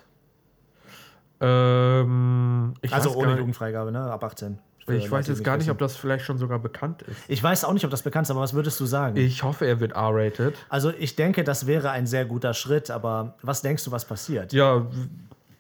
ähm, 1.41 2.75
Also 2.91 3.15
ohne 3.15 3.37
Jugendfreigabe, 3.39 3.91
ne? 3.93 4.01
Ab 4.11 4.23
18. 4.25 4.59
Ich 4.89 5.11
weiß 5.11 5.29
jetzt 5.29 5.45
gar 5.45 5.57
nicht, 5.57 5.71
ob 5.71 5.79
das 5.79 5.97
vielleicht 5.97 6.25
schon 6.25 6.39
sogar 6.39 6.59
bekannt 6.59 7.03
ist. 7.03 7.17
Ich 7.29 7.43
weiß 7.43 7.65
auch 7.65 7.73
nicht, 7.73 7.85
ob 7.85 7.91
das 7.91 8.03
bekannt 8.03 8.27
ist, 8.27 8.31
aber 8.31 8.41
was 8.41 8.53
würdest 8.55 8.79
du 8.81 8.87
sagen? 8.87 9.17
Ich 9.17 9.43
hoffe, 9.43 9.65
er 9.67 9.79
wird 9.81 9.93
R-rated. 9.93 10.55
also 10.69 10.91
ich 10.91 11.15
denke, 11.17 11.45
das 11.45 11.67
wäre 11.67 11.91
ein 11.91 12.07
sehr 12.07 12.25
guter 12.25 12.53
Schritt, 12.55 12.91
aber 12.91 13.35
was 13.43 13.63
denkst 13.63 13.85
du, 13.85 13.93
was 13.93 14.05
passiert? 14.05 14.53
Ja, 14.53 14.87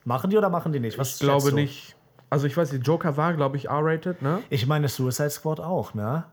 Machen 0.05 0.31
die 0.31 0.37
oder 0.37 0.51
machen 0.51 0.73
die 0.73 0.81
nicht? 0.81 0.99
Was 0.99 1.14
ich 1.14 1.20
glaube 1.20 1.51
du? 1.51 1.55
nicht. 1.55 1.95
Also 2.29 2.47
ich 2.49 2.57
weiß 2.57 2.73
nicht, 2.73 2.85
Joker 2.85 3.16
war, 3.16 3.35
glaube 3.35 3.57
ich, 3.57 3.66
R-rated, 3.68 4.20
ne? 4.23 4.41
Ich 4.51 4.66
meine 4.66 4.89
Suicide 4.89 5.31
Squad 5.31 5.61
auch, 5.61 5.95
ne? 5.95 6.25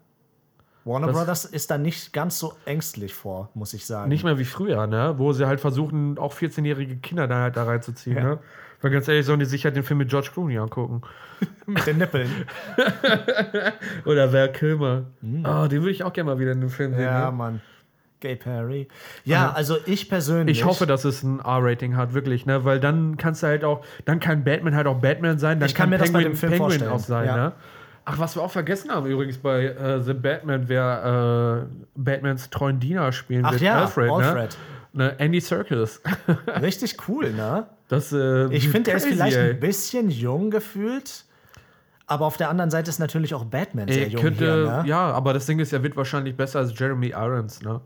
Warner 0.86 1.08
Das- 1.08 1.16
Brothers 1.16 1.46
ist 1.46 1.70
da 1.70 1.78
nicht 1.78 2.12
ganz 2.14 2.40
so 2.40 2.54
ängstlich 2.66 3.14
vor, 3.14 3.50
muss 3.54 3.74
ich 3.74 3.86
sagen. 3.86 4.10
Nicht 4.10 4.24
mehr 4.24 4.40
wie 4.40 4.46
früher, 4.46 4.88
ne? 4.88 5.14
Wo 5.18 5.34
sie 5.34 5.46
halt 5.46 5.60
versuchen, 5.60 6.18
auch 6.18 6.34
14-jährige 6.34 6.96
Kinder 6.98 7.28
da 7.28 7.42
halt 7.42 7.58
da 7.58 7.64
reinzuziehen, 7.66 8.18
Ja. 8.18 8.24
ne? 8.24 8.40
Weil 8.82 8.92
ganz 8.92 9.08
ehrlich, 9.08 9.26
sollen 9.26 9.40
die 9.40 9.46
sich 9.46 9.66
halt 9.66 9.76
den 9.76 9.84
Film 9.84 9.98
mit 10.00 10.10
George 10.10 10.30
Clooney 10.34 10.58
angucken. 10.58 11.02
mit 11.66 11.86
den 11.86 11.98
Nippeln. 11.98 12.30
Oder 14.06 14.32
Val 14.32 14.52
Kilmer. 14.52 15.04
Oh, 15.22 15.68
den 15.68 15.82
würde 15.82 15.92
ich 15.92 16.04
auch 16.04 16.14
gerne 16.14 16.32
mal 16.32 16.40
wieder 16.40 16.54
in 16.54 16.62
den 16.62 16.70
Film 16.70 16.92
sehen. 16.92 17.02
Mhm. 17.02 17.06
ja, 17.06 17.32
ne? 17.32 17.36
Mann. 17.36 17.62
Gay 18.22 18.36
Perry. 18.36 18.88
Ja, 19.24 19.52
also 19.54 19.78
ich 19.86 20.10
persönlich. 20.10 20.60
Ich 20.60 20.66
hoffe, 20.66 20.86
dass 20.86 21.06
es 21.06 21.24
ein 21.24 21.40
R-Rating 21.40 21.96
hat, 21.96 22.14
wirklich, 22.14 22.46
ne? 22.46 22.66
Weil 22.66 22.82
dann 22.82 23.16
kannst 23.16 23.44
du 23.44 23.48
halt 23.48 23.64
auch, 23.64 23.86
dann 24.04 24.20
kann 24.20 24.44
Batman 24.44 24.76
halt 24.76 24.88
auch 24.88 25.00
Batman 25.00 25.40
sein, 25.40 25.60
dann 25.60 25.70
Ich 25.70 25.76
kann 25.76 25.90
mir 25.90 25.98
das 25.98 26.12
bei 26.12 26.24
dem 26.24 26.36
Film 26.36 26.52
Penguin 26.52 26.70
vorstellen, 26.70 26.92
auch 26.92 27.00
sein, 27.00 27.28
ja. 27.28 27.36
ne? 27.36 27.54
Ach, 28.06 28.18
was 28.20 28.36
wir 28.36 28.42
auch 28.42 28.52
vergessen 28.52 28.92
haben 28.92 29.06
übrigens 29.06 29.38
bei 29.38 29.66
äh, 29.66 30.02
The 30.02 30.14
Batman, 30.14 30.68
wer 30.68 31.68
äh, 31.70 31.76
Batmans 31.96 32.50
treuen 32.50 32.80
Diener 32.80 33.12
spielen 33.12 33.46
Ach 33.46 33.52
wird. 33.52 33.62
ja, 33.62 33.82
Alfred, 33.82 34.10
Alfred. 34.10 34.58
Ne? 34.94 35.04
ne? 35.06 35.20
Andy 35.20 35.40
Serkis. 35.40 36.02
Richtig 36.62 36.98
cool, 37.08 37.32
ne? 37.32 37.68
Das, 37.90 38.14
äh, 38.14 38.46
Ich 38.54 38.70
finde, 38.70 38.92
er 38.92 38.98
ist 38.98 39.08
vielleicht 39.08 39.36
ey. 39.36 39.50
ein 39.52 39.60
bisschen 39.60 40.10
jung 40.10 40.50
gefühlt. 40.52 41.26
Aber 42.08 42.26
auf 42.26 42.38
der 42.38 42.50
anderen 42.50 42.72
Seite 42.72 42.90
ist 42.90 42.98
natürlich 43.00 43.36
auch 43.36 43.46
Batman 43.46 43.88
sehr 43.88 44.04
Er 44.04 44.10
jung 44.10 44.22
könnte, 44.22 44.46
hier, 44.46 44.82
ne? 44.82 44.84
ja, 44.88 45.12
aber 45.12 45.34
das 45.34 45.46
Ding 45.46 45.60
ist, 45.60 45.74
er 45.74 45.84
wird 45.84 45.96
wahrscheinlich 45.96 46.36
besser 46.36 46.60
als 46.60 46.78
Jeremy 46.78 47.10
Irons, 47.10 47.62
ne? 47.62 47.82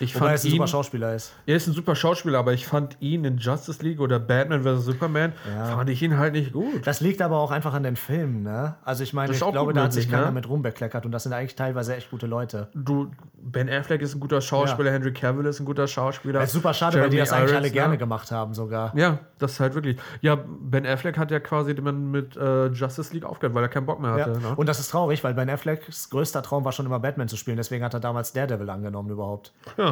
Ich 0.00 0.14
Wobei 0.14 0.26
er 0.26 0.30
fand 0.38 0.44
ein 0.44 0.50
super 0.50 0.64
ihn, 0.64 0.68
Schauspieler 0.68 1.14
ist. 1.14 1.32
er 1.46 1.56
ist 1.56 1.66
ein 1.66 1.72
super 1.72 1.94
Schauspieler, 1.96 2.38
aber 2.38 2.52
ich 2.52 2.66
fand 2.66 2.96
ihn 3.00 3.24
in 3.24 3.38
Justice 3.38 3.82
League 3.82 4.00
oder 4.00 4.18
Batman 4.18 4.62
vs. 4.62 4.84
Superman, 4.84 5.32
Ja. 5.54 5.64
fand 5.76 5.88
ich 5.90 6.02
ihn 6.02 6.18
halt 6.18 6.34
nicht 6.34 6.52
gut. 6.52 6.86
Das 6.86 7.00
liegt 7.00 7.22
aber 7.22 7.38
auch 7.38 7.50
einfach 7.50 7.72
an 7.74 7.82
den 7.82 7.96
Filmen, 7.96 8.42
ne? 8.42 8.76
Also 8.84 9.02
ich 9.02 9.12
meine, 9.12 9.32
ich 9.32 9.38
glaube, 9.38 9.72
da 9.72 9.84
hat 9.84 9.92
sich 9.92 10.10
keiner 10.10 10.26
ne? 10.26 10.32
mit 10.32 10.48
rumbekleckert 10.48 11.06
und 11.06 11.12
das 11.12 11.22
sind 11.22 11.32
eigentlich 11.32 11.54
teilweise 11.56 11.96
echt 11.96 12.10
gute 12.10 12.26
Leute. 12.26 12.68
Du, 12.74 13.10
Ben 13.40 13.68
Affleck 13.70 14.02
ist 14.02 14.14
ein 14.14 14.20
guter 14.20 14.40
Schauspieler, 14.40 14.90
Henry 14.92 15.12
Cavill 15.12 15.46
ist 15.46 15.60
ein 15.60 15.66
guter 15.66 15.86
Schauspieler. 15.86 16.40
Das 16.40 16.48
ist 16.48 16.54
super 16.54 16.74
schade, 16.74 17.00
weil 17.00 17.08
die 17.10 17.16
Jeremy 17.16 17.28
das 17.30 17.32
eigentlich 17.32 17.50
Irons, 17.52 17.64
alle 17.64 17.70
gerne 17.72 17.92
ne? 17.92 17.98
gemacht 17.98 18.30
haben 18.30 18.54
sogar. 18.54 18.96
Ja, 18.96 19.18
das 19.38 19.52
ist 19.52 19.60
halt 19.60 19.74
wirklich. 19.74 19.96
Ja, 20.20 20.36
Ben 20.60 20.84
Affleck 20.86 21.16
hat 21.16 21.30
ja 21.30 21.40
quasi 21.40 21.74
mit 21.74 22.36
äh, 22.36 22.66
Justice 22.66 23.12
League 23.14 23.24
aufgehört, 23.24 23.54
weil 23.54 23.62
er 23.62 23.68
keinen 23.68 23.86
Bock 23.86 24.00
mehr 24.00 24.16
Ja. 24.18 24.24
hatte. 24.26 24.40
Ne? 24.40 24.54
Und 24.56 24.68
das 24.68 24.78
ist 24.80 24.90
traurig, 24.90 25.22
weil 25.24 25.34
Ben 25.34 25.48
Afflecks 25.48 26.10
größter 26.10 26.42
Traum 26.42 26.64
war 26.64 26.72
schon 26.72 26.86
immer 26.86 26.98
Batman 27.00 27.28
zu 27.28 27.36
spielen, 27.36 27.56
deswegen 27.56 27.84
hat 27.84 27.94
er 27.94 28.00
damals 28.00 28.32
Daredevil 28.32 28.68
angenommen 28.70 29.10
überhaupt. 29.10 29.52
Ja, 29.78 29.85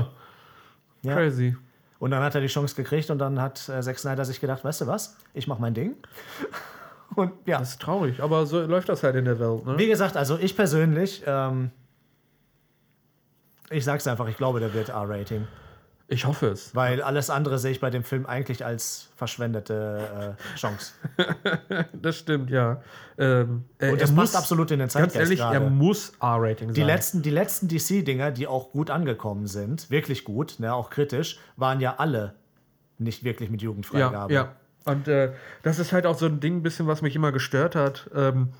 Ja. 1.02 1.14
crazy. 1.14 1.56
Und 1.98 2.10
dann 2.10 2.22
hat 2.22 2.34
er 2.34 2.40
die 2.40 2.48
Chance 2.48 2.74
gekriegt 2.74 3.10
und 3.10 3.18
dann 3.18 3.40
hat 3.40 3.68
äh, 3.68 3.80
Zack 3.80 3.98
Snyder 3.98 4.24
sich 4.24 4.40
gedacht, 4.40 4.64
weißt 4.64 4.82
du 4.82 4.86
was, 4.86 5.16
ich 5.32 5.46
mach 5.46 5.58
mein 5.58 5.74
Ding. 5.74 5.96
Und 7.14 7.32
ja, 7.46 7.58
Das 7.60 7.70
ist 7.70 7.80
traurig, 7.80 8.20
aber 8.20 8.44
so 8.44 8.60
läuft 8.62 8.88
das 8.88 9.04
halt 9.04 9.14
in 9.14 9.24
der 9.24 9.38
Welt. 9.38 9.64
Ne? 9.64 9.78
wie 9.78 9.86
gesagt, 9.86 10.16
also 10.16 10.36
ich 10.36 10.56
persönlich, 10.56 11.22
ähm, 11.26 11.70
ich 13.70 13.84
sag's 13.84 14.06
einfach, 14.08 14.26
ich 14.26 14.36
glaube, 14.36 14.58
der 14.58 14.74
wird 14.74 14.88
R-Rating. 14.88 15.46
Ich 16.06 16.26
hoffe 16.26 16.48
es. 16.48 16.74
Weil 16.74 17.02
alles 17.02 17.30
andere 17.30 17.58
sehe 17.58 17.70
ich 17.70 17.80
bei 17.80 17.88
dem 17.88 18.04
Film 18.04 18.26
eigentlich 18.26 18.64
als 18.64 19.08
verschwendete 19.16 20.36
äh, 20.38 20.56
Chance. 20.56 20.92
Das 21.92 22.18
stimmt, 22.18 22.50
ja. 22.50 22.82
Ähm, 23.16 23.64
äh, 23.78 23.92
Und 23.92 24.00
das 24.00 24.10
er 24.10 24.16
passt 24.16 24.36
absolut 24.36 24.70
in 24.70 24.78
den 24.78 24.88
Ganz 24.88 24.92
Zeitgeist 24.92 25.16
ehrlich, 25.16 25.40
er 25.40 25.52
gerade. 25.52 25.70
muss 25.70 26.12
R-Rating 26.20 26.68
sein. 26.68 26.74
Die 26.74 26.82
letzten, 26.82 27.22
die 27.22 27.30
letzten 27.30 27.68
DC-Dinger, 27.68 28.30
die 28.30 28.46
auch 28.46 28.72
gut 28.72 28.90
angekommen 28.90 29.46
sind, 29.46 29.90
wirklich 29.90 30.24
gut, 30.24 30.56
ne, 30.58 30.74
auch 30.74 30.90
kritisch, 30.90 31.38
waren 31.56 31.80
ja 31.80 31.96
alle 31.96 32.34
nicht 32.98 33.24
wirklich 33.24 33.50
mit 33.50 33.62
ja, 33.62 33.66
Jugendfreigabe. 33.66 34.32
ja. 34.32 34.56
Und 34.84 35.08
äh, 35.08 35.32
das 35.62 35.78
ist 35.78 35.92
halt 35.92 36.04
auch 36.04 36.18
so 36.18 36.26
ein 36.26 36.40
Ding, 36.40 36.62
bisschen, 36.62 36.86
was 36.86 37.00
mich 37.00 37.16
immer 37.16 37.32
gestört 37.32 37.74
hat. 37.74 38.10
Ähm, 38.14 38.50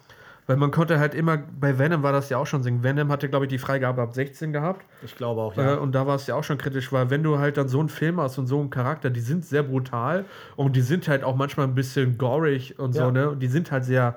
weil 0.47 0.57
man 0.57 0.71
konnte 0.71 0.99
halt 0.99 1.15
immer, 1.15 1.39
bei 1.39 1.79
Venom 1.79 2.03
war 2.03 2.13
das 2.13 2.29
ja 2.29 2.37
auch 2.39 2.47
schon 2.47 2.63
singen. 2.63 2.83
Venom 2.83 3.11
hatte, 3.11 3.29
glaube 3.29 3.47
ich, 3.47 3.49
die 3.49 3.59
Freigabe 3.59 4.03
ab 4.03 4.13
16 4.15 4.53
gehabt. 4.53 4.85
Ich 5.03 5.17
glaube 5.17 5.41
auch, 5.41 5.57
Äh, 5.57 5.63
ja. 5.63 5.75
und 5.77 5.93
da 5.95 6.07
war 6.07 6.17
es 6.17 6.27
ja 6.27 6.35
auch 6.35 6.45
schon 6.45 6.59
kritisch, 6.59 6.93
weil 6.93 7.09
wenn 7.11 7.23
du 7.23 7.39
halt 7.39 7.57
dann 7.57 7.69
so 7.69 7.81
einen 7.81 7.89
Film 7.89 8.21
hast 8.21 8.37
und 8.39 8.47
so 8.47 8.61
einen 8.61 8.71
Charakter, 8.71 9.09
die 9.11 9.21
sind 9.21 9.45
sehr 9.47 9.63
brutal 9.63 10.25
und 10.57 10.77
die 10.77 10.83
sind 10.83 11.09
halt 11.09 11.25
auch 11.25 11.37
manchmal 11.37 11.67
ein 11.67 11.75
bisschen 11.75 12.19
gorig 12.19 12.79
und 12.79 12.93
so, 12.93 13.01
Ja. 13.05 13.11
ne? 13.11 13.31
Und 13.31 13.41
die 13.41 13.49
sind 13.49 13.71
halt 13.73 13.85
sehr 13.85 14.17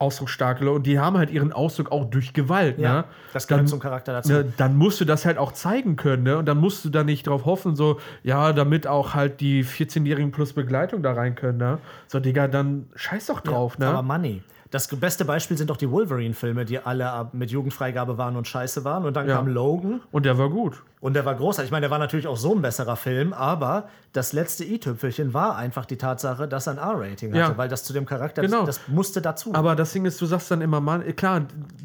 ausdrucksstark 0.00 0.60
und 0.60 0.86
die 0.86 1.00
haben 1.00 1.18
halt 1.18 1.28
ihren 1.28 1.52
Ausdruck 1.52 1.90
auch 1.90 2.04
durch 2.04 2.32
Gewalt, 2.32 2.78
ja, 2.78 2.92
ne? 2.98 3.04
das 3.32 3.48
gehört 3.48 3.62
Dann- 3.62 3.66
zum 3.66 3.80
Charakter 3.80 4.12
dazu. 4.12 4.32
Ne, 4.32 4.52
dann 4.56 4.76
musst 4.76 5.00
du 5.00 5.04
das 5.04 5.26
halt 5.26 5.38
auch 5.38 5.50
zeigen 5.50 5.96
können, 5.96 6.22
ne? 6.22 6.38
Und 6.38 6.46
dann 6.46 6.58
musst 6.58 6.84
du 6.84 6.88
da 6.88 7.02
nicht 7.02 7.26
drauf 7.26 7.46
hoffen, 7.46 7.74
so, 7.74 7.98
ja, 8.22 8.52
damit 8.52 8.86
auch 8.86 9.14
halt 9.14 9.40
die 9.40 9.64
14-Jährigen 9.64 10.30
plus 10.30 10.52
Begleitung 10.52 11.02
da 11.02 11.14
rein 11.14 11.34
können, 11.34 11.58
ne? 11.58 11.78
So, 12.06 12.20
Digga, 12.20 12.46
dann 12.46 12.86
scheiß 12.94 13.26
doch 13.26 13.40
drauf, 13.40 13.74
Aber 13.80 13.96
ne? 13.96 14.02
Money. 14.04 14.42
Das 14.70 14.88
beste 14.88 15.24
Beispiel 15.24 15.56
sind 15.56 15.70
doch 15.70 15.76
die 15.78 15.90
Wolverine-Filme, 15.90 16.64
die 16.66 16.78
alle 16.78 17.28
mit 17.32 17.50
Jugendfreigabe 17.50 18.18
waren 18.18 18.36
und 18.36 18.46
scheiße 18.46 18.84
waren. 18.84 19.04
Und 19.06 19.14
dann 19.16 19.26
Ja. 19.28 19.36
kam 19.36 19.48
Logan. 19.48 20.00
Und 20.12 20.26
der 20.26 20.36
war 20.36 20.50
gut. 20.50 20.82
Und 21.00 21.14
der 21.14 21.24
war 21.24 21.34
großartig. 21.34 21.68
Ich 21.68 21.72
meine, 21.72 21.82
der 21.82 21.90
war 21.90 21.98
natürlich 21.98 22.26
auch 22.26 22.36
so 22.36 22.54
ein 22.54 22.62
besserer 22.62 22.96
Film, 22.96 23.32
aber 23.32 23.88
das 24.12 24.32
letzte 24.32 24.64
i-Tüpfelchen 24.64 25.32
war 25.34 25.56
einfach 25.56 25.84
die 25.86 25.96
Tatsache, 25.96 26.48
dass 26.48 26.66
er 26.66 26.72
ein 26.72 26.78
R-Rating 26.78 27.30
hatte, 27.30 27.38
Ja. 27.52 27.56
weil 27.58 27.68
das 27.68 27.84
zu 27.84 27.92
dem 27.92 28.04
Charakter, 28.06 28.42
Genau. 28.42 28.64
das, 28.64 28.78
das 28.78 28.88
musste 28.88 29.20
dazu. 29.22 29.54
Aber 29.54 29.76
das 29.76 29.92
Ding 29.92 30.04
ist, 30.06 30.20
du 30.20 30.26
sagst 30.26 30.50
dann 30.50 30.60
immer, 30.60 30.80
Mann, 30.80 31.04
klar, 31.14 31.42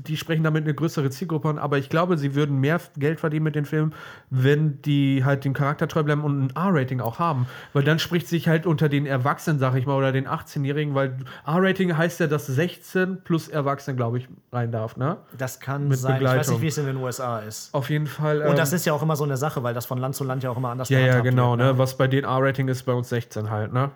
die 0.08 0.18
sprechen 0.18 0.44
damit 0.44 0.64
eine 0.64 0.74
größere 0.74 1.10
Zielgruppe 1.12 1.50
an, 1.50 1.60
aber 1.60 1.78
ich 1.78 1.90
glaube, 1.90 2.18
sie 2.18 2.34
würden 2.34 2.60
mehr 2.60 2.80
Geld 2.98 3.20
verdienen 3.20 3.44
mit 3.44 3.56
den 3.56 3.66
Filmen, 3.66 3.94
wenn 4.30 4.82
die 4.82 5.24
halt 5.24 5.46
dem 5.46 5.54
Charakter 5.54 5.88
treu 5.88 6.02
bleiben 6.04 6.24
und 6.24 6.46
ein 6.48 6.50
R-Rating 6.56 7.00
auch 7.02 7.20
haben. 7.20 7.46
Weil 7.74 7.84
dann 7.84 8.00
spricht 8.00 8.28
sich 8.28 8.48
halt 8.48 8.66
unter 8.66 8.90
den 8.90 9.06
Erwachsenen, 9.06 9.60
sag 9.60 9.76
ich 9.76 9.86
mal, 9.86 9.96
oder 9.96 10.12
den 10.12 10.28
18-Jährigen, 10.28 10.96
weil 10.96 11.18
R-Rating 11.46 11.96
heißt 11.96 12.20
ja, 12.20 12.28
dass 12.28 12.48
16 12.48 13.22
plus 13.24 13.48
Erwachsene, 13.48 13.96
glaube 13.96 14.18
ich, 14.18 14.28
rein 14.52 14.72
darf, 14.72 14.98
ne? 14.98 15.18
das 15.38 15.60
kann 15.60 15.88
mit 15.88 16.00
sein. 16.00 16.16
Ich 16.18 16.24
weiß 16.24 16.30
Begleitung. 16.32 16.54
nicht, 16.56 16.62
wie 16.64 16.68
es 16.68 16.78
in 16.78 16.86
den 16.88 16.98
USA 16.98 17.40
ist. 17.40 17.74
Auf 17.74 17.90
jeden 17.90 18.08
Fall. 18.08 18.42
Und 18.42 18.52
ähm, 18.52 18.56
das 18.56 18.74
ist 18.74 18.86
ja 18.86 18.94
auch 18.94 19.03
immer 19.04 19.16
so 19.16 19.24
eine 19.24 19.38
Sache, 19.38 19.64
weil 19.64 19.74
das 19.74 19.86
von 19.86 19.98
Land 19.98 20.16
zu 20.16 20.24
Land 20.24 20.44
ja 20.44 20.50
auch 20.50 20.58
immer 20.58 20.70
anders 20.70 20.90
ja, 20.90 21.00
ja, 21.00 21.20
genau, 21.20 21.52
wird, 21.52 21.60
ne? 21.60 21.78
Was 21.78 21.98
bei 21.98 22.08
den 22.08 22.24
R-Rating 22.24 22.68
ist, 22.68 22.84
bei 22.84 22.94
uns 22.94 23.10
16 23.10 23.50
halt, 23.50 23.72
ne? 23.74 23.92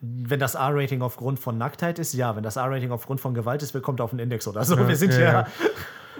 Wenn 0.00 0.40
das 0.40 0.54
R-Rating 0.54 1.02
aufgrund 1.02 1.38
von 1.38 1.58
Nacktheit 1.58 1.98
ist, 1.98 2.14
ja. 2.14 2.34
Wenn 2.34 2.42
das 2.42 2.56
R-Rating 2.56 2.90
aufgrund 2.90 3.20
von 3.20 3.34
Gewalt 3.34 3.62
ist, 3.62 3.80
kommt 3.82 4.00
auf 4.00 4.10
einen 4.10 4.20
Index 4.20 4.48
oder 4.48 4.64
so. 4.64 4.76
Wir 4.88 4.96
sind 4.96 5.12
ja, 5.14 5.20
ja. 5.20 5.32
ja. 5.32 5.46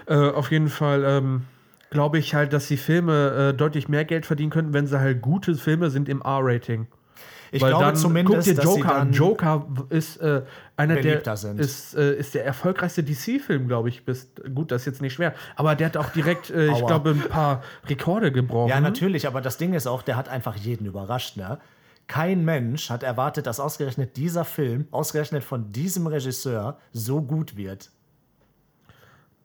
Äh, 0.05 0.31
auf 0.31 0.51
jeden 0.51 0.67
Fall 0.67 1.03
ähm, 1.05 1.45
glaube 1.89 2.17
ich 2.17 2.35
halt, 2.35 2.53
dass 2.53 2.67
die 2.67 2.77
Filme 2.77 3.51
äh, 3.51 3.53
deutlich 3.53 3.87
mehr 3.87 4.03
Geld 4.03 4.25
verdienen 4.25 4.49
könnten, 4.49 4.73
wenn 4.73 4.87
sie 4.87 4.99
halt 4.99 5.21
gute 5.21 5.55
Filme 5.55 5.89
sind 5.89 6.09
im 6.09 6.21
R-Rating. 6.21 6.87
Ich 7.51 7.61
Weil 7.61 7.69
glaube 7.69 7.85
dann, 7.85 7.95
zumindest, 7.95 8.47
guck 8.47 8.55
dir 8.55 8.63
Joker 8.63 8.95
an. 8.95 9.11
Joker 9.11 9.67
ist 9.89 10.17
äh, 10.17 10.41
einer 10.75 10.95
der 10.95 11.37
sind. 11.37 11.59
ist, 11.59 11.95
äh, 11.95 12.15
ist 12.15 12.33
der 12.33 12.45
erfolgreichste 12.45 13.03
DC-Film, 13.03 13.67
glaube 13.67 13.89
ich. 13.89 14.05
Bis, 14.05 14.31
gut, 14.55 14.71
das 14.71 14.81
ist 14.81 14.85
jetzt 14.87 15.01
nicht 15.03 15.13
schwer, 15.13 15.35
aber 15.55 15.75
der 15.75 15.87
hat 15.87 15.97
auch 15.97 16.09
direkt, 16.09 16.49
äh, 16.49 16.71
ich 16.71 16.83
glaube, 16.83 17.11
ein 17.11 17.29
paar 17.29 17.61
Rekorde 17.85 18.31
gebrochen. 18.31 18.69
Ja, 18.69 18.81
natürlich, 18.81 19.27
aber 19.27 19.39
das 19.39 19.57
Ding 19.57 19.73
ist 19.73 19.85
auch, 19.85 20.01
der 20.01 20.15
hat 20.15 20.29
einfach 20.29 20.55
jeden 20.55 20.87
überrascht, 20.87 21.37
ne? 21.37 21.59
Kein 22.07 22.43
Mensch 22.43 22.89
hat 22.89 23.03
erwartet, 23.03 23.45
dass 23.45 23.59
ausgerechnet 23.59 24.17
dieser 24.17 24.45
Film, 24.45 24.87
ausgerechnet 24.89 25.43
von 25.43 25.71
diesem 25.71 26.07
Regisseur, 26.07 26.79
so 26.91 27.21
gut 27.21 27.55
wird. 27.55 27.91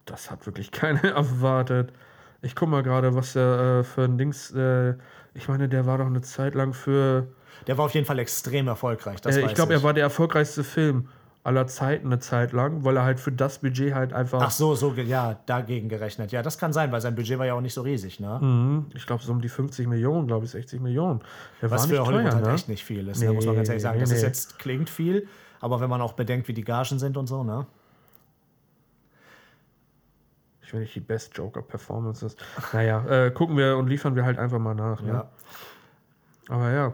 Das 0.07 0.31
hat 0.31 0.47
wirklich 0.47 0.71
keiner 0.71 1.05
erwartet. 1.15 1.93
Ich 2.41 2.55
guck 2.55 2.71
mal 2.71 2.83
gerade, 2.83 3.15
was 3.15 3.35
der 3.35 3.81
äh, 3.81 3.85
für 3.85 4.05
ein 4.05 4.17
Dings. 4.17 4.51
Äh, 4.53 4.95
ich 5.35 5.47
meine, 5.49 5.69
der 5.69 5.85
war 5.85 5.99
doch 5.99 6.07
eine 6.07 6.23
Zeit 6.23 6.55
lang 6.55 6.73
für. 6.73 7.29
Der 7.67 7.79
war 7.79 7.85
auf 7.87 7.95
jeden 7.95 8.07
Fall 8.07 8.19
extrem 8.19 8.69
erfolgreich. 8.69 9.21
Das 9.21 9.37
Äh, 9.37 9.47
ich 9.47 9.55
glaube, 9.55 9.73
er 9.73 9.83
war 9.83 9.93
der 9.93 10.05
erfolgreichste 10.05 10.65
Film 10.65 11.09
aller 11.45 11.67
Zeiten 11.67 12.07
eine 12.07 12.19
Zeit 12.19 12.53
lang, 12.53 12.85
weil 12.85 12.97
er 12.97 13.05
halt 13.05 13.21
für 13.21 13.33
das 13.33 13.61
Budget 13.61 13.95
halt 13.95 14.13
einfach. 14.13 14.41
Ach 14.43 14.51
so, 14.51 14.75
so, 14.75 14.93
ja, 14.93 15.39
dagegen 15.47 15.89
gerechnet. 15.89 16.31
Ja, 16.31 16.43
das 16.43 16.59
kann 16.59 16.73
sein, 16.73 16.93
weil 16.93 17.01
sein 17.01 17.15
Budget 17.15 17.39
war 17.39 17.47
ja 17.47 17.55
auch 17.55 17.61
nicht 17.61 17.75
so 17.75 17.83
riesig, 17.83 18.21
ne? 18.21 18.39
Mhm, 18.41 18.87
ich 18.95 19.07
glaube, 19.07 19.23
so 19.23 19.33
um 19.33 19.41
die 19.41 19.49
50 19.49 19.87
Millionen, 19.87 20.27
glaube 20.27 20.45
ich, 20.45 20.51
60 20.51 20.81
Millionen. 20.81 21.21
Der 21.63 21.71
Was 21.71 21.87
für 21.87 21.93
nicht 21.93 22.01
Hollywood 22.01 22.25
teuer, 22.25 22.35
halt 22.35 22.45
ne? 22.45 22.55
echt 22.55 22.69
nicht 22.69 22.85
viel 22.85 23.09
ist, 23.09 23.23
ne? 23.23 23.33
muss 23.33 23.47
man 23.47 23.57
ganz 23.57 23.69
ehrlich 23.69 23.83
sagen. 23.83 23.97
Nee, 23.97 24.03
Das 24.03 24.11
ist 24.11 24.21
nee. 24.21 24.27
jetzt, 24.27 24.59
klingt 24.59 24.91
viel, 24.91 25.27
aber 25.61 25.81
wenn 25.81 25.89
man 25.89 26.03
auch 26.03 26.13
bedenkt, 26.13 26.49
wie 26.49 26.55
die 26.55 26.65
Gagen 26.65 26.99
sind 26.99 27.17
und 27.17 27.27
so, 27.29 27.43
ne? 27.45 27.67
Ich 30.69 30.75
will 30.75 30.81
nicht 30.81 30.95
die 30.95 31.01
Best 31.01 31.35
Joker 31.35 31.63
Performances. 31.63 32.37
Naja, 32.75 33.03
äh, 33.07 33.31
gucken 33.31 33.57
wir 33.57 33.79
und 33.79 33.87
liefern 33.87 34.15
wir 34.17 34.27
halt 34.27 34.39
einfach 34.39 34.59
mal 34.59 34.75
nach. 34.75 35.01
Ne? 35.01 35.09
Ja. 35.09 35.29
Aber 36.51 36.71
ja. 36.71 36.93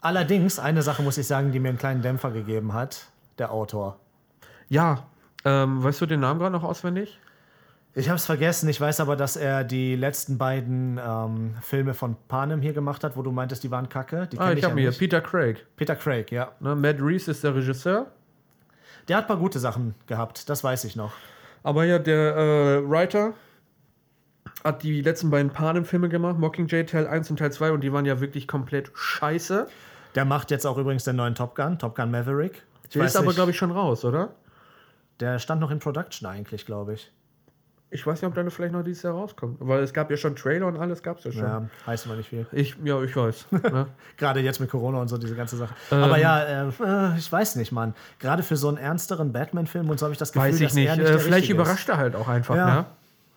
Allerdings, 0.00 0.58
eine 0.58 0.82
Sache 0.82 1.02
muss 1.02 1.18
ich 1.18 1.26
sagen, 1.26 1.52
die 1.52 1.60
mir 1.60 1.68
einen 1.68 1.78
kleinen 1.78 2.02
Dämpfer 2.02 2.30
gegeben 2.30 2.72
hat, 2.72 3.06
der 3.38 3.52
Autor. 3.52 3.98
Ja, 4.68 5.04
ähm, 5.44 5.82
weißt 5.82 6.00
du 6.00 6.06
den 6.06 6.20
Namen 6.20 6.40
gerade 6.40 6.52
noch 6.52 6.64
auswendig? 6.64 7.18
Ich 7.92 8.08
habe 8.08 8.16
es 8.16 8.24
vergessen, 8.24 8.68
ich 8.68 8.80
weiß 8.80 9.00
aber, 9.00 9.16
dass 9.16 9.36
er 9.36 9.64
die 9.64 9.96
letzten 9.96 10.38
beiden 10.38 10.98
ähm, 11.04 11.54
Filme 11.60 11.92
von 11.92 12.16
Panem 12.28 12.62
hier 12.62 12.72
gemacht 12.72 13.02
hat, 13.02 13.16
wo 13.16 13.22
du 13.22 13.32
meintest, 13.32 13.64
die 13.64 13.70
waren 13.70 13.88
kacke. 13.88 14.28
Die 14.28 14.38
Ah, 14.38 14.48
kenn 14.48 14.58
ich 14.58 14.64
habe 14.64 14.80
ja 14.80 14.90
hier. 14.90 14.98
Peter 14.98 15.20
Craig. 15.20 15.66
Peter 15.76 15.96
Craig, 15.96 16.30
ja. 16.30 16.52
Ne? 16.60 16.76
Matt 16.76 17.00
Reeves 17.00 17.26
ist 17.26 17.42
der 17.42 17.54
Regisseur. 17.54 18.06
Der 19.08 19.16
hat 19.16 19.24
ein 19.24 19.28
paar 19.28 19.38
gute 19.38 19.58
Sachen 19.58 19.96
gehabt, 20.06 20.48
das 20.48 20.62
weiß 20.62 20.84
ich 20.84 20.94
noch. 20.94 21.12
Aber 21.64 21.84
ja, 21.84 21.98
der 21.98 22.36
äh, 22.36 22.88
Writer 22.88 23.34
hat 24.62 24.82
die 24.84 25.02
letzten 25.02 25.30
beiden 25.30 25.50
Panem-Filme 25.50 26.08
gemacht, 26.08 26.38
Mockingjay 26.38 26.84
Teil 26.86 27.08
1 27.08 27.30
und 27.30 27.38
Teil 27.38 27.52
2, 27.52 27.72
und 27.72 27.80
die 27.80 27.92
waren 27.92 28.06
ja 28.06 28.20
wirklich 28.20 28.46
komplett 28.46 28.92
scheiße. 28.94 29.66
Der 30.14 30.24
macht 30.24 30.50
jetzt 30.50 30.66
auch 30.66 30.76
übrigens 30.78 31.04
den 31.04 31.16
neuen 31.16 31.34
Top 31.34 31.54
Gun, 31.54 31.78
Top 31.78 31.94
Gun 31.96 32.10
Maverick. 32.10 32.62
Ich 32.84 32.90
Der 32.90 33.04
ist 33.04 33.16
aber, 33.16 33.32
glaube 33.32 33.50
ich, 33.52 33.56
schon 33.56 33.70
raus, 33.70 34.04
oder? 34.04 34.30
Der 35.20 35.38
stand 35.38 35.60
noch 35.60 35.70
in 35.70 35.78
Production 35.78 36.28
eigentlich, 36.28 36.66
glaube 36.66 36.94
ich. 36.94 37.12
Ich 37.92 38.06
weiß 38.06 38.22
nicht, 38.22 38.28
ob 38.28 38.34
der 38.34 38.48
vielleicht 38.52 38.72
noch 38.72 38.84
dieses 38.84 39.02
Jahr 39.02 39.14
rauskommt. 39.14 39.56
Weil 39.58 39.82
es 39.82 39.92
gab 39.92 40.10
ja 40.12 40.16
schon 40.16 40.36
Trailer 40.36 40.66
und 40.68 40.76
alles 40.76 41.02
gab 41.02 41.18
es 41.18 41.24
ja 41.24 41.32
schon. 41.32 41.42
Ja, 41.42 41.68
heißt 41.86 42.06
immer 42.06 42.14
nicht 42.14 42.28
viel. 42.28 42.46
Ich, 42.52 42.76
ja, 42.84 43.02
ich 43.02 43.14
weiß. 43.16 43.46
ne? 43.50 43.86
Gerade 44.16 44.40
jetzt 44.40 44.60
mit 44.60 44.70
Corona 44.70 45.00
und 45.00 45.08
so, 45.08 45.18
diese 45.18 45.34
ganze 45.34 45.56
Sache. 45.56 45.74
Ähm. 45.90 46.02
Aber 46.04 46.16
ja, 46.18 46.40
äh, 46.68 46.68
äh, 46.68 47.18
ich 47.18 47.30
weiß 47.30 47.56
nicht, 47.56 47.72
Mann. 47.72 47.94
Gerade 48.20 48.44
für 48.44 48.56
so 48.56 48.68
einen 48.68 48.76
ernsteren 48.76 49.32
Batman-Film 49.32 49.90
und 49.90 49.98
so 49.98 50.06
habe 50.06 50.12
ich 50.12 50.18
das 50.18 50.30
Gefühl, 50.32 50.50
Weiß 50.50 50.60
ich 50.60 50.68
dass 50.68 50.74
nicht. 50.74 50.86
er 50.88 50.96
nicht 50.96 51.08
Äh, 51.08 51.18
vielleicht 51.18 51.50
überrascht 51.50 51.88
er 51.88 51.96
halt 51.96 52.14
auch 52.14 52.28
einfach, 52.28 52.54
Ja. 52.54 52.66
ne? 52.74 52.86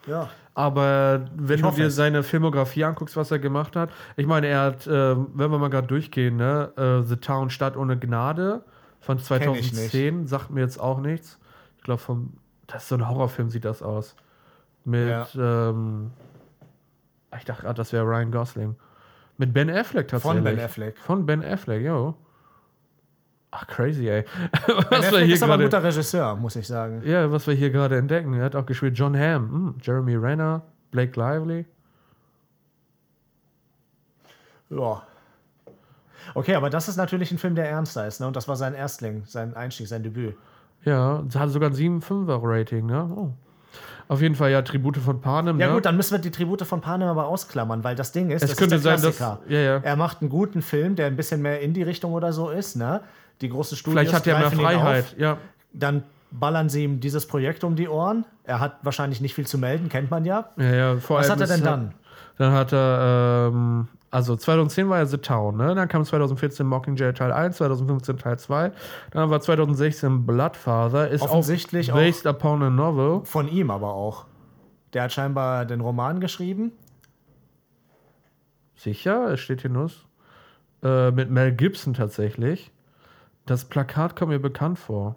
Ist. 0.03 0.07
Ja. 0.09 0.29
Aber 0.55 1.25
wenn 1.35 1.61
du 1.61 1.71
dir 1.71 1.87
es. 1.87 1.95
seine 1.95 2.21
Filmografie 2.21 2.83
anguckst, 2.83 3.17
was 3.17 3.31
er 3.31 3.39
gemacht 3.39 3.75
hat, 3.75 3.89
ich 4.15 4.27
meine, 4.27 4.47
er 4.47 4.61
hat, 4.61 4.85
äh, 4.85 5.15
wenn 5.15 5.51
wir 5.51 5.57
mal 5.57 5.69
gerade 5.69 5.87
durchgehen, 5.87 6.37
ne, 6.37 6.71
äh, 6.77 7.01
The 7.07 7.17
Town 7.17 7.49
Stadt 7.49 7.75
ohne 7.75 7.97
Gnade 7.97 8.63
von 8.99 9.17
ich 9.17 9.23
2010, 9.23 10.27
sagt 10.27 10.51
mir 10.51 10.61
jetzt 10.61 10.79
auch 10.79 10.99
nichts. 10.99 11.39
Ich 11.77 11.83
glaube, 11.83 12.01
vom, 12.01 12.33
das 12.67 12.83
ist 12.83 12.89
so 12.89 12.95
ein 12.95 13.07
Horrorfilm, 13.07 13.49
sieht 13.49 13.65
das 13.65 13.81
aus. 13.81 14.15
Mit, 14.85 15.35
ähm, 15.35 16.11
ich 17.35 17.45
dachte 17.45 17.63
gerade, 17.63 17.75
das 17.75 17.91
wäre 17.91 18.05
Ryan 18.05 18.31
Gosling. 18.31 18.75
Mit 19.37 19.53
Ben 19.53 19.69
Affleck 19.69 20.07
tatsächlich. 20.07 20.35
Von 20.35 20.43
Ben 20.43 20.59
Affleck. 20.59 20.97
Von 20.99 21.25
Ben 21.25 21.43
Affleck, 21.43 21.83
jo. 21.83 22.15
Ach, 23.55 23.67
crazy, 23.67 24.09
ey. 24.09 24.25
Was 24.89 25.11
wir 25.11 25.19
hier 25.19 25.35
ist 25.35 25.43
aber 25.43 25.53
ein 25.53 25.61
guter 25.61 25.83
Regisseur, 25.83 26.35
muss 26.35 26.55
ich 26.55 26.67
sagen. 26.67 27.03
ja, 27.05 27.31
was 27.31 27.45
wir 27.45 27.53
hier 27.53 27.69
gerade 27.69 27.97
entdecken. 27.97 28.33
Er 28.33 28.45
hat 28.45 28.55
auch 28.55 28.65
gespielt 28.65 28.97
John 28.97 29.15
Hamm, 29.15 29.51
hm, 29.51 29.75
Jeremy 29.81 30.15
Renner, 30.15 30.63
Blake 30.89 31.19
Lively. 31.19 31.65
Ja. 34.69 35.03
Okay, 36.33 36.55
aber 36.55 36.69
das 36.71 36.87
ist 36.87 36.97
natürlich 36.97 37.31
ein 37.31 37.37
Film, 37.37 37.53
der 37.53 37.69
ernster 37.69 38.07
ist, 38.07 38.19
ne? 38.19 38.27
Und 38.27 38.35
das 38.35 38.47
war 38.47 38.55
sein 38.55 38.73
Erstling, 38.73 39.23
sein 39.27 39.55
Einstieg, 39.55 39.87
sein 39.87 40.01
Debüt. 40.01 40.35
Ja, 40.83 41.23
hatte 41.35 41.49
sogar 41.51 41.69
ein 41.69 41.75
7,5er 41.75 42.39
Rating, 42.41 42.85
ne? 42.87 43.03
Oh. 43.15 43.31
Auf 44.07 44.21
jeden 44.21 44.35
Fall 44.35 44.51
ja 44.51 44.61
Tribute 44.61 44.97
von 44.97 45.21
Panem. 45.21 45.59
Ja 45.59 45.67
ne? 45.67 45.73
gut, 45.75 45.85
dann 45.85 45.95
müssen 45.95 46.11
wir 46.13 46.19
die 46.19 46.31
Tribute 46.31 46.63
von 46.63 46.81
Panem 46.81 47.07
aber 47.07 47.27
ausklammern, 47.27 47.83
weil 47.83 47.95
das 47.95 48.11
Ding 48.11 48.31
ist, 48.31 48.41
Es 48.43 48.49
das 48.51 48.57
könnte 48.57 48.75
ist 48.75 48.85
der 48.85 48.97
sein, 48.97 49.05
dass- 49.07 49.17
Klassiker. 49.17 49.51
ja, 49.51 49.59
ja. 49.59 49.77
Er 49.77 49.95
macht 49.95 50.21
einen 50.21 50.29
guten 50.29 50.61
Film, 50.61 50.95
der 50.95 51.07
ein 51.07 51.15
bisschen 51.15 51.41
mehr 51.41 51.61
in 51.61 51.73
die 51.73 51.83
Richtung 51.83 52.13
oder 52.13 52.33
so 52.33 52.49
ist, 52.49 52.75
ne? 52.75 53.01
Die 53.41 53.49
großen 53.49 53.77
Studios 53.77 53.99
Vielleicht 53.99 54.15
hat 54.15 54.27
er 54.27 54.39
mehr 54.39 54.51
Freiheit. 54.51 55.05
Auf, 55.05 55.17
Ja. 55.17 55.37
dann 55.73 56.03
ballern 56.31 56.69
sie 56.69 56.83
ihm 56.83 56.99
dieses 56.99 57.27
Projekt 57.27 57.63
um 57.63 57.75
die 57.75 57.87
Ohren. 57.87 58.25
Er 58.43 58.59
hat 58.59 58.77
wahrscheinlich 58.83 59.21
nicht 59.21 59.35
viel 59.35 59.45
zu 59.47 59.57
melden, 59.57 59.89
kennt 59.89 60.09
man 60.11 60.25
ja. 60.25 60.49
Ja, 60.57 60.73
ja, 60.73 61.09
Was 61.09 61.29
hat 61.29 61.39
er 61.41 61.47
denn 61.47 61.63
dann? 61.63 61.93
Dann 62.37 62.51
hat 62.51 62.73
er, 62.73 63.49
ähm, 63.53 63.87
also 64.09 64.35
2010 64.35 64.89
war 64.89 64.97
er 64.97 65.05
The 65.05 65.17
Town, 65.17 65.57
ne? 65.57 65.75
Dann 65.75 65.87
kam 65.87 66.03
2014 66.03 66.65
Mockingjay 66.65 67.13
Teil 67.13 67.31
1, 67.31 67.57
2015 67.57 68.17
Teil 68.17 68.39
2. 68.39 68.71
Dann 69.11 69.29
war 69.29 69.39
2016 69.39 70.25
Bloodfather. 70.25 71.09
Ist 71.09 71.21
Offensichtlich 71.21 71.91
auch 71.91 71.95
based 71.95 72.25
upon 72.25 72.63
a 72.63 72.69
novel. 72.69 73.21
Von 73.25 73.47
ihm 73.47 73.69
aber 73.69 73.93
auch. 73.93 74.25
Der 74.93 75.03
hat 75.03 75.13
scheinbar 75.13 75.65
den 75.65 75.81
Roman 75.81 76.19
geschrieben. 76.19 76.71
Sicher, 78.75 79.31
es 79.31 79.39
steht 79.39 79.61
hier 79.61 79.69
nur. 79.71 79.89
Äh, 80.83 81.11
mit 81.11 81.29
Mel 81.29 81.53
Gibson 81.53 81.93
tatsächlich. 81.93 82.71
Das 83.45 83.65
Plakat 83.65 84.15
kommt 84.15 84.31
mir 84.31 84.39
bekannt 84.39 84.79
vor. 84.79 85.15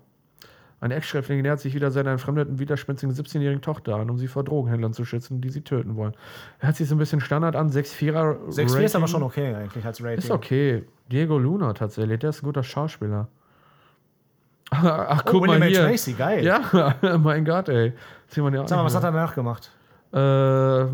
Ein 0.79 0.91
Ex-Schräfling 0.91 1.41
nähert 1.41 1.59
sich 1.61 1.75
wieder 1.75 1.91
seiner 1.91 2.11
entfremdeten, 2.11 2.59
widerspenstigen 2.59 3.15
17-jährigen 3.15 3.63
Tochter 3.63 3.97
an, 3.97 4.11
um 4.11 4.19
sie 4.19 4.29
vor 4.29 4.45
Drogenhändlern 4.45 4.93
zu 4.93 5.07
schützen, 5.07 5.41
die 5.41 5.49
sie 5.49 5.63
töten 5.63 5.97
wollen. 5.97 6.13
Er 6.59 6.69
hat 6.69 6.77
sich 6.77 6.87
so 6.89 6.95
ein 6.95 6.99
bisschen 6.99 7.21
Standard 7.21 7.57
an, 7.57 7.71
6-4er 7.71 8.37
6-4 8.51 8.81
ist 8.83 8.95
aber 8.97 9.09
schon 9.09 9.23
okay 9.23 9.55
eigentlich 9.55 9.85
als 9.87 10.03
Rating. 10.03 10.19
Ist 10.19 10.31
okay. 10.31 10.85
Diego 11.11 11.39
Luna 11.39 11.73
tatsächlich, 11.73 12.19
der 12.19 12.31
ist 12.31 12.43
ein 12.43 12.47
guter 12.47 12.63
Schauspieler. 12.63 13.29
Ach, 14.71 15.23
Oh, 15.27 15.31
guck 15.31 15.43
William 15.45 15.61
mal 15.61 15.67
H. 15.67 15.71
hier. 15.71 15.89
Macy, 15.89 16.13
geil. 16.13 16.45
Ja, 16.45 16.95
mein 17.23 17.45
Gott, 17.45 17.69
ey. 17.71 17.95
Sag 18.29 18.43
mal, 18.45 18.85
was 18.85 18.95
hat 18.95 19.05
er 19.05 19.13
danach 19.13 19.35
gemacht? 19.35 19.71
äh, 20.13 20.19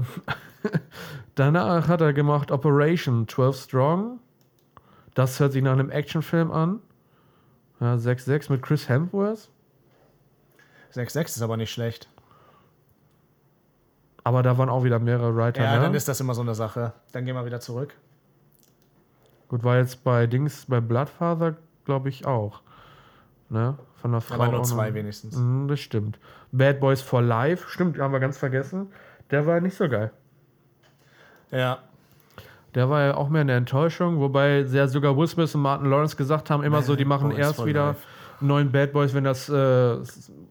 Danach 1.35 1.89
hat 1.89 2.01
er 2.03 2.13
gemacht 2.13 2.53
Operation 2.53 3.27
12 3.27 3.57
Strong. 3.57 4.21
Das 5.15 5.41
hört 5.41 5.53
sich 5.53 5.63
nach 5.63 5.73
einem 5.73 5.91
Actionfilm 5.91 6.53
an. 6.53 6.79
Ja, 7.83 7.95
6-6 7.95 8.53
mit 8.53 8.63
Chris 8.63 8.89
Hemsworth. 8.89 9.49
6-6 10.95 11.25
ist 11.25 11.43
aber 11.43 11.57
nicht 11.57 11.73
schlecht. 11.73 12.09
Aber 14.23 14.45
da 14.45 14.57
waren 14.57 14.69
auch 14.69 14.85
wieder 14.85 15.01
mehrere 15.01 15.35
Writer. 15.35 15.65
Ja, 15.65 15.75
ne? 15.75 15.81
dann 15.83 15.95
ist 15.95 16.07
das 16.07 16.21
immer 16.21 16.35
so 16.35 16.43
eine 16.43 16.55
Sache. 16.55 16.93
Dann 17.11 17.25
gehen 17.25 17.35
wir 17.35 17.45
wieder 17.45 17.59
zurück. 17.59 17.97
Gut, 19.49 19.65
war 19.65 19.79
jetzt 19.79 20.05
bei 20.05 20.29
Dings, 20.29 20.65
bei 20.67 20.81
Bloodfather, 20.81 21.57
glaube 21.85 22.09
ich, 22.09 22.25
auch. 22.25 22.63
Ne? 23.49 23.77
Von 23.97 24.13
der 24.13 24.21
Frau. 24.21 24.35
Aber 24.37 24.53
nur 24.53 24.63
zwei 24.63 24.91
noch. 24.91 24.95
wenigstens. 24.95 25.35
Mhm, 25.37 25.67
das 25.67 25.81
stimmt. 25.81 26.21
Bad 26.53 26.79
Boys 26.79 27.03
for 27.03 27.21
Life, 27.21 27.69
stimmt, 27.69 27.99
haben 27.99 28.13
wir 28.13 28.21
ganz 28.21 28.39
vergessen. 28.39 28.93
Der 29.33 29.45
war 29.45 29.61
nicht 29.61 29.77
so 29.77 29.89
geil. 29.89 30.13
Ja. 31.51 31.81
Der 32.75 32.89
war 32.89 33.03
ja 33.03 33.17
auch 33.17 33.29
mehr 33.29 33.43
eine 33.43 33.53
Enttäuschung, 33.53 34.19
wobei 34.19 34.65
sehr 34.65 34.89
sogar 34.89 35.17
Will 35.17 35.27
Smith 35.27 35.55
und 35.55 35.61
Martin 35.63 35.91
Lawrence 35.91 36.17
gesagt 36.17 36.49
haben, 36.51 36.63
immer 36.63 36.83
so, 36.83 36.97
die 36.97 37.05
machen 37.05 37.31
Boys 37.31 37.39
erst 37.39 37.67
wieder 37.67 37.89
life. 37.89 38.01
einen 38.41 38.49
neuen 38.49 38.73
Bad 38.73 38.93
Boys, 38.93 39.13
wenn 39.13 39.25
das, 39.25 39.49
äh, 39.51 39.97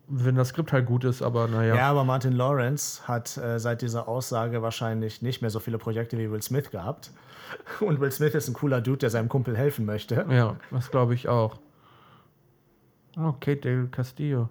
wenn 0.08 0.36
das 0.36 0.50
Skript 0.50 0.72
halt 0.72 0.86
gut 0.86 1.04
ist, 1.04 1.24
aber 1.24 1.48
naja. 1.48 1.76
Ja, 1.76 1.90
aber 1.90 2.04
Martin 2.04 2.34
Lawrence 2.34 3.08
hat 3.08 3.38
äh, 3.38 3.60
seit 3.60 3.82
dieser 3.82 4.08
Aussage 4.08 4.62
wahrscheinlich 4.62 5.24
nicht 5.24 5.42
mehr 5.42 5.50
so 5.50 5.60
viele 5.60 5.80
Projekte 5.80 6.18
wie 6.18 6.30
Will 6.30 6.42
Smith 6.44 6.70
gehabt. 6.70 7.12
Und 7.80 8.00
Will 8.00 8.12
Smith 8.12 8.36
ist 8.36 8.48
ein 8.48 8.54
cooler 8.54 8.82
Dude, 8.82 9.00
der 9.00 9.10
seinem 9.10 9.28
Kumpel 9.28 9.58
helfen 9.58 9.86
möchte. 9.86 10.26
Ja, 10.30 10.58
das 10.70 10.92
glaube 10.92 11.16
ich 11.16 11.28
auch. 11.28 11.58
Oh, 13.18 13.34
Kate 13.34 13.58
Del 13.58 13.88
Castillo. 13.88 14.50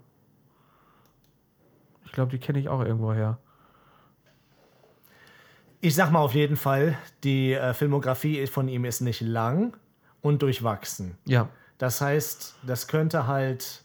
Ich 2.05 2.13
glaube, 2.13 2.33
die 2.33 2.39
kenne 2.39 2.59
ich 2.59 2.69
auch 2.69 2.85
irgendwo 2.85 3.13
her. 3.13 3.39
Ich 5.81 5.95
sag 5.95 6.11
mal 6.11 6.19
auf 6.21 6.35
jeden 6.35 6.57
Fall, 6.57 6.97
die 7.25 7.55
äh, 7.55 7.73
Filmografie 7.73 8.47
von 8.47 8.69
ihm 8.69 8.85
ist 8.85 9.01
nicht 9.01 9.21
lang 9.23 9.77
und 10.21 10.43
durchwachsen. 10.43 11.17
Ja. 11.27 11.49
Das 11.79 12.01
heißt, 12.01 12.57
das 12.67 12.87
könnte 12.89 13.27
halt. 13.27 13.83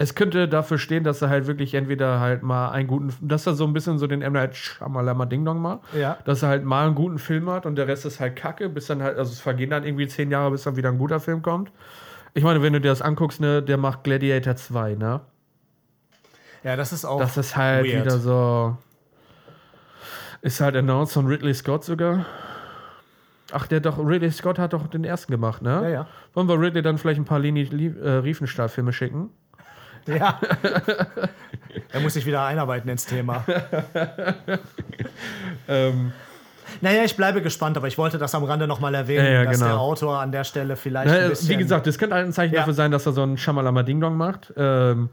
Es 0.00 0.14
könnte 0.14 0.46
dafür 0.46 0.78
stehen, 0.78 1.02
dass 1.02 1.22
er 1.22 1.28
halt 1.28 1.48
wirklich 1.48 1.74
entweder 1.74 2.20
halt 2.20 2.44
mal 2.44 2.70
einen 2.70 2.86
guten, 2.86 3.12
dass 3.20 3.46
er 3.48 3.54
so 3.54 3.64
ein 3.64 3.72
bisschen 3.72 3.98
so 3.98 4.06
den 4.06 4.22
M. 4.22 4.34
Night 4.34 4.54
Shyamalama 4.54 5.26
Ding 5.26 5.44
Dong 5.44 5.60
mal, 5.60 5.80
Ja. 5.92 6.18
dass 6.24 6.42
er 6.44 6.50
halt 6.50 6.64
mal 6.64 6.86
einen 6.86 6.94
guten 6.94 7.18
Film 7.18 7.50
hat 7.50 7.66
und 7.66 7.74
der 7.74 7.88
Rest 7.88 8.04
ist 8.04 8.20
halt 8.20 8.36
kacke, 8.36 8.68
bis 8.68 8.86
dann 8.86 9.02
halt, 9.02 9.18
also 9.18 9.32
es 9.32 9.40
vergehen 9.40 9.70
dann 9.70 9.82
irgendwie 9.82 10.06
zehn 10.06 10.30
Jahre, 10.30 10.52
bis 10.52 10.62
dann 10.62 10.76
wieder 10.76 10.90
ein 10.90 10.98
guter 10.98 11.18
Film 11.18 11.42
kommt. 11.42 11.72
Ich 12.34 12.44
meine, 12.44 12.62
wenn 12.62 12.74
du 12.74 12.80
dir 12.80 12.90
das 12.90 13.02
anguckst, 13.02 13.40
ne, 13.40 13.60
der 13.60 13.76
macht 13.76 14.04
Gladiator 14.04 14.54
2, 14.54 14.94
ne? 14.94 15.20
Ja, 16.62 16.76
das 16.76 16.92
ist 16.92 17.04
auch. 17.04 17.18
Das 17.18 17.36
ist 17.36 17.56
halt 17.56 17.86
weird. 17.86 18.04
wieder 18.04 18.18
so. 18.18 18.76
Ist 20.42 20.60
halt 20.60 20.76
announced 20.76 21.14
von 21.14 21.26
Ridley 21.26 21.52
Scott 21.54 21.84
sogar. 21.84 22.24
Ach, 23.52 23.66
der 23.66 23.80
doch, 23.80 23.98
Ridley 23.98 24.30
Scott 24.30 24.58
hat 24.58 24.72
doch 24.72 24.86
den 24.88 25.04
ersten 25.04 25.32
gemacht, 25.32 25.62
ne? 25.62 25.80
Ja, 25.84 25.88
ja. 25.88 26.06
Wollen 26.34 26.48
wir 26.48 26.60
Ridley 26.60 26.82
dann 26.82 26.98
vielleicht 26.98 27.18
ein 27.20 27.24
paar 27.24 27.38
Leni 27.38 27.62
äh, 28.02 28.08
Riefenstahl-Filme 28.08 28.92
schicken? 28.92 29.30
Ja. 30.06 30.40
er 31.92 32.00
muss 32.00 32.14
sich 32.14 32.24
wieder 32.24 32.42
einarbeiten 32.46 32.88
ins 32.88 33.04
Thema. 33.04 33.44
Ähm, 35.68 36.12
Naja, 36.80 37.04
ich 37.04 37.16
bleibe 37.16 37.42
gespannt, 37.42 37.76
aber 37.76 37.88
ich 37.88 37.98
wollte 37.98 38.16
das 38.18 38.34
am 38.34 38.44
Rande 38.44 38.66
nochmal 38.66 38.94
erwähnen, 38.94 39.24
Ja, 39.26 39.32
ja, 39.32 39.44
dass 39.44 39.58
genau. 39.58 39.66
der 39.66 39.78
Autor 39.80 40.18
an 40.20 40.32
der 40.32 40.44
Stelle 40.44 40.76
vielleicht 40.76 41.10
ein 41.10 41.28
bisschen. 41.28 41.48
wie 41.50 41.56
gesagt, 41.56 41.86
das 41.86 41.98
könnte 41.98 42.14
ein 42.16 42.32
Zeichen 42.32 42.54
Ja. 42.54 42.60
dafür 42.60 42.72
sein, 42.74 42.90
dass 42.90 43.04
er 43.06 43.12
so 43.12 43.22
einen 43.22 43.36
Shamalama 43.36 43.82
Ding 43.82 44.00
Dong 44.00 44.16
macht, 44.16 44.52
ähm, 44.56 45.10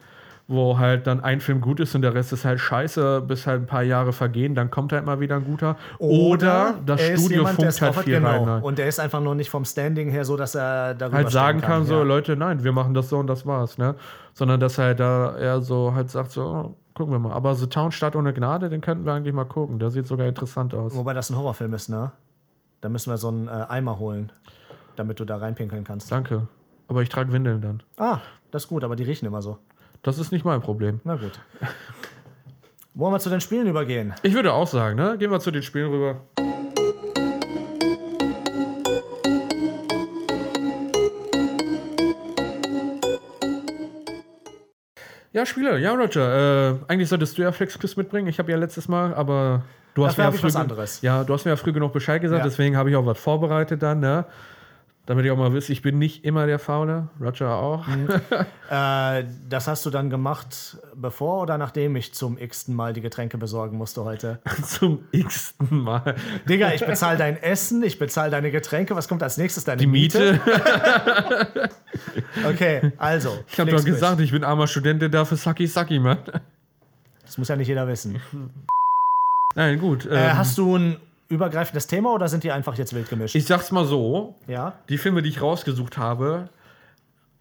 wo 0.48 0.78
halt 0.78 1.08
dann 1.08 1.24
ein 1.24 1.40
Film 1.40 1.60
gut 1.60 1.80
ist 1.80 1.96
und 1.96 2.04
der 2.04 2.14
Rest 2.14 2.32
ist 2.32 2.46
halt 2.46 2.60
scheiße, 2.60 3.22
bis 3.22 3.48
halt 3.48 3.64
ein 3.64 3.66
paar 3.66 3.82
Jahre 3.82 4.14
vergehen, 4.14 4.54
dann 4.54 4.70
kommt 4.70 4.94
halt 4.94 5.06
mal 5.06 5.20
wieder 5.20 5.38
ein 5.38 5.44
guter. 5.44 5.76
Oder, 5.98 6.76
das 6.86 7.02
er 7.02 7.14
ist 7.14 7.22
Studio 7.22 7.38
jemand, 7.40 7.56
funkt 7.56 7.82
halt 7.82 7.96
viel 7.96 8.16
genau. 8.16 8.30
rein. 8.30 8.46
Halt. 8.46 8.64
Und 8.64 8.78
der 8.78 8.88
ist 8.88 9.00
einfach 9.00 9.22
nur 9.22 9.34
nicht 9.34 9.50
vom 9.50 9.66
Standing 9.66 10.10
her 10.10 10.24
so, 10.24 10.38
dass 10.38 10.54
er 10.54 10.94
darüber 10.94 11.18
halt 11.18 11.32
sagen 11.32 11.60
stehen 11.60 11.68
kann, 11.68 11.86
so, 11.86 11.96
ja. 11.96 12.04
Leute, 12.04 12.36
nein, 12.36 12.64
wir 12.64 12.72
machen 12.72 12.94
das 12.94 13.10
so 13.10 13.18
und 13.18 13.28
das 13.28 13.46
war's, 13.48 13.80
ne? 13.80 13.96
Sondern 14.34 14.60
dass 14.60 14.78
er 14.78 14.94
da 14.94 15.36
eher 15.36 15.62
so 15.62 15.96
halt 15.96 16.12
sagt, 16.12 16.32
so, 16.32 16.44
oh, 16.44 16.76
gucken 16.94 17.14
wir 17.14 17.20
mal. 17.20 17.34
Aber 17.34 17.56
The 17.56 17.68
Town 17.68 17.92
Stadt 17.92 18.16
ohne 18.16 18.32
Gnade, 18.32 18.70
den 18.70 18.82
könnten 18.82 19.06
wir 19.06 19.14
eigentlich 19.14 19.34
mal 19.34 19.46
gucken. 19.46 19.80
Der 19.80 19.90
sieht 19.90 20.06
sogar 20.06 20.28
interessant 20.28 20.76
aus. 20.76 20.96
Wobei 20.96 21.14
das 21.14 21.32
ein 21.32 21.38
Horrorfilm 21.38 21.74
ist, 21.74 21.90
ne? 21.90 22.12
Da 22.82 22.90
müssen 22.90 23.10
wir 23.10 23.18
so 23.18 23.30
einen 23.30 23.48
äh, 23.48 23.66
Eimer 23.68 23.98
holen, 23.98 24.32
damit 24.96 25.20
du 25.20 25.26
da 25.26 25.38
reinpinkeln 25.38 25.84
kannst. 25.84 26.12
Danke. 26.12 26.48
Aber 26.88 27.02
ich 27.02 27.10
trage 27.10 27.32
Windeln 27.32 27.62
dann. 27.62 27.82
Ah, 27.98 28.20
das 28.52 28.66
ist 28.66 28.70
gut, 28.70 28.84
aber 28.84 28.96
die 28.96 29.04
riechen 29.04 29.26
immer 29.26 29.42
so. 29.42 29.58
Das 30.06 30.20
ist 30.20 30.32
nicht 30.32 30.46
mein 30.46 30.62
Problem. 30.62 31.02
Na 31.04 31.16
gut. 31.16 31.32
Wollen 32.94 33.12
wir 33.12 33.20
zu 33.20 33.32
den 33.32 33.42
Spielen 33.42 33.66
übergehen? 33.66 34.14
Ich 34.22 34.36
würde 34.36 34.54
auch 34.54 34.68
sagen, 34.68 34.98
ne? 34.98 35.18
Gehen 35.18 35.32
wir 35.32 35.40
zu 35.40 35.50
den 35.50 35.64
Spielen 35.64 35.90
rüber. 35.90 36.22
Ja, 45.34 45.46
Spiele. 45.46 45.78
Ja, 45.80 45.94
Roger. 45.94 46.70
Äh, 46.72 46.76
eigentlich 46.88 47.10
solltest 47.10 47.38
du 47.38 47.42
ja 47.42 47.52
FlexQuiz 47.52 47.98
mitbringen. 47.98 48.28
Ich 48.28 48.40
habe 48.40 48.52
ja 48.52 48.58
letztes 48.58 48.88
Mal, 48.88 49.14
aber 49.14 49.64
du 49.94 50.06
hast 50.06 50.18
Dafür 50.18 50.30
mir 50.32 50.36
ja 50.36 50.40
früh 50.40 50.48
was 50.48 50.54
gen- 50.54 50.62
anderes. 50.62 51.02
Ja, 51.02 51.24
du 51.24 51.34
hast 51.34 51.46
mir 51.46 51.52
ja 51.52 51.56
früh 51.58 51.74
genug 51.74 51.92
Bescheid 51.92 52.22
gesagt, 52.22 52.40
Ja. 52.40 52.46
deswegen 52.46 52.78
habe 52.78 52.90
ich 52.90 52.96
auch 52.96 53.06
was 53.06 53.20
vorbereitet 53.20 53.84
dann, 53.84 54.00
ne? 54.00 54.26
Damit 55.08 55.24
ihr 55.26 55.34
auch 55.34 55.38
mal 55.38 55.54
wisst, 55.54 55.70
ich 55.70 55.84
bin 55.84 56.00
nicht 56.00 56.26
immer 56.26 56.48
der 56.48 56.58
Faule. 56.58 57.10
Roger 57.22 57.56
auch. 57.56 57.86
Äh, 58.68 59.26
das 59.48 59.68
hast 59.68 59.86
du 59.86 59.92
dann 59.92 60.10
gemacht, 60.10 60.78
bevor 60.96 61.44
oder 61.44 61.60
nachdem 61.60 61.96
ich 61.96 62.16
zum 62.16 62.36
x-ten 62.40 62.74
Mal 62.74 62.94
die 62.94 63.02
Getränke 63.02 63.38
besorgen 63.38 63.78
musste 63.78 64.04
heute? 64.04 64.40
Zum 64.64 65.04
x-ten 65.12 65.68
Mal. 65.84 66.16
Digga, 66.50 66.74
ich 66.74 66.84
bezahle 66.84 67.16
dein 67.20 67.38
Essen, 67.38 67.84
ich 67.84 68.00
bezahle 68.00 68.32
deine 68.32 68.50
Getränke. 68.50 68.96
Was 68.96 69.08
kommt 69.08 69.22
als 69.22 69.38
nächstes? 69.38 69.66
Deine 69.66 69.78
Die 69.78 69.86
Miete. 69.86 70.40
Okay, 72.48 72.92
also. 72.98 73.38
Ich 73.48 73.60
habe 73.60 73.70
doch 73.72 73.84
gesagt, 73.86 74.20
ich 74.20 74.32
bin 74.32 74.44
armer 74.44 74.66
Student, 74.68 75.02
der 75.02 75.10
dafür 75.10 75.38
Saki 75.38 75.68
Saki, 75.68 76.00
Mann. 76.00 76.18
Das 77.24 77.38
muss 77.38 77.48
ja 77.48 77.56
nicht 77.56 77.68
jeder 77.68 77.88
wissen. 77.88 78.20
Nein, 79.56 79.80
gut. 79.80 80.06
Äh, 80.06 80.30
Ähm, 80.32 80.38
hast 80.38 80.58
du 80.58 80.76
ein 80.76 80.98
übergreifendes 81.30 81.88
Thema 81.88 82.14
oder 82.14 82.28
sind 82.28 82.44
die 82.44 82.52
einfach 82.52 82.78
jetzt 82.78 82.94
wild 82.94 83.10
gemischt? 83.10 83.36
ich 83.36 83.46
sag's 83.46 83.72
mal 83.72 83.86
so: 83.86 84.36
ja? 84.48 84.74
Die 84.90 84.98
Filme, 84.98 85.22
die 85.22 85.30
ich 85.30 85.42
rausgesucht 85.42 85.98
habe, 85.98 86.50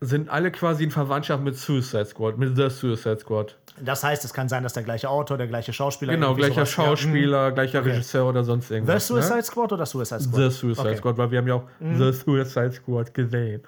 sind 0.01 0.29
alle 0.29 0.51
quasi 0.51 0.85
in 0.85 0.91
Verwandtschaft 0.91 1.43
mit 1.43 1.57
Suicide 1.57 2.05
Squad, 2.07 2.37
mit 2.39 2.57
The 2.57 2.69
Suicide 2.71 3.19
Squad. 3.21 3.57
Das 3.81 4.05
heißt, 4.05 4.25
es 4.25 4.33
kann 4.33 4.49
sein, 4.49 4.63
dass 4.63 4.75
der 4.75 4.83
gleiche 4.85 5.09
Autor, 5.09 5.37
der 5.37 5.47
gleiche 5.49 5.73
Schauspieler. 5.73 6.13
Genau, 6.15 6.35
gleicher 6.35 6.61
Ja, 6.61 6.67
Schauspieler, 6.67 7.53
gleicher 7.53 7.85
Regisseur 7.85 8.29
oder 8.29 8.45
sonst 8.45 8.69
The 8.69 8.75
irgendwas. 8.75 9.07
Suicide 9.07 9.37
ne? 9.37 9.43
Squad 9.43 9.73
oder 9.73 9.87
Suicide 9.87 10.21
Squad? 10.21 10.35
The 10.37 10.51
Suicide 10.51 10.81
Okay. 10.81 10.93
Mhm. 10.95 10.99
Squad, 10.99 11.19
weil 11.19 11.31
wir 11.31 11.39
haben 11.39 11.49
ja 11.49 11.55
auch 11.55 11.65
The 11.81 12.13
Suicide 12.13 12.73
Squad 12.73 13.15
gesehen. 13.15 13.63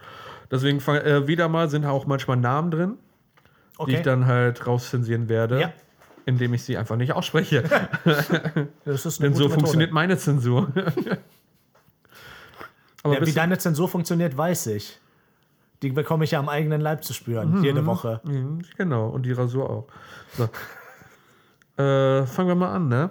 Deswegen 0.50 0.78
äh, 0.78 1.26
wieder 1.26 1.48
mal 1.48 1.68
sind 1.68 1.84
auch 1.86 2.06
manchmal 2.06 2.36
Namen 2.36 2.70
drin, 2.70 2.94
die 2.98 3.78
Okay. 3.78 3.94
ich 3.96 4.02
dann 4.02 4.26
halt 4.26 4.64
rauszensieren 4.66 5.28
werde, 5.28 5.60
Ja. 5.60 5.72
Indem 6.26 6.52
ich 6.52 6.64
sie 6.64 6.76
einfach 6.76 6.96
nicht 6.96 7.12
ausspreche. 7.12 7.62
Denn 8.84 9.34
so 9.34 9.48
funktioniert 9.48 9.92
Methode. 9.92 9.94
meine 9.94 10.18
Zensur. 10.18 10.68
Aber 13.02 13.20
Ja, 13.20 13.26
wie 13.26 13.32
deine 13.32 13.56
Zensur 13.56 13.88
funktioniert, 13.88 14.36
weiß 14.36 14.66
ich. 14.68 15.00
Die 15.82 15.90
bekomme 15.90 16.24
ich 16.24 16.32
ja 16.32 16.40
am 16.40 16.48
eigenen 16.48 16.80
Leib 16.80 17.04
zu 17.04 17.12
spüren, 17.12 17.62
jede 17.62 17.86
Woche. 17.86 18.20
Mhm, 18.24 18.62
genau, 18.76 19.08
und 19.08 19.22
die 19.24 19.32
Rasur 19.32 19.70
auch. 19.70 19.86
So. 20.36 20.44
äh, 21.82 22.26
fangen 22.26 22.48
wir 22.48 22.54
mal 22.56 22.74
an, 22.74 22.88
ne? 22.88 23.10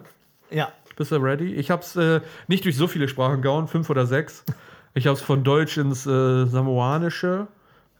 Ja. 0.49 0.73
Bist 0.97 1.11
du 1.11 1.15
ready? 1.17 1.53
Ich 1.53 1.71
hab's 1.71 1.95
äh, 1.95 2.21
nicht 2.47 2.65
durch 2.65 2.75
so 2.75 2.87
viele 2.87 3.07
Sprachen 3.07 3.41
gehauen, 3.41 3.67
fünf 3.67 3.89
oder 3.89 4.05
sechs. 4.05 4.43
Ich 4.93 5.07
hab's 5.07 5.21
von 5.21 5.43
Deutsch 5.43 5.77
ins 5.77 6.05
äh, 6.05 6.45
Samoanische, 6.45 7.47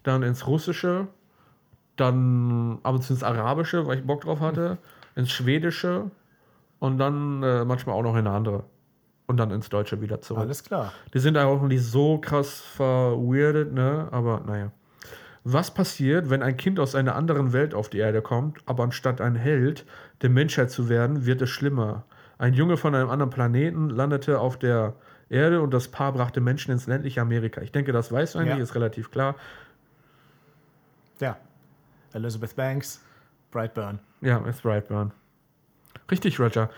dann 0.03 0.23
ins 0.23 0.47
Russische, 0.47 1.07
dann 1.95 2.79
ab 2.83 2.95
und 2.95 3.03
zu 3.03 3.13
ins 3.13 3.23
Arabische, 3.23 3.87
weil 3.87 3.99
ich 3.99 4.05
Bock 4.05 4.21
drauf 4.21 4.39
hatte, 4.41 4.77
ins 5.15 5.31
Schwedische 5.31 6.11
und 6.79 6.97
dann 6.97 7.41
äh, 7.43 7.65
manchmal 7.65 7.95
auch 7.95 8.03
noch 8.03 8.13
in 8.15 8.27
eine 8.27 8.31
andere. 8.31 8.63
Und 9.27 9.37
dann 9.37 9.49
ins 9.49 9.69
Deutsche 9.69 10.01
wieder 10.01 10.21
zurück. 10.21 10.43
Alles 10.43 10.63
klar. 10.63 10.93
Die 11.13 11.19
sind 11.19 11.35
auch 11.37 11.61
nicht 11.63 11.83
so 11.83 12.19
krass 12.19 12.59
verweirdet, 12.59 13.73
ne? 13.73 14.07
Aber 14.11 14.41
naja. 14.45 14.71
Was 15.43 15.71
passiert, 15.73 16.29
wenn 16.29 16.41
ein 16.43 16.57
Kind 16.57 16.79
aus 16.79 16.95
einer 16.95 17.15
anderen 17.15 17.51
Welt 17.53 17.73
auf 17.73 17.89
die 17.89 17.99
Erde 17.99 18.21
kommt, 18.21 18.59
aber 18.65 18.83
anstatt 18.83 19.21
ein 19.21 19.35
Held 19.35 19.85
der 20.21 20.29
Menschheit 20.29 20.69
zu 20.71 20.89
werden, 20.89 21.25
wird 21.25 21.41
es 21.41 21.49
schlimmer? 21.49 22.05
Ein 22.37 22.53
Junge 22.53 22.77
von 22.77 22.93
einem 22.95 23.09
anderen 23.09 23.29
Planeten 23.29 23.89
landete 23.89 24.39
auf 24.39 24.57
der 24.57 24.95
Erde 25.29 25.61
und 25.61 25.71
das 25.73 25.87
Paar 25.87 26.13
brachte 26.13 26.41
Menschen 26.41 26.71
ins 26.71 26.85
ländliche 26.87 27.21
Amerika. 27.21 27.61
Ich 27.61 27.71
denke, 27.71 27.91
das 27.91 28.11
weißt 28.11 28.35
du 28.35 28.39
eigentlich, 28.39 28.57
Ja. 28.57 28.63
ist 28.63 28.75
relativ 28.75 29.09
klar. 29.11 29.35
Ja. 31.19 31.37
Elizabeth 32.13 32.55
Banks, 32.55 33.01
Brightburn. 33.59 33.99
Ja, 34.19 34.39
ist 34.39 34.63
Brightburn. 34.63 35.11
Richtig, 36.11 36.37
Roger. 36.41 36.69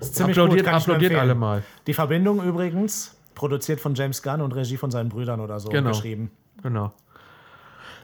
Ist 0.00 0.14
ziemlich 0.14 0.38
Applaudiert, 0.38 0.66
gut, 0.66 0.72
applaudiert 0.74 1.14
alle 1.16 1.34
mal. 1.34 1.64
Die 1.88 1.94
Verbindung 1.94 2.40
übrigens, 2.44 3.16
produziert 3.34 3.80
von 3.80 3.92
James 3.96 4.22
Gunn 4.22 4.40
und 4.40 4.52
Regie 4.54 4.76
von 4.76 4.92
seinen 4.92 5.08
Brüdern 5.08 5.40
oder 5.40 5.58
so 5.58 5.68
Genau. 5.70 5.90
geschrieben. 5.90 6.30
Genau. 6.62 6.92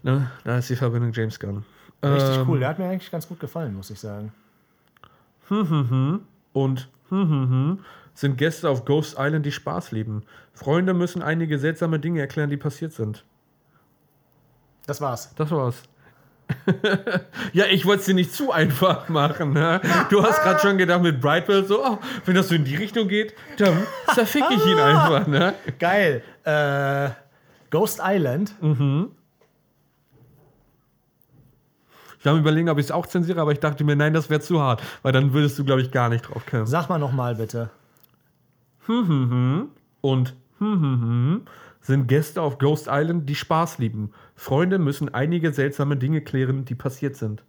Ne? 0.02 0.28
Da 0.42 0.58
ist 0.58 0.68
die 0.68 0.74
Verbindung 0.74 1.12
James 1.12 1.38
Gunn. 1.38 1.64
Richtig 2.02 2.38
Ähm, 2.38 2.48
cool. 2.48 2.58
Der 2.58 2.70
hat 2.70 2.80
mir 2.80 2.86
eigentlich 2.88 3.10
ganz 3.12 3.28
gut 3.28 3.38
gefallen, 3.38 3.72
muss 3.74 3.90
ich 3.90 4.00
sagen. 4.00 4.32
und 5.48 5.68
hm, 6.52 7.28
hm, 7.28 7.50
hm, 7.50 7.78
sind 8.14 8.36
Gäste 8.36 8.68
auf 8.68 8.84
Ghost 8.84 9.14
Island, 9.16 9.46
die 9.46 9.52
Spaß 9.52 9.92
lieben. 9.92 10.24
Freunde 10.54 10.92
müssen 10.92 11.22
einige 11.22 11.58
seltsame 11.60 12.00
Dinge 12.00 12.18
erklären, 12.20 12.50
die 12.50 12.56
passiert 12.56 12.92
sind. 12.92 13.24
Das 14.86 15.00
war's. 15.00 15.32
Das 15.36 15.52
war's. 15.52 15.84
ja, 17.52 17.66
ich 17.66 17.86
wollte 17.86 18.00
es 18.00 18.06
dir 18.06 18.14
nicht 18.14 18.32
zu 18.32 18.52
einfach 18.52 19.08
machen. 19.08 19.52
Ne? 19.52 19.80
Du 20.10 20.22
hast 20.22 20.42
gerade 20.42 20.60
schon 20.60 20.78
gedacht 20.78 21.02
mit 21.02 21.20
Brightwell 21.20 21.64
so, 21.64 21.84
oh, 21.84 21.98
wenn 22.24 22.34
das 22.34 22.48
so 22.48 22.54
in 22.54 22.64
die 22.64 22.76
Richtung 22.76 23.08
geht, 23.08 23.34
dann 23.58 23.86
zerfick 24.14 24.44
ich 24.50 24.64
ihn 24.66 24.78
einfach. 24.80 25.26
Ne? 25.26 25.54
Geil. 25.78 26.22
Äh, 26.44 27.10
Ghost 27.70 28.00
Island. 28.02 28.54
Ich 32.18 32.26
war 32.26 32.32
am 32.32 32.38
überlegen, 32.38 32.68
ob 32.68 32.78
ich 32.78 32.86
es 32.86 32.90
auch 32.90 33.06
zensiere, 33.06 33.40
aber 33.40 33.52
ich 33.52 33.60
dachte 33.60 33.84
mir, 33.84 33.96
nein, 33.96 34.12
das 34.12 34.28
wäre 34.28 34.40
zu 34.40 34.60
hart, 34.60 34.82
weil 35.02 35.12
dann 35.12 35.32
würdest 35.32 35.58
du, 35.58 35.64
glaube 35.64 35.80
ich, 35.80 35.90
gar 35.90 36.08
nicht 36.08 36.22
drauf 36.22 36.44
kommen. 36.46 36.66
Sag 36.66 36.88
mal 36.88 36.98
nochmal 36.98 37.34
bitte. 37.34 37.70
hm, 38.86 39.08
hm, 39.08 39.30
hm 39.30 39.68
und 40.00 40.34
hm, 40.58 40.80
hm, 40.80 41.00
hm 41.00 41.42
sind 41.80 42.08
Gäste 42.08 42.42
auf 42.42 42.58
Ghost 42.58 42.88
Island, 42.90 43.28
die 43.28 43.34
Spaß 43.34 43.78
lieben. 43.78 44.12
Freunde 44.40 44.78
müssen 44.78 45.12
einige 45.12 45.52
seltsame 45.52 45.98
Dinge 45.98 46.22
klären, 46.22 46.64
die 46.64 46.74
passiert 46.74 47.14
sind. 47.14 47.44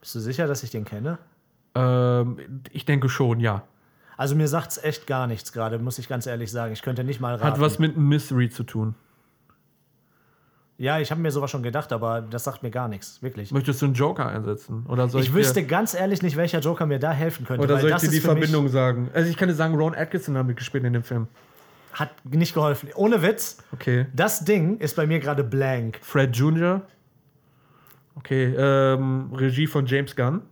Bist 0.00 0.16
du 0.16 0.18
sicher, 0.18 0.48
dass 0.48 0.64
ich 0.64 0.70
den 0.72 0.84
kenne? 0.84 1.18
Ähm, 1.76 2.38
ich 2.72 2.86
denke 2.86 3.08
schon, 3.08 3.38
ja. 3.38 3.62
Also 4.16 4.34
mir 4.34 4.48
sagt's 4.48 4.82
echt 4.82 5.06
gar 5.06 5.28
nichts 5.28 5.52
gerade, 5.52 5.78
muss 5.78 6.00
ich 6.00 6.08
ganz 6.08 6.26
ehrlich 6.26 6.50
sagen. 6.50 6.72
Ich 6.72 6.82
könnte 6.82 7.04
nicht 7.04 7.20
mal 7.20 7.36
raten. 7.36 7.44
Hat 7.44 7.60
was 7.60 7.78
mit 7.78 7.94
einem 7.94 8.08
Mystery 8.08 8.50
zu 8.50 8.64
tun. 8.64 8.96
Ja, 10.76 10.98
ich 10.98 11.12
habe 11.12 11.20
mir 11.20 11.30
sowas 11.30 11.48
schon 11.48 11.62
gedacht, 11.62 11.92
aber 11.92 12.22
das 12.22 12.42
sagt 12.42 12.64
mir 12.64 12.72
gar 12.72 12.88
nichts, 12.88 13.22
wirklich. 13.22 13.52
Möchtest 13.52 13.80
du 13.80 13.86
einen 13.86 13.94
Joker 13.94 14.26
einsetzen? 14.26 14.86
Oder 14.88 15.08
soll 15.08 15.20
ich, 15.20 15.28
ich 15.28 15.34
wüsste 15.34 15.64
ganz 15.64 15.94
ehrlich 15.94 16.20
nicht, 16.20 16.36
welcher 16.36 16.58
Joker 16.58 16.84
mir 16.86 16.98
da 16.98 17.12
helfen 17.12 17.46
könnte. 17.46 17.62
Oder 17.62 17.78
soll 17.78 17.90
ich 17.90 17.96
dir 17.96 18.10
die 18.10 18.20
Verbindung 18.20 18.66
sagen? 18.66 19.08
Also 19.14 19.30
ich 19.30 19.36
kann 19.36 19.48
dir 19.48 19.54
sagen, 19.54 19.76
Ron 19.76 19.94
Atkinson 19.94 20.36
hat 20.36 20.46
mitgespielt 20.46 20.82
in 20.82 20.94
dem 20.94 21.04
Film. 21.04 21.28
Hat 21.98 22.10
nicht 22.26 22.52
geholfen. 22.54 22.90
Ohne 22.94 23.22
Witz, 23.22 23.56
Okay. 23.72 24.06
das 24.14 24.44
Ding 24.44 24.78
ist 24.78 24.96
bei 24.96 25.06
mir 25.06 25.18
gerade 25.18 25.42
blank. 25.42 25.98
Fred 26.02 26.36
Jr. 26.36 26.82
Okay, 28.16 28.54
ähm, 28.56 29.32
Regie 29.34 29.66
von 29.66 29.86
James 29.86 30.14
Gunn, 30.14 30.42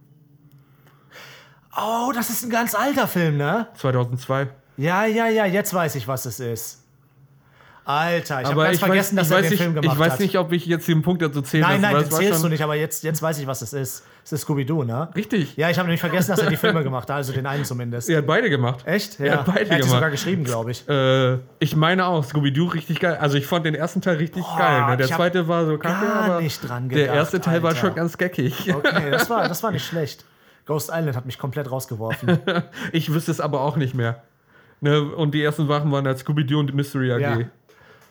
Oh, 1.77 2.13
das 2.15 2.31
ist 2.31 2.45
ein 2.45 2.51
ganz 2.51 2.75
alter 2.75 3.09
Film, 3.09 3.37
ne? 3.37 3.67
2002. 3.75 4.49
Ja, 4.77 5.07
ja, 5.07 5.27
ja, 5.27 5.45
jetzt 5.45 5.75
weiß 5.75 5.97
ich, 5.97 6.07
was 6.07 6.25
es 6.25 6.39
ist. 6.39 6.84
Alter, 7.87 8.41
ich 8.41 8.49
habe 8.49 8.63
ganz 8.63 8.79
vergessen, 8.79 9.19
weiß, 9.19 9.29
dass 9.29 9.43
er 9.43 9.49
den 9.49 9.59
Film 9.59 9.73
nicht, 9.73 9.83
gemacht 9.83 9.95
ich 9.95 10.01
weiß 10.01 10.13
hat. 10.15 10.21
nicht, 10.21 10.39
ob 10.39 10.53
ich 10.53 10.65
jetzt 10.65 10.89
den 10.89 11.03
Punkt 11.03 11.21
dazu 11.21 11.43
zähle. 11.43 11.65
nein, 11.65 11.81
nein, 11.83 11.95
das 11.95 12.05
den 12.05 12.13
war 12.13 12.21
zählst 12.21 12.45
du 12.45 12.49
nicht, 12.49 12.63
aber 12.63 12.75
jetzt, 12.77 13.05
jetzt 13.05 13.21
weiß 13.21 13.39
ich, 13.39 13.47
was 13.47 13.61
es 13.63 13.73
ist. 13.75 14.05
Es 14.25 14.33
ist 14.33 14.41
Scooby-Doo, 14.41 14.85
ne? 14.85 15.11
Richtig. 15.15 15.55
Ja, 15.59 15.69
ich 15.69 15.77
habe 15.77 15.87
nämlich 15.87 16.01
vergessen, 16.01 16.31
dass 16.31 16.41
er 16.41 16.49
die 16.49 16.57
Filme 16.57 16.83
gemacht 16.83 17.11
hat, 17.11 17.17
also 17.17 17.35
den 17.35 17.45
einen 17.45 17.67
zumindest. 17.67 18.09
Er 18.09 18.19
hat 18.19 18.27
beide 18.27 18.49
gemacht. 18.49 18.87
Echt? 18.87 19.21
Er 19.21 19.41
hat 19.41 19.45
beide 19.47 19.61
er 19.69 19.75
hat 19.75 19.81
gemacht. 19.83 19.91
sogar 19.91 20.11
geschrieben, 20.11 20.45
glaube 20.45 20.71
ich. 20.71 20.89
Äh, 20.89 21.41
ich 21.59 21.77
meine 21.77 22.07
auch, 22.07 22.25
Scooby-Doo 22.25 22.69
richtig 22.69 23.01
geil. 23.01 23.19
Also 23.21 23.37
ich 23.37 23.47
fand 23.47 23.67
den 23.67 23.75
ersten 23.75 24.01
Teil 24.01 24.17
richtig 24.17 24.43
geil. 24.57 24.87
Ne? 24.87 24.97
Der 24.97 25.09
zweite 25.09 25.47
war 25.47 25.67
so 25.67 25.77
kacke, 25.77 26.07
gar 26.07 26.23
aber 26.25 26.41
nicht 26.41 26.67
dran 26.67 26.89
der 26.89 27.01
gedacht, 27.01 27.17
erste 27.17 27.41
Teil 27.43 27.63
war 27.63 27.71
Alter. 27.71 27.81
schon 27.81 27.95
ganz 27.95 28.17
geckig. 28.17 28.75
Okay, 28.75 29.11
das 29.11 29.29
war, 29.29 29.47
das 29.49 29.63
war 29.63 29.73
nicht 29.73 29.85
schlecht. 29.85 30.25
Ghost 30.65 30.91
Island 30.91 31.17
hat 31.17 31.27
mich 31.27 31.39
komplett 31.39 31.71
rausgeworfen. 31.71 32.39
Ich 32.93 33.13
wüsste 33.13 33.31
es 33.31 33.41
aber 33.41 33.61
auch 33.61 33.77
nicht 33.77 33.95
mehr. 33.95 34.23
Ne? 34.81 35.03
Und 35.03 35.35
die 35.35 35.43
ersten 35.43 35.69
Wachen 35.69 35.93
waren 35.93 36.07
halt 36.07 36.19
Scooby-Doo 36.19 36.59
und 36.61 36.75
Mystery 36.75 37.13
AG. 37.13 37.21
Ja. 37.21 37.39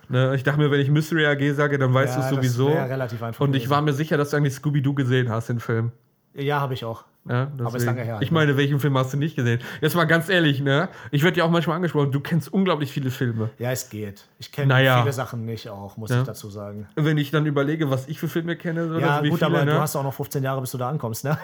Ne? 0.09 0.35
Ich 0.35 0.43
dachte 0.43 0.59
mir, 0.59 0.69
wenn 0.71 0.79
ich 0.81 0.89
Mystery 0.89 1.25
AG 1.25 1.53
sage, 1.55 1.77
dann 1.77 1.93
weißt 1.93 2.15
Ja, 2.15 2.19
du 2.21 2.25
es 2.27 2.35
sowieso. 2.35 2.67
relativ 2.67 3.21
einfach 3.23 3.39
Und 3.41 3.55
ich 3.55 3.69
war 3.69 3.81
mir 3.81 3.93
sicher, 3.93 4.17
dass 4.17 4.29
du 4.31 4.37
eigentlich 4.37 4.53
Scooby-Doo 4.55 4.93
gesehen 4.93 5.29
hast, 5.29 5.49
den 5.49 5.59
Film. 5.59 5.91
ja, 6.33 6.59
habe 6.61 6.73
ich 6.73 6.83
auch. 6.85 7.05
Ja, 7.25 7.43
ist 7.43 7.51
deswegen. 7.57 7.85
lange 7.85 8.01
her, 8.01 8.17
Ich 8.19 8.31
ne? 8.31 8.33
meine, 8.33 8.57
welchen 8.57 8.81
Film 8.81 8.97
hast 8.97 9.13
du 9.13 9.17
nicht 9.17 9.37
gesehen? 9.37 9.61
Jetzt 9.79 9.95
mal 9.95 10.03
ganz 10.03 10.27
ehrlich, 10.27 10.59
ne? 10.59 10.89
Ich 11.11 11.23
werde 11.23 11.37
ja 11.37 11.45
auch 11.45 11.49
manchmal 11.49 11.77
angesprochen, 11.77 12.11
du 12.11 12.19
kennst 12.19 12.51
unglaublich 12.51 12.91
viele 12.91 13.11
Filme. 13.11 13.49
Ja, 13.59 13.71
es 13.71 13.89
geht. 13.89 14.25
Ich 14.39 14.51
kenne 14.51 14.67
Naja. 14.67 14.99
viele 14.99 15.13
Sachen 15.13 15.45
nicht 15.45 15.69
auch, 15.69 15.95
muss 15.95 16.09
Ja. 16.09 16.19
ich 16.19 16.23
dazu 16.27 16.49
sagen. 16.49 16.85
Wenn 16.95 17.17
ich 17.17 17.31
dann 17.31 17.45
überlege, 17.45 17.89
was 17.89 18.09
ich 18.09 18.19
für 18.19 18.27
Filme 18.27 18.57
kenne, 18.57 18.89
so, 18.89 18.99
Ja, 18.99 19.21
gut, 19.21 19.35
viele, 19.35 19.45
aber 19.45 19.63
ne? 19.63 19.71
du 19.71 19.79
hast 19.79 19.95
auch 19.95 20.03
noch 20.03 20.13
15 20.13 20.43
Jahre, 20.43 20.59
bis 20.59 20.71
du 20.71 20.77
da 20.77 20.89
ankommst, 20.89 21.23
ne? 21.23 21.37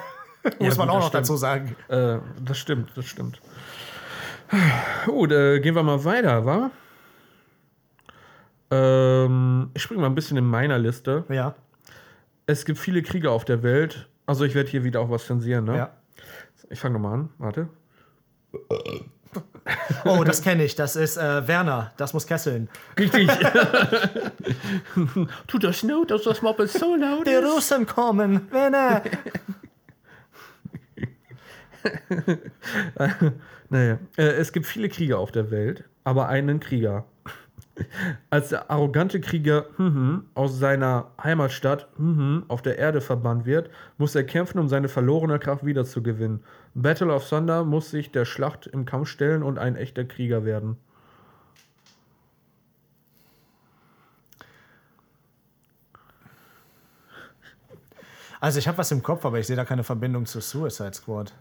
muss 0.58 0.76
man 0.76 0.88
gut, 0.88 0.96
auch 0.96 1.00
noch 1.00 1.08
stimmt. 1.08 1.24
dazu 1.24 1.36
sagen. 1.36 1.74
Äh, 1.88 2.18
das 2.44 2.58
stimmt, 2.58 2.90
das 2.94 3.06
stimmt. 3.06 3.40
Gut, 5.06 5.32
äh, 5.32 5.60
gehen 5.60 5.74
wir 5.74 5.82
mal 5.82 6.04
weiter, 6.04 6.44
wa? 6.44 6.70
Ähm, 8.70 9.70
ich 9.74 9.82
springe 9.82 10.00
mal 10.00 10.06
ein 10.06 10.14
bisschen 10.14 10.36
in 10.36 10.44
meiner 10.44 10.78
Liste. 10.78 11.24
Ja, 11.28 11.54
Es 12.46 12.64
gibt 12.64 12.78
viele 12.78 13.02
Kriege 13.02 13.30
auf 13.30 13.44
der 13.44 13.62
Welt. 13.62 14.08
Also 14.26 14.44
ich 14.44 14.54
werde 14.54 14.70
hier 14.70 14.84
wieder 14.84 15.00
auch 15.00 15.10
was 15.10 15.26
zensieren, 15.26 15.64
ne? 15.64 15.76
ja. 15.76 15.90
Ich 16.68 16.78
fange 16.78 16.94
nochmal 16.94 17.14
an, 17.14 17.28
warte. 17.38 17.68
Oh, 20.04 20.22
das 20.24 20.42
kenne 20.42 20.64
ich. 20.64 20.74
Das 20.76 20.96
ist 20.96 21.16
äh, 21.16 21.46
Werner. 21.48 21.92
Das 21.96 22.14
muss 22.14 22.26
kesseln. 22.26 22.68
Richtig. 22.98 23.28
Tut 25.46 25.64
das 25.64 25.82
not, 25.82 26.10
dass 26.10 26.22
das 26.22 26.42
Moped 26.42 26.70
so 26.70 26.96
laut 26.96 27.26
Die 27.26 27.34
Russen 27.34 27.86
kommen, 27.86 28.50
Werner. 28.50 29.02
Naja, 33.70 33.98
äh, 34.16 34.22
es 34.22 34.52
gibt 34.52 34.66
viele 34.66 34.88
Krieger 34.88 35.18
auf 35.18 35.30
der 35.30 35.50
Welt, 35.50 35.84
aber 36.04 36.28
einen 36.28 36.60
Krieger. 36.60 37.04
Als 38.30 38.50
der 38.50 38.70
arrogante 38.70 39.20
Krieger 39.20 39.66
mhm, 39.78 40.24
aus 40.34 40.58
seiner 40.58 41.10
Heimatstadt 41.22 41.88
mhm, 41.98 42.44
auf 42.48 42.62
der 42.62 42.78
Erde 42.78 43.00
verbannt 43.00 43.46
wird, 43.46 43.70
muss 43.98 44.14
er 44.14 44.24
kämpfen, 44.24 44.58
um 44.58 44.68
seine 44.68 44.88
verlorene 44.88 45.38
Kraft 45.38 45.64
wiederzugewinnen. 45.64 46.40
Battle 46.74 47.12
of 47.12 47.28
Thunder 47.28 47.64
muss 47.64 47.90
sich 47.90 48.12
der 48.12 48.24
Schlacht 48.24 48.66
im 48.66 48.84
Kampf 48.84 49.08
stellen 49.08 49.42
und 49.42 49.58
ein 49.58 49.76
echter 49.76 50.04
Krieger 50.04 50.44
werden. 50.44 50.76
Also 58.40 58.58
ich 58.58 58.66
habe 58.66 58.78
was 58.78 58.90
im 58.90 59.02
Kopf, 59.02 59.26
aber 59.26 59.38
ich 59.38 59.46
sehe 59.46 59.56
da 59.56 59.66
keine 59.66 59.84
Verbindung 59.84 60.24
zu 60.24 60.40
Suicide 60.40 60.94
Squad. 60.94 61.34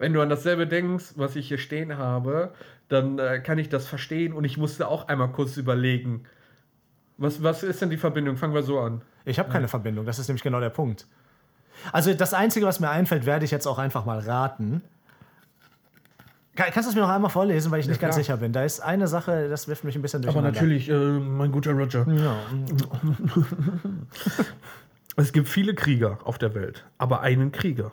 Wenn 0.00 0.12
du 0.14 0.20
an 0.22 0.28
dasselbe 0.30 0.66
denkst, 0.66 1.12
was 1.16 1.36
ich 1.36 1.46
hier 1.46 1.58
stehen 1.58 1.96
habe, 1.98 2.52
dann 2.88 3.18
äh, 3.18 3.38
kann 3.38 3.58
ich 3.58 3.68
das 3.68 3.86
verstehen 3.86 4.32
und 4.32 4.44
ich 4.44 4.56
musste 4.56 4.88
auch 4.88 5.06
einmal 5.08 5.28
kurz 5.28 5.56
überlegen. 5.58 6.24
Was, 7.18 7.42
was 7.42 7.62
ist 7.62 7.82
denn 7.82 7.90
die 7.90 7.98
Verbindung? 7.98 8.36
Fangen 8.38 8.54
wir 8.54 8.62
so 8.62 8.80
an. 8.80 9.02
Ich 9.26 9.38
habe 9.38 9.50
keine 9.50 9.68
Verbindung, 9.68 10.06
das 10.06 10.18
ist 10.18 10.26
nämlich 10.28 10.42
genau 10.42 10.58
der 10.58 10.70
Punkt. 10.70 11.06
Also 11.92 12.12
das 12.14 12.32
Einzige, 12.34 12.64
was 12.66 12.80
mir 12.80 12.88
einfällt, 12.90 13.26
werde 13.26 13.44
ich 13.44 13.50
jetzt 13.50 13.66
auch 13.66 13.78
einfach 13.78 14.06
mal 14.06 14.18
raten. 14.20 14.82
Kann- 16.56 16.70
Kannst 16.72 16.88
du 16.88 16.90
es 16.90 16.94
mir 16.96 17.02
noch 17.02 17.10
einmal 17.10 17.30
vorlesen, 17.30 17.70
weil 17.70 17.80
ich 17.80 17.86
nicht 17.88 18.00
ganz 18.00 18.14
klar. 18.14 18.24
sicher 18.24 18.36
bin? 18.38 18.52
Da 18.52 18.64
ist 18.64 18.80
eine 18.80 19.06
Sache, 19.06 19.48
das 19.50 19.68
wirft 19.68 19.84
mich 19.84 19.96
ein 19.96 20.02
bisschen 20.02 20.22
durcheinander. 20.22 20.50
natürlich, 20.52 20.88
äh, 20.88 20.94
mein 20.94 21.52
guter 21.52 21.72
Roger. 21.72 22.06
Ja. 22.10 22.36
Es 25.16 25.32
gibt 25.32 25.48
viele 25.48 25.74
Krieger 25.74 26.18
auf 26.24 26.38
der 26.38 26.54
Welt, 26.54 26.84
aber 26.96 27.20
einen 27.20 27.52
Krieger. 27.52 27.92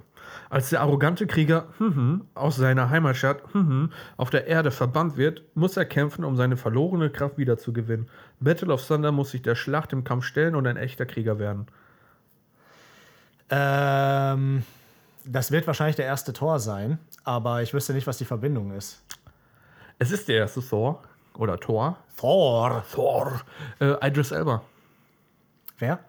Als 0.50 0.70
der 0.70 0.82
arrogante 0.82 1.28
Krieger 1.28 1.68
mhm, 1.80 2.26
aus 2.34 2.56
seiner 2.56 2.90
Heimatstadt 2.90 3.54
mhm, 3.54 3.92
auf 4.16 4.30
der 4.30 4.48
Erde 4.48 4.72
verbannt 4.72 5.18
wird, 5.18 5.44
muss 5.56 5.76
er 5.76 5.86
kämpfen, 5.86 6.24
um 6.24 6.36
seine 6.36 6.56
verlorene 6.56 7.10
Kraft 7.10 7.38
wiederzugewinnen. 7.38 8.08
Battle 8.40 8.74
of 8.74 8.86
Thunder 8.86 9.12
muss 9.12 9.32
sich 9.32 9.42
der 9.42 9.56
Schlacht 9.56 9.92
im 9.94 10.04
Kampf 10.04 10.26
stellen 10.26 10.56
und 10.56 10.66
ein 10.66 10.78
echter 10.78 11.06
Krieger 11.06 11.40
werden. 11.40 11.68
Ähm, 13.50 14.64
das 15.26 15.52
wird 15.52 15.68
wahrscheinlich 15.68 15.96
der 15.98 16.06
erste 16.06 16.34
Tor 16.34 16.60
sein, 16.60 17.00
aber 17.24 17.62
ich 17.62 17.74
wüsste 17.74 17.94
nicht, 17.94 18.08
was 18.08 18.18
die 18.18 18.26
Verbindung 18.26 18.72
ist. 18.72 19.02
Es 20.00 20.12
ist 20.12 20.28
der 20.28 20.38
erste 20.38 20.62
Thor 20.62 21.02
oder 21.38 21.58
Thor. 21.60 21.98
Thor. 22.18 22.84
Thor. 22.94 23.42
Äh, 23.80 24.08
Idris 24.08 24.32
Elba. 24.32 24.62
Wer? 25.80 26.00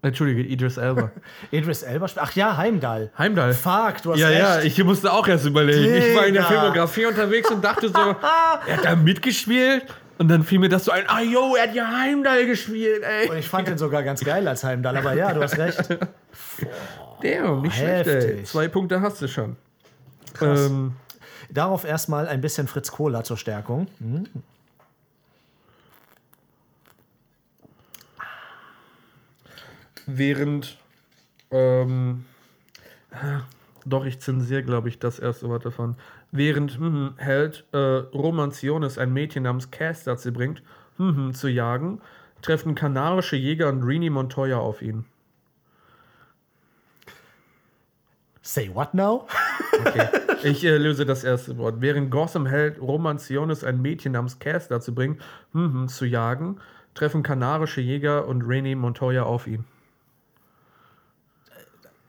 Entschuldige, 0.00 0.42
Idris 0.42 0.76
Elba. 0.76 1.10
Idris 1.50 1.82
Elba? 1.82 2.06
Ach 2.16 2.32
ja, 2.36 2.56
Heimdall. 2.56 3.10
Heimdall. 3.18 3.52
Fuck, 3.52 4.02
du 4.02 4.12
hast 4.12 4.20
Ja, 4.20 4.28
recht. 4.28 4.38
ja, 4.40 4.62
ich 4.62 4.84
musste 4.84 5.12
auch 5.12 5.26
erst 5.26 5.44
überlegen. 5.46 5.92
Ich 5.94 6.14
war 6.16 6.26
in 6.26 6.34
der 6.34 6.44
Digga. 6.44 6.60
Filmografie 6.60 7.06
unterwegs 7.06 7.50
und 7.50 7.64
dachte 7.64 7.88
so, 7.88 7.94
er 8.66 8.76
hat 8.76 8.84
da 8.84 8.94
mitgespielt. 8.96 9.84
Und 10.18 10.28
dann 10.28 10.42
fiel 10.42 10.58
mir 10.58 10.68
das 10.68 10.84
so 10.84 10.90
ein, 10.92 11.04
ah 11.08 11.20
jo, 11.20 11.54
er 11.56 11.64
hat 11.68 11.74
ja 11.74 11.88
Heimdall 11.96 12.46
gespielt, 12.46 13.02
ey. 13.02 13.28
Und 13.30 13.38
ich 13.38 13.48
fand 13.48 13.68
den 13.68 13.78
sogar 13.78 14.02
ganz 14.02 14.20
geil 14.24 14.46
als 14.48 14.64
Heimdall, 14.64 14.96
aber 14.96 15.14
ja, 15.14 15.32
du 15.32 15.40
hast 15.42 15.56
recht. 15.58 15.78
Damn, 17.22 17.62
nicht 17.62 17.76
schlecht, 17.76 18.06
ey. 18.08 18.14
heftig. 18.14 18.46
Zwei 18.46 18.68
Punkte 18.68 19.00
hast 19.00 19.20
du 19.22 19.28
schon. 19.28 19.56
Krass. 20.34 20.66
Ähm, 20.66 20.92
Darauf 21.50 21.84
erstmal 21.84 22.28
ein 22.28 22.40
bisschen 22.42 22.68
Fritz 22.68 22.90
Cola 22.92 23.24
zur 23.24 23.36
Stärkung. 23.38 23.86
Hm? 24.00 24.26
Während, 30.08 30.78
ähm, 31.50 32.24
doch, 33.84 34.04
ich 34.04 34.20
zensiere, 34.20 34.64
glaube 34.64 34.88
ich, 34.88 34.98
das 34.98 35.18
erste 35.18 35.48
Wort 35.48 35.64
davon. 35.64 35.96
Während 36.32 36.80
mhm, 36.80 37.14
Held 37.16 37.64
äh, 37.72 37.78
Romanciones 37.78 38.98
ein 38.98 39.12
Mädchen 39.12 39.44
namens 39.44 39.70
Cass 39.70 40.04
dazu 40.04 40.32
bringt, 40.32 40.62
mhm, 40.96 41.34
zu 41.34 41.48
jagen, 41.48 42.00
treffen 42.42 42.74
kanarische 42.74 43.36
Jäger 43.36 43.68
und 43.68 43.82
Rini 43.82 44.10
Montoya 44.10 44.58
auf 44.58 44.82
ihn. 44.82 45.04
Say 48.42 48.70
what 48.72 48.94
now? 48.94 49.26
Okay. 49.86 50.08
Ich 50.44 50.62
äh, 50.64 50.76
löse 50.76 51.04
das 51.04 51.24
erste 51.24 51.58
Wort. 51.58 51.80
Während 51.80 52.12
Gotham 52.12 52.46
Held 52.46 52.80
Romanciones 52.80 53.64
ein 53.64 53.82
Mädchen 53.82 54.12
namens 54.12 54.38
Cass 54.38 54.68
dazu 54.68 54.94
bringt, 54.94 55.20
mhm, 55.52 55.88
zu 55.88 56.04
jagen, 56.04 56.60
treffen 56.94 57.24
kanarische 57.24 57.80
Jäger 57.80 58.28
und 58.28 58.42
Rini 58.42 58.76
Montoya 58.76 59.24
auf 59.24 59.48
ihn. 59.48 59.64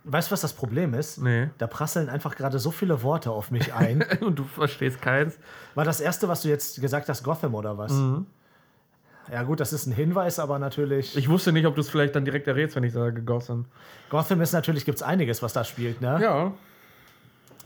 Weißt 0.05 0.29
du, 0.29 0.33
was 0.33 0.41
das 0.41 0.53
Problem 0.53 0.93
ist? 0.93 1.17
Nee. 1.17 1.49
Da 1.57 1.67
prasseln 1.67 2.09
einfach 2.09 2.35
gerade 2.35 2.57
so 2.57 2.71
viele 2.71 3.03
Worte 3.03 3.31
auf 3.31 3.51
mich 3.51 3.73
ein. 3.73 4.03
Und 4.21 4.39
du 4.39 4.43
verstehst 4.45 5.01
keins. 5.01 5.37
War 5.75 5.85
das 5.85 5.99
erste, 5.99 6.27
was 6.27 6.41
du 6.41 6.47
jetzt 6.47 6.79
gesagt 6.79 7.09
hast, 7.09 7.23
Gotham 7.23 7.53
oder 7.53 7.77
was? 7.77 7.91
Mhm. 7.91 8.25
Ja, 9.31 9.43
gut, 9.43 9.59
das 9.59 9.73
ist 9.73 9.85
ein 9.85 9.91
Hinweis, 9.91 10.39
aber 10.39 10.57
natürlich. 10.57 11.15
Ich 11.15 11.29
wusste 11.29 11.51
nicht, 11.51 11.67
ob 11.67 11.75
du 11.75 11.81
es 11.81 11.89
vielleicht 11.89 12.15
dann 12.15 12.25
direkt 12.25 12.47
errätst, 12.47 12.75
wenn 12.75 12.83
ich 12.83 12.93
sage 12.93 13.21
Gotham. 13.21 13.65
Gotham 14.09 14.41
ist 14.41 14.53
natürlich, 14.53 14.85
gibt 14.85 14.97
es 14.97 15.03
einiges, 15.03 15.43
was 15.43 15.53
da 15.53 15.63
spielt, 15.63 16.01
ne? 16.01 16.19
Ja. 16.21 16.53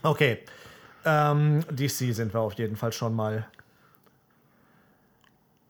Okay. 0.01 0.39
Ähm, 1.05 1.61
DC 1.69 2.13
sind 2.13 2.33
wir 2.33 2.41
auf 2.41 2.53
jeden 2.53 2.75
Fall 2.75 2.91
schon 2.91 3.13
mal. 3.13 3.47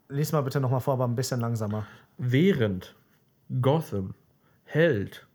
Lies 0.10 0.32
mal 0.32 0.42
bitte 0.42 0.60
nochmal 0.60 0.80
vor, 0.80 0.94
aber 0.94 1.08
ein 1.08 1.16
bisschen 1.16 1.40
langsamer. 1.40 1.86
Während 2.18 2.96
Gotham 3.62 4.16
hält 4.66 5.28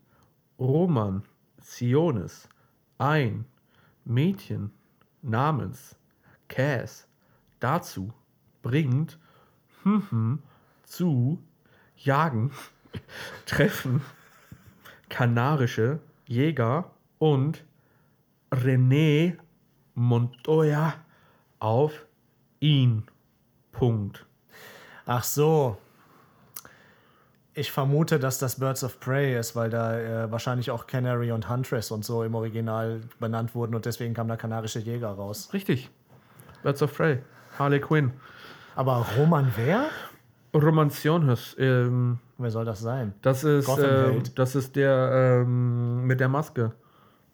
Roman 0.59 1.23
Sionis 1.61 2.49
ein 2.97 3.45
Mädchen 4.05 4.71
namens 5.21 5.95
Cass 6.47 7.07
dazu 7.59 8.13
bringt, 8.61 9.17
hm, 9.83 10.39
zu 10.83 11.41
jagen, 11.95 12.51
treffen 13.45 14.01
kanarische 15.09 15.99
Jäger 16.27 16.91
und 17.17 17.65
René 18.51 19.37
Montoya 19.95 20.93
auf 21.59 22.05
ihn. 22.59 23.03
Punkt. 23.71 24.25
Ach 25.05 25.23
so. 25.23 25.77
Ich 27.59 27.73
vermute, 27.73 28.19
dass 28.19 28.39
das 28.39 28.57
Birds 28.57 28.85
of 28.85 29.01
Prey 29.01 29.37
ist, 29.37 29.53
weil 29.53 29.69
da 29.69 29.99
äh, 29.99 30.31
wahrscheinlich 30.31 30.71
auch 30.71 30.87
Canary 30.87 31.33
und 31.33 31.49
Huntress 31.49 31.91
und 31.91 32.05
so 32.05 32.23
im 32.23 32.33
Original 32.33 33.01
benannt 33.19 33.53
wurden 33.53 33.75
und 33.75 33.85
deswegen 33.85 34.13
kam 34.13 34.29
da 34.29 34.37
kanarische 34.37 34.79
Jäger 34.79 35.09
raus. 35.09 35.49
Richtig. 35.51 35.89
Birds 36.63 36.81
of 36.81 36.95
Prey. 36.95 37.19
Harley 37.57 37.81
Quinn. 37.81 38.13
Aber 38.77 39.05
Roman 39.17 39.51
wer? 39.57 39.87
Roman 40.53 40.89
Sionis. 40.89 41.53
Ähm, 41.59 42.19
Wer 42.37 42.49
soll 42.49 42.63
das 42.63 42.79
sein? 42.79 43.13
das, 43.21 43.43
ist, 43.43 43.67
Held. 43.67 44.39
das 44.39 44.55
ist 44.55 44.77
der 44.77 45.41
ähm, 45.43 46.07
mit 46.07 46.21
der 46.21 46.29
Maske. 46.29 46.71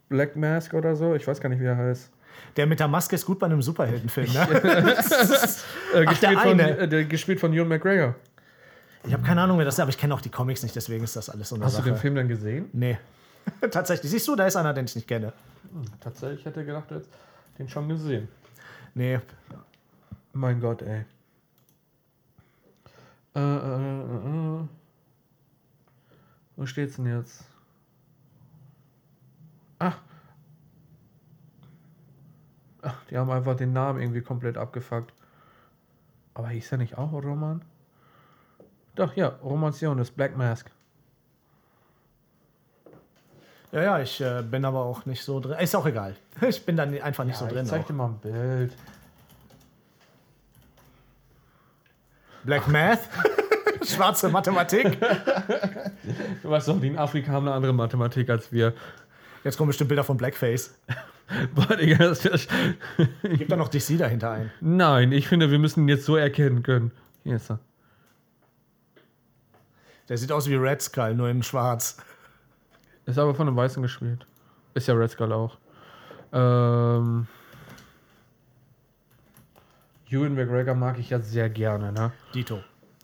Black 0.10 0.36
Mask 0.36 0.74
oder 0.74 0.96
so. 0.96 1.14
Ich 1.14 1.28
weiß 1.28 1.40
gar 1.40 1.50
nicht, 1.50 1.62
wie 1.62 1.66
er 1.66 1.78
heißt. 1.78 2.12
Der 2.58 2.66
mit 2.66 2.80
der 2.80 2.88
Maske 2.88 3.14
ist 3.14 3.28
gut 3.28 3.38
bei 3.38 3.46
einem 3.46 3.62
Superheldenfilm, 3.62 4.34
ne? 4.34 4.48
Äh, 5.94 6.04
Ach, 6.04 6.10
gespielt, 6.10 6.22
der 6.24 6.40
von, 6.40 6.60
eine. 6.60 6.78
äh, 6.80 7.04
gespielt 7.06 7.40
von 7.40 7.54
Ewan 7.54 7.68
McGregor. 7.68 8.16
Ich 9.06 9.14
habe 9.14 9.24
keine 9.24 9.42
Ahnung, 9.42 9.58
wer 9.58 9.66
das 9.66 9.76
ist, 9.76 9.80
aber 9.80 9.90
ich 9.90 9.98
kenne 9.98 10.14
auch 10.14 10.22
die 10.22 10.30
Comics 10.30 10.64
nicht, 10.64 10.76
deswegen 10.76 11.04
ist 11.04 11.16
das 11.16 11.30
alles 11.30 11.50
so 11.50 11.56
eine 11.56 11.66
Hast 11.66 11.74
Sache. 11.74 11.84
du 11.86 11.90
den 11.92 11.98
Film 12.00 12.16
dann 12.16 12.28
gesehen? 12.28 12.70
Nee. 12.74 12.98
Tatsächlich. 13.72 14.12
Siehst 14.12 14.28
du, 14.28 14.36
da 14.36 14.48
ist 14.48 14.56
einer, 14.56 14.74
den 14.74 14.86
ich 14.86 14.96
nicht 14.96 15.08
kenne. 15.08 15.34
Tatsächlich 16.00 16.46
hätte 16.46 16.62
ich 16.62 16.68
gedacht, 16.68 16.90
du 16.90 16.96
hättest 16.96 17.12
den 17.60 17.70
schon 17.70 17.88
gesehen. 17.88 18.28
Nee. 18.94 19.20
Mein 20.34 20.60
Gott, 20.60 20.82
ey. 20.82 21.06
Äh, 23.36 23.40
äh, 23.40 24.02
äh, 24.02 24.62
äh. 24.62 24.68
Wo 26.56 26.66
steht's 26.66 26.96
denn 26.96 27.06
jetzt? 27.06 27.44
Ach. 29.80 29.98
Ach, 32.82 33.04
die 33.10 33.18
haben 33.18 33.30
einfach 33.30 33.56
den 33.58 33.74
Namen 33.74 34.00
irgendwie 34.00 34.22
komplett 34.22 34.58
abgefuckt. 34.58 35.14
Aber 36.34 36.50
hieß 36.50 36.72
er 36.72 36.78
nicht 36.78 36.98
auch 36.98 37.12
Roman? 37.12 37.62
Doch, 38.96 39.16
ja, 39.16 39.28
Roman 39.44 39.74
Sionis, 39.74 40.10
Black 40.12 40.36
Mask. 40.38 40.70
Ja, 43.72 43.82
ja, 43.82 44.00
ich 44.00 44.22
äh, 44.22 44.42
bin 44.50 44.64
aber 44.64 44.84
auch 44.86 45.06
nicht 45.06 45.22
so 45.24 45.40
drin. 45.42 45.58
Ist 45.60 45.76
auch 45.76 45.86
egal. 45.86 46.16
Ich 46.42 46.66
bin 46.66 46.78
da 46.78 46.86
ni- 46.86 47.02
einfach 47.02 47.24
nicht 47.26 47.38
so 47.38 47.46
drin. 47.48 47.64
ich 47.64 47.70
zeig 47.70 47.82
auch. 47.84 47.88
dir 47.88 47.94
mal 47.94 48.08
ein 48.08 48.18
Bild. 48.20 48.74
Black 52.44 52.68
Math? 52.68 53.00
Schwarze 53.86 54.30
Mathematik? 54.30 54.98
Du 56.44 56.52
weißt 56.52 56.68
doch, 56.68 56.80
die 56.80 56.88
in 56.88 56.98
Afrika 57.00 57.32
haben 57.32 57.48
eine 57.48 57.56
andere 57.56 57.74
Mathematik 57.74 58.30
als 58.30 58.52
wir. 58.52 58.74
Jetzt 59.44 59.58
kommen 59.58 59.68
bestimmt 59.70 59.88
Bilder 59.88 60.04
von 60.04 60.18
Blackface. 60.18 60.76
Boah, 61.56 61.76
Digga, 61.76 61.98
das 61.98 62.24
ist 62.24 62.48
Gib 63.24 63.50
da 63.50 63.56
noch 63.56 63.70
DC 63.70 63.98
dahinter 63.98 64.30
ein. 64.32 64.52
Nein, 64.62 65.12
ich 65.12 65.28
finde, 65.28 65.50
wir 65.50 65.58
müssen 65.58 65.82
ihn 65.86 65.90
jetzt 65.90 66.06
so 66.06 66.16
erkennen 66.16 66.62
können. 66.62 66.92
Hier 67.24 67.38
ist 67.38 67.50
er. 67.50 67.60
Der 70.10 70.18
sieht 70.18 70.32
aus 70.32 70.48
wie 70.50 70.56
Red 70.56 70.82
Skull, 70.82 71.16
nur 71.16 71.30
in 71.30 71.42
schwarz. 71.44 71.98
Ist 73.06 73.18
aber 73.20 73.34
von 73.36 73.48
einem 73.48 73.58
Weißen 73.58 73.82
gespielt. 73.82 74.26
Ist 74.74 74.88
ja 74.88 74.94
Red 74.94 75.12
Skull 75.12 75.32
auch. 75.32 75.58
Ähm. 76.34 77.28
Ewan 80.10 80.36
McGregor 80.36 80.76
mag 80.76 81.00
ich 81.00 81.10
ja 81.10 81.20
sehr 81.20 81.50
gerne, 81.50 81.92
ne? 81.92 82.12
Dito. 82.34 82.60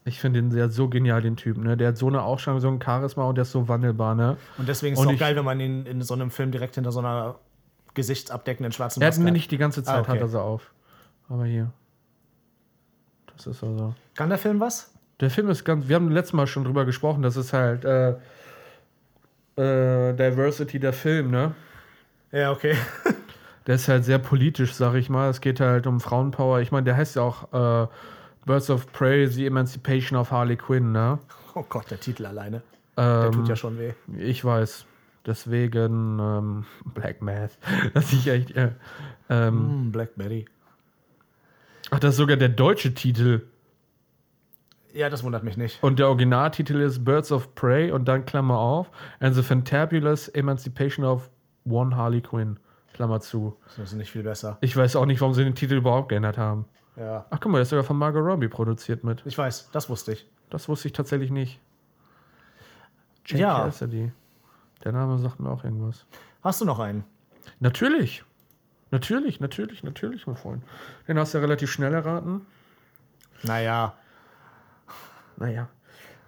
Ich 0.05 0.19
finde 0.19 0.41
den 0.41 0.51
sehr 0.51 0.69
so 0.69 0.87
genial, 0.87 1.21
den 1.21 1.35
Typen, 1.35 1.63
ne? 1.63 1.75
Der 1.77 1.89
hat 1.89 1.97
so 1.97 2.07
eine 2.07 2.21
Ausstrahlung, 2.23 2.59
so 2.61 2.67
ein 2.69 2.81
Charisma 2.81 3.23
und 3.25 3.35
der 3.35 3.43
ist 3.43 3.51
so 3.51 3.67
wandelbar, 3.67 4.15
ne? 4.15 4.37
Und 4.57 4.67
deswegen 4.69 4.93
ist 4.93 5.01
es 5.01 5.07
auch 5.07 5.11
ich- 5.11 5.19
geil, 5.19 5.35
wenn 5.35 5.45
man 5.45 5.59
ihn 5.59 5.85
in 5.85 6.01
so 6.01 6.13
einem 6.13 6.31
Film 6.31 6.51
direkt 6.51 6.75
hinter 6.75 6.91
so 6.91 6.99
einer 6.99 7.35
gesichtsabdeckenden 7.93 8.71
schwarzen 8.71 9.01
Er 9.01 9.07
hat 9.07 9.13
Maske 9.15 9.25
hat. 9.27 9.33
nicht 9.33 9.51
die 9.51 9.57
ganze 9.57 9.83
Zeit, 9.83 9.95
Ah, 9.97 10.01
okay. 10.01 10.11
hat 10.11 10.19
er 10.21 10.27
sie 10.27 10.41
auf. 10.41 10.71
Aber 11.27 11.45
hier. 11.45 11.71
Das 13.35 13.47
ist 13.47 13.63
also. 13.63 13.93
Kann 14.15 14.29
der 14.29 14.37
Film 14.37 14.59
was? 14.59 14.93
Der 15.21 15.29
Film 15.29 15.49
ist 15.49 15.63
ganz. 15.63 15.87
Wir 15.87 15.95
haben 15.95 16.09
letztes 16.11 16.33
Mal 16.33 16.47
schon 16.47 16.63
drüber 16.63 16.85
gesprochen, 16.85 17.21
das 17.21 17.35
ist 17.37 17.53
halt 17.53 17.85
äh, 17.85 18.11
äh, 19.55 20.13
Diversity 20.13 20.79
der 20.79 20.93
Film, 20.93 21.31
ne? 21.31 21.53
Ja, 22.31 22.51
okay. 22.51 22.75
Der 23.67 23.75
ist 23.75 23.87
halt 23.87 24.03
sehr 24.05 24.17
politisch, 24.17 24.73
sag 24.73 24.95
ich 24.95 25.07
mal. 25.07 25.29
Es 25.29 25.39
geht 25.39 25.59
halt 25.59 25.85
um 25.85 25.99
Frauenpower. 25.99 26.61
Ich 26.61 26.71
meine, 26.71 26.83
der 26.85 26.97
heißt 26.97 27.15
ja 27.17 27.21
auch 27.21 27.83
äh, 27.83 27.87
Birds 28.47 28.71
of 28.71 28.91
Prey, 28.91 29.27
The 29.27 29.45
Emancipation 29.45 30.17
of 30.17 30.31
Harley 30.31 30.57
Quinn, 30.57 30.91
ne? 30.91 31.19
Oh 31.53 31.63
Gott, 31.69 31.91
der 31.91 31.99
Titel 31.99 32.25
alleine. 32.25 32.63
Der 32.97 33.25
Ähm, 33.27 33.31
tut 33.31 33.47
ja 33.47 33.55
schon 33.55 33.77
weh. 33.77 33.93
Ich 34.17 34.43
weiß. 34.43 34.85
Deswegen 35.27 36.17
ähm, 36.19 36.65
Black 36.85 37.21
Math. 37.21 37.51
Das 37.93 38.11
ich 38.13 38.27
echt. 38.27 38.49
Äh, 38.57 38.71
ähm, 39.29 39.89
Mm, 39.89 39.91
Blackberry. 39.91 40.45
ach, 41.91 41.99
das 41.99 42.11
ist 42.15 42.17
sogar 42.17 42.37
der 42.37 42.49
deutsche 42.49 42.95
Titel. 42.95 43.41
Ja, 44.93 45.09
das 45.09 45.23
wundert 45.23 45.43
mich 45.43 45.57
nicht. 45.57 45.81
Und 45.83 45.99
der 45.99 46.07
Originaltitel 46.07 46.79
ist 46.81 47.03
Birds 47.03 47.31
of 47.31 47.55
Prey 47.55 47.91
und 47.91 48.05
dann 48.05 48.25
Klammer 48.25 48.57
auf. 48.57 48.89
And 49.19 49.33
the 49.35 49.41
Fantabulous 49.43 50.27
Emancipation 50.29 51.05
of 51.05 51.29
One 51.65 51.95
Harley 51.95 52.21
Quinn. 52.21 52.59
Klammer 52.93 53.21
zu. 53.21 53.57
Das 53.77 53.91
ist 53.91 53.93
nicht 53.93 54.11
viel 54.11 54.23
besser. 54.23 54.57
Ich 54.61 54.75
weiß 54.75 54.95
auch 54.97 55.05
nicht, 55.05 55.21
warum 55.21 55.33
sie 55.33 55.43
den 55.43 55.55
Titel 55.55 55.75
überhaupt 55.75 56.09
geändert 56.09 56.37
haben. 56.37 56.65
Ja. 56.97 57.25
Ach, 57.29 57.39
guck 57.39 57.51
mal, 57.51 57.57
der 57.59 57.63
ist 57.63 57.69
sogar 57.69 57.85
von 57.85 57.97
Margot 57.97 58.23
Robbie 58.23 58.49
produziert 58.49 59.03
mit. 59.03 59.23
Ich 59.25 59.37
weiß, 59.37 59.69
das 59.71 59.89
wusste 59.89 60.11
ich. 60.13 60.27
Das 60.49 60.67
wusste 60.67 60.89
ich 60.89 60.93
tatsächlich 60.93 61.31
nicht. 61.31 61.59
Jake 63.25 63.41
Ja. 63.41 63.63
Cassidy. 63.63 64.11
Der 64.83 64.91
Name 64.91 65.17
sagt 65.19 65.39
mir 65.39 65.49
auch 65.49 65.63
irgendwas. 65.63 66.05
Hast 66.43 66.59
du 66.59 66.65
noch 66.65 66.79
einen? 66.79 67.05
Natürlich. 67.59 68.23
Natürlich, 68.89 69.39
natürlich, 69.39 69.83
natürlich, 69.83 70.27
mein 70.27 70.35
Freund. 70.35 70.63
Den 71.07 71.17
hast 71.17 71.33
du 71.33 71.37
ja 71.37 71.43
relativ 71.43 71.71
schnell 71.71 71.93
erraten. 71.93 72.45
Naja. 73.43 73.93
Naja. 75.41 75.69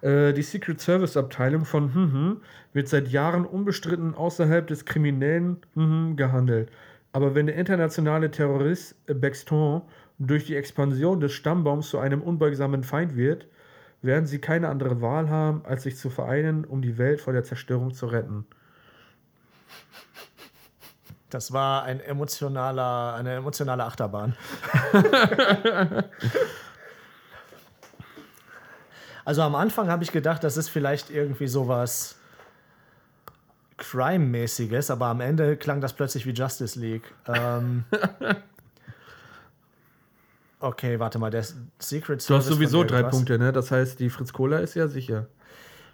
Äh, 0.00 0.32
die 0.32 0.42
Secret 0.42 0.80
Service 0.80 1.16
Abteilung 1.16 1.64
von 1.64 1.94
hm, 1.94 2.12
hm, 2.12 2.40
wird 2.72 2.88
seit 2.88 3.08
Jahren 3.08 3.46
unbestritten 3.46 4.14
außerhalb 4.14 4.66
des 4.66 4.84
Kriminellen 4.84 5.58
hm, 5.74 5.90
hm, 5.90 6.16
gehandelt. 6.16 6.70
Aber 7.12 7.36
wenn 7.36 7.46
der 7.46 7.54
internationale 7.54 8.32
Terrorist 8.32 8.96
äh, 9.06 9.14
Baxton 9.14 9.82
durch 10.18 10.46
die 10.46 10.56
Expansion 10.56 11.20
des 11.20 11.32
Stammbaums 11.32 11.90
zu 11.90 11.98
einem 11.98 12.22
unbeugsamen 12.22 12.82
Feind 12.82 13.16
wird, 13.16 13.46
werden 14.02 14.26
sie 14.26 14.40
keine 14.40 14.68
andere 14.68 15.00
Wahl 15.00 15.30
haben, 15.30 15.62
als 15.64 15.84
sich 15.84 15.96
zu 15.96 16.10
vereinen, 16.10 16.64
um 16.64 16.82
die 16.82 16.98
Welt 16.98 17.20
vor 17.20 17.32
der 17.32 17.44
Zerstörung 17.44 17.94
zu 17.94 18.06
retten. 18.06 18.46
Das 21.30 21.52
war 21.52 21.84
ein 21.84 22.00
emotionaler, 22.00 23.14
eine 23.14 23.34
emotionale 23.34 23.84
Achterbahn. 23.84 24.36
also 29.24 29.42
am 29.42 29.54
Anfang 29.54 29.88
habe 29.88 30.04
ich 30.04 30.12
gedacht, 30.12 30.44
das 30.44 30.56
ist 30.56 30.68
vielleicht 30.68 31.10
irgendwie 31.10 31.46
sowas 31.46 32.16
Crime-mäßiges, 33.76 34.90
aber 34.90 35.06
am 35.06 35.20
Ende 35.20 35.56
klang 35.56 35.80
das 35.80 35.92
plötzlich 35.92 36.26
wie 36.26 36.30
Justice 36.30 36.78
League. 36.78 37.12
Ähm, 37.26 37.84
okay, 40.60 41.00
warte 41.00 41.18
mal, 41.18 41.30
der 41.30 41.44
Secret 41.78 42.22
Service. 42.22 42.26
Du 42.26 42.34
hast 42.34 42.46
sowieso 42.46 42.84
drei. 42.84 43.02
Punkte, 43.02 43.38
ne? 43.38 43.52
Das 43.52 43.70
heißt, 43.70 43.98
die 43.98 44.10
Fritz 44.10 44.32
Cola 44.32 44.58
ist 44.58 44.74
ja 44.74 44.88
sicher. 44.88 45.26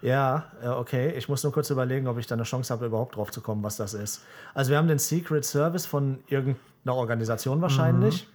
Ja, 0.01 0.51
äh, 0.63 0.67
okay. 0.67 1.13
Ich 1.17 1.29
muss 1.29 1.43
nur 1.43 1.53
kurz 1.53 1.69
überlegen, 1.69 2.07
ob 2.07 2.17
ich 2.17 2.27
da 2.27 2.35
eine 2.35 2.43
Chance 2.43 2.73
habe, 2.73 2.87
überhaupt 2.87 3.15
drauf 3.15 3.31
zu 3.31 3.41
kommen, 3.41 3.63
was 3.63 3.77
das 3.77 3.93
ist. 3.93 4.23
Also 4.53 4.71
wir 4.71 4.77
haben 4.77 4.87
den 4.87 4.99
Secret 4.99 5.45
Service 5.45 5.85
von 5.85 6.19
irgendeiner 6.27 6.95
Organisation 6.95 7.61
wahrscheinlich. 7.61 8.27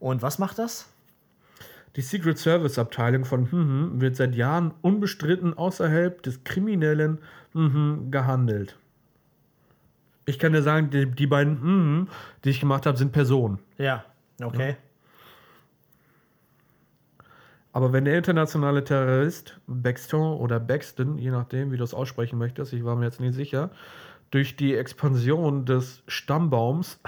Und 0.00 0.20
was 0.20 0.38
macht 0.38 0.58
das? 0.58 0.91
Die 1.96 2.00
Secret 2.00 2.38
Service 2.38 2.78
Abteilung 2.78 3.24
von 3.24 3.50
hm, 3.50 3.58
hm, 3.58 4.00
wird 4.00 4.16
seit 4.16 4.34
Jahren 4.34 4.72
unbestritten 4.80 5.54
außerhalb 5.54 6.22
des 6.22 6.42
Kriminellen 6.44 7.18
hm, 7.52 7.74
hm, 7.74 8.10
gehandelt. 8.10 8.78
Ich 10.24 10.38
kann 10.38 10.52
dir 10.52 10.62
sagen, 10.62 10.90
die, 10.90 11.10
die 11.10 11.26
beiden 11.26 11.60
hm, 11.60 11.66
hm, 11.66 12.08
die 12.44 12.50
ich 12.50 12.60
gemacht 12.60 12.86
habe, 12.86 12.96
sind 12.96 13.12
Personen. 13.12 13.58
Ja, 13.76 14.04
okay. 14.42 14.76
Aber 17.74 17.92
wenn 17.92 18.04
der 18.04 18.18
internationale 18.18 18.84
Terrorist 18.84 19.58
Baxton 19.66 20.38
oder 20.38 20.60
Baxton, 20.60 21.18
je 21.18 21.30
nachdem, 21.30 21.72
wie 21.72 21.78
du 21.78 21.84
es 21.84 21.94
aussprechen 21.94 22.38
möchtest, 22.38 22.72
ich 22.72 22.84
war 22.84 22.96
mir 22.96 23.06
jetzt 23.06 23.20
nicht 23.20 23.34
sicher, 23.34 23.70
durch 24.30 24.56
die 24.56 24.74
Expansion 24.74 25.64
des 25.64 26.02
Stammbaums, 26.06 27.00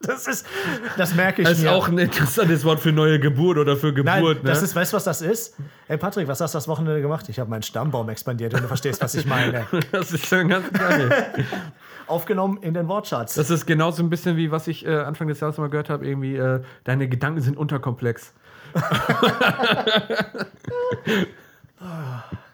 Das 0.00 0.28
ist, 0.28 0.46
das 0.96 1.14
merke 1.14 1.42
ich 1.42 1.48
das 1.48 1.58
ist 1.58 1.64
mir. 1.64 1.72
auch 1.72 1.88
ein 1.88 1.98
interessantes 1.98 2.64
Wort 2.64 2.78
für 2.78 2.92
neue 2.92 3.18
Geburt 3.18 3.58
oder 3.58 3.76
für 3.76 3.92
Nein, 3.92 4.20
Geburt, 4.20 4.38
das 4.44 4.60
ne? 4.60 4.66
ist, 4.66 4.76
weißt 4.76 4.92
du, 4.92 4.96
was 4.96 5.04
das 5.04 5.22
ist? 5.22 5.56
Ey, 5.88 5.96
Patrick, 5.98 6.28
was 6.28 6.40
hast 6.40 6.54
du 6.54 6.56
das 6.56 6.68
Wochenende 6.68 7.02
gemacht? 7.02 7.28
Ich 7.28 7.40
habe 7.40 7.50
meinen 7.50 7.62
Stammbaum 7.62 8.08
expandiert 8.08 8.54
und 8.54 8.62
du 8.62 8.68
verstehst, 8.68 9.02
was 9.02 9.16
ich 9.16 9.26
meine. 9.26 9.66
das 9.92 10.12
ist 10.12 10.26
schon 10.26 10.48
ganz 10.48 10.72
geil. 10.72 11.34
Aufgenommen 12.06 12.58
in 12.62 12.74
den 12.74 12.86
Wortschatz. 12.86 13.34
Das 13.34 13.50
ist 13.50 13.66
genauso 13.66 14.02
ein 14.02 14.10
bisschen 14.10 14.36
wie 14.36 14.52
was 14.52 14.68
ich 14.68 14.86
äh, 14.86 14.98
Anfang 15.00 15.26
des 15.26 15.40
Jahres 15.40 15.58
mal 15.58 15.68
gehört 15.68 15.90
habe, 15.90 16.06
irgendwie, 16.06 16.36
äh, 16.36 16.60
deine 16.84 17.08
Gedanken 17.08 17.40
sind 17.40 17.56
unterkomplex. 17.56 18.32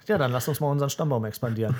ja, 0.07 0.19
dann 0.19 0.33
lass 0.33 0.49
uns 0.49 0.61
mal 0.61 0.69
unseren 0.69 0.91
Stammbaum 0.91 1.25
expandieren. 1.27 1.75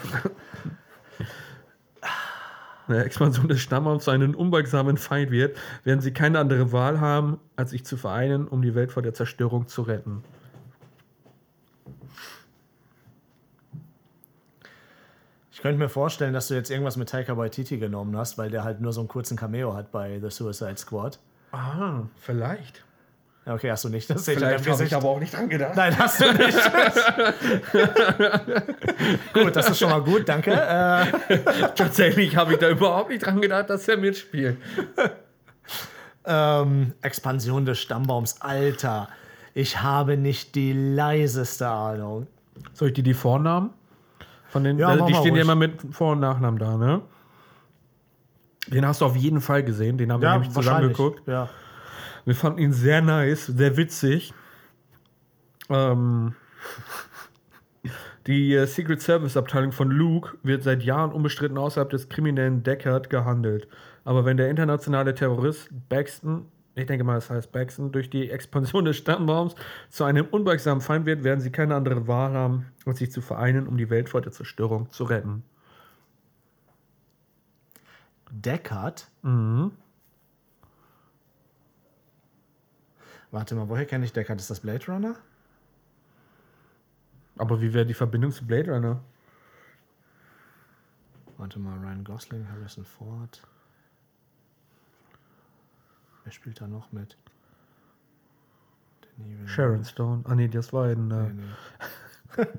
Eine 2.87 3.05
Expansion 3.05 3.49
des 3.49 3.61
Stammbaums 3.61 4.05
zu 4.05 4.11
einem 4.11 4.35
unbeugsamen 4.35 4.99
Feind 4.99 5.31
wird, 5.31 5.57
werden 5.85 6.01
sie 6.01 6.13
keine 6.13 6.39
andere 6.39 6.71
Wahl 6.73 7.01
haben, 7.01 7.39
als 7.57 7.71
sich 7.71 7.85
zu 7.85 7.97
vereinen, 7.97 8.47
um 8.47 8.61
die 8.61 8.75
Welt 8.75 8.93
vor 8.93 9.03
der 9.03 9.15
Zerstörung 9.15 9.69
zu 9.69 9.83
retten. 9.83 10.23
Ich 15.51 15.63
könnte 15.63 15.79
mir 15.79 15.89
vorstellen, 15.89 16.35
dass 16.35 16.49
du 16.49 16.55
jetzt 16.55 16.71
irgendwas 16.71 16.99
mit 16.99 17.09
Taika 17.09 17.39
Waititi 17.39 17.79
genommen 17.79 18.15
hast, 18.19 18.37
weil 18.37 18.51
der 18.51 18.65
halt 18.65 18.83
nur 18.83 18.93
so 18.93 19.01
einen 19.01 19.09
kurzen 19.09 19.37
Cameo 19.37 19.75
hat 19.75 19.91
bei 19.91 20.21
The 20.21 20.29
Suicide 20.29 20.77
Squad. 20.77 21.19
Ah, 21.53 22.03
vielleicht. 22.17 22.85
Okay, 23.47 23.71
hast 23.71 23.85
du 23.85 23.91
nicht. 23.91 24.09
Das 24.09 24.25
sehe 24.25 24.37
ich 24.37 24.41
in 24.41 24.49
Vielleicht 24.49 24.71
habe 24.71 24.85
ich 24.85 24.97
aber 24.97 25.09
auch 25.09 25.21
nicht 25.21 25.35
dran 25.35 25.51
gedacht. 25.51 25.77
Nein, 25.77 25.99
hast 25.99 26.19
du 26.21 26.33
nicht. 26.33 26.59
gut, 29.35 29.55
das 29.55 29.69
ist 29.69 29.79
schon 29.79 29.91
mal 29.91 30.01
gut, 30.01 30.27
danke. 30.27 30.51
Äh, 30.53 31.39
Tatsächlich 31.75 32.35
habe 32.37 32.55
ich 32.55 32.59
da 32.59 32.71
überhaupt 32.71 33.11
nicht 33.11 33.27
dran 33.27 33.43
gedacht, 33.43 33.69
dass 33.69 33.87
er 33.87 33.99
mitspielt. 33.99 34.57
ähm, 36.25 36.95
Expansion 37.03 37.67
des 37.67 37.79
Stammbaums, 37.81 38.41
Alter. 38.41 39.09
Ich 39.53 39.83
habe 39.83 40.17
nicht 40.17 40.55
die 40.55 40.73
leiseste 40.73 41.69
Ahnung. 41.69 42.27
Soll 42.73 42.89
ich 42.89 42.95
dir 42.95 43.05
die 43.05 43.15
Vornamen? 43.15 43.71
Von 44.49 44.65
den, 44.65 44.79
Ja, 44.79 44.95
äh, 44.95 45.07
die 45.07 45.15
stehen 45.15 45.35
ja 45.35 45.43
immer 45.43 45.55
mit 45.55 45.83
Vor- 45.91 46.13
und 46.13 46.21
Nachnamen 46.21 46.59
da, 46.59 46.79
ne? 46.79 47.03
Den 48.69 48.87
hast 48.87 49.03
du 49.03 49.05
auf 49.05 49.17
jeden 49.17 49.43
Fall 49.43 49.63
gesehen, 49.63 49.99
den 49.99 50.11
haben 50.11 50.23
wir 50.23 50.31
nämlich 50.31 50.51
zusammen 50.51 50.89
geguckt. 50.89 51.21
Ja. 51.27 51.51
Wir 52.25 52.35
fanden 52.35 52.59
ihn 52.59 52.73
sehr 52.73 53.03
nice, 53.03 53.47
sehr 53.47 53.77
witzig. 53.77 54.33
Ähm, 55.69 56.35
die 58.27 58.55
äh, 58.55 58.67
Secret 58.67 59.03
Service 59.03 59.37
Abteilung 59.37 59.73
von 59.73 59.91
Luke 59.91 60.37
wird 60.43 60.63
seit 60.63 60.83
Jahren 60.83 61.13
unbestritten 61.13 61.59
außerhalb 61.59 61.91
des 61.91 62.09
kriminellen 62.09 62.63
Deckard 62.63 63.11
gehandelt. 63.11 63.69
Aber 64.05 64.25
wenn 64.25 64.37
der 64.37 64.49
internationale 64.49 65.15
Terrorist 65.15 65.69
Baxton, 65.89 66.47
ich 66.75 66.87
denke 66.87 67.05
mal, 67.05 67.15
das 67.15 67.31
heißt 67.31 67.53
Baxton, 67.53 67.93
durch 67.93 68.09
die 68.09 68.31
Expansion 68.31 68.85
des 68.85 68.97
Stammbaums 68.97 69.55
zu 69.91 70.05
einem 70.05 70.27
unbeugsamen 70.27 70.81
Feind 70.81 71.07
wird, 71.07 71.25
werden 71.25 71.41
sie 71.41 71.53
keine 71.53 71.75
andere 71.75 72.09
Wahl 72.09 72.33
haben, 72.33 72.67
als 72.87 72.99
sich 72.99 73.13
zu 73.13 73.21
vereinen, 73.21 73.67
um 73.67 73.77
die 73.77 73.91
Welt 73.91 74.09
vor 74.09 74.23
der 74.23 74.33
Zerstörung 74.33 74.91
zu 74.91 75.05
retten. 75.05 75.45
Deckard? 78.31 79.09
Mhm. 79.23 79.73
Warte 83.35 83.57
mal, 83.57 83.69
woher 83.69 83.85
kenne 83.85 84.05
ich 84.05 84.13
Deckard? 84.13 84.41
Ist 84.41 84.49
das 84.51 84.61
Blade 84.61 84.87
Runner? 84.87 85.17
Aber 87.37 87.61
wie 87.61 87.75
wäre 87.75 87.85
die 87.85 87.93
Verbindung 87.93 88.31
zu 88.31 88.47
Blade 88.47 88.71
Runner? 88.71 89.01
Warte 91.37 91.59
mal, 91.59 91.77
Ryan 91.77 92.05
Gosling, 92.05 92.49
Harrison 92.49 92.85
Ford. 92.85 93.43
Wer 96.23 96.31
spielt 96.33 96.61
da 96.61 96.69
noch 96.69 96.93
mit? 96.93 97.17
Sharon 99.47 99.85
Stone. 99.85 100.23
Ah, 100.29 100.37
nee, 100.37 100.47
das 100.47 100.73
war 100.73 100.89
in. 100.91 101.11
Äh, 101.11 101.31
Nee, 101.31 101.43
nee. 102.37 102.47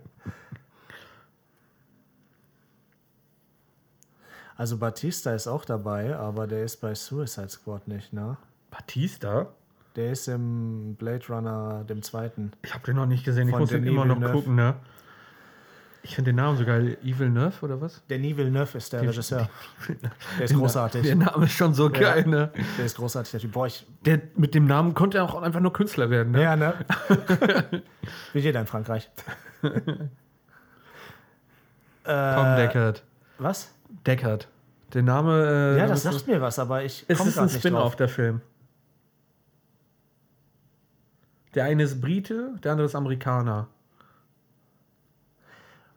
Also 4.57 4.77
Batista 4.77 5.33
ist 5.33 5.47
auch 5.47 5.63
dabei, 5.63 6.17
aber 6.17 6.47
der 6.47 6.63
ist 6.65 6.77
bei 6.77 6.95
Suicide 6.95 7.49
Squad 7.49 7.87
nicht, 7.87 8.11
ne? 8.11 8.37
Batista? 8.71 9.53
Der 9.95 10.11
ist 10.11 10.27
im 10.27 10.95
Blade 10.95 11.25
Runner, 11.29 11.83
dem 11.87 12.01
zweiten. 12.01 12.51
Ich 12.63 12.73
habe 12.73 12.83
den 12.85 12.95
noch 12.97 13.05
nicht 13.05 13.23
gesehen. 13.23 13.47
Ich 13.47 13.55
muss 13.57 13.69
den 13.69 13.85
immer 13.87 14.03
noch 14.05 14.15
Villeneuve. 14.17 14.33
gucken, 14.33 14.55
ne? 14.55 14.75
Ich 16.03 16.13
finde 16.15 16.29
den 16.31 16.35
Namen 16.35 16.55
sogar 16.57 16.77
Evil 16.79 17.29
Nerve 17.31 17.65
oder 17.65 17.81
was? 17.81 18.03
Denis 18.07 18.37
Villeneuve 18.37 18.77
ist 18.77 18.93
der 18.93 19.01
Regisseur. 19.01 19.49
Der 20.37 20.43
ist 20.43 20.51
Der 20.51 20.57
großartig. 20.59 21.15
Name 21.15 21.45
ist 21.45 21.53
schon 21.53 21.73
so 21.73 21.89
geil, 21.89 22.27
ne? 22.27 22.51
Der 22.77 22.85
ist 22.85 22.95
großartig. 22.97 23.31
Der 23.31 23.39
Typ. 23.39 23.53
Boah, 23.53 23.65
ich, 23.65 23.87
Der, 24.05 24.21
mit 24.35 24.53
dem 24.53 24.65
Namen 24.67 24.93
konnte 24.93 25.17
er 25.17 25.23
auch 25.23 25.41
einfach 25.41 25.61
nur 25.61 25.73
Künstler 25.73 26.11
werden, 26.11 26.33
ne? 26.33 26.43
ja, 26.43 26.55
ne? 26.55 26.75
Wie 28.33 28.39
jeder 28.39 28.59
in 28.59 28.67
Frankreich. 28.67 29.09
Tom 29.63 29.73
äh, 32.13 32.55
Deckard. 32.57 33.03
was? 33.39 33.71
Deckard. 34.05 34.47
Der 34.93 35.01
Name. 35.01 35.75
Äh, 35.75 35.79
Ja, 35.79 35.87
das 35.87 36.03
sagt 36.03 36.27
mir 36.27 36.39
was, 36.39 36.59
aber 36.59 36.83
ich 36.83 37.03
es 37.07 37.17
komme 37.17 37.29
ist 37.31 37.39
ein 37.39 37.49
Spin-off, 37.49 37.95
der 37.95 38.09
Film. 38.09 38.41
Der 41.55 41.65
eine 41.65 41.83
ist 41.83 42.01
Brite, 42.01 42.59
der 42.63 42.73
andere 42.73 42.85
ist 42.85 42.95
Amerikaner. 42.95 43.67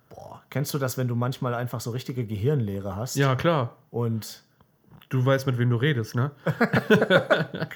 Boah, 0.08 0.42
kennst 0.50 0.72
du 0.72 0.78
das, 0.78 0.96
wenn 0.96 1.08
du 1.08 1.14
manchmal 1.14 1.54
einfach 1.54 1.80
so 1.80 1.90
richtige 1.90 2.24
Gehirnleere 2.24 2.96
hast? 2.96 3.16
Ja, 3.16 3.34
klar. 3.36 3.76
Und 3.90 4.42
Du 5.08 5.24
weißt, 5.24 5.46
mit 5.46 5.56
wem 5.58 5.70
du 5.70 5.76
redest, 5.76 6.14
ne? 6.14 6.30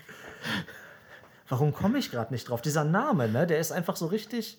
warum 1.48 1.72
komme 1.72 1.98
ich 1.98 2.10
gerade 2.10 2.32
nicht 2.32 2.48
drauf? 2.48 2.60
Dieser 2.60 2.84
Name, 2.84 3.28
ne? 3.28 3.46
Der 3.46 3.58
ist 3.58 3.72
einfach 3.72 3.96
so 3.96 4.06
richtig. 4.06 4.58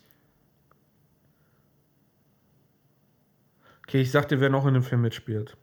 Okay, 3.87 4.01
ich 4.01 4.11
sag 4.11 4.27
dir, 4.29 4.39
wer 4.39 4.49
noch 4.49 4.65
in 4.65 4.73
dem 4.73 4.81
Film 4.83 5.01
mitspielt. 5.01 5.55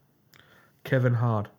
Kevin 0.85 1.19
Hart. 1.19 1.49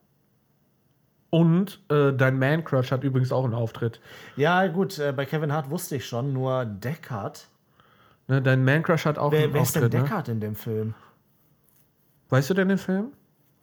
Und 1.35 1.80
äh, 1.89 2.12
dein 2.12 2.39
Man-Crush 2.39 2.93
hat 2.93 3.05
übrigens 3.05 3.33
auch 3.33 3.45
einen 3.45 3.55
Auftritt. 3.55 4.01
Ja, 4.37 4.66
gut, 4.66 4.99
äh, 4.99 5.12
bei 5.16 5.24
Kevin 5.24 5.51
Hart 5.51 5.70
wusste 5.70 5.97
ich 5.97 6.05
schon, 6.07 6.35
nur 6.35 6.66
Deckard. 6.66 7.49
Ne, 8.28 8.43
dein 8.43 8.62
Man-Crush 8.66 9.07
hat 9.07 9.16
auch 9.16 9.33
Wer, 9.33 9.45
einen 9.45 9.55
wer 9.55 9.62
ist 9.62 9.74
denn 9.74 9.85
Auftritt. 9.85 9.99
Ne? 10.03 10.07
Deckard 10.09 10.28
in 10.28 10.41
dem 10.41 10.55
Film? 10.55 10.95
Weißt 12.28 12.51
du 12.51 12.55
denn 12.55 12.68
den 12.68 12.76
Film? 12.76 13.12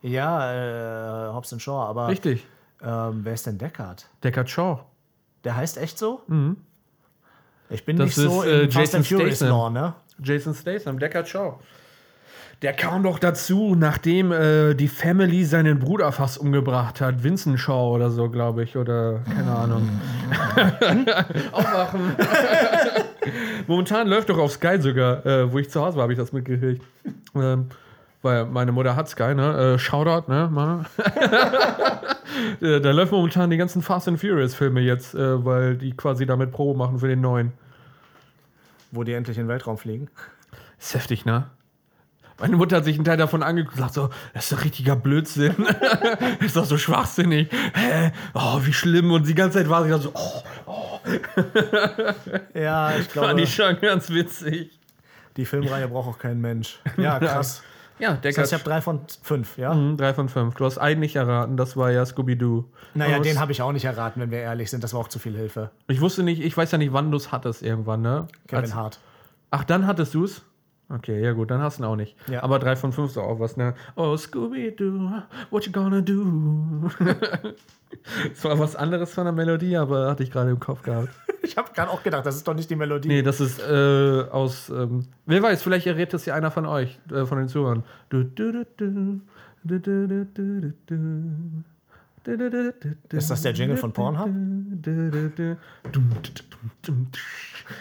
Ja, 0.01 1.27
äh, 1.29 1.31
Hobbs 1.31 1.53
and 1.53 1.61
Shaw, 1.61 1.85
aber 1.87 2.07
Richtig. 2.07 2.43
ähm, 2.81 3.19
wer 3.23 3.33
ist 3.35 3.45
denn 3.45 3.59
Deckard? 3.59 4.09
Deckard 4.23 4.49
Shaw. 4.49 4.79
Der 5.43 5.55
heißt 5.55 5.77
echt 5.77 5.99
so? 5.99 6.23
Mhm. 6.25 6.57
Ich 7.69 7.85
bin 7.85 7.97
Das 7.97 8.07
nicht 8.07 8.15
so 8.15 8.41
ist, 8.41 8.47
äh, 8.47 8.61
in 8.63 8.71
Fast 8.71 8.93
Jason 8.93 8.97
and 8.97 9.07
Furious 9.07 9.35
Statham. 9.37 9.49
Lore, 9.55 9.71
ne? 9.71 9.93
Jason 10.23 10.55
Statham, 10.55 10.97
Deckard 10.97 11.27
Shaw. 11.27 11.59
Der 12.61 12.73
kam 12.73 13.03
doch 13.03 13.19
dazu, 13.19 13.73
nachdem 13.73 14.33
äh, 14.33 14.73
die 14.73 14.89
Family 14.89 15.45
seinen 15.45 15.79
Bruder 15.79 16.11
fast 16.11 16.37
umgebracht 16.37 16.99
hat. 16.99 17.23
Vincent 17.23 17.57
Shaw 17.57 17.95
oder 17.95 18.11
so, 18.11 18.29
glaube 18.29 18.63
ich. 18.63 18.75
Oder 18.75 19.21
keine 19.33 19.51
Ahnung. 19.51 19.89
Aufwachen. 21.53 22.15
Momentan 23.67 24.09
läuft 24.09 24.29
doch 24.29 24.37
auf 24.37 24.51
Sky 24.51 24.81
sogar, 24.81 25.25
äh, 25.25 25.51
wo 25.51 25.59
ich 25.59 25.69
zu 25.69 25.79
Hause 25.79 25.95
war, 25.95 26.03
habe 26.03 26.11
ich 26.13 26.19
das 26.19 26.33
mitgekriegt. 26.33 26.83
Ähm, 27.33 27.67
weil 28.21 28.45
meine 28.45 28.73
Mutter 28.73 28.93
hat 28.97 29.07
Sky, 29.07 29.33
ne? 29.33 29.75
Äh, 29.75 29.79
Shoutout, 29.79 30.29
ne? 30.31 30.49
Mann. 30.51 30.85
Äh, 32.61 32.79
da 32.79 32.91
läuft 32.91 33.11
momentan 33.11 33.49
die 33.49 33.57
ganzen 33.57 33.81
Fast 33.81 34.07
and 34.07 34.19
Furious 34.19 34.53
Filme 34.53 34.79
jetzt, 34.81 35.13
äh, 35.13 35.43
weil 35.43 35.75
die 35.75 35.91
quasi 35.91 36.25
damit 36.25 36.51
Probe 36.51 36.77
machen 36.77 36.99
für 36.99 37.07
den 37.07 37.19
neuen. 37.19 37.51
Wo 38.91 39.03
die 39.03 39.13
endlich 39.13 39.37
in 39.37 39.43
den 39.45 39.49
Weltraum 39.49 39.77
fliegen. 39.77 40.09
Ist 40.79 40.93
heftig, 40.93 41.25
ne? 41.25 41.47
Meine 42.39 42.55
Mutter 42.57 42.77
hat 42.77 42.85
sich 42.85 42.95
einen 42.95 43.05
Teil 43.05 43.17
davon 43.17 43.43
angeguckt 43.43 43.75
und 43.75 43.81
sagt 43.81 43.93
so, 43.93 44.09
das 44.33 44.45
ist 44.45 44.51
doch 44.53 44.63
richtiger 44.63 44.95
Blödsinn. 44.95 45.55
das 45.57 46.39
ist 46.39 46.55
doch 46.55 46.65
so 46.65 46.77
schwachsinnig. 46.77 47.49
Hä? 47.73 48.11
Oh, 48.33 48.59
wie 48.63 48.73
schlimm. 48.73 49.11
Und 49.11 49.27
die 49.27 49.35
ganze 49.35 49.57
Zeit 49.59 49.69
war 49.69 49.83
sie 49.83 49.89
dann 49.89 50.01
so, 50.01 50.11
oh, 50.13 50.99
Ja, 52.53 52.95
ich 52.97 53.09
glaube, 53.09 53.27
fand 53.29 53.39
ich 53.41 53.53
schon 53.53 53.79
ganz 53.79 54.09
witzig. 54.09 54.79
die 55.37 55.45
Filmreihe 55.45 55.87
braucht 55.87 56.07
auch 56.09 56.19
kein 56.19 56.39
Mensch. 56.39 56.79
Ja, 56.97 57.19
krass. 57.19 57.63
Ja, 57.99 58.11
Das 58.13 58.21
Deckard. 58.21 58.37
heißt, 58.43 58.53
ich 58.53 58.59
habe 58.59 58.63
drei 58.69 58.81
von 58.81 59.01
fünf, 59.21 59.57
ja? 59.57 59.73
Mhm, 59.73 59.97
drei 59.97 60.13
von 60.13 60.29
fünf. 60.29 60.55
Du 60.55 60.63
hast 60.63 60.77
einen 60.77 61.01
nicht 61.01 61.17
erraten, 61.17 61.57
das 61.57 61.75
war 61.75 61.91
ja 61.91 62.05
Scooby-Doo. 62.05 62.63
Naja, 62.93 63.17
Aus- 63.17 63.23
den 63.23 63.39
habe 63.41 63.51
ich 63.51 63.61
auch 63.61 63.73
nicht 63.73 63.83
erraten, 63.83 64.21
wenn 64.21 64.31
wir 64.31 64.39
ehrlich 64.39 64.69
sind. 64.69 64.83
Das 64.85 64.93
war 64.93 65.01
auch 65.01 65.09
zu 65.09 65.19
viel 65.19 65.35
Hilfe. 65.35 65.71
Ich 65.89 65.99
wusste 65.99 66.23
nicht, 66.23 66.41
ich 66.41 66.55
weiß 66.55 66.71
ja 66.71 66.77
nicht, 66.77 66.93
wann 66.93 67.11
du 67.11 67.17
es 67.17 67.33
hattest 67.33 67.61
irgendwann, 67.61 68.01
ne? 68.01 68.27
Kevin 68.47 68.63
Als- 68.63 68.73
Hart. 68.73 68.99
Ach, 69.51 69.65
dann 69.65 69.85
hattest 69.85 70.13
du 70.13 70.23
es? 70.23 70.43
Okay, 70.91 71.23
ja 71.23 71.33
gut, 71.33 71.51
dann 71.51 71.61
hast 71.61 71.77
du 71.77 71.83
ihn 71.83 71.85
auch 71.85 71.95
nicht. 71.95 72.15
Ja. 72.29 72.41
Aber 72.41 72.57
3 72.57 72.75
von 72.75 72.91
5 72.91 73.11
ist 73.11 73.17
auch 73.17 73.39
was, 73.39 73.57
ne? 73.57 73.75
Oh, 73.95 74.17
Scooby-Doo, 74.17 75.21
what 75.51 75.65
you 75.65 75.71
gonna 75.71 76.01
do? 76.01 76.89
Es 78.33 78.43
war 78.43 78.57
was 78.59 78.75
anderes 78.75 79.13
von 79.13 79.25
der 79.25 79.33
Melodie, 79.33 79.75
aber 79.77 80.09
hatte 80.09 80.23
ich 80.23 80.31
gerade 80.31 80.51
im 80.51 80.59
Kopf 80.59 80.83
gehabt. 80.83 81.09
ich 81.43 81.57
habe 81.57 81.71
gerade 81.73 81.91
auch 81.91 82.03
gedacht, 82.03 82.25
das 82.25 82.35
ist 82.35 82.47
doch 82.47 82.53
nicht 82.53 82.69
die 82.69 82.75
Melodie. 82.75 83.07
Nee, 83.07 83.21
das 83.21 83.39
ist 83.39 83.59
äh, 83.59 84.23
aus. 84.31 84.69
Ähm, 84.69 85.05
wer 85.25 85.41
weiß, 85.41 85.61
vielleicht 85.61 85.87
errät 85.87 86.13
das 86.13 86.25
ja 86.25 86.35
einer 86.35 86.51
von 86.51 86.65
euch, 86.65 86.99
äh, 87.11 87.25
von 87.25 87.37
den 87.37 87.47
Zuhörern. 87.47 87.83
Ist 93.11 93.29
das 93.31 93.41
der 93.41 93.53
Jingle 93.53 93.77
von 93.77 93.93
Pornhub? 93.93 94.29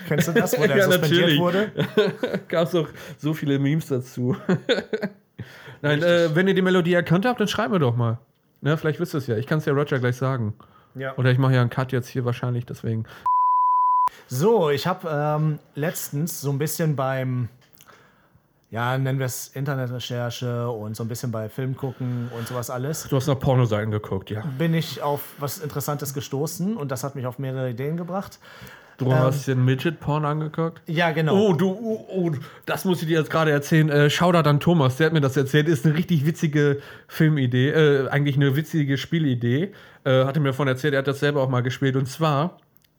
Kennst 0.06 0.28
du 0.28 0.32
das, 0.32 0.58
wo 0.58 0.66
der 0.66 0.76
Ja, 0.76 0.84
suspendiert 0.84 1.20
natürlich. 1.22 1.40
wurde? 1.40 1.72
Gab 2.48 2.68
es 2.68 2.74
auch 2.74 2.88
so 3.16 3.34
viele 3.34 3.58
Memes 3.58 3.86
dazu. 3.88 4.36
Nein, 5.82 6.02
äh, 6.02 6.34
wenn 6.34 6.48
ihr 6.48 6.54
die 6.54 6.62
Melodie 6.62 6.94
erkannt 6.94 7.24
habt, 7.26 7.40
dann 7.40 7.48
schreibt 7.48 7.70
mir 7.72 7.78
doch 7.78 7.96
mal. 7.96 8.18
Ne, 8.60 8.76
vielleicht 8.76 8.98
wisst 8.98 9.14
ihr 9.14 9.18
es 9.18 9.26
ja. 9.26 9.36
Ich 9.36 9.46
kann 9.46 9.58
es 9.58 9.64
ja 9.66 9.72
Roger 9.72 9.98
gleich 9.98 10.16
sagen. 10.16 10.54
Ja. 10.94 11.16
Oder 11.16 11.30
ich 11.30 11.38
mache 11.38 11.54
ja 11.54 11.60
einen 11.60 11.70
Cut 11.70 11.92
jetzt 11.92 12.08
hier 12.08 12.24
wahrscheinlich, 12.24 12.66
deswegen. 12.66 13.04
So, 14.26 14.70
ich 14.70 14.86
habe 14.86 15.08
ähm, 15.10 15.58
letztens 15.74 16.40
so 16.40 16.50
ein 16.50 16.58
bisschen 16.58 16.96
beim, 16.96 17.48
ja, 18.70 18.98
nennen 18.98 19.18
wir 19.18 19.26
es 19.26 19.48
Internetrecherche 19.48 20.68
und 20.70 20.96
so 20.96 21.04
ein 21.04 21.08
bisschen 21.08 21.30
bei 21.30 21.48
Film 21.48 21.76
gucken 21.76 22.30
und 22.36 22.48
sowas 22.48 22.68
alles, 22.70 23.06
Du 23.08 23.16
hast 23.16 23.26
nach 23.26 23.38
Pornoseiten 23.38 23.90
geguckt, 23.90 24.30
ja. 24.30 24.42
bin 24.58 24.74
ich 24.74 25.02
auf 25.02 25.20
was 25.38 25.58
Interessantes 25.58 26.14
gestoßen 26.14 26.76
und 26.76 26.90
das 26.90 27.04
hat 27.04 27.14
mich 27.14 27.26
auf 27.26 27.38
mehrere 27.38 27.70
Ideen 27.70 27.96
gebracht. 27.96 28.38
Du 28.98 29.14
hast 29.14 29.46
dir 29.46 29.54
Midget-Porn 29.54 30.24
angeguckt? 30.24 30.82
Ja, 30.86 31.12
genau. 31.12 31.36
Oh, 31.36 31.52
du, 31.52 31.70
oh, 31.70 32.06
oh, 32.08 32.32
das 32.66 32.84
muss 32.84 33.00
ich 33.00 33.06
dir 33.06 33.18
jetzt 33.18 33.30
gerade 33.30 33.52
erzählen. 33.52 33.88
Äh, 33.88 34.10
Shoutout 34.10 34.48
an 34.48 34.58
Thomas, 34.58 34.96
der 34.96 35.06
hat 35.06 35.12
mir 35.12 35.20
das 35.20 35.36
erzählt. 35.36 35.68
Ist 35.68 35.86
eine 35.86 35.94
richtig 35.96 36.26
witzige 36.26 36.80
Filmidee, 37.06 37.70
äh, 37.70 38.08
eigentlich 38.08 38.34
eine 38.34 38.56
witzige 38.56 38.98
Spielidee. 38.98 39.70
Äh, 40.04 40.24
hatte 40.24 40.40
mir 40.40 40.48
davon 40.48 40.66
erzählt, 40.66 40.94
er 40.94 40.98
hat 40.98 41.06
das 41.06 41.20
selber 41.20 41.42
auch 41.42 41.48
mal 41.48 41.62
gespielt. 41.62 41.94
Und 41.94 42.06
zwar, 42.06 42.58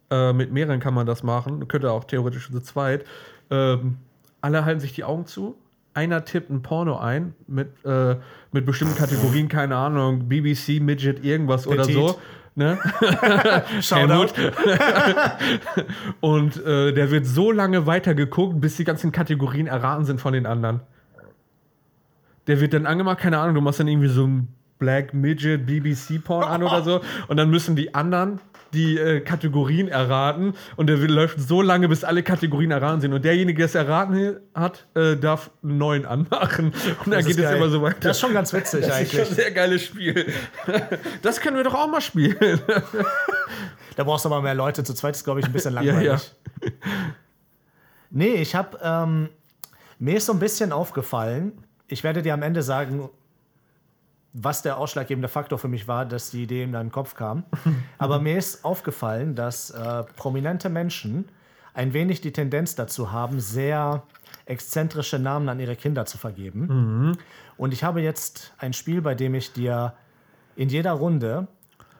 äh, 0.10 0.32
mit 0.32 0.54
mehreren 0.54 0.80
kann 0.80 0.94
man 0.94 1.06
das 1.06 1.22
machen, 1.22 1.68
könnte 1.68 1.92
auch 1.92 2.06
theoretisch 2.06 2.50
zu 2.50 2.62
zweit. 2.62 3.04
Ähm, 3.52 3.98
alle 4.40 4.64
halten 4.64 4.80
sich 4.80 4.94
die 4.94 5.04
Augen 5.04 5.26
zu. 5.26 5.58
Einer 5.94 6.24
tippt 6.24 6.50
ein 6.50 6.62
Porno 6.62 6.98
ein 6.98 7.34
mit, 7.48 7.70
äh, 7.84 8.16
mit 8.54 8.66
bestimmten 8.66 8.96
Kategorien, 8.96 9.50
keine 9.50 9.76
Ahnung, 9.76 10.30
BBC, 10.30 10.80
Midget, 10.80 11.26
irgendwas 11.26 11.68
oder 11.68 11.84
Petit. 11.84 11.96
so. 11.96 12.20
Ne? 12.60 12.78
Shoutout. 13.82 14.34
Und 16.20 16.62
äh, 16.66 16.92
der 16.92 17.10
wird 17.10 17.26
so 17.26 17.54
lange 17.54 17.86
weitergeguckt, 17.86 18.60
bis 18.60 18.76
die 18.76 18.84
ganzen 18.84 19.14
Kategorien 19.14 19.68
erraten 19.68 20.04
sind 20.04 20.20
von 20.20 20.34
den 20.34 20.46
anderen. 20.46 20.82
Der 22.48 22.60
wird 22.60 22.74
dann 22.74 22.86
angemacht, 22.86 23.20
keine 23.20 23.40
Ahnung, 23.40 23.56
du 23.56 23.62
machst 23.62 23.80
dann 23.80 23.88
irgendwie 23.88 24.10
so 24.10 24.28
ein 24.28 24.50
Black 24.78 25.14
Midget 25.14 25.66
BBC 25.68 26.22
Porn 26.22 26.44
an 26.44 26.62
oder 26.62 26.82
so. 26.82 27.00
Und 27.30 27.38
dann 27.38 27.50
müssen 27.50 27.78
die 27.78 27.96
anderen 27.96 28.42
die 28.74 28.98
äh, 28.98 29.20
Kategorien 29.22 29.88
erraten. 29.88 30.54
Und 30.76 30.88
der 30.88 31.02
will- 31.02 31.12
läuft 31.12 31.40
so 31.40 31.62
lange, 31.62 31.88
bis 31.90 32.04
alle 32.04 32.24
Kategorien 32.24 32.72
erraten 32.72 33.02
sind. 33.02 33.14
Und 33.14 33.26
derjenige, 33.26 33.58
der 33.58 33.66
es 33.66 33.76
erraten 33.76 34.38
hat, 34.54 34.86
äh, 34.96 35.16
darf 35.18 35.50
einen 35.64 35.78
neuen 35.78 36.06
anmachen. 36.06 36.68
Und 36.68 36.76
dann 37.06 37.12
Das 37.12 37.26
ist 37.28 37.36
geht 37.38 37.46
es 37.46 37.52
immer 37.52 37.70
so 37.70 37.82
weiter. 37.82 37.98
Das 38.02 38.18
ist 38.18 38.22
schon 38.22 38.34
ganz 38.34 38.54
witzig 38.54 38.82
Das 38.82 38.90
ist 38.90 38.96
eigentlich. 38.96 39.12
schon 39.12 39.28
ein 39.30 39.36
sehr 39.36 39.52
geiles 39.52 39.84
Spiel. 39.84 40.26
Das 41.22 41.40
können 41.42 41.58
wir 41.58 41.64
doch 41.64 41.76
auch 41.76 41.88
mal 41.90 42.02
spielen. 42.02 42.38
Da 43.96 44.06
brauchst 44.06 44.24
du 44.24 44.30
aber 44.30 44.42
mehr 44.42 44.56
Leute. 44.56 44.82
Zu 44.86 44.94
zweit 44.94 45.16
ist, 45.16 45.26
glaube 45.26 45.42
ich, 45.42 45.46
ein 45.46 45.52
bisschen 45.52 45.74
Ja, 45.82 45.82
langweilig. 45.82 46.32
ja. 46.62 46.72
Nee, 48.12 48.36
ich 48.36 48.56
habe, 48.56 48.80
ähm, 48.82 49.30
mir 50.00 50.18
ist 50.18 50.26
so 50.26 50.34
ein 50.34 50.40
bisschen 50.40 50.72
aufgefallen, 50.72 51.52
ich 51.88 52.04
werde 52.04 52.22
dir 52.22 52.34
am 52.34 52.42
Ende 52.42 52.62
sagen, 52.62 53.10
was 54.34 54.62
der 54.62 54.78
ausschlaggebende 54.78 55.28
Faktor 55.28 55.58
für 55.58 55.68
mich 55.68 55.88
war, 55.88 56.06
dass 56.06 56.30
die 56.32 56.44
Idee 56.44 56.64
in 56.64 56.72
deinen 56.72 56.92
Kopf 56.92 57.16
kam. 57.16 57.44
Aber 57.98 58.20
mir 58.20 58.38
ist 58.38 58.64
aufgefallen, 58.64 59.36
dass 59.36 59.72
äh, 59.72 60.04
prominente 60.16 60.70
Menschen 60.70 61.30
ein 61.74 61.94
wenig 61.94 62.22
die 62.22 62.32
Tendenz 62.34 62.76
dazu 62.76 63.12
haben, 63.12 63.40
sehr 63.40 64.04
exzentrische 64.46 65.20
Namen 65.20 65.48
an 65.50 65.60
ihre 65.60 65.76
Kinder 65.76 66.06
zu 66.06 66.18
vergeben. 66.18 67.18
Und 67.58 67.74
ich 67.74 67.84
habe 67.84 68.02
jetzt 68.02 68.54
ein 68.58 68.74
Spiel, 68.74 69.02
bei 69.02 69.14
dem 69.16 69.36
ich 69.36 69.54
dir 69.54 69.94
in 70.56 70.70
jeder 70.70 70.94
Runde 70.94 71.48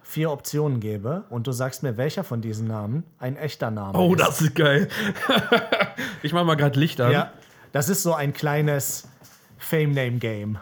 vier 0.02 0.32
Optionen 0.32 0.80
gebe 0.80 1.24
und 1.30 1.46
du 1.46 1.52
sagst 1.52 1.84
mir, 1.84 1.96
welcher 1.98 2.24
von 2.24 2.42
diesen 2.42 2.68
Namen 2.68 3.04
ein 3.20 3.38
echter 3.38 3.70
Name 3.70 3.98
Oh, 3.98 4.14
ist. 4.16 4.22
das 4.22 4.42
ist 4.42 4.56
geil. 4.56 4.88
ich 6.24 6.34
mach 6.34 6.44
mal 6.44 6.56
gerade 6.56 6.80
Licht 6.80 7.00
an. 7.00 7.12
Ja, 7.12 7.32
das 7.72 7.90
ist 7.90 8.02
so 8.02 8.14
ein 8.16 8.34
kleines 8.34 9.08
Fame-Name-Game. 9.60 10.58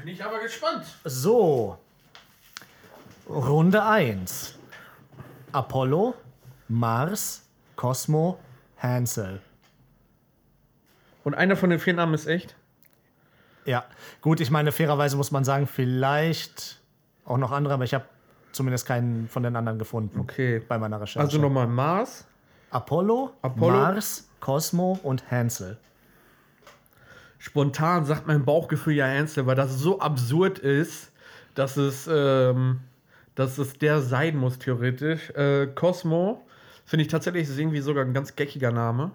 Bin 0.00 0.08
ich 0.08 0.24
aber 0.24 0.40
gespannt. 0.40 0.84
So, 1.04 1.78
Runde 3.28 3.84
1. 3.84 4.58
Apollo, 5.52 6.14
Mars, 6.68 7.46
Cosmo, 7.76 8.38
Hansel. 8.78 9.40
Und 11.22 11.34
einer 11.34 11.54
von 11.56 11.70
den 11.70 11.78
vier 11.78 11.94
Namen 11.94 12.14
ist 12.14 12.26
echt? 12.26 12.56
Ja, 13.66 13.84
gut, 14.22 14.40
ich 14.40 14.50
meine, 14.50 14.72
fairerweise 14.72 15.16
muss 15.16 15.30
man 15.32 15.44
sagen, 15.44 15.66
vielleicht 15.66 16.80
auch 17.26 17.36
noch 17.36 17.52
andere, 17.52 17.74
aber 17.74 17.84
ich 17.84 17.92
habe 17.92 18.06
zumindest 18.52 18.86
keinen 18.86 19.28
von 19.28 19.42
den 19.42 19.54
anderen 19.54 19.78
gefunden 19.78 20.18
Okay. 20.20 20.60
bei 20.66 20.78
meiner 20.78 21.00
Recherche. 21.00 21.20
Also 21.20 21.38
nochmal 21.38 21.66
Mars. 21.66 22.26
Apollo, 22.70 23.34
Apollo. 23.42 23.76
Mars, 23.76 24.28
Cosmo 24.40 24.98
und 25.02 25.30
Hansel. 25.30 25.78
Spontan 27.40 28.04
sagt 28.04 28.26
mein 28.26 28.44
Bauchgefühl 28.44 28.92
ja 28.92 29.06
Hansel, 29.06 29.46
weil 29.46 29.56
das 29.56 29.78
so 29.78 29.98
absurd 29.98 30.58
ist, 30.58 31.10
dass 31.54 31.78
es, 31.78 32.06
ähm, 32.12 32.80
dass 33.34 33.56
es 33.56 33.78
der 33.78 34.02
sein 34.02 34.36
muss, 34.36 34.58
theoretisch. 34.58 35.30
Äh, 35.30 35.68
Cosmo 35.68 36.46
finde 36.84 37.04
ich 37.04 37.08
tatsächlich 37.08 37.48
ist 37.48 37.58
irgendwie 37.58 37.80
sogar 37.80 38.04
ein 38.04 38.12
ganz 38.12 38.36
geckiger 38.36 38.72
Name. 38.72 39.12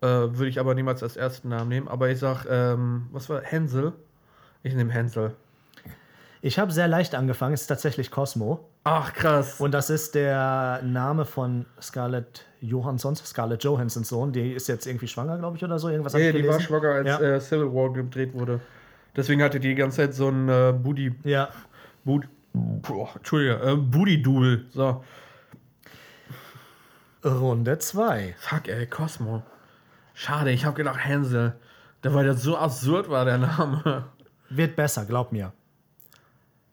Äh, 0.00 0.06
Würde 0.06 0.48
ich 0.48 0.58
aber 0.58 0.74
niemals 0.74 1.04
als 1.04 1.16
ersten 1.16 1.48
Namen 1.48 1.68
nehmen. 1.68 1.86
Aber 1.86 2.10
ich 2.10 2.18
sag, 2.18 2.44
ähm, 2.50 3.06
was 3.12 3.28
war 3.28 3.40
Hänsel? 3.40 3.92
Ich 4.64 4.74
nehme 4.74 4.92
Hänsel. 4.92 5.36
Ich 6.42 6.58
habe 6.58 6.72
sehr 6.72 6.88
leicht 6.88 7.14
angefangen, 7.14 7.54
es 7.54 7.62
ist 7.62 7.66
tatsächlich 7.68 8.10
Cosmo. 8.10 8.68
Ach, 8.86 9.12
krass. 9.14 9.60
Und 9.60 9.72
das 9.72 9.88
ist 9.88 10.14
der 10.14 10.80
Name 10.84 11.24
von 11.24 11.64
Scarlett 11.80 12.44
Johansson, 12.60 13.16
Scarlett 13.16 13.64
Johanssons 13.64 14.08
Sohn. 14.10 14.32
Die 14.32 14.52
ist 14.52 14.68
jetzt 14.68 14.86
irgendwie 14.86 15.08
schwanger, 15.08 15.38
glaube 15.38 15.56
ich, 15.56 15.64
oder 15.64 15.78
so. 15.78 15.88
Irgendwas 15.88 16.12
ich 16.14 16.20
die 16.26 16.32
gelesen. 16.32 16.52
war 16.52 16.60
schwanger, 16.60 16.90
als 16.90 17.08
Ja. 17.08 17.18
äh, 17.20 17.40
Civil 17.40 17.72
War 17.72 17.92
gedreht 17.92 18.34
wurde. 18.34 18.60
Deswegen 19.16 19.42
hatte 19.42 19.58
die 19.58 19.68
die 19.68 19.74
ganze 19.74 19.96
Zeit 19.98 20.14
so 20.14 20.28
ein 20.28 20.48
äh, 20.50 20.74
Booty. 20.76 21.14
Ja. 21.24 21.48
Boot, 22.04 22.28
boah, 22.52 23.08
Entschuldige, 23.16 23.54
äh, 23.62 23.74
Booty-Double. 23.76 24.66
So. 24.70 25.02
Runde 27.24 27.78
2. 27.78 28.34
Fuck, 28.38 28.68
ey, 28.68 28.86
Cosmo. 28.86 29.42
Schade, 30.12 30.50
ich 30.50 30.66
habe 30.66 30.76
gedacht 30.76 31.02
Hänsel. 31.02 31.54
Da 32.02 32.12
weil 32.12 32.26
das 32.26 32.42
so 32.42 32.58
absurd 32.58 33.08
war, 33.08 33.24
der 33.24 33.38
Name. 33.38 34.04
Wird 34.50 34.76
besser, 34.76 35.06
glaub 35.06 35.32
mir. 35.32 35.52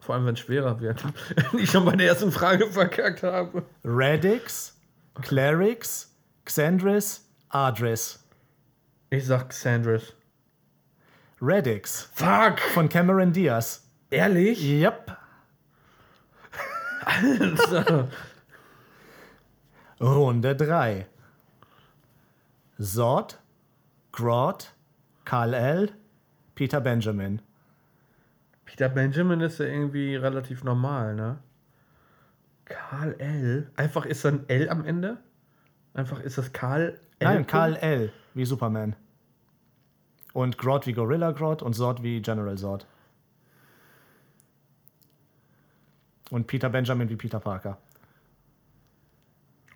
Vor 0.02 0.16
allem, 0.16 0.26
wenn 0.26 0.34
es 0.34 0.40
schwerer 0.40 0.80
wird. 0.80 1.04
ich 1.54 1.70
schon 1.70 1.86
bei 1.86 1.96
der 1.96 2.08
ersten 2.08 2.32
Frage 2.32 2.68
verkackt 2.72 3.22
habe. 3.24 3.64
Radix, 3.84 4.76
Clerics, 5.22 6.14
Xandris, 6.44 7.30
Adris. 7.50 8.20
Ich 9.12 9.28
sag 9.28 9.50
Xandris. 9.50 10.14
Radix 11.40 12.10
Fuck! 12.14 12.60
von 12.74 12.90
Cameron 12.90 13.32
Diaz. 13.32 13.88
Ehrlich? 14.10 14.64
Yep. 14.64 15.18
Runde 20.00 20.56
3. 20.56 21.08
Zod, 22.80 23.38
Grodd, 24.12 24.74
Kal-El, 25.26 25.92
Peter 26.56 26.82
Benjamin. 26.82 27.42
Peter 28.82 28.96
Benjamin 28.96 29.42
ist 29.42 29.60
ja 29.60 29.66
irgendwie 29.66 30.16
relativ 30.16 30.64
normal, 30.64 31.14
ne? 31.14 31.38
Karl 32.66 33.14
L. 33.20 33.70
Einfach 33.76 34.08
ist 34.08 34.26
ein 34.26 34.50
L 34.50 34.70
am 34.70 34.84
Ende? 34.84 35.20
Einfach 35.94 36.20
ist 36.20 36.40
das 36.40 36.52
Karl 36.52 37.00
L. 37.20 37.28
Nein, 37.28 37.46
Kal-El 37.46 38.12
wie 38.34 38.44
Superman. 38.44 38.96
Und 40.34 40.58
Grodd 40.58 40.88
wie 40.88 40.94
Gorilla 40.94 41.30
Grodd 41.30 41.62
und 41.62 41.76
Zod 41.76 42.02
wie 42.02 42.24
General 42.24 42.58
Zod. 42.58 42.88
Und 46.32 46.48
Peter 46.48 46.70
Benjamin 46.72 47.08
wie 47.08 47.18
Peter 47.18 47.40
Parker. 47.40 47.78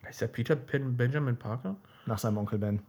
Ist 0.09 0.21
der 0.21 0.29
Peter 0.29 0.55
Pen 0.55 0.97
Benjamin 0.97 1.37
Parker? 1.37 1.75
Nach 2.07 2.17
seinem 2.17 2.37
Onkel 2.37 2.57
Ben. 2.57 2.81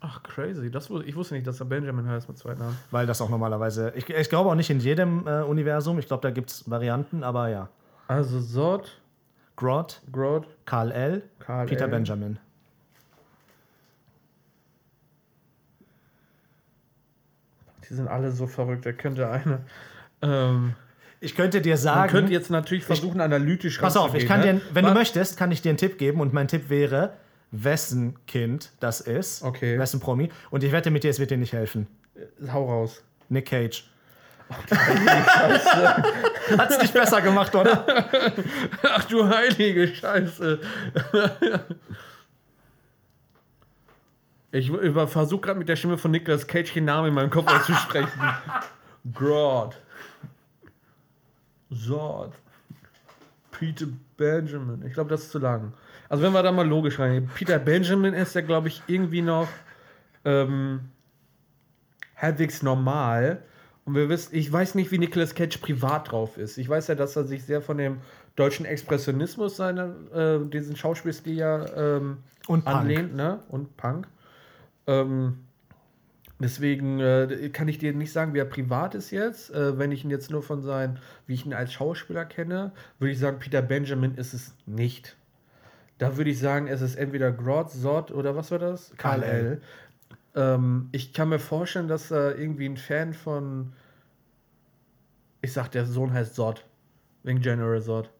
Ach, 0.00 0.22
crazy. 0.22 0.70
Das, 0.70 0.88
ich 1.06 1.16
wusste 1.16 1.34
nicht, 1.34 1.46
dass 1.46 1.58
er 1.60 1.66
Benjamin 1.66 2.06
heißt 2.08 2.28
mit 2.28 2.38
zwei 2.38 2.54
Namen. 2.54 2.76
Weil 2.92 3.06
das 3.06 3.20
auch 3.20 3.28
normalerweise. 3.30 3.92
Ich, 3.96 4.08
ich 4.08 4.28
glaube 4.28 4.48
auch 4.50 4.54
nicht 4.54 4.70
in 4.70 4.78
jedem 4.80 5.26
äh, 5.26 5.42
Universum. 5.42 5.98
Ich 5.98 6.06
glaube, 6.06 6.22
da 6.22 6.30
gibt 6.30 6.50
es 6.50 6.70
Varianten, 6.70 7.24
aber 7.24 7.48
ja. 7.48 7.68
Also 8.06 8.40
Zod, 8.40 9.00
Grodd, 9.56 10.00
Grodd, 10.12 10.46
Kal-El, 10.66 11.22
Kal-El. 11.40 11.66
Peter 11.66 11.88
Benjamin. 11.88 12.38
Die 17.88 17.94
sind 17.94 18.08
alle 18.08 18.30
so 18.30 18.46
verrückt. 18.46 18.84
Da 18.86 18.92
könnte 18.92 19.28
eine. 19.28 19.60
Ähm, 20.22 20.74
Ich 21.20 21.34
könnte 21.34 21.60
dir 21.60 21.74
Man 21.74 21.78
sagen. 21.78 22.10
könnte 22.10 22.32
jetzt 22.32 22.50
natürlich 22.50 22.84
versuchen, 22.84 23.20
analytisch 23.20 23.78
Pass 23.78 23.96
auf, 23.96 24.14
ich 24.14 24.26
kann 24.26 24.40
ranzugehen, 24.40 24.58
dir, 24.60 24.64
ne? 24.66 24.74
wenn 24.74 24.84
du 24.84 24.90
Was- 24.90 24.98
möchtest, 24.98 25.36
kann 25.36 25.50
ich 25.50 25.62
dir 25.62 25.70
einen 25.70 25.78
Tipp 25.78 25.98
geben 25.98 26.20
und 26.20 26.32
mein 26.32 26.48
Tipp 26.48 26.68
wäre, 26.70 27.14
wessen 27.50 28.14
Kind 28.26 28.72
das 28.80 29.00
ist. 29.00 29.42
Okay. 29.42 29.78
Wessen 29.78 30.00
Promi. 30.00 30.30
Und 30.50 30.64
ich 30.64 30.72
wette 30.72 30.90
mit 30.90 31.04
dir, 31.04 31.10
es 31.10 31.18
wird 31.18 31.30
dir 31.30 31.38
nicht 31.38 31.52
helfen. 31.52 31.86
Hau 32.52 32.66
raus. 32.66 33.02
Nick 33.28 33.46
Cage. 33.46 33.88
Hat's 36.58 36.80
nicht 36.80 36.94
besser 36.94 37.20
gemacht, 37.20 37.54
oder? 37.54 37.84
Ach 38.82 39.04
du 39.04 39.28
heilige 39.28 39.88
Scheiße. 39.88 40.60
Ich 44.52 44.70
versuche 44.70 45.40
gerade 45.42 45.58
mit 45.58 45.68
der 45.68 45.76
Stimme 45.76 45.98
von 45.98 46.10
Nicolas 46.10 46.46
Cage 46.46 46.72
den 46.72 46.86
Namen 46.86 47.08
in 47.08 47.14
meinem 47.14 47.30
Kopf 47.30 47.52
auszusprechen. 47.52 48.20
Grodd. 49.12 49.76
Zod. 51.70 52.32
Peter 53.50 53.86
Benjamin. 54.16 54.82
Ich 54.86 54.94
glaube, 54.94 55.10
das 55.10 55.24
ist 55.24 55.32
zu 55.32 55.38
lang. 55.38 55.74
Also 56.08 56.22
wenn 56.22 56.32
wir 56.32 56.42
da 56.42 56.52
mal 56.52 56.66
logisch 56.66 56.98
reingehen. 56.98 57.30
Peter 57.34 57.58
Benjamin 57.58 58.14
ist 58.14 58.34
ja, 58.34 58.40
glaube 58.40 58.68
ich, 58.68 58.82
irgendwie 58.86 59.22
noch 59.22 59.48
ähm, 60.24 60.80
halbwegs 62.16 62.62
normal. 62.62 63.42
Und 63.84 63.94
wir 63.94 64.08
wissen, 64.08 64.34
ich 64.34 64.52
weiß 64.52 64.74
nicht, 64.74 64.90
wie 64.90 64.98
Nicolas 64.98 65.34
Cage 65.34 65.58
privat 65.58 66.10
drauf 66.10 66.36
ist. 66.36 66.58
Ich 66.58 66.68
weiß 66.68 66.88
ja, 66.88 66.94
dass 66.94 67.16
er 67.16 67.24
sich 67.24 67.44
sehr 67.44 67.62
von 67.62 67.78
dem 67.78 67.98
deutschen 68.36 68.66
Expressionismus 68.66 69.56
seiner, 69.56 69.94
äh, 70.14 70.38
diesen 70.46 70.76
Schauspielstil 70.76 71.36
ja 71.36 71.64
ähm, 71.74 72.18
Und 72.46 72.64
Punk. 72.64 72.76
anlehnt, 72.76 73.14
ne? 73.14 73.40
Und 73.48 73.76
Punk. 73.76 74.06
Ähm, 74.86 75.38
deswegen 76.38 77.00
äh, 77.00 77.50
kann 77.52 77.68
ich 77.68 77.78
dir 77.78 77.92
nicht 77.94 78.12
sagen, 78.12 78.34
wie 78.34 78.38
er 78.38 78.44
privat 78.44 78.94
ist 78.94 79.10
jetzt. 79.10 79.50
Äh, 79.54 79.78
wenn 79.78 79.90
ich 79.90 80.04
ihn 80.04 80.10
jetzt 80.10 80.30
nur 80.30 80.42
von 80.42 80.62
seinen, 80.62 80.98
wie 81.26 81.34
ich 81.34 81.46
ihn 81.46 81.54
als 81.54 81.72
Schauspieler 81.72 82.24
kenne, 82.24 82.72
würde 82.98 83.12
ich 83.12 83.18
sagen, 83.18 83.38
Peter 83.38 83.62
Benjamin 83.62 84.14
ist 84.14 84.34
es 84.34 84.54
nicht. 84.66 85.16
Da 85.98 86.16
würde 86.16 86.30
ich 86.30 86.38
sagen, 86.38 86.68
es 86.68 86.80
ist 86.80 86.94
entweder 86.96 87.32
Grodd, 87.32 87.70
Zod 87.70 88.10
oder 88.12 88.36
was 88.36 88.50
war 88.50 88.58
das? 88.58 88.92
Karl 88.96 89.22
L. 89.22 89.60
Ähm, 90.36 90.88
ich 90.92 91.12
kann 91.12 91.28
mir 91.28 91.38
vorstellen, 91.40 91.88
dass 91.88 92.10
er 92.10 92.38
irgendwie 92.38 92.66
ein 92.68 92.76
Fan 92.76 93.12
von. 93.14 93.72
Ich 95.42 95.52
sag, 95.52 95.68
der 95.72 95.86
Sohn 95.86 96.12
heißt 96.12 96.34
Zod. 96.34 96.64
Wegen 97.24 97.40
General 97.40 97.80
Zod. 97.82 98.10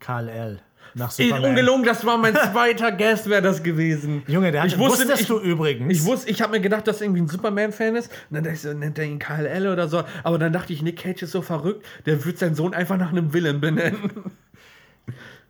Karl 0.00 0.28
L. 0.28 0.60
Nach 0.94 1.10
Superman. 1.10 1.50
ungelogen, 1.50 1.84
das 1.84 2.04
war 2.04 2.18
mein 2.18 2.34
zweiter 2.52 2.92
Guest, 2.92 3.30
wäre 3.30 3.40
das 3.40 3.62
gewesen. 3.62 4.22
Junge, 4.26 4.50
der 4.52 4.62
hat, 4.62 4.68
Ich 4.68 4.78
wusste- 4.78 5.00
wusstest 5.04 5.22
ich- 5.22 5.26
du 5.28 5.38
übrigens. 5.38 5.90
Ich 5.90 6.04
wusste, 6.04 6.28
ich 6.30 6.42
habe 6.42 6.52
mir 6.52 6.60
gedacht, 6.60 6.86
dass 6.86 7.00
er 7.00 7.06
irgendwie 7.06 7.22
ein 7.22 7.28
Superman-Fan 7.28 7.96
ist. 7.96 8.10
Und 8.28 8.34
dann 8.34 8.44
dachte 8.44 8.56
ich 8.56 8.60
so, 8.62 8.72
nennt 8.74 8.98
er 8.98 9.04
ihn 9.06 9.18
KLL 9.18 9.68
oder 9.68 9.88
so. 9.88 10.02
Aber 10.24 10.38
dann 10.38 10.52
dachte 10.52 10.72
ich, 10.74 10.82
Nick 10.82 10.98
Cage 10.98 11.22
ist 11.22 11.30
so 11.30 11.40
verrückt, 11.40 11.86
der 12.04 12.22
wird 12.24 12.36
seinen 12.38 12.54
Sohn 12.54 12.74
einfach 12.74 12.98
nach 12.98 13.10
einem 13.10 13.32
Villain 13.32 13.60
benennen. 13.60 14.10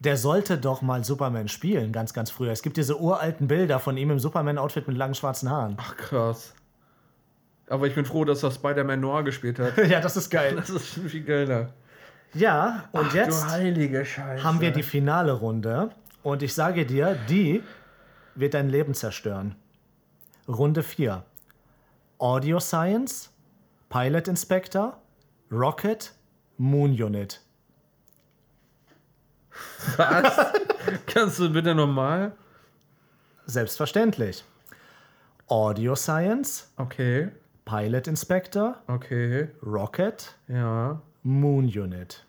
Der 0.02 0.16
sollte 0.16 0.58
doch 0.58 0.82
mal 0.82 1.04
Superman 1.04 1.46
spielen, 1.46 1.92
ganz, 1.92 2.12
ganz 2.12 2.30
früher. 2.32 2.50
Es 2.50 2.62
gibt 2.62 2.76
diese 2.76 3.00
uralten 3.00 3.46
Bilder 3.46 3.78
von 3.78 3.96
ihm 3.96 4.10
im 4.10 4.18
Superman-Outfit 4.18 4.88
mit 4.88 4.96
langen 4.96 5.14
schwarzen 5.14 5.48
Haaren. 5.48 5.76
Ach, 5.78 5.96
krass. 5.96 6.54
Aber 7.68 7.86
ich 7.86 7.94
bin 7.94 8.04
froh, 8.04 8.24
dass 8.24 8.42
er 8.42 8.50
Spider-Man 8.50 8.98
Noir 8.98 9.22
gespielt 9.22 9.60
hat. 9.60 9.76
ja, 9.88 10.00
das 10.00 10.16
ist 10.16 10.28
geil. 10.28 10.56
Das 10.56 10.70
ist 10.70 10.88
schon 10.88 11.08
viel 11.08 11.22
geiler. 11.22 11.72
Ja, 12.34 12.88
und 12.90 13.06
Ach, 13.10 13.14
jetzt 13.14 13.46
haben 13.46 14.60
wir 14.60 14.72
die 14.72 14.82
finale 14.82 15.32
Runde. 15.32 15.90
Und 16.24 16.42
ich 16.42 16.52
sage 16.52 16.84
dir, 16.84 17.16
die 17.28 17.62
wird 18.34 18.54
dein 18.54 18.70
Leben 18.70 18.94
zerstören. 18.94 19.54
Runde 20.48 20.82
4. 20.82 21.22
Audio 22.18 22.58
Science, 22.58 23.30
Pilot 23.88 24.26
Inspector, 24.26 25.00
Rocket, 25.52 26.12
Moon 26.56 26.90
Unit. 26.90 27.40
Was? 29.96 30.52
Kannst 31.06 31.38
du 31.38 31.50
bitte 31.50 31.74
nochmal? 31.74 32.32
Selbstverständlich. 33.46 34.44
Audio 35.48 35.94
Science, 35.94 36.72
Okay, 36.76 37.30
Pilot 37.64 38.06
Inspector, 38.06 38.76
okay, 38.86 39.48
Rocket, 39.64 40.34
ja. 40.48 41.00
Moon 41.22 41.64
Unit. 41.66 42.24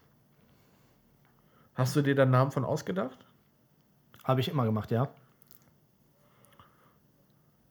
Hast 1.76 1.96
du 1.96 2.02
dir 2.02 2.16
da 2.16 2.26
Namen 2.26 2.52
von 2.52 2.66
ausgedacht? 2.66 3.18
Habe 4.24 4.42
ich 4.42 4.50
immer 4.50 4.66
gemacht, 4.66 4.92
ja. 4.92 5.08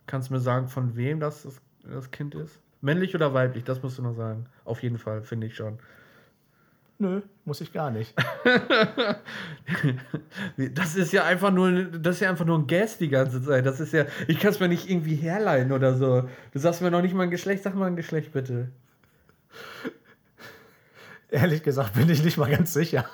Kannst 0.07 0.31
du 0.31 0.35
mir 0.35 0.41
sagen, 0.41 0.69
von 0.69 0.97
wem 0.97 1.21
das, 1.21 1.43
das, 1.43 1.61
das 1.85 2.11
Kind 2.11 2.35
ist? 2.35 2.59
Männlich 2.81 3.15
oder 3.15 3.33
weiblich? 3.33 3.65
Das 3.65 3.83
musst 3.83 3.99
du 3.99 4.03
noch 4.03 4.15
sagen. 4.15 4.47
Auf 4.65 4.83
jeden 4.83 4.99
Fall, 4.99 5.23
finde 5.23 5.47
ich 5.47 5.55
schon. 5.55 5.79
Nö, 7.03 7.21
muss 7.45 7.61
ich 7.61 7.73
gar 7.73 7.91
nicht. 7.91 8.15
Das 10.57 10.95
ist 10.95 11.13
ja 11.13 11.25
einfach 11.25 11.51
nur, 11.51 11.85
das 11.85 12.17
ist 12.17 12.21
ja 12.21 12.31
einfach 12.31 12.45
nur 12.45 12.59
ein 12.59 12.69
Gas 12.69 12.97
die 12.99 13.09
ganze 13.09 13.43
Zeit. 13.43 13.67
Das 13.67 13.81
ist 13.81 13.93
ja, 13.93 14.07
ich 14.29 14.39
kann 14.39 14.53
es 14.53 14.61
mir 14.61 14.69
nicht 14.69 14.89
irgendwie 14.89 15.17
herleiten 15.17 15.73
oder 15.73 15.97
so. 15.97 16.29
Du 16.53 16.59
sagst 16.61 16.81
mir 16.81 16.93
noch 16.93 17.03
nicht 17.03 17.15
mal 17.15 17.25
ein 17.25 17.31
Geschlecht, 17.31 17.65
sag 17.65 17.75
mal 17.75 17.87
ein 17.87 17.97
Geschlecht 17.97 18.33
bitte. 18.33 18.71
Ehrlich 21.31 21.65
gesagt 21.65 21.95
bin 21.95 22.09
ich 22.09 22.23
nicht 22.23 22.39
mal 22.39 22.49
ganz 22.49 22.73
sicher. 22.73 23.05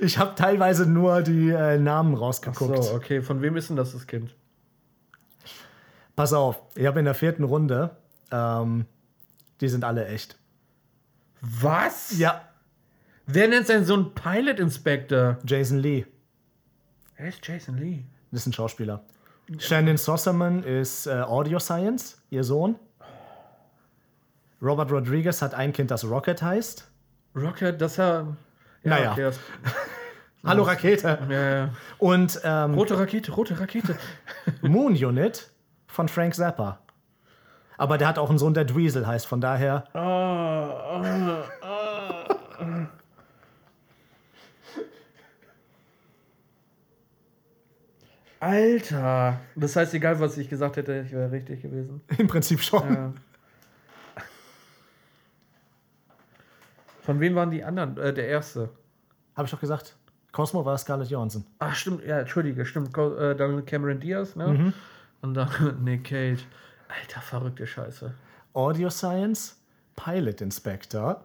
Ich 0.00 0.16
habe 0.16 0.34
teilweise 0.34 0.86
nur 0.86 1.20
die 1.20 1.50
äh, 1.50 1.76
Namen 1.76 2.14
rausgeguckt. 2.14 2.82
So, 2.82 2.94
okay, 2.94 3.20
von 3.20 3.42
wem 3.42 3.58
ist 3.58 3.68
denn 3.68 3.76
das 3.76 3.92
das 3.92 4.06
Kind? 4.06 4.34
Pass 6.16 6.32
auf, 6.32 6.62
ich 6.76 6.86
habe 6.86 6.98
in 6.98 7.04
der 7.04 7.14
vierten 7.14 7.44
Runde, 7.44 7.90
ähm, 8.30 8.86
die 9.60 9.68
sind 9.68 9.84
alle 9.84 10.06
echt. 10.06 10.38
Was? 11.42 12.16
Ja, 12.16 12.40
Wer 13.26 13.48
nennt 13.48 13.66
seinen 13.66 13.84
Sohn 13.84 14.14
Pilot 14.14 14.60
Inspector? 14.60 15.38
Jason 15.46 15.78
Lee, 15.78 16.06
Wer 17.16 17.28
ist 17.28 17.46
Jason 17.46 17.78
Lee? 17.78 18.04
das 18.30 18.40
ist 18.42 18.46
ein 18.48 18.52
Schauspieler. 18.52 19.02
Shannon 19.58 19.96
Sossaman 19.96 20.62
ist 20.64 21.06
äh, 21.06 21.20
Audio 21.20 21.58
Science, 21.58 22.20
ihr 22.30 22.44
Sohn. 22.44 22.76
Robert 24.62 24.90
Rodriguez 24.90 25.42
hat 25.42 25.54
ein 25.54 25.72
Kind, 25.72 25.90
das 25.90 26.04
Rocket 26.04 26.42
heißt. 26.42 26.90
Rocket, 27.36 27.80
das 27.80 27.98
er. 27.98 28.36
Ja, 28.82 28.90
Naja. 28.90 29.12
okay, 29.12 29.22
das, 29.22 29.38
Hallo 30.46 30.62
Rakete. 30.64 31.18
ja, 31.30 31.56
ja. 31.56 31.70
Und 31.98 32.38
ähm, 32.44 32.74
Rote 32.74 32.98
Rakete, 32.98 33.32
rote 33.32 33.58
Rakete. 33.58 33.96
Moon 34.62 34.92
Unit 34.94 35.50
von 35.86 36.08
Frank 36.08 36.34
Zappa. 36.34 36.80
Aber 37.78 37.96
der 37.98 38.08
hat 38.08 38.18
auch 38.18 38.28
einen 38.30 38.38
Sohn, 38.38 38.54
der 38.54 38.64
Dweezil 38.64 39.06
heißt, 39.06 39.26
von 39.26 39.40
daher. 39.40 39.84
Alter. 48.44 49.40
Das 49.56 49.74
heißt, 49.74 49.94
egal 49.94 50.20
was 50.20 50.36
ich 50.36 50.50
gesagt 50.50 50.76
hätte, 50.76 51.04
ich 51.06 51.12
wäre 51.12 51.30
richtig 51.32 51.62
gewesen. 51.62 52.02
Im 52.18 52.26
Prinzip 52.26 52.60
schon. 52.60 52.92
Ja. 52.92 53.12
Von 57.02 57.20
wem 57.20 57.34
waren 57.34 57.50
die 57.50 57.64
anderen? 57.64 57.96
Äh, 57.96 58.12
der 58.12 58.28
erste. 58.28 58.68
Habe 59.34 59.46
ich 59.46 59.50
doch 59.50 59.60
gesagt. 59.60 59.96
Cosmo 60.32 60.64
war 60.64 60.76
Scarlett 60.76 61.08
Johansson. 61.08 61.44
Ach, 61.58 61.74
stimmt, 61.74 62.04
ja, 62.04 62.20
entschuldige, 62.20 62.66
stimmt. 62.66 62.96
Äh, 62.98 63.34
dann 63.34 63.64
Cameron 63.64 64.00
Diaz, 64.00 64.36
ne? 64.36 64.74
Und 65.22 65.34
dann 65.34 65.48
Nick 65.84 66.04
Cage. 66.04 66.44
Alter, 66.88 67.20
verrückte 67.22 67.66
Scheiße. 67.66 68.12
Audio 68.52 68.90
Science, 68.90 69.56
Pilot 69.96 70.40
Inspector, 70.40 71.24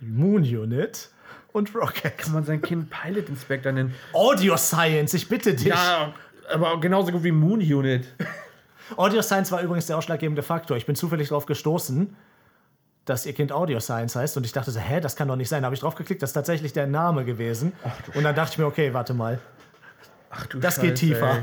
Moon 0.00 0.42
Unit 0.42 1.08
und 1.52 1.74
Rocket. 1.74 2.18
Kann 2.18 2.32
man 2.32 2.44
sein 2.44 2.60
Kind 2.60 2.90
Pilot 2.90 3.28
Inspector 3.28 3.72
nennen? 3.72 3.94
Audio 4.12 4.56
Science, 4.56 5.14
ich 5.14 5.28
bitte 5.28 5.54
dich. 5.54 5.66
Ja, 5.66 6.12
aber 6.52 6.80
genauso 6.80 7.12
gut 7.12 7.24
wie 7.24 7.32
Moon 7.32 7.60
Unit. 7.60 8.06
Audio 8.96 9.22
Science 9.22 9.50
war 9.52 9.62
übrigens 9.62 9.86
der 9.86 9.96
ausschlaggebende 9.96 10.42
Faktor. 10.42 10.76
Ich 10.76 10.86
bin 10.86 10.94
zufällig 10.96 11.28
darauf 11.28 11.46
gestoßen, 11.46 12.14
dass 13.04 13.26
ihr 13.26 13.32
Kind 13.32 13.52
Audio 13.52 13.80
Science 13.80 14.16
heißt 14.16 14.36
und 14.36 14.44
ich 14.44 14.52
dachte 14.52 14.70
so, 14.70 14.80
hä, 14.80 15.00
das 15.00 15.16
kann 15.16 15.28
doch 15.28 15.36
nicht 15.36 15.48
sein. 15.48 15.62
Da 15.62 15.66
habe 15.66 15.74
ich 15.74 15.80
drauf 15.80 15.94
geklickt, 15.94 16.22
das 16.22 16.30
ist 16.30 16.34
tatsächlich 16.34 16.72
der 16.72 16.86
Name 16.86 17.24
gewesen. 17.24 17.72
und 18.14 18.22
dann 18.22 18.34
dachte 18.34 18.52
ich 18.52 18.58
mir, 18.58 18.66
okay, 18.66 18.92
warte 18.92 19.14
mal. 19.14 19.38
Ach 20.30 20.46
du 20.46 20.58
Das 20.60 20.80
geht 20.80 20.96
tiefer. 20.96 21.36
Ey. 21.36 21.42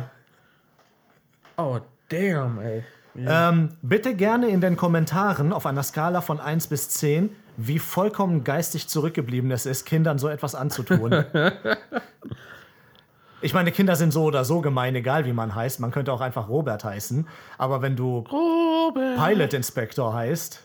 Oh, 1.57 1.80
damn, 2.07 2.60
ey. 2.61 2.84
Ähm, 3.15 3.69
bitte 3.81 4.15
gerne 4.15 4.48
in 4.48 4.61
den 4.61 4.77
Kommentaren 4.77 5.52
auf 5.52 5.65
einer 5.65 5.84
Skala 5.84 6.22
von 6.22 6.40
1 6.40 6.68
bis 6.68 6.90
10, 6.90 7.36
wie 7.57 7.80
vollkommen 7.80 8.44
geistig 8.44 8.88
zurückgeblieben 8.88 9.52
es 9.52 9.65
ist, 9.65 9.86
Kindern 9.86 10.19
so 10.19 10.30
etwas 10.30 10.56
anzutun. 10.56 11.26
ich 13.41 13.53
meine, 13.53 13.72
Kinder 13.72 13.95
sind 13.95 14.11
so 14.11 14.24
oder 14.24 14.45
so 14.45 14.61
gemein, 14.61 14.95
egal 14.95 15.26
wie 15.26 15.34
man 15.34 15.56
heißt. 15.56 15.80
Man 15.80 15.91
könnte 15.91 16.11
auch 16.14 16.22
einfach 16.22 16.49
Robert 16.49 16.84
heißen. 16.84 17.28
Aber 17.57 17.82
wenn 17.82 17.95
du 17.95 18.20
Robert. 18.32 19.18
Pilot 19.18 19.53
Inspector 19.53 20.14
heißt, 20.14 20.64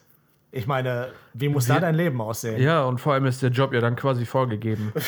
ich 0.53 0.67
meine, 0.67 1.09
wie 1.33 1.49
muss 1.49 1.67
da 1.67 1.81
dein 1.81 1.95
Leben 1.95 2.21
aussehen? 2.21 2.61
Ja, 2.63 2.85
und 2.85 3.01
vor 3.01 3.15
allem 3.15 3.27
ist 3.27 3.43
der 3.43 3.51
Job 3.51 3.73
ja 3.73 3.81
dann 3.81 3.97
quasi 3.97 4.27
vorgegeben. 4.27 4.93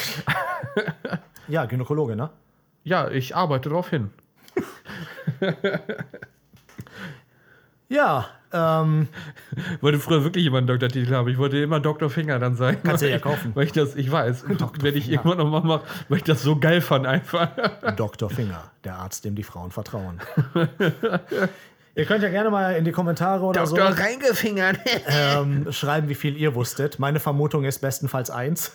Ja, 1.48 1.64
Gynäkologe, 1.64 2.16
ne? 2.16 2.30
ja, 2.82 3.08
ich 3.08 3.36
arbeite 3.36 3.68
darauf 3.68 3.88
hin. 3.88 4.10
Ja, 7.88 8.26
Ähm, 8.52 9.08
Ich 9.76 9.82
wollte 9.82 9.98
früher 9.98 10.22
wirklich 10.24 10.46
immer 10.46 10.58
einen 10.58 10.66
Doktortitel 10.66 11.12
haben. 11.14 11.28
Ich 11.28 11.38
wollte 11.38 11.58
immer 11.58 11.80
Dr. 11.80 12.08
Finger 12.10 12.38
dann 12.38 12.56
sein. 12.56 12.78
Kannst 12.82 13.02
du 13.02 13.10
ja 13.10 13.18
kaufen. 13.20 13.52
Weil 13.54 13.64
ich 13.64 13.72
das, 13.72 13.96
ich 13.96 14.10
weiß, 14.10 14.44
wenn 14.48 14.94
ich 14.94 15.04
Finger. 15.06 15.16
irgendwann 15.24 15.38
nochmal 15.38 15.62
mache, 15.62 15.84
weil 16.08 16.18
ich 16.18 16.24
das 16.24 16.42
so 16.42 16.56
geil 16.58 16.80
fand 16.80 17.06
einfach. 17.06 17.48
Dr. 17.96 18.30
Finger, 18.30 18.70
der 18.84 18.96
Arzt, 18.96 19.24
dem 19.24 19.34
die 19.34 19.42
Frauen 19.42 19.70
vertrauen. 19.70 20.20
ihr 21.94 22.04
könnt 22.04 22.22
ja 22.22 22.28
gerne 22.30 22.50
mal 22.50 22.76
in 22.76 22.84
die 22.84 22.92
Kommentare 22.92 23.44
oder 23.44 23.66
so 23.66 23.76
Reingefingert. 23.76 24.78
ähm, 25.08 25.70
schreiben, 25.72 26.08
wie 26.08 26.14
viel 26.14 26.36
ihr 26.36 26.54
wusstet. 26.54 26.98
Meine 26.98 27.20
Vermutung 27.20 27.64
ist 27.64 27.80
bestenfalls 27.80 28.30
eins. 28.30 28.72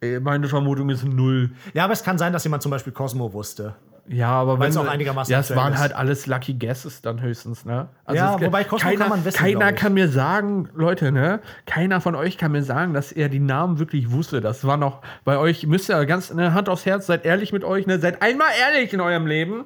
Ey, 0.00 0.20
Meine 0.20 0.48
Vermutung 0.48 0.90
ist 0.90 1.04
null. 1.04 1.52
Ja, 1.72 1.84
aber 1.84 1.92
es 1.94 2.02
kann 2.02 2.18
sein, 2.18 2.32
dass 2.32 2.44
jemand 2.44 2.62
zum 2.62 2.70
Beispiel 2.70 2.92
Cosmo 2.92 3.32
wusste. 3.32 3.74
Ja, 4.06 4.28
aber 4.28 4.60
wenn 4.60 4.76
auch 4.76 4.86
einigermaßen 4.86 5.32
Ja, 5.32 5.40
es 5.40 5.54
waren 5.56 5.72
ist. 5.72 5.78
halt 5.80 5.94
alles 5.94 6.26
Lucky 6.26 6.54
Guesses 6.54 7.00
dann 7.00 7.22
höchstens, 7.22 7.64
ne? 7.64 7.88
Ja, 8.12 8.36
es- 8.36 8.42
wobei 8.42 8.62
Cosmo 8.64 8.88
keiner, 8.90 8.98
kann 9.00 9.08
man 9.08 9.24
wissen, 9.24 9.38
Keiner 9.38 9.72
kann 9.72 9.94
mir 9.94 10.08
sagen, 10.08 10.68
Leute, 10.74 11.10
ne? 11.10 11.40
Keiner 11.66 12.00
von 12.02 12.14
euch 12.14 12.36
kann 12.36 12.52
mir 12.52 12.62
sagen, 12.62 12.92
dass 12.92 13.12
er 13.12 13.28
die 13.30 13.40
Namen 13.40 13.78
wirklich 13.78 14.10
wusste. 14.10 14.40
Das 14.42 14.64
war 14.66 14.76
noch 14.76 15.00
bei 15.24 15.38
euch, 15.38 15.66
müsst 15.66 15.88
ihr 15.90 16.04
ganz 16.04 16.32
ne, 16.34 16.52
Hand 16.52 16.68
aufs 16.68 16.84
Herz, 16.84 17.06
seid 17.06 17.24
ehrlich 17.24 17.52
mit 17.52 17.64
euch, 17.64 17.86
ne? 17.86 17.98
Seid 17.98 18.20
einmal 18.22 18.48
ehrlich 18.60 18.92
in 18.92 19.00
eurem 19.00 19.26
Leben. 19.26 19.64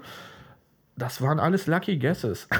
Das 0.96 1.22
waren 1.22 1.38
alles 1.38 1.66
Lucky 1.66 1.96
Guesses. 1.98 2.48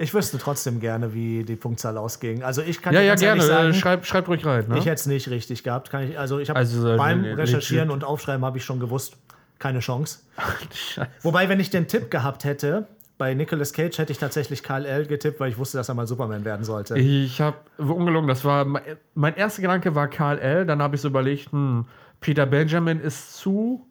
Ich 0.00 0.14
wüsste 0.14 0.38
trotzdem 0.38 0.78
gerne, 0.78 1.12
wie 1.12 1.42
die 1.42 1.56
Punktzahl 1.56 1.98
ausging. 1.98 2.44
Also 2.44 2.62
ich 2.62 2.80
kann 2.82 2.94
ja, 2.94 3.00
ja, 3.00 3.16
gerne. 3.16 3.42
sagen, 3.42 3.70
Äh, 3.70 4.04
schreibt, 4.04 4.28
ruhig 4.28 4.46
rein, 4.46 4.66
ne? 4.68 4.78
ich 4.78 4.84
hätte 4.86 4.94
es 4.94 5.06
nicht 5.06 5.28
richtig 5.28 5.64
gehabt. 5.64 5.90
Kann 5.90 6.08
ich, 6.08 6.16
also 6.16 6.38
ich 6.38 6.50
habe 6.50 6.60
Also, 6.60 6.92
äh, 6.92 6.96
beim 6.96 7.24
Recherchieren 7.24 7.88
legit. 7.88 8.02
und 8.02 8.04
Aufschreiben 8.08 8.44
habe 8.44 8.58
ich 8.58 8.64
schon 8.64 8.78
gewusst, 8.78 9.16
keine 9.58 9.80
Chance. 9.80 10.20
Scheiße. 10.72 11.10
Wobei, 11.22 11.48
wenn 11.48 11.60
ich 11.60 11.70
den 11.70 11.88
Tipp 11.88 12.10
gehabt 12.10 12.44
hätte, 12.44 12.86
bei 13.18 13.34
Nicolas 13.34 13.72
Cage 13.72 13.98
hätte 13.98 14.12
ich 14.12 14.18
tatsächlich 14.18 14.62
Karl 14.62 14.86
L. 14.86 15.06
getippt, 15.06 15.40
weil 15.40 15.50
ich 15.50 15.58
wusste, 15.58 15.76
dass 15.76 15.88
er 15.88 15.94
mal 15.94 16.06
Superman 16.06 16.44
werden 16.44 16.64
sollte. 16.64 16.96
Ich 16.96 17.40
habe 17.40 17.56
ungelogen, 17.78 18.28
das 18.28 18.44
war 18.44 18.64
mein, 18.64 18.82
mein 19.14 19.34
erster 19.34 19.60
Gedanke 19.60 19.94
war 19.96 20.06
Karl 20.08 20.38
L. 20.38 20.64
Dann 20.64 20.80
habe 20.80 20.94
ich 20.94 21.02
so 21.02 21.08
überlegt, 21.08 21.50
hm, 21.50 21.84
Peter 22.20 22.46
Benjamin 22.46 23.00
ist 23.00 23.36
zu. 23.36 23.84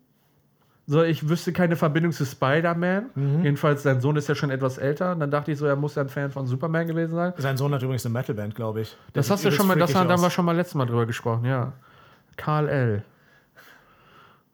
So, 0.90 1.04
ich 1.04 1.28
wüsste 1.28 1.52
keine 1.52 1.76
Verbindung 1.76 2.14
zu 2.14 2.26
Spider-Man. 2.26 3.10
Mhm. 3.14 3.44
Jedenfalls, 3.44 3.84
sein 3.84 4.00
Sohn 4.00 4.16
ist 4.16 4.30
ja 4.30 4.36
schon 4.36 4.50
etwas 4.52 4.78
älter. 4.78 5.12
Und 5.12 5.20
dann 5.20 5.30
dachte 5.30 5.52
ich 5.52 5.58
so, 5.58 5.66
er 5.66 5.76
muss 5.76 5.96
ja 5.96 6.04
ein 6.04 6.08
Fan 6.08 6.32
von 6.32 6.48
Superman 6.48 6.88
gewesen 6.88 7.14
sein. 7.14 7.34
Sein 7.36 7.58
Sohn 7.58 7.74
hat 7.74 7.84
übrigens 7.84 8.06
eine 8.06 8.14
Metalband, 8.14 8.56
glaube 8.56 8.82
ich. 8.82 8.92
Der 9.14 9.22
Das 9.22 9.30
hast 9.30 9.44
du 9.44 9.52
schon 9.52 9.68
mal, 9.68 9.78
das 9.78 9.94
haben, 9.94 10.08
wir 10.08 10.30
schon 10.30 10.46
mal 10.46 10.56
letztes 10.56 10.76
Mal 10.76 10.86
drüber 10.86 11.06
gesprochen, 11.06 11.44
ja. 11.44 11.74
Karl 12.38 12.70
L. 12.70 13.04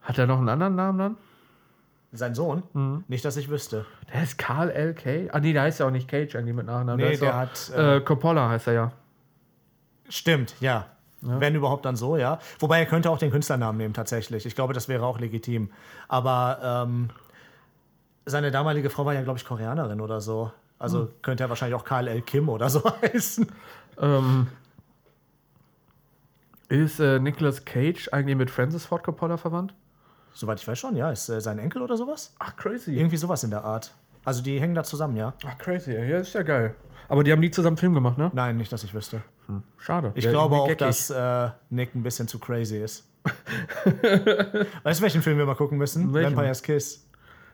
Hat 0.03 0.17
er 0.17 0.27
noch 0.27 0.38
einen 0.38 0.49
anderen 0.49 0.75
Namen 0.75 0.99
dann? 0.99 1.17
Sein 2.11 2.35
Sohn? 2.35 2.61
Mhm. 2.73 3.03
Nicht, 3.07 3.25
dass 3.25 3.38
ich 3.38 3.49
wüsste. 3.49 3.85
Der 4.13 4.21
ist 4.23 4.38
Karl 4.38 4.69
L. 4.69 4.93
K. 4.93 5.30
Ah, 5.31 5.39
nee, 5.39 5.51
der 5.53 5.63
heißt 5.63 5.80
ja 5.80 5.88
auch 5.88 5.91
nicht 5.91 6.07
Cage 6.07 6.35
eigentlich 6.35 6.55
mit 6.55 6.67
Nachnamen. 6.67 6.97
Nee, 7.03 7.13
ist 7.13 7.21
der 7.23 7.31
doch, 7.31 7.38
hat, 7.38 7.71
äh, 7.75 7.97
Äh, 7.97 8.01
Coppola 8.01 8.49
heißt 8.49 8.67
er 8.67 8.73
ja. 8.73 8.91
Stimmt, 10.09 10.55
ja. 10.59 10.85
Wenn 11.21 11.55
überhaupt 11.55 11.85
dann 11.85 11.95
so, 11.95 12.17
ja. 12.17 12.38
Wobei 12.59 12.80
er 12.80 12.85
könnte 12.85 13.09
auch 13.09 13.17
den 13.17 13.31
Künstlernamen 13.31 13.77
nehmen, 13.77 13.93
tatsächlich. 13.93 14.45
Ich 14.45 14.55
glaube, 14.55 14.73
das 14.73 14.89
wäre 14.89 15.05
auch 15.05 15.19
legitim. 15.19 15.71
Aber 16.09 16.59
ähm, 16.85 17.09
seine 18.25 18.51
damalige 18.51 18.89
Frau 18.89 19.05
war 19.05 19.13
ja, 19.13 19.21
glaube 19.21 19.39
ich, 19.39 19.45
Koreanerin 19.45 20.01
oder 20.01 20.19
so. 20.19 20.51
Also 20.80 21.03
Hm. 21.03 21.09
könnte 21.21 21.43
er 21.45 21.49
wahrscheinlich 21.49 21.80
auch 21.80 21.85
Karl 21.85 22.09
L. 22.09 22.21
Kim 22.23 22.49
oder 22.49 22.69
so 22.69 22.84
heißen. 23.01 23.47
Ähm, 24.01 24.47
ist 26.67 26.99
äh, 26.99 27.19
Nicolas 27.19 27.63
Cage 27.63 28.09
eigentlich 28.11 28.35
mit 28.35 28.51
Francis 28.51 28.85
Ford 28.85 29.03
Coppola 29.03 29.38
verwandt? 29.38 29.73
Soweit 30.34 30.60
ich 30.60 30.68
weiß 30.68 30.77
schon, 30.80 30.95
ja. 30.95 31.11
Ist 31.11 31.30
äh, 31.30 31.39
sein 31.41 31.60
Enkel 31.60 31.81
oder 31.81 31.95
sowas? 31.97 32.34
Ach, 32.39 32.55
crazy. 32.55 32.95
Irgendwie 32.95 33.18
sowas 33.18 33.43
in 33.43 33.49
der 33.51 33.64
Art. 33.64 33.93
Also 34.26 34.41
die 34.41 34.60
hängen 34.60 34.73
da 34.76 34.84
zusammen, 34.84 35.15
ja. 35.15 35.34
Ach, 35.45 35.57
crazy. 35.57 35.91
Ja, 35.93 36.18
ist 36.19 36.34
ja 36.34 36.43
geil. 36.43 36.76
Aber 37.10 37.23
die 37.23 37.31
haben 37.31 37.39
nie 37.41 37.51
zusammen 37.51 37.77
Film 37.77 37.93
gemacht, 37.93 38.18
ne? 38.18 38.31
Nein, 38.34 38.57
nicht, 38.57 38.72
dass 38.72 38.84
ich 38.84 38.93
wüsste. 38.93 39.22
Schade. 39.77 40.11
Ich 40.15 40.23
Ja, 40.26 40.31
glaube 40.31 40.55
auch, 40.55 40.68
geckig. 40.68 40.80
dass 40.88 41.10
äh, 41.10 41.49
Nick 41.69 41.93
ein 41.95 42.01
bisschen 42.03 42.27
zu 42.27 42.39
crazy 42.39 42.77
ist. 42.77 43.05
weißt 44.84 44.99
du, 44.99 45.03
welchen 45.03 45.22
Film 45.22 45.38
wir 45.38 45.45
mal 45.45 45.55
gucken 45.55 45.77
müssen? 45.77 46.14
Welchen? 46.14 46.35
Vampire's 46.35 46.61
Kiss. 46.64 47.05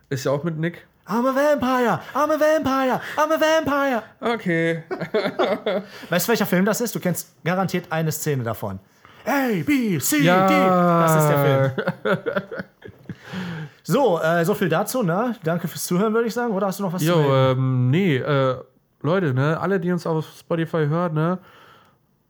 Ist 0.10 0.24
ja 0.26 0.32
auch 0.32 0.44
mit 0.44 0.58
Nick. 0.58 0.86
I'm 1.08 1.26
a 1.26 1.34
vampire! 1.34 2.00
I'm 2.14 2.30
a 2.32 2.40
vampire! 2.40 3.02
I'm 3.18 3.32
a 3.32 3.40
vampire! 3.40 4.04
Okay. 4.22 4.84
Weißt 6.10 6.28
du, 6.28 6.30
welcher 6.30 6.46
Film 6.46 6.66
das 6.66 6.82
ist? 6.82 6.94
Du 6.94 7.00
kennst 7.00 7.34
garantiert 7.44 7.92
eine 7.92 8.12
Szene 8.12 8.44
davon. 8.44 8.80
A, 9.30 9.64
B, 9.66 9.98
C, 10.00 10.22
Ja. 10.22 10.48
D. 10.48 10.54
Das 10.54 11.24
ist 11.24 11.30
der 11.30 11.74
Film. 12.04 12.18
So, 13.84 14.20
äh, 14.22 14.46
so 14.46 14.54
viel 14.54 14.70
dazu, 14.70 15.02
ne? 15.02 15.36
Danke 15.44 15.68
fürs 15.68 15.84
Zuhören, 15.86 16.14
würde 16.14 16.28
ich 16.28 16.34
sagen. 16.34 16.54
Oder 16.54 16.68
hast 16.68 16.78
du 16.80 16.84
noch 16.84 16.94
was 16.94 17.02
zu 17.02 17.08
Jo, 17.08 17.18
melden? 17.18 17.60
ähm, 17.60 17.90
nee, 17.90 18.18
äh, 18.18 18.56
Leute, 19.02 19.34
ne, 19.34 19.60
alle, 19.60 19.80
die 19.80 19.92
uns 19.92 20.06
auf 20.06 20.28
Spotify 20.40 20.86
hören, 20.88 21.14
ne, 21.16 21.40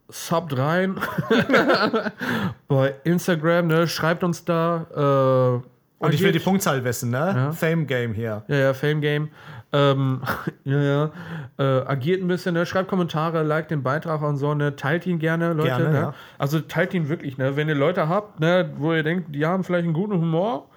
subt 0.08 0.58
rein. 0.58 0.96
Bei 2.70 2.96
Instagram, 3.04 3.68
ne, 3.68 3.88
schreibt 3.88 4.24
uns 4.24 4.46
da. 4.46 5.62
Äh, 6.00 6.06
Und 6.06 6.14
ich 6.14 6.22
will 6.24 6.32
die 6.32 6.40
Punktzahl 6.40 6.82
wissen, 6.86 7.10
ne? 7.10 7.52
Fame 7.54 7.86
Game 7.88 8.14
hier. 8.14 8.44
Ja, 8.48 8.56
ja, 8.56 8.74
Fame 8.74 9.02
Game. 9.02 9.30
Ähm, 9.72 10.22
ja, 10.64 10.82
ja. 10.82 11.12
Äh, 11.58 11.86
agiert 11.86 12.22
ein 12.22 12.28
bisschen, 12.28 12.54
ne? 12.54 12.66
schreibt 12.66 12.90
Kommentare, 12.90 13.44
liked 13.44 13.72
den 13.72 13.84
Beitrag 13.84 14.22
und 14.22 14.38
so, 14.38 14.54
ne? 14.54 14.76
Teilt 14.76 15.06
ihn 15.06 15.20
gerne, 15.20 15.54
Leute. 15.54 15.70
Gerne, 15.70 15.90
ne? 15.90 16.00
ja. 16.00 16.14
Also 16.38 16.60
teilt 16.60 16.94
ihn 16.94 17.10
wirklich, 17.10 17.38
ne? 17.38 17.56
Wenn 17.56 17.68
ihr 17.70 17.76
Leute 17.76 18.10
habt, 18.10 18.40
ne, 18.40 18.72
wo 18.78 18.94
ihr 18.94 19.04
denkt, 19.04 19.36
die 19.36 19.46
haben 19.46 19.64
vielleicht 19.64 19.86
einen 19.86 19.94
guten 19.94 20.14
Humor, 20.14 20.68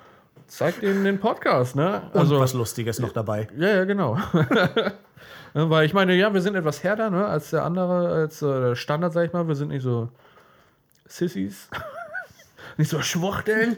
zeigt 0.47 0.82
ihnen 0.82 1.05
den 1.05 1.19
Podcast, 1.19 1.77
ne? 1.77 2.02
Und 2.12 2.20
Also, 2.20 2.39
was 2.39 2.52
Lustiges 2.52 2.98
noch 2.98 3.12
dabei. 3.12 3.48
ja, 3.56 3.69
ja, 3.69 3.85
genau. 3.85 4.19
Ja, 4.35 4.90
Weil 5.70 5.86
ich 5.86 5.94
meine, 5.94 6.14
ja, 6.14 6.32
wir 6.32 6.40
sind 6.40 6.55
etwas 6.55 6.82
härter, 6.82 7.10
ne, 7.10 7.27
als 7.27 7.51
der 7.51 7.64
andere, 7.64 8.09
als 8.09 8.43
äh, 8.43 8.47
der 8.47 8.74
Standard, 8.74 9.12
sag 9.12 9.27
ich 9.27 9.32
mal. 9.32 9.48
Wir 9.48 9.55
sind 9.55 9.69
nicht 9.69 9.82
so 9.82 10.09
Sissies. 11.06 11.69
nicht 12.77 12.90
so 12.90 13.01
Schwuchteln. 13.01 13.77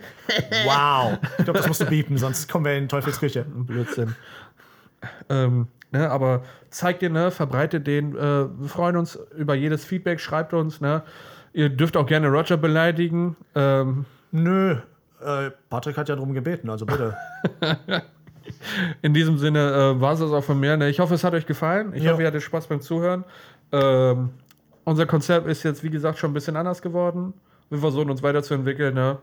Wow. 0.64 1.18
Ich 1.38 1.44
glaube, 1.44 1.58
das 1.58 1.68
musst 1.68 1.80
du 1.80 1.86
biepen, 1.86 2.16
sonst 2.16 2.48
kommen 2.48 2.64
wir 2.64 2.76
in 2.76 2.88
Teufelsküche. 2.88 3.44
Blödsinn. 3.44 4.14
Ähm, 5.28 5.68
ne, 5.92 6.10
aber 6.10 6.42
zeigt 6.70 7.02
den, 7.02 7.12
ne, 7.12 7.30
verbreitet 7.30 7.86
den. 7.86 8.16
Äh, 8.16 8.20
wir 8.20 8.68
freuen 8.68 8.96
uns 8.96 9.18
über 9.36 9.54
jedes 9.54 9.84
Feedback, 9.84 10.20
schreibt 10.20 10.52
uns. 10.54 10.80
Ne. 10.80 11.02
Ihr 11.52 11.68
dürft 11.68 11.96
auch 11.96 12.06
gerne 12.06 12.28
Roger 12.28 12.56
beleidigen. 12.56 13.36
Ähm, 13.54 14.04
Nö. 14.32 14.76
Äh, 15.20 15.50
Patrick 15.70 15.96
hat 15.96 16.08
ja 16.08 16.16
drum 16.16 16.34
gebeten, 16.34 16.68
also 16.68 16.84
bitte. 16.84 17.16
in 19.02 19.14
diesem 19.14 19.38
Sinne 19.38 19.94
äh, 19.96 20.00
war 20.00 20.12
es 20.14 20.20
das 20.20 20.32
auch 20.32 20.44
von 20.44 20.58
mir. 20.60 20.76
Ne. 20.76 20.88
Ich 20.90 21.00
hoffe, 21.00 21.14
es 21.14 21.24
hat 21.24 21.32
euch 21.34 21.46
gefallen. 21.46 21.92
Ich 21.94 22.02
Ja. 22.02 22.12
hoffe, 22.12 22.22
ihr 22.22 22.28
hattet 22.28 22.42
Spaß 22.42 22.66
beim 22.66 22.80
Zuhören. 22.80 23.24
Ähm, 23.72 24.30
unser 24.84 25.06
Konzept 25.06 25.46
ist 25.46 25.62
jetzt, 25.62 25.82
wie 25.82 25.90
gesagt, 25.90 26.18
schon 26.18 26.30
ein 26.30 26.34
bisschen 26.34 26.56
anders 26.56 26.82
geworden. 26.82 27.32
Wir 27.70 27.78
versuchen 27.78 28.10
uns 28.10 28.22
weiterzuentwickeln. 28.22 28.94
Ne. 28.94 29.18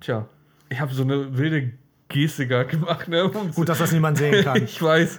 Tja, 0.00 0.26
ich 0.68 0.80
habe 0.80 0.92
so 0.94 1.02
eine 1.02 1.36
wilde 1.36 1.72
Geste 2.08 2.46
gerade 2.46 2.70
gemacht. 2.70 3.08
Ne, 3.08 3.30
Gut, 3.54 3.68
dass 3.68 3.78
das 3.78 3.92
niemand 3.92 4.18
sehen 4.18 4.42
kann. 4.44 4.56
ich 4.64 4.80
weiß. 4.82 5.18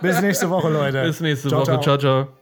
Bis 0.00 0.20
nächste 0.20 0.48
Woche, 0.48 0.68
Leute. 0.68 1.02
Bis 1.02 1.20
nächste 1.20 1.48
Ciao, 1.48 1.60
Woche. 1.60 1.80
ciao. 1.80 1.82
ciao. 1.82 1.98
ciao. 1.98 2.41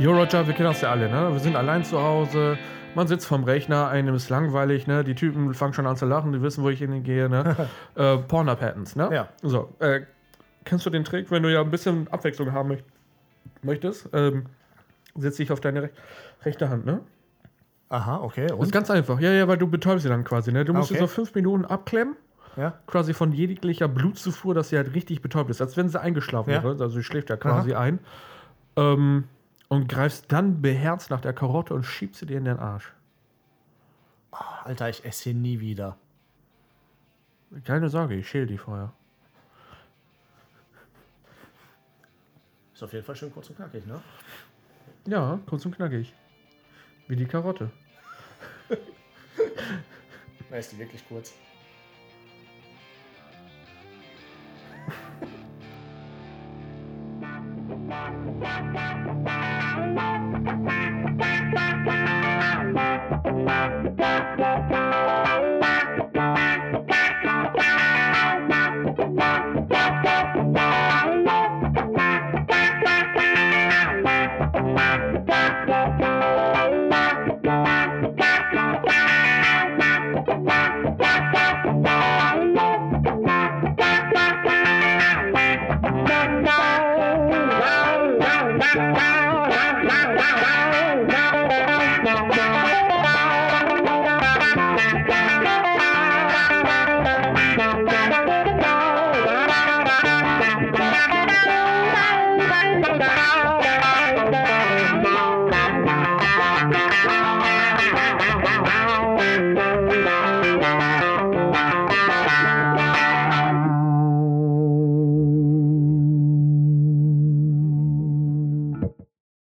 Jo, 0.00 0.12
Roger, 0.16 0.46
wir 0.46 0.54
kennen 0.54 0.70
das 0.70 0.80
ja 0.80 0.90
alle, 0.90 1.10
ne? 1.10 1.30
Wir 1.32 1.40
sind 1.40 1.56
allein 1.56 1.84
zu 1.84 2.00
Hause, 2.02 2.56
man 2.94 3.06
sitzt 3.06 3.26
vorm 3.26 3.44
Rechner, 3.44 3.88
einem 3.88 4.14
ist 4.14 4.30
langweilig, 4.30 4.86
ne? 4.86 5.04
Die 5.04 5.14
Typen 5.14 5.52
fangen 5.52 5.74
schon 5.74 5.86
an 5.86 5.96
zu 5.96 6.06
lachen, 6.06 6.32
die 6.32 6.40
wissen, 6.40 6.64
wo 6.64 6.70
ich 6.70 6.78
hingehe, 6.78 7.28
ne? 7.28 7.68
äh, 7.96 8.16
Porno-Patents, 8.16 8.96
ne? 8.96 9.10
Ja. 9.12 9.28
So, 9.42 9.74
äh, 9.78 10.00
kennst 10.64 10.86
du 10.86 10.90
den 10.90 11.04
Trick, 11.04 11.30
wenn 11.30 11.42
du 11.42 11.52
ja 11.52 11.60
ein 11.60 11.70
bisschen 11.70 12.08
Abwechslung 12.08 12.52
haben 12.52 12.68
möcht 12.70 12.84
möchtest? 13.62 14.08
Ähm, 14.14 14.46
setz 15.16 15.36
dich 15.36 15.52
auf 15.52 15.60
deine 15.60 15.82
rech 15.82 15.90
rechte 16.46 16.70
Hand, 16.70 16.86
ne? 16.86 17.00
Aha, 17.90 18.20
okay. 18.22 18.46
Ist 18.46 18.52
Und? 18.52 18.72
ganz 18.72 18.90
einfach. 18.90 19.20
Ja, 19.20 19.32
ja, 19.32 19.46
weil 19.48 19.58
du 19.58 19.66
betäubst 19.66 20.04
sie 20.04 20.08
dann 20.08 20.24
quasi, 20.24 20.50
ne? 20.50 20.64
Du 20.64 20.72
musst 20.72 20.90
Okay. 20.90 20.94
sie 20.98 21.00
so 21.04 21.08
fünf 21.08 21.34
Minuten 21.34 21.66
abklemmen, 21.66 22.16
Ja. 22.56 22.72
quasi 22.86 23.12
von 23.12 23.32
jeglicher 23.32 23.88
Blutzufuhr, 23.88 24.54
dass 24.54 24.70
sie 24.70 24.78
halt 24.78 24.94
richtig 24.94 25.20
betäubt 25.20 25.50
ist, 25.50 25.60
als 25.60 25.76
wenn 25.76 25.90
sie 25.90 26.00
eingeschlafen 26.00 26.50
Ja. 26.52 26.62
wäre. 26.62 26.70
Also 26.70 26.88
sie 26.88 27.02
schläft 27.02 27.28
ja 27.28 27.36
quasi 27.36 27.74
ein. 27.74 27.98
Ähm, 28.76 29.24
und 29.70 29.88
greifst 29.88 30.30
dann 30.32 30.60
beherzt 30.60 31.10
nach 31.10 31.20
der 31.20 31.32
Karotte 31.32 31.72
und 31.74 31.84
schiebst 31.84 32.20
sie 32.20 32.26
dir 32.26 32.38
in 32.38 32.44
den 32.44 32.58
Arsch. 32.58 32.92
Alter, 34.64 34.88
ich 34.88 35.04
esse 35.04 35.30
hier 35.30 35.34
nie 35.34 35.60
wieder. 35.60 35.96
Keine 37.64 37.88
Sorge, 37.88 38.16
ich 38.16 38.28
schäle 38.28 38.46
die 38.46 38.58
vorher. 38.58 38.92
Ist 42.74 42.82
auf 42.82 42.92
jeden 42.92 43.04
Fall 43.04 43.14
schön 43.14 43.32
kurz 43.32 43.48
und 43.48 43.56
knackig, 43.56 43.86
ne? 43.86 44.00
Ja, 45.06 45.38
kurz 45.46 45.64
und 45.64 45.76
knackig. 45.76 46.12
Wie 47.06 47.16
die 47.16 47.26
Karotte. 47.26 47.70
Na, 50.50 50.56
ist 50.56 50.72
die 50.72 50.78
wirklich 50.78 51.06
kurz. 51.06 51.32